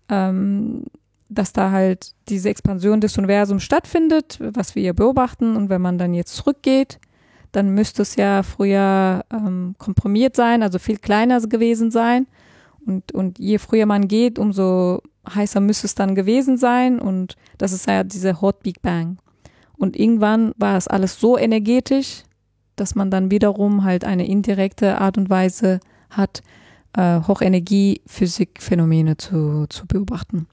ähm, 0.08 0.84
dass 1.28 1.52
da 1.52 1.70
halt 1.70 2.12
diese 2.28 2.48
Expansion 2.48 3.00
des 3.00 3.18
Universums 3.18 3.62
stattfindet, 3.62 4.38
was 4.40 4.74
wir 4.74 4.82
hier 4.82 4.94
beobachten, 4.94 5.56
und 5.56 5.68
wenn 5.68 5.82
man 5.82 5.98
dann 5.98 6.14
jetzt 6.14 6.34
zurückgeht, 6.34 6.98
dann 7.52 7.70
müsste 7.70 8.02
es 8.02 8.16
ja 8.16 8.42
früher 8.42 9.24
ähm, 9.32 9.74
komprimiert 9.78 10.36
sein, 10.36 10.62
also 10.62 10.78
viel 10.78 10.98
kleiner 10.98 11.40
gewesen 11.40 11.90
sein. 11.90 12.26
Und, 12.84 13.12
und 13.12 13.38
je 13.38 13.58
früher 13.58 13.86
man 13.86 14.08
geht, 14.08 14.38
umso 14.38 15.00
heißer 15.28 15.60
müsste 15.60 15.86
es 15.86 15.94
dann 15.94 16.14
gewesen 16.14 16.56
sein 16.56 17.00
und 17.00 17.36
das 17.58 17.72
ist 17.72 17.86
ja 17.86 18.04
diese 18.04 18.40
Hot 18.40 18.62
Big 18.62 18.82
Bang. 18.82 19.18
Und 19.76 19.96
irgendwann 19.96 20.52
war 20.56 20.76
es 20.76 20.88
alles 20.88 21.18
so 21.18 21.36
energetisch, 21.36 22.22
dass 22.76 22.94
man 22.94 23.10
dann 23.10 23.30
wiederum 23.30 23.84
halt 23.84 24.04
eine 24.04 24.26
indirekte 24.26 25.00
Art 25.00 25.18
und 25.18 25.30
Weise 25.30 25.80
hat, 26.10 26.42
äh, 26.96 27.20
Hochenergie-Physikphänomene 27.26 29.16
zu, 29.16 29.66
zu 29.68 29.86
beobachten. 29.86 30.46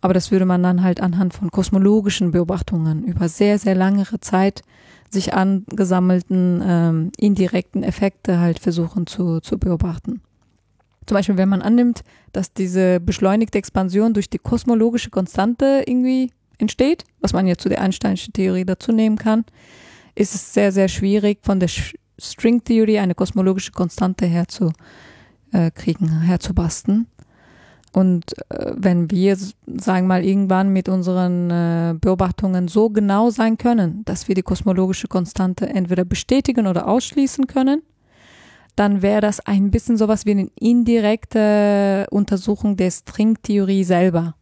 Aber 0.00 0.14
das 0.14 0.30
würde 0.30 0.46
man 0.46 0.62
dann 0.62 0.82
halt 0.82 1.00
anhand 1.00 1.34
von 1.34 1.50
kosmologischen 1.50 2.30
Beobachtungen 2.30 3.04
über 3.04 3.28
sehr, 3.28 3.58
sehr 3.58 3.74
langere 3.74 4.20
Zeit 4.20 4.62
sich 5.10 5.34
angesammelten 5.34 6.62
ähm, 6.64 7.12
indirekten 7.16 7.82
Effekte 7.82 8.38
halt 8.40 8.58
versuchen 8.58 9.06
zu, 9.06 9.40
zu 9.40 9.58
beobachten. 9.58 10.20
Zum 11.06 11.14
Beispiel, 11.14 11.36
wenn 11.36 11.48
man 11.48 11.62
annimmt, 11.62 12.02
dass 12.32 12.52
diese 12.52 13.00
beschleunigte 13.00 13.58
Expansion 13.58 14.12
durch 14.12 14.28
die 14.28 14.38
kosmologische 14.38 15.10
Konstante 15.10 15.84
irgendwie 15.86 16.32
entsteht, 16.58 17.04
was 17.20 17.32
man 17.32 17.46
ja 17.46 17.56
zu 17.56 17.68
der 17.68 17.80
Einsteinischen 17.80 18.32
Theorie 18.32 18.64
dazu 18.64 18.92
nehmen 18.92 19.16
kann, 19.16 19.44
ist 20.16 20.34
es 20.34 20.52
sehr, 20.52 20.72
sehr 20.72 20.88
schwierig, 20.88 21.38
von 21.42 21.60
der 21.60 21.70
Stringtheorie 22.18 22.98
eine 22.98 23.14
kosmologische 23.14 23.72
Konstante 23.72 24.26
herzukriegen, 24.26 24.74
äh, 25.52 26.26
herzubasten. 26.26 27.06
Und 27.92 28.36
äh, 28.50 28.72
wenn 28.76 29.10
wir, 29.10 29.36
sagen 29.36 30.06
wir 30.06 30.08
mal, 30.08 30.24
irgendwann 30.24 30.70
mit 30.70 30.88
unseren 30.88 31.50
äh, 31.50 31.94
Beobachtungen 32.00 32.68
so 32.68 32.90
genau 32.90 33.30
sein 33.30 33.58
können, 33.58 34.04
dass 34.04 34.28
wir 34.28 34.34
die 34.34 34.42
kosmologische 34.42 35.08
Konstante 35.08 35.68
entweder 35.68 36.04
bestätigen 36.04 36.66
oder 36.66 36.88
ausschließen 36.88 37.46
können, 37.46 37.82
dann 38.74 39.00
wäre 39.00 39.22
das 39.22 39.40
ein 39.40 39.70
bisschen 39.70 39.96
sowas 39.96 40.26
wie 40.26 40.32
eine 40.32 40.50
indirekte 40.58 42.06
Untersuchung 42.10 42.76
der 42.76 42.90
Stringtheorie 42.90 43.84
selber. 43.84 44.34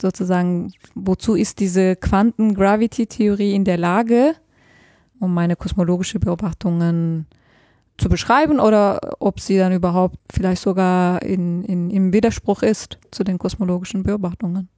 Sozusagen, 0.00 0.72
wozu 0.96 1.36
ist 1.36 1.60
diese 1.60 1.94
Quanten-Gravity-Theorie 1.94 3.54
in 3.54 3.64
der 3.64 3.78
Lage, 3.78 4.34
um 5.22 5.32
meine 5.32 5.54
kosmologische 5.54 6.18
Beobachtungen 6.18 7.26
zu 7.96 8.08
beschreiben 8.08 8.58
oder 8.58 8.98
ob 9.20 9.38
sie 9.38 9.56
dann 9.56 9.72
überhaupt 9.72 10.16
vielleicht 10.32 10.62
sogar 10.62 11.22
in, 11.22 11.62
in, 11.64 11.90
im 11.90 12.12
Widerspruch 12.12 12.62
ist 12.62 12.98
zu 13.12 13.22
den 13.22 13.38
kosmologischen 13.38 14.02
Beobachtungen. 14.02 14.68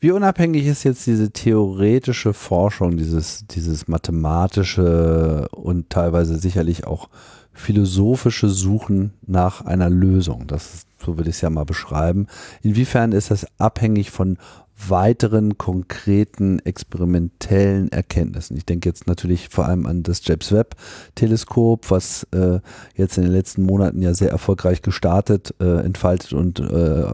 Wie 0.00 0.12
unabhängig 0.12 0.66
ist 0.66 0.84
jetzt 0.84 1.08
diese 1.08 1.32
theoretische 1.32 2.32
Forschung, 2.32 2.96
dieses, 2.96 3.46
dieses 3.48 3.88
mathematische 3.88 5.48
und 5.50 5.90
teilweise 5.90 6.38
sicherlich 6.38 6.86
auch 6.86 7.08
philosophische 7.52 8.48
Suchen 8.48 9.14
nach 9.26 9.62
einer 9.62 9.90
Lösung. 9.90 10.46
Das 10.46 10.74
ist, 10.74 10.88
so 11.04 11.18
will 11.18 11.26
ich 11.26 11.34
es 11.34 11.40
ja 11.40 11.50
mal 11.50 11.64
beschreiben. 11.64 12.28
Inwiefern 12.62 13.10
ist 13.10 13.32
das 13.32 13.44
abhängig 13.58 14.12
von 14.12 14.38
weiteren 14.86 15.58
konkreten 15.58 16.60
experimentellen 16.60 17.90
Erkenntnissen. 17.90 18.56
Ich 18.56 18.64
denke 18.64 18.88
jetzt 18.88 19.06
natürlich 19.06 19.48
vor 19.48 19.66
allem 19.66 19.86
an 19.86 20.02
das 20.02 20.20
James 20.24 20.52
Webb 20.52 20.76
Teleskop, 21.14 21.90
was 21.90 22.26
äh, 22.32 22.60
jetzt 22.94 23.16
in 23.16 23.24
den 23.24 23.32
letzten 23.32 23.62
Monaten 23.64 24.00
ja 24.02 24.14
sehr 24.14 24.30
erfolgreich 24.30 24.82
gestartet, 24.82 25.54
äh, 25.60 25.80
entfaltet 25.80 26.32
und 26.32 26.60
äh, 26.60 27.04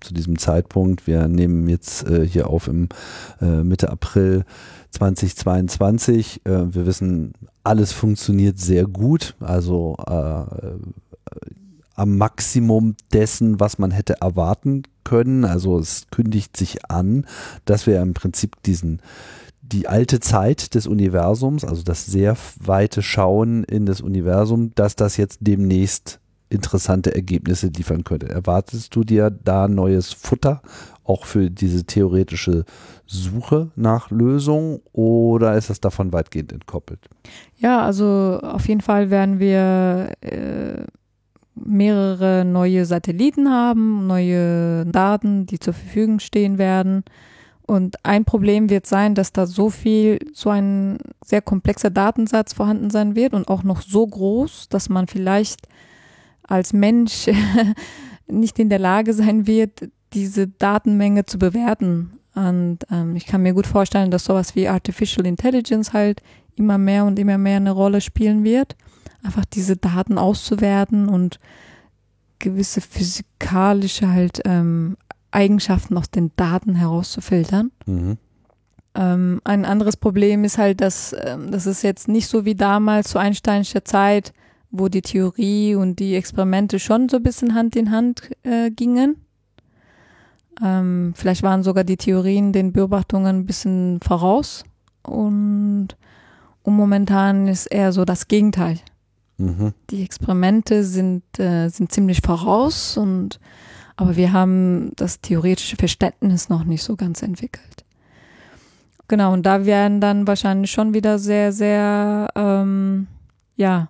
zu 0.00 0.14
diesem 0.14 0.38
Zeitpunkt, 0.38 1.06
wir 1.06 1.28
nehmen 1.28 1.68
jetzt 1.68 2.08
äh, 2.08 2.26
hier 2.26 2.50
auf 2.50 2.66
im 2.66 2.88
äh, 3.40 3.62
Mitte 3.62 3.90
April 3.90 4.44
2022. 4.90 6.40
Äh, 6.44 6.74
wir 6.74 6.86
wissen, 6.86 7.34
alles 7.62 7.92
funktioniert 7.92 8.58
sehr 8.58 8.86
gut, 8.86 9.36
also 9.38 9.96
am 11.94 12.16
Maximum 12.16 12.96
dessen, 13.12 13.60
was 13.60 13.78
man 13.78 13.90
hätte 13.90 14.20
erwarten 14.20 14.82
können. 15.04 15.44
Also 15.44 15.78
es 15.78 16.06
kündigt 16.10 16.56
sich 16.56 16.90
an, 16.90 17.26
dass 17.64 17.86
wir 17.86 18.00
im 18.00 18.14
Prinzip 18.14 18.62
diesen 18.62 19.00
die 19.60 19.88
alte 19.88 20.20
Zeit 20.20 20.74
des 20.74 20.86
Universums, 20.86 21.64
also 21.64 21.82
das 21.82 22.04
sehr 22.04 22.36
weite 22.60 23.00
Schauen 23.00 23.64
in 23.64 23.86
das 23.86 24.00
Universum, 24.02 24.72
dass 24.74 24.96
das 24.96 25.16
jetzt 25.16 25.38
demnächst 25.40 26.20
interessante 26.50 27.14
Ergebnisse 27.14 27.68
liefern 27.68 28.04
könnte. 28.04 28.28
Erwartest 28.28 28.94
du 28.94 29.02
dir 29.04 29.30
da 29.30 29.68
neues 29.68 30.12
Futter 30.12 30.60
auch 31.04 31.24
für 31.24 31.50
diese 31.50 31.84
theoretische 31.84 32.64
Suche 33.06 33.70
nach 33.74 34.10
Lösungen 34.10 34.80
oder 34.92 35.56
ist 35.56 35.70
das 35.70 35.80
davon 35.80 36.12
weitgehend 36.12 36.52
entkoppelt? 36.52 37.08
Ja, 37.56 37.82
also 37.82 38.38
auf 38.42 38.68
jeden 38.68 38.82
Fall 38.82 39.10
werden 39.10 39.38
wir 39.38 40.12
äh, 40.20 40.84
mehrere 41.54 42.44
neue 42.44 42.84
Satelliten 42.84 43.50
haben, 43.50 44.06
neue 44.06 44.86
Daten, 44.86 45.46
die 45.46 45.58
zur 45.58 45.74
Verfügung 45.74 46.18
stehen 46.18 46.58
werden. 46.58 47.04
Und 47.66 48.04
ein 48.04 48.24
Problem 48.24 48.70
wird 48.70 48.86
sein, 48.86 49.14
dass 49.14 49.32
da 49.32 49.46
so 49.46 49.70
viel, 49.70 50.18
so 50.32 50.50
ein 50.50 50.98
sehr 51.24 51.42
komplexer 51.42 51.90
Datensatz 51.90 52.52
vorhanden 52.52 52.90
sein 52.90 53.14
wird 53.14 53.34
und 53.34 53.48
auch 53.48 53.62
noch 53.62 53.82
so 53.82 54.06
groß, 54.06 54.68
dass 54.68 54.88
man 54.88 55.06
vielleicht 55.06 55.68
als 56.42 56.72
Mensch 56.72 57.30
nicht 58.26 58.58
in 58.58 58.68
der 58.68 58.78
Lage 58.78 59.14
sein 59.14 59.46
wird, 59.46 59.88
diese 60.12 60.48
Datenmenge 60.48 61.24
zu 61.24 61.38
bewerten. 61.38 62.18
Und 62.34 62.80
ähm, 62.90 63.14
ich 63.16 63.26
kann 63.26 63.42
mir 63.42 63.54
gut 63.54 63.66
vorstellen, 63.66 64.10
dass 64.10 64.24
sowas 64.24 64.56
wie 64.56 64.68
Artificial 64.68 65.26
Intelligence 65.26 65.92
halt 65.92 66.22
immer 66.56 66.78
mehr 66.78 67.04
und 67.04 67.18
immer 67.18 67.38
mehr 67.38 67.56
eine 67.56 67.72
Rolle 67.72 68.00
spielen 68.00 68.44
wird. 68.44 68.76
Einfach 69.22 69.44
diese 69.44 69.76
Daten 69.76 70.18
auszuwerten 70.18 71.08
und 71.08 71.38
gewisse 72.38 72.80
physikalische 72.80 74.08
halt 74.08 74.42
ähm, 74.44 74.96
Eigenschaften 75.30 75.96
aus 75.96 76.10
den 76.10 76.32
Daten 76.36 76.74
herauszufiltern. 76.74 77.70
Mhm. 77.86 78.18
Ähm, 78.94 79.40
ein 79.44 79.64
anderes 79.64 79.96
Problem 79.96 80.44
ist 80.44 80.58
halt, 80.58 80.80
dass 80.80 81.14
ähm, 81.18 81.50
das 81.50 81.66
ist 81.66 81.82
jetzt 81.82 82.08
nicht 82.08 82.28
so 82.28 82.44
wie 82.44 82.54
damals 82.54 83.08
zu 83.08 83.18
Einsteinscher 83.18 83.84
Zeit, 83.84 84.32
wo 84.70 84.88
die 84.88 85.02
Theorie 85.02 85.74
und 85.74 85.98
die 85.98 86.14
Experimente 86.14 86.78
schon 86.78 87.08
so 87.08 87.16
ein 87.16 87.22
bisschen 87.22 87.54
Hand 87.54 87.76
in 87.76 87.90
Hand 87.90 88.30
äh, 88.42 88.70
gingen. 88.70 89.16
Ähm, 90.62 91.14
vielleicht 91.16 91.42
waren 91.42 91.62
sogar 91.62 91.84
die 91.84 91.96
Theorien 91.96 92.52
den 92.52 92.72
Beobachtungen 92.72 93.36
ein 93.36 93.46
bisschen 93.46 94.00
voraus 94.02 94.64
und, 95.02 95.88
und 96.62 96.76
momentan 96.76 97.48
ist 97.48 97.66
eher 97.66 97.92
so 97.92 98.04
das 98.04 98.28
Gegenteil. 98.28 98.78
Mhm. 99.38 99.74
Die 99.90 100.02
Experimente 100.02 100.84
sind, 100.84 101.22
äh, 101.38 101.68
sind 101.68 101.92
ziemlich 101.92 102.20
voraus 102.24 102.96
und 102.96 103.40
aber 103.96 104.16
wir 104.16 104.32
haben 104.32 104.92
das 104.96 105.20
theoretische 105.20 105.76
Verständnis 105.76 106.48
noch 106.48 106.64
nicht 106.64 106.82
so 106.82 106.96
ganz 106.96 107.22
entwickelt. 107.22 107.84
Genau, 109.08 109.32
und 109.32 109.44
da 109.44 109.66
werden 109.66 110.00
dann 110.00 110.26
wahrscheinlich 110.26 110.70
schon 110.70 110.94
wieder 110.94 111.18
sehr, 111.18 111.52
sehr, 111.52 112.28
ähm, 112.34 113.08
ja, 113.56 113.88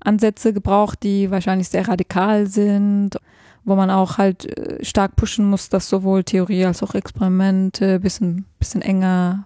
Ansätze 0.00 0.52
gebraucht, 0.52 1.02
die 1.02 1.30
wahrscheinlich 1.30 1.68
sehr 1.68 1.86
radikal 1.86 2.46
sind, 2.46 3.18
wo 3.64 3.76
man 3.76 3.90
auch 3.90 4.18
halt 4.18 4.46
äh, 4.46 4.84
stark 4.84 5.14
pushen 5.16 5.44
muss, 5.44 5.68
dass 5.68 5.88
sowohl 5.88 6.24
Theorie 6.24 6.64
als 6.64 6.82
auch 6.82 6.94
Experimente 6.94 8.00
bisschen, 8.00 8.46
bisschen 8.58 8.82
enger 8.82 9.44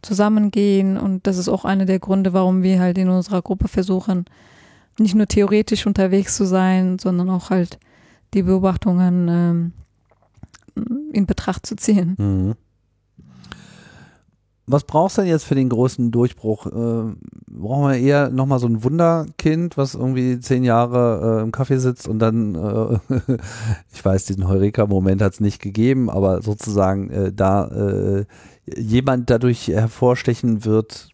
zusammengehen. 0.00 0.96
Und 0.96 1.26
das 1.26 1.38
ist 1.38 1.48
auch 1.48 1.64
einer 1.64 1.84
der 1.84 2.00
Gründe, 2.00 2.32
warum 2.32 2.62
wir 2.62 2.80
halt 2.80 2.98
in 2.98 3.08
unserer 3.08 3.42
Gruppe 3.42 3.68
versuchen, 3.68 4.24
nicht 4.98 5.14
nur 5.14 5.26
theoretisch 5.26 5.86
unterwegs 5.86 6.36
zu 6.36 6.44
sein, 6.44 6.98
sondern 6.98 7.30
auch 7.30 7.50
halt 7.50 7.78
die 8.34 8.42
Beobachtungen 8.42 9.28
ähm, 9.28 9.72
in 11.12 11.26
Betracht 11.26 11.66
zu 11.66 11.76
ziehen. 11.76 12.16
Mhm. 12.18 12.54
Was 14.66 14.84
brauchst 14.84 15.18
du 15.18 15.22
denn 15.22 15.30
jetzt 15.30 15.44
für 15.44 15.56
den 15.56 15.68
großen 15.68 16.12
Durchbruch? 16.12 16.66
Äh, 16.66 17.14
brauchen 17.46 17.90
wir 17.90 17.96
eher 17.96 18.30
nochmal 18.30 18.60
so 18.60 18.68
ein 18.68 18.84
Wunderkind, 18.84 19.76
was 19.76 19.94
irgendwie 19.94 20.38
zehn 20.38 20.62
Jahre 20.62 21.40
äh, 21.40 21.42
im 21.42 21.50
Kaffee 21.50 21.78
sitzt 21.78 22.06
und 22.06 22.20
dann, 22.20 22.54
äh, 22.54 22.98
ich 23.92 24.04
weiß, 24.04 24.24
diesen 24.26 24.48
Heureka-Moment 24.48 25.20
hat 25.20 25.34
es 25.34 25.40
nicht 25.40 25.60
gegeben, 25.60 26.08
aber 26.08 26.42
sozusagen 26.42 27.10
äh, 27.10 27.32
da 27.32 27.66
äh, 27.66 28.24
jemand 28.76 29.30
dadurch 29.30 29.68
hervorstechen 29.68 30.64
wird, 30.64 31.11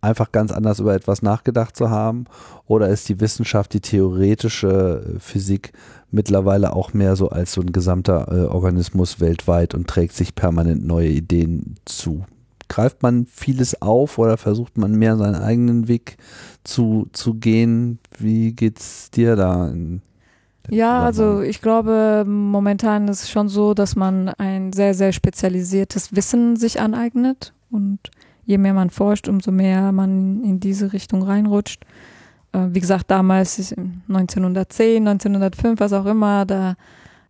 einfach 0.00 0.32
ganz 0.32 0.52
anders 0.52 0.80
über 0.80 0.94
etwas 0.94 1.22
nachgedacht 1.22 1.76
zu 1.76 1.90
haben? 1.90 2.24
Oder 2.66 2.88
ist 2.88 3.08
die 3.08 3.20
Wissenschaft, 3.20 3.72
die 3.72 3.80
theoretische 3.80 5.16
Physik 5.18 5.72
mittlerweile 6.10 6.74
auch 6.74 6.92
mehr 6.92 7.16
so 7.16 7.28
als 7.28 7.52
so 7.52 7.60
ein 7.60 7.72
gesamter 7.72 8.28
äh, 8.30 8.46
Organismus 8.46 9.20
weltweit 9.20 9.74
und 9.74 9.88
trägt 9.88 10.14
sich 10.14 10.34
permanent 10.34 10.84
neue 10.84 11.08
Ideen 11.08 11.76
zu? 11.84 12.24
greift 12.70 13.02
man 13.02 13.26
vieles 13.26 13.82
auf 13.82 14.16
oder 14.16 14.38
versucht 14.38 14.78
man 14.78 14.94
mehr 14.94 15.18
seinen 15.18 15.34
eigenen 15.34 15.88
Weg 15.88 16.16
zu, 16.64 17.08
zu 17.12 17.34
gehen? 17.34 17.98
Wie 18.18 18.52
geht's 18.52 19.10
dir 19.10 19.36
da? 19.36 19.74
ja, 20.70 21.02
also 21.02 21.42
ich 21.42 21.60
glaube, 21.60 22.24
momentan 22.26 23.08
ist 23.08 23.24
es 23.24 23.30
schon 23.30 23.48
so, 23.48 23.74
dass 23.74 23.96
man 23.96 24.28
ein 24.30 24.72
sehr, 24.72 24.94
sehr 24.94 25.12
spezialisiertes 25.12 26.14
Wissen 26.14 26.56
sich 26.56 26.80
aneignet 26.80 27.52
und 27.70 27.98
je 28.50 28.58
mehr 28.58 28.74
man 28.74 28.90
forscht, 28.90 29.28
umso 29.28 29.52
mehr 29.52 29.92
man 29.92 30.42
in 30.42 30.58
diese 30.58 30.92
Richtung 30.92 31.22
reinrutscht. 31.22 31.84
Äh, 32.52 32.66
wie 32.70 32.80
gesagt, 32.80 33.08
damals 33.10 33.72
1910, 34.08 35.06
1905, 35.06 35.78
was 35.78 35.92
auch 35.92 36.06
immer, 36.06 36.44
da, 36.44 36.74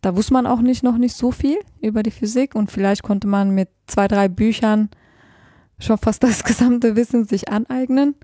da 0.01 0.15
wusste 0.15 0.33
man 0.33 0.47
auch 0.47 0.61
nicht 0.61 0.81
noch 0.81 0.97
nicht 0.97 1.15
so 1.15 1.31
viel 1.31 1.59
über 1.79 2.01
die 2.01 2.09
Physik 2.09 2.55
und 2.55 2.71
vielleicht 2.71 3.03
konnte 3.03 3.27
man 3.27 3.51
mit 3.51 3.69
zwei, 3.85 4.07
drei 4.07 4.29
Büchern 4.29 4.89
schon 5.77 5.99
fast 5.99 6.23
das 6.23 6.43
gesamte 6.51 6.95
Wissen 6.95 7.25
sich 7.25 7.49
aneignen. 7.49 8.15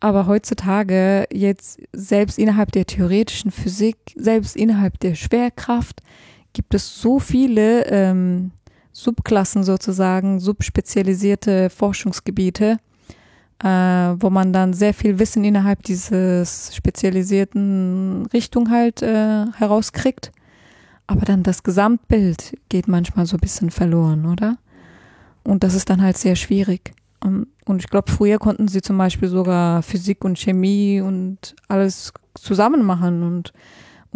Aber 0.00 0.26
heutzutage 0.26 1.26
jetzt 1.30 1.80
selbst 1.92 2.38
innerhalb 2.38 2.72
der 2.72 2.86
theoretischen 2.86 3.50
Physik, 3.50 3.96
selbst 4.14 4.56
innerhalb 4.56 4.98
der 5.00 5.14
Schwerkraft 5.14 6.02
gibt 6.54 6.74
es 6.74 7.00
so 7.00 7.18
viele 7.18 7.84
ähm, 7.86 8.52
Subklassen 8.96 9.62
sozusagen, 9.62 10.40
subspezialisierte 10.40 11.68
Forschungsgebiete, 11.68 12.78
äh, 13.62 13.68
wo 13.68 14.30
man 14.30 14.54
dann 14.54 14.72
sehr 14.72 14.94
viel 14.94 15.18
Wissen 15.18 15.44
innerhalb 15.44 15.82
dieses 15.82 16.74
spezialisierten 16.74 18.24
Richtung 18.32 18.70
halt 18.70 19.02
äh, 19.02 19.44
herauskriegt. 19.54 20.32
Aber 21.06 21.26
dann 21.26 21.42
das 21.42 21.62
Gesamtbild 21.62 22.56
geht 22.70 22.88
manchmal 22.88 23.26
so 23.26 23.36
ein 23.36 23.40
bisschen 23.40 23.70
verloren, 23.70 24.24
oder? 24.24 24.56
Und 25.44 25.62
das 25.62 25.74
ist 25.74 25.90
dann 25.90 26.00
halt 26.00 26.16
sehr 26.16 26.34
schwierig. 26.34 26.94
Ähm, 27.22 27.48
und 27.66 27.82
ich 27.82 27.90
glaube, 27.90 28.10
früher 28.10 28.38
konnten 28.38 28.66
sie 28.66 28.80
zum 28.80 28.96
Beispiel 28.96 29.28
sogar 29.28 29.82
Physik 29.82 30.24
und 30.24 30.38
Chemie 30.38 31.02
und 31.02 31.54
alles 31.68 32.14
zusammen 32.34 32.82
machen 32.82 33.22
und, 33.22 33.52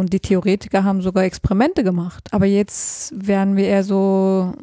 und 0.01 0.13
die 0.13 0.21
Theoretiker 0.21 0.83
haben 0.83 1.03
sogar 1.03 1.25
Experimente 1.25 1.85
gemacht. 1.85 2.29
Aber 2.33 2.47
jetzt 2.47 3.13
werden 3.15 3.57
wir 3.57 3.65
eher 3.65 3.85
so 3.85 4.55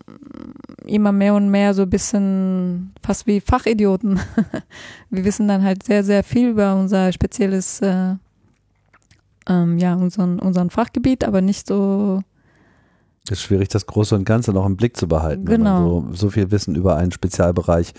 immer 0.86 1.12
mehr 1.12 1.36
und 1.36 1.50
mehr 1.50 1.74
so 1.74 1.84
ein 1.84 1.90
bisschen 1.90 2.94
fast 3.04 3.28
wie 3.28 3.40
Fachidioten. 3.40 4.20
wir 5.10 5.24
wissen 5.24 5.48
dann 5.48 5.64
halt 5.64 5.84
sehr, 5.84 6.04
sehr 6.04 6.24
viel 6.24 6.50
über 6.50 6.76
unser 6.76 7.12
spezielles, 7.12 7.82
äh, 7.82 8.16
ähm, 9.48 9.78
ja, 9.78 9.96
unseren, 9.96 10.40
unseren 10.40 10.70
Fachgebiet, 10.70 11.24
aber 11.24 11.42
nicht 11.42 11.68
so 11.68 12.22
es 13.30 13.40
ist 13.40 13.42
schwierig, 13.42 13.68
das 13.68 13.86
Große 13.86 14.16
und 14.16 14.24
Ganze 14.24 14.54
noch 14.54 14.66
im 14.66 14.78
Blick 14.78 14.96
zu 14.96 15.06
behalten, 15.06 15.44
genau. 15.44 15.54
wenn 15.54 15.62
man 15.62 15.84
genau. 15.84 16.06
so, 16.12 16.16
so 16.16 16.30
viel 16.30 16.50
Wissen 16.50 16.76
über 16.76 16.96
einen 16.96 17.12
Spezialbereich 17.12 17.94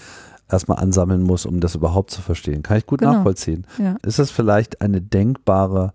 erstmal 0.51 0.79
ansammeln 0.79 1.23
muss, 1.23 1.45
um 1.45 1.61
das 1.61 1.75
überhaupt 1.75 2.11
zu 2.11 2.23
verstehen. 2.23 2.63
Kann 2.63 2.79
ich 2.79 2.87
gut 2.87 3.01
genau. 3.01 3.13
nachvollziehen. 3.13 3.67
Ja. 3.79 3.97
Ist 4.03 4.19
das 4.19 4.31
vielleicht 4.31 4.81
eine 4.81 5.03
denkbare 5.03 5.93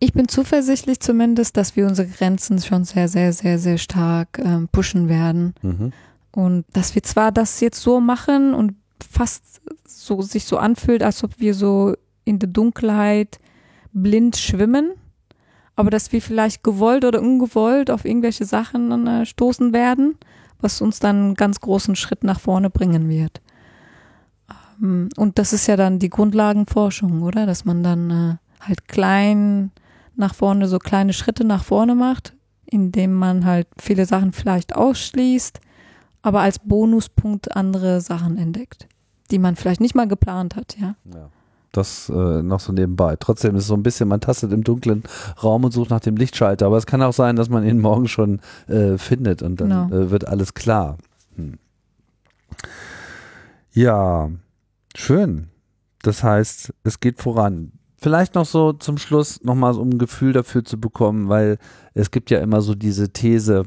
Ich 0.00 0.12
bin 0.12 0.28
zuversichtlich 0.28 1.00
zumindest, 1.00 1.56
dass 1.56 1.76
wir 1.76 1.86
unsere 1.86 2.08
Grenzen 2.08 2.60
schon 2.60 2.84
sehr, 2.84 3.08
sehr, 3.08 3.32
sehr, 3.32 3.58
sehr 3.58 3.78
stark 3.78 4.38
ähm, 4.38 4.68
pushen 4.70 5.08
werden. 5.08 5.54
Mhm. 5.62 5.92
Und 6.32 6.64
dass 6.72 6.96
wir 6.96 7.02
zwar 7.04 7.30
das 7.30 7.60
jetzt 7.60 7.80
so 7.80 8.00
machen 8.00 8.54
und 8.54 8.74
fast 9.08 9.62
so 9.86 10.20
sich 10.20 10.44
so 10.44 10.58
anfühlt, 10.58 11.02
als 11.02 11.22
ob 11.22 11.38
wir 11.38 11.54
so 11.54 11.94
in 12.24 12.40
der 12.40 12.48
Dunkelheit 12.48 13.38
blind 13.92 14.36
schwimmen, 14.36 14.92
aber 15.76 15.90
dass 15.90 16.12
wir 16.12 16.22
vielleicht 16.22 16.62
gewollt 16.62 17.04
oder 17.04 17.20
ungewollt 17.20 17.90
auf 17.90 18.04
irgendwelche 18.04 18.44
Sachen 18.44 19.06
äh, 19.06 19.26
stoßen 19.26 19.72
werden, 19.72 20.16
was 20.60 20.80
uns 20.80 21.00
dann 21.00 21.16
einen 21.16 21.34
ganz 21.34 21.60
großen 21.60 21.96
Schritt 21.96 22.24
nach 22.24 22.40
vorne 22.40 22.70
bringen 22.70 23.08
wird. 23.08 23.40
Ähm, 24.82 25.08
und 25.16 25.38
das 25.38 25.52
ist 25.52 25.66
ja 25.66 25.76
dann 25.76 25.98
die 25.98 26.10
Grundlagenforschung, 26.10 27.22
oder? 27.22 27.46
Dass 27.46 27.64
man 27.64 27.82
dann 27.82 28.10
äh, 28.10 28.66
halt 28.66 28.88
klein 28.88 29.72
nach 30.16 30.34
vorne, 30.34 30.68
so 30.68 30.78
kleine 30.78 31.12
Schritte 31.12 31.44
nach 31.44 31.64
vorne 31.64 31.94
macht, 31.94 32.34
indem 32.66 33.14
man 33.14 33.44
halt 33.44 33.66
viele 33.78 34.06
Sachen 34.06 34.32
vielleicht 34.32 34.74
ausschließt, 34.76 35.60
aber 36.22 36.40
als 36.40 36.58
Bonuspunkt 36.58 37.56
andere 37.56 38.00
Sachen 38.00 38.38
entdeckt, 38.38 38.88
die 39.30 39.38
man 39.38 39.56
vielleicht 39.56 39.80
nicht 39.80 39.94
mal 39.94 40.08
geplant 40.08 40.56
hat, 40.56 40.76
ja. 40.78 40.94
ja. 41.12 41.28
Das 41.76 42.08
äh, 42.08 42.42
noch 42.42 42.60
so 42.60 42.72
nebenbei. 42.72 43.16
Trotzdem 43.18 43.56
ist 43.56 43.62
es 43.62 43.68
so 43.68 43.74
ein 43.74 43.82
bisschen, 43.82 44.08
man 44.08 44.20
tastet 44.20 44.52
im 44.52 44.62
dunklen 44.62 45.02
Raum 45.42 45.64
und 45.64 45.72
sucht 45.72 45.90
nach 45.90 46.00
dem 46.00 46.16
Lichtschalter. 46.16 46.66
Aber 46.66 46.76
es 46.76 46.86
kann 46.86 47.02
auch 47.02 47.12
sein, 47.12 47.34
dass 47.34 47.48
man 47.48 47.66
ihn 47.66 47.80
morgen 47.80 48.06
schon 48.06 48.40
äh, 48.68 48.96
findet 48.96 49.42
und 49.42 49.60
dann. 49.60 49.68
Genau. 49.68 50.02
äh, 50.02 50.10
wird 50.10 50.28
alles 50.28 50.54
klar. 50.54 50.98
Hm. 51.34 51.58
Ja, 53.72 54.30
schön. 54.94 55.48
Das 56.02 56.22
heißt, 56.22 56.72
es 56.84 57.00
geht 57.00 57.20
voran. 57.20 57.72
Vielleicht 57.96 58.36
noch 58.36 58.46
so 58.46 58.72
zum 58.72 58.98
Schluss 58.98 59.42
nochmal 59.42 59.74
so 59.74 59.80
um 59.80 59.88
ein 59.88 59.98
Gefühl 59.98 60.32
dafür 60.32 60.64
zu 60.64 60.78
bekommen, 60.78 61.28
weil 61.28 61.58
es 61.94 62.12
gibt 62.12 62.30
ja 62.30 62.38
immer 62.38 62.60
so 62.60 62.76
diese 62.76 63.08
These, 63.12 63.64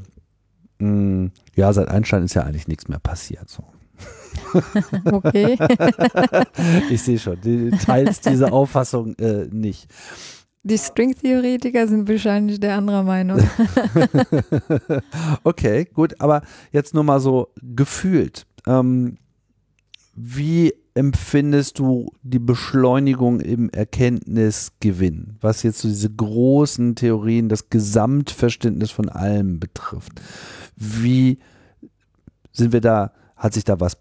mh, 0.79 0.87
hm, 0.87 1.31
ja, 1.55 1.73
seit 1.73 1.89
Einstein 1.89 2.23
ist 2.23 2.35
ja 2.35 2.43
eigentlich 2.43 2.69
nichts 2.69 2.87
mehr 2.87 2.99
passiert. 2.99 3.49
So. 3.49 3.63
okay. 5.11 5.57
ich 6.89 7.01
sehe 7.01 7.19
schon, 7.19 7.39
du 7.41 7.71
teilst 7.71 8.25
diese 8.25 8.51
Auffassung 8.51 9.15
äh, 9.15 9.47
nicht. 9.51 9.87
Die 10.63 10.77
Stringtheoretiker 10.77 11.87
sind 11.87 12.09
wahrscheinlich 12.09 12.59
der 12.59 12.75
anderer 12.75 13.03
Meinung. 13.03 13.39
okay, 15.43 15.85
gut, 15.93 16.19
aber 16.19 16.41
jetzt 16.71 16.93
nur 16.93 17.03
mal 17.03 17.19
so 17.19 17.49
gefühlt. 17.61 18.45
Ähm, 18.65 19.17
wie 20.13 20.73
empfindest 20.93 21.77
du 21.77 22.11
die 22.23 22.39
Beschleunigung 22.39 23.39
im 23.39 23.69
Erkenntnisgewinn, 23.69 25.37
was 25.41 25.61
jetzt 25.61 25.79
so 25.79 25.87
diese 25.87 26.09
großen 26.09 26.95
Theorien, 26.95 27.49
das 27.49 27.69
Gesamtverständnis 27.69 28.89
von 28.89 29.07
allem 29.07 29.59
betrifft? 29.59 30.19
Wie 30.75 31.37
sind 32.51 32.73
wir 32.73 32.81
da, 32.81 33.13
hat 33.35 33.53
sich 33.53 33.63
da 33.63 33.79
was 33.79 33.97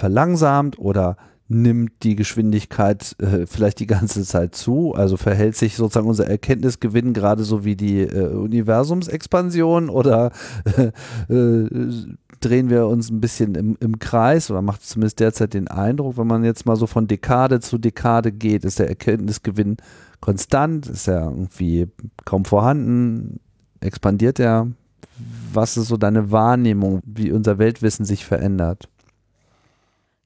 verlangsamt 0.00 0.78
oder 0.78 1.16
nimmt 1.48 2.04
die 2.04 2.14
Geschwindigkeit 2.14 3.16
äh, 3.20 3.44
vielleicht 3.46 3.80
die 3.80 3.86
ganze 3.86 4.24
Zeit 4.24 4.54
zu? 4.54 4.94
Also 4.94 5.16
verhält 5.16 5.56
sich 5.56 5.76
sozusagen 5.76 6.08
unser 6.08 6.26
Erkenntnisgewinn 6.26 7.12
gerade 7.12 7.42
so 7.42 7.64
wie 7.64 7.76
die 7.76 8.00
äh, 8.00 8.28
Universumsexpansion 8.28 9.90
oder 9.90 10.30
äh, 11.28 11.32
äh, 11.32 12.16
drehen 12.40 12.70
wir 12.70 12.86
uns 12.86 13.10
ein 13.10 13.20
bisschen 13.20 13.56
im, 13.56 13.76
im 13.80 13.98
Kreis 13.98 14.50
oder 14.50 14.62
macht 14.62 14.84
zumindest 14.86 15.20
derzeit 15.20 15.52
den 15.52 15.68
Eindruck, 15.68 16.16
wenn 16.16 16.26
man 16.26 16.44
jetzt 16.44 16.66
mal 16.66 16.76
so 16.76 16.86
von 16.86 17.06
Dekade 17.06 17.60
zu 17.60 17.78
Dekade 17.78 18.32
geht, 18.32 18.64
ist 18.64 18.78
der 18.78 18.88
Erkenntnisgewinn 18.88 19.76
konstant, 20.20 20.86
ist 20.86 21.08
er 21.08 21.24
irgendwie 21.24 21.88
kaum 22.24 22.44
vorhanden, 22.44 23.40
expandiert 23.80 24.38
er? 24.38 24.68
Was 25.52 25.76
ist 25.76 25.88
so 25.88 25.96
deine 25.96 26.30
Wahrnehmung, 26.30 27.00
wie 27.04 27.32
unser 27.32 27.58
Weltwissen 27.58 28.04
sich 28.04 28.24
verändert? 28.24 28.88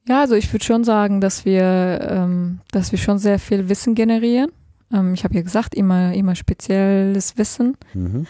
Ja, 0.06 0.20
also 0.20 0.34
ich 0.34 0.52
würde 0.52 0.64
schon 0.64 0.84
sagen, 0.84 1.20
dass 1.20 1.44
wir, 1.44 2.06
ähm, 2.10 2.60
dass 2.70 2.92
wir 2.92 2.98
schon 2.98 3.18
sehr 3.18 3.38
viel 3.38 3.68
Wissen 3.68 3.94
generieren. 3.94 4.50
Ähm, 4.92 5.14
ich 5.14 5.24
habe 5.24 5.34
ja 5.34 5.42
gesagt, 5.42 5.74
immer, 5.74 6.12
immer 6.12 6.34
spezielles 6.34 7.38
Wissen. 7.38 7.76
Mhm. 7.94 8.26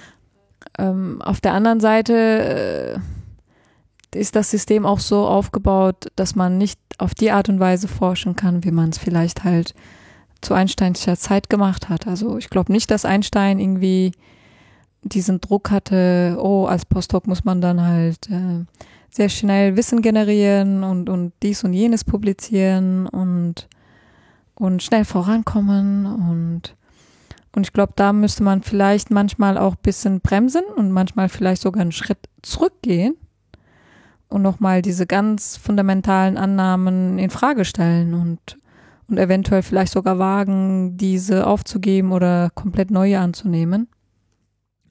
Ähm, 0.79 1.23
auf 1.23 1.41
der 1.41 1.53
anderen 1.53 1.81
Seite 1.81 3.01
äh, 4.13 4.19
ist 4.19 4.37
das 4.37 4.51
System 4.51 4.87
auch 4.87 5.01
so 5.01 5.27
aufgebaut, 5.27 6.09
dass 6.15 6.37
man 6.37 6.59
nicht 6.59 6.79
auf 6.99 7.15
die 7.15 7.33
Art 7.33 7.49
und 7.49 7.59
Weise 7.59 7.89
forschen 7.89 8.37
kann, 8.37 8.63
wie 8.65 8.71
man 8.71 8.91
es 8.91 8.99
vielleicht 8.99 9.43
halt 9.43 9.75
zu 10.41 10.55
Einsteinscher 10.55 11.17
Zeit 11.17 11.51
gemacht 11.51 11.89
hat. 11.89 12.07
Also 12.07 12.39
ich 12.39 12.51
glaube 12.51 12.71
nicht, 12.71 12.91
dass 12.91 13.05
Einstein 13.05 13.59
irgendwie 13.59 14.13
diesen 15.03 15.41
Druck 15.41 15.71
hatte, 15.71 16.39
oh, 16.41 16.67
als 16.67 16.85
Postdoc 16.85 17.27
muss 17.27 17.45
man 17.45 17.61
dann 17.61 17.83
halt 17.83 18.31
äh, 18.31 18.65
sehr 19.15 19.29
schnell 19.29 19.77
Wissen 19.77 20.03
generieren 20.03 20.83
und, 20.83 21.09
und 21.09 21.33
dies 21.45 21.63
und 21.63 21.73
jenes 21.73 22.03
publizieren 22.03 23.07
und, 23.07 23.69
und 24.57 24.83
schnell 24.83 25.05
vorankommen 25.05 26.05
und, 26.05 26.75
und 27.55 27.63
ich 27.63 27.73
glaube, 27.73 27.93
da 27.95 28.13
müsste 28.13 28.43
man 28.43 28.63
vielleicht 28.63 29.13
manchmal 29.13 29.57
auch 29.57 29.77
bisschen 29.77 30.21
bremsen 30.21 30.65
und 30.75 30.91
manchmal 30.91 31.29
vielleicht 31.29 31.63
sogar 31.63 31.83
einen 31.83 31.93
Schritt 31.93 32.19
zurückgehen 32.43 33.15
und 34.31 34.43
nochmal 34.43 34.83
diese 34.83 35.07
ganz 35.07 35.59
fundamentalen 35.59 36.37
Annahmen 36.37 37.21
in 37.21 37.31
Frage 37.31 37.65
stellen 37.65 38.15
und, 38.15 38.59
und 39.09 39.19
eventuell 39.19 39.63
vielleicht 39.63 39.93
sogar 39.93 40.19
wagen, 40.19 40.97
diese 40.97 41.47
aufzugeben 41.47 42.11
oder 42.11 42.51
komplett 42.57 42.91
neue 42.91 43.21
anzunehmen. 43.21 43.87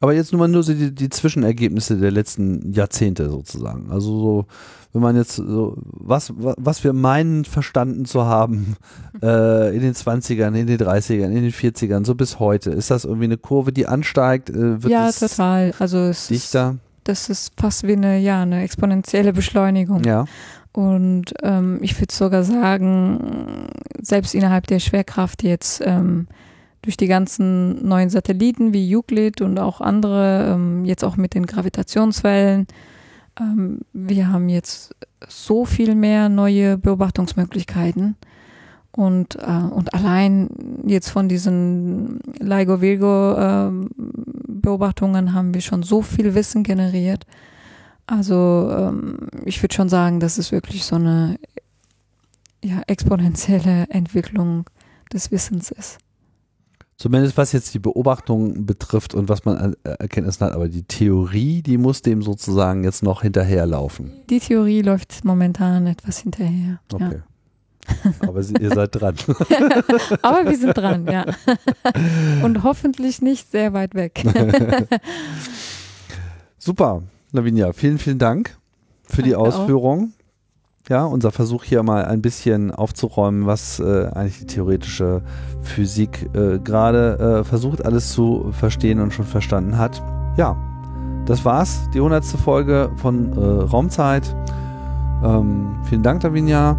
Aber 0.03 0.13
jetzt 0.13 0.34
nur 0.34 0.39
mal 0.39 0.49
nur 0.49 0.63
so 0.63 0.73
die, 0.73 0.93
die 0.93 1.07
Zwischenergebnisse 1.07 1.95
der 1.95 2.11
letzten 2.11 2.73
Jahrzehnte 2.73 3.30
sozusagen. 3.30 3.89
Also 3.89 4.19
so, 4.19 4.45
wenn 4.91 5.01
man 5.01 5.15
jetzt 5.15 5.38
so, 5.38 5.77
was, 5.81 6.34
was 6.35 6.84
wir 6.84 6.91
meinen 6.91 7.45
verstanden 7.45 8.03
zu 8.03 8.25
haben 8.25 8.75
äh, 9.23 9.73
in 9.73 9.81
den 9.81 9.93
20ern, 9.93 10.55
in 10.55 10.67
den 10.67 10.77
30ern, 10.77 11.27
in 11.27 11.43
den 11.43 11.53
40ern, 11.53 12.03
so 12.03 12.15
bis 12.15 12.38
heute, 12.38 12.71
ist 12.71 12.91
das 12.91 13.05
irgendwie 13.05 13.23
eine 13.23 13.38
Kurve, 13.38 13.71
die 13.71 13.88
ansteigt? 13.88 14.49
Äh, 14.49 14.75
ja, 14.89 15.09
total. 15.09 15.73
Also 15.80 15.99
es 15.99 16.27
dichter? 16.27 16.71
Ist, 16.71 16.80
das 17.05 17.30
ist 17.30 17.53
fast 17.57 17.88
wie 17.88 17.93
eine, 17.93 18.19
ja, 18.19 18.41
eine 18.41 18.61
exponentielle 18.61 19.31
Beschleunigung. 19.31 20.03
Ja. 20.03 20.25
Und 20.73 21.34
ähm, 21.43 21.80
ich 21.81 21.97
würde 21.97 22.13
sogar 22.13 22.43
sagen, 22.43 23.69
selbst 24.01 24.35
innerhalb 24.35 24.67
der 24.67 24.80
Schwerkraft 24.80 25.43
jetzt 25.43 25.81
ähm, 25.85 26.27
durch 26.84 26.97
die 26.97 27.07
ganzen 27.07 27.88
neuen 27.88 28.11
Satelliten 28.11 28.73
wie 28.73 28.95
Euclid 28.95 29.41
und 29.41 29.57
auch 29.57 29.81
andere, 29.81 30.53
ähm, 30.53 30.85
jetzt 30.85 31.03
auch 31.03 31.18
mit 31.18 31.34
den 31.34 31.47
Gravitationswellen. 31.47 32.68
Ähm, 33.39 33.80
wir 33.93 34.31
haben 34.31 34.49
jetzt 34.49 34.95
so 35.27 35.65
viel 35.65 35.95
mehr 35.95 36.30
neue 36.30 36.77
Beobachtungsmöglichkeiten. 36.77 38.15
Und, 38.91 39.38
äh, 39.38 39.64
und 39.72 39.91
allein 39.93 40.49
jetzt 40.85 41.10
von 41.10 41.30
diesen 41.30 42.19
LIGO-Virgo-Beobachtungen 42.39 45.27
ähm, 45.27 45.34
haben 45.34 45.53
wir 45.53 45.61
schon 45.61 45.84
so 45.84 46.01
viel 46.01 46.35
Wissen 46.35 46.64
generiert. 46.64 47.26
Also 48.05 48.69
ähm, 48.77 49.30
ich 49.45 49.64
würde 49.64 49.73
schon 49.73 49.88
sagen, 49.88 50.19
dass 50.19 50.38
es 50.38 50.51
wirklich 50.51 50.84
so 50.84 50.97
eine 50.97 51.39
ja, 52.61 52.81
exponentielle 52.88 53.88
Entwicklung 53.89 54.65
des 55.14 55.31
Wissens 55.31 55.72
ist. 55.72 55.99
Zumindest 57.03 57.35
was 57.35 57.51
jetzt 57.51 57.73
die 57.73 57.80
Beobachtung 57.80 58.65
betrifft 58.65 59.13
und 59.13 59.27
was 59.27 59.43
man 59.43 59.57
an 59.57 59.75
Erkenntnissen 59.84 60.45
hat. 60.45 60.53
Aber 60.53 60.69
die 60.69 60.84
Theorie, 60.84 61.61
die 61.61 61.77
muss 61.77 62.01
dem 62.01 62.21
sozusagen 62.21 62.85
jetzt 62.85 63.03
noch 63.03 63.23
hinterherlaufen. 63.23 64.13
Die 64.30 64.39
Theorie 64.39 64.81
läuft 64.84 65.25
momentan 65.25 65.85
etwas 65.85 66.19
hinterher. 66.19 66.80
Okay. 66.93 67.19
Ja. 67.91 68.11
Aber 68.21 68.39
ihr 68.39 68.73
seid 68.73 68.95
dran. 68.95 69.15
Aber 70.21 70.49
wir 70.49 70.57
sind 70.57 70.77
dran, 70.77 71.05
ja. 71.07 71.25
Und 72.41 72.63
hoffentlich 72.63 73.21
nicht 73.21 73.51
sehr 73.51 73.73
weit 73.73 73.95
weg. 73.95 74.23
Super, 76.57 77.03
Lavinia, 77.34 77.73
vielen, 77.73 77.97
vielen 77.97 78.19
Dank 78.19 78.57
für 79.03 79.17
Danke 79.17 79.30
die 79.30 79.35
Ausführung. 79.35 80.13
Ja, 80.89 81.05
unser 81.05 81.31
Versuch 81.31 81.64
hier 81.64 81.81
mal 81.81 82.03
ein 82.05 82.22
bisschen 82.22 82.72
aufzuräumen, 82.72 83.45
was 83.45 83.80
äh, 83.80 84.07
eigentlich 84.14 84.39
die 84.39 84.47
theoretische 84.47 85.22
Physik 85.61 86.30
äh, 86.34 86.60
gerade 86.60 87.39
äh, 87.39 87.43
versucht 87.45 87.85
alles 87.85 88.11
zu 88.11 88.51
verstehen 88.51 88.99
und 88.99 89.14
schon 89.14 89.26
verstanden 89.26 89.77
hat. 89.77 90.03
Ja, 90.35 90.57
das 91.26 91.45
war's, 91.45 91.89
die 91.93 92.01
hundertste 92.01 92.38
Folge 92.38 92.91
von 92.97 93.31
äh, 93.31 93.64
Raumzeit. 93.64 94.35
Ähm, 95.23 95.77
vielen 95.85 96.03
Dank, 96.03 96.19
Davinia. 96.19 96.77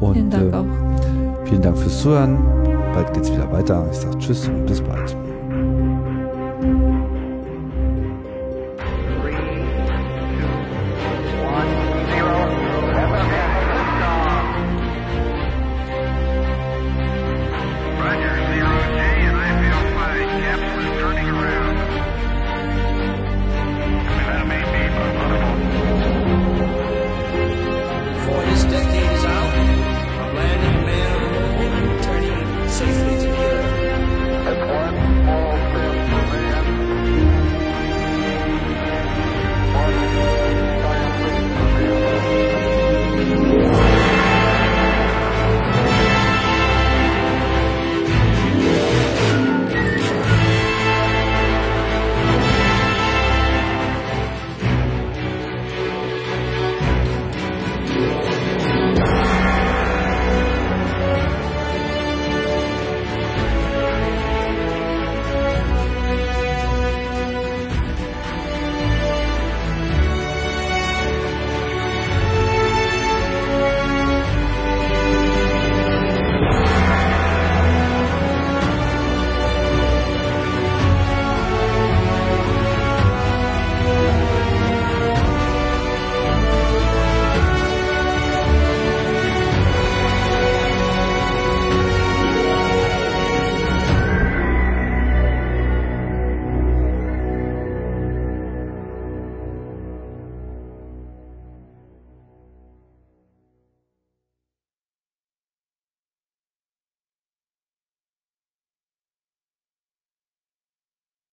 Und, 0.00 0.14
vielen 0.14 0.30
Dank 0.30 0.52
äh, 0.52 0.56
auch. 0.56 1.46
Vielen 1.46 1.62
Dank 1.62 1.78
fürs 1.78 2.02
Zuhören. 2.02 2.38
Bald 2.92 3.12
geht's 3.14 3.32
wieder 3.32 3.50
weiter. 3.50 3.86
Ich 3.90 3.98
sage 3.98 4.18
Tschüss 4.18 4.48
und 4.48 4.66
bis 4.66 4.82
bald. 4.82 5.16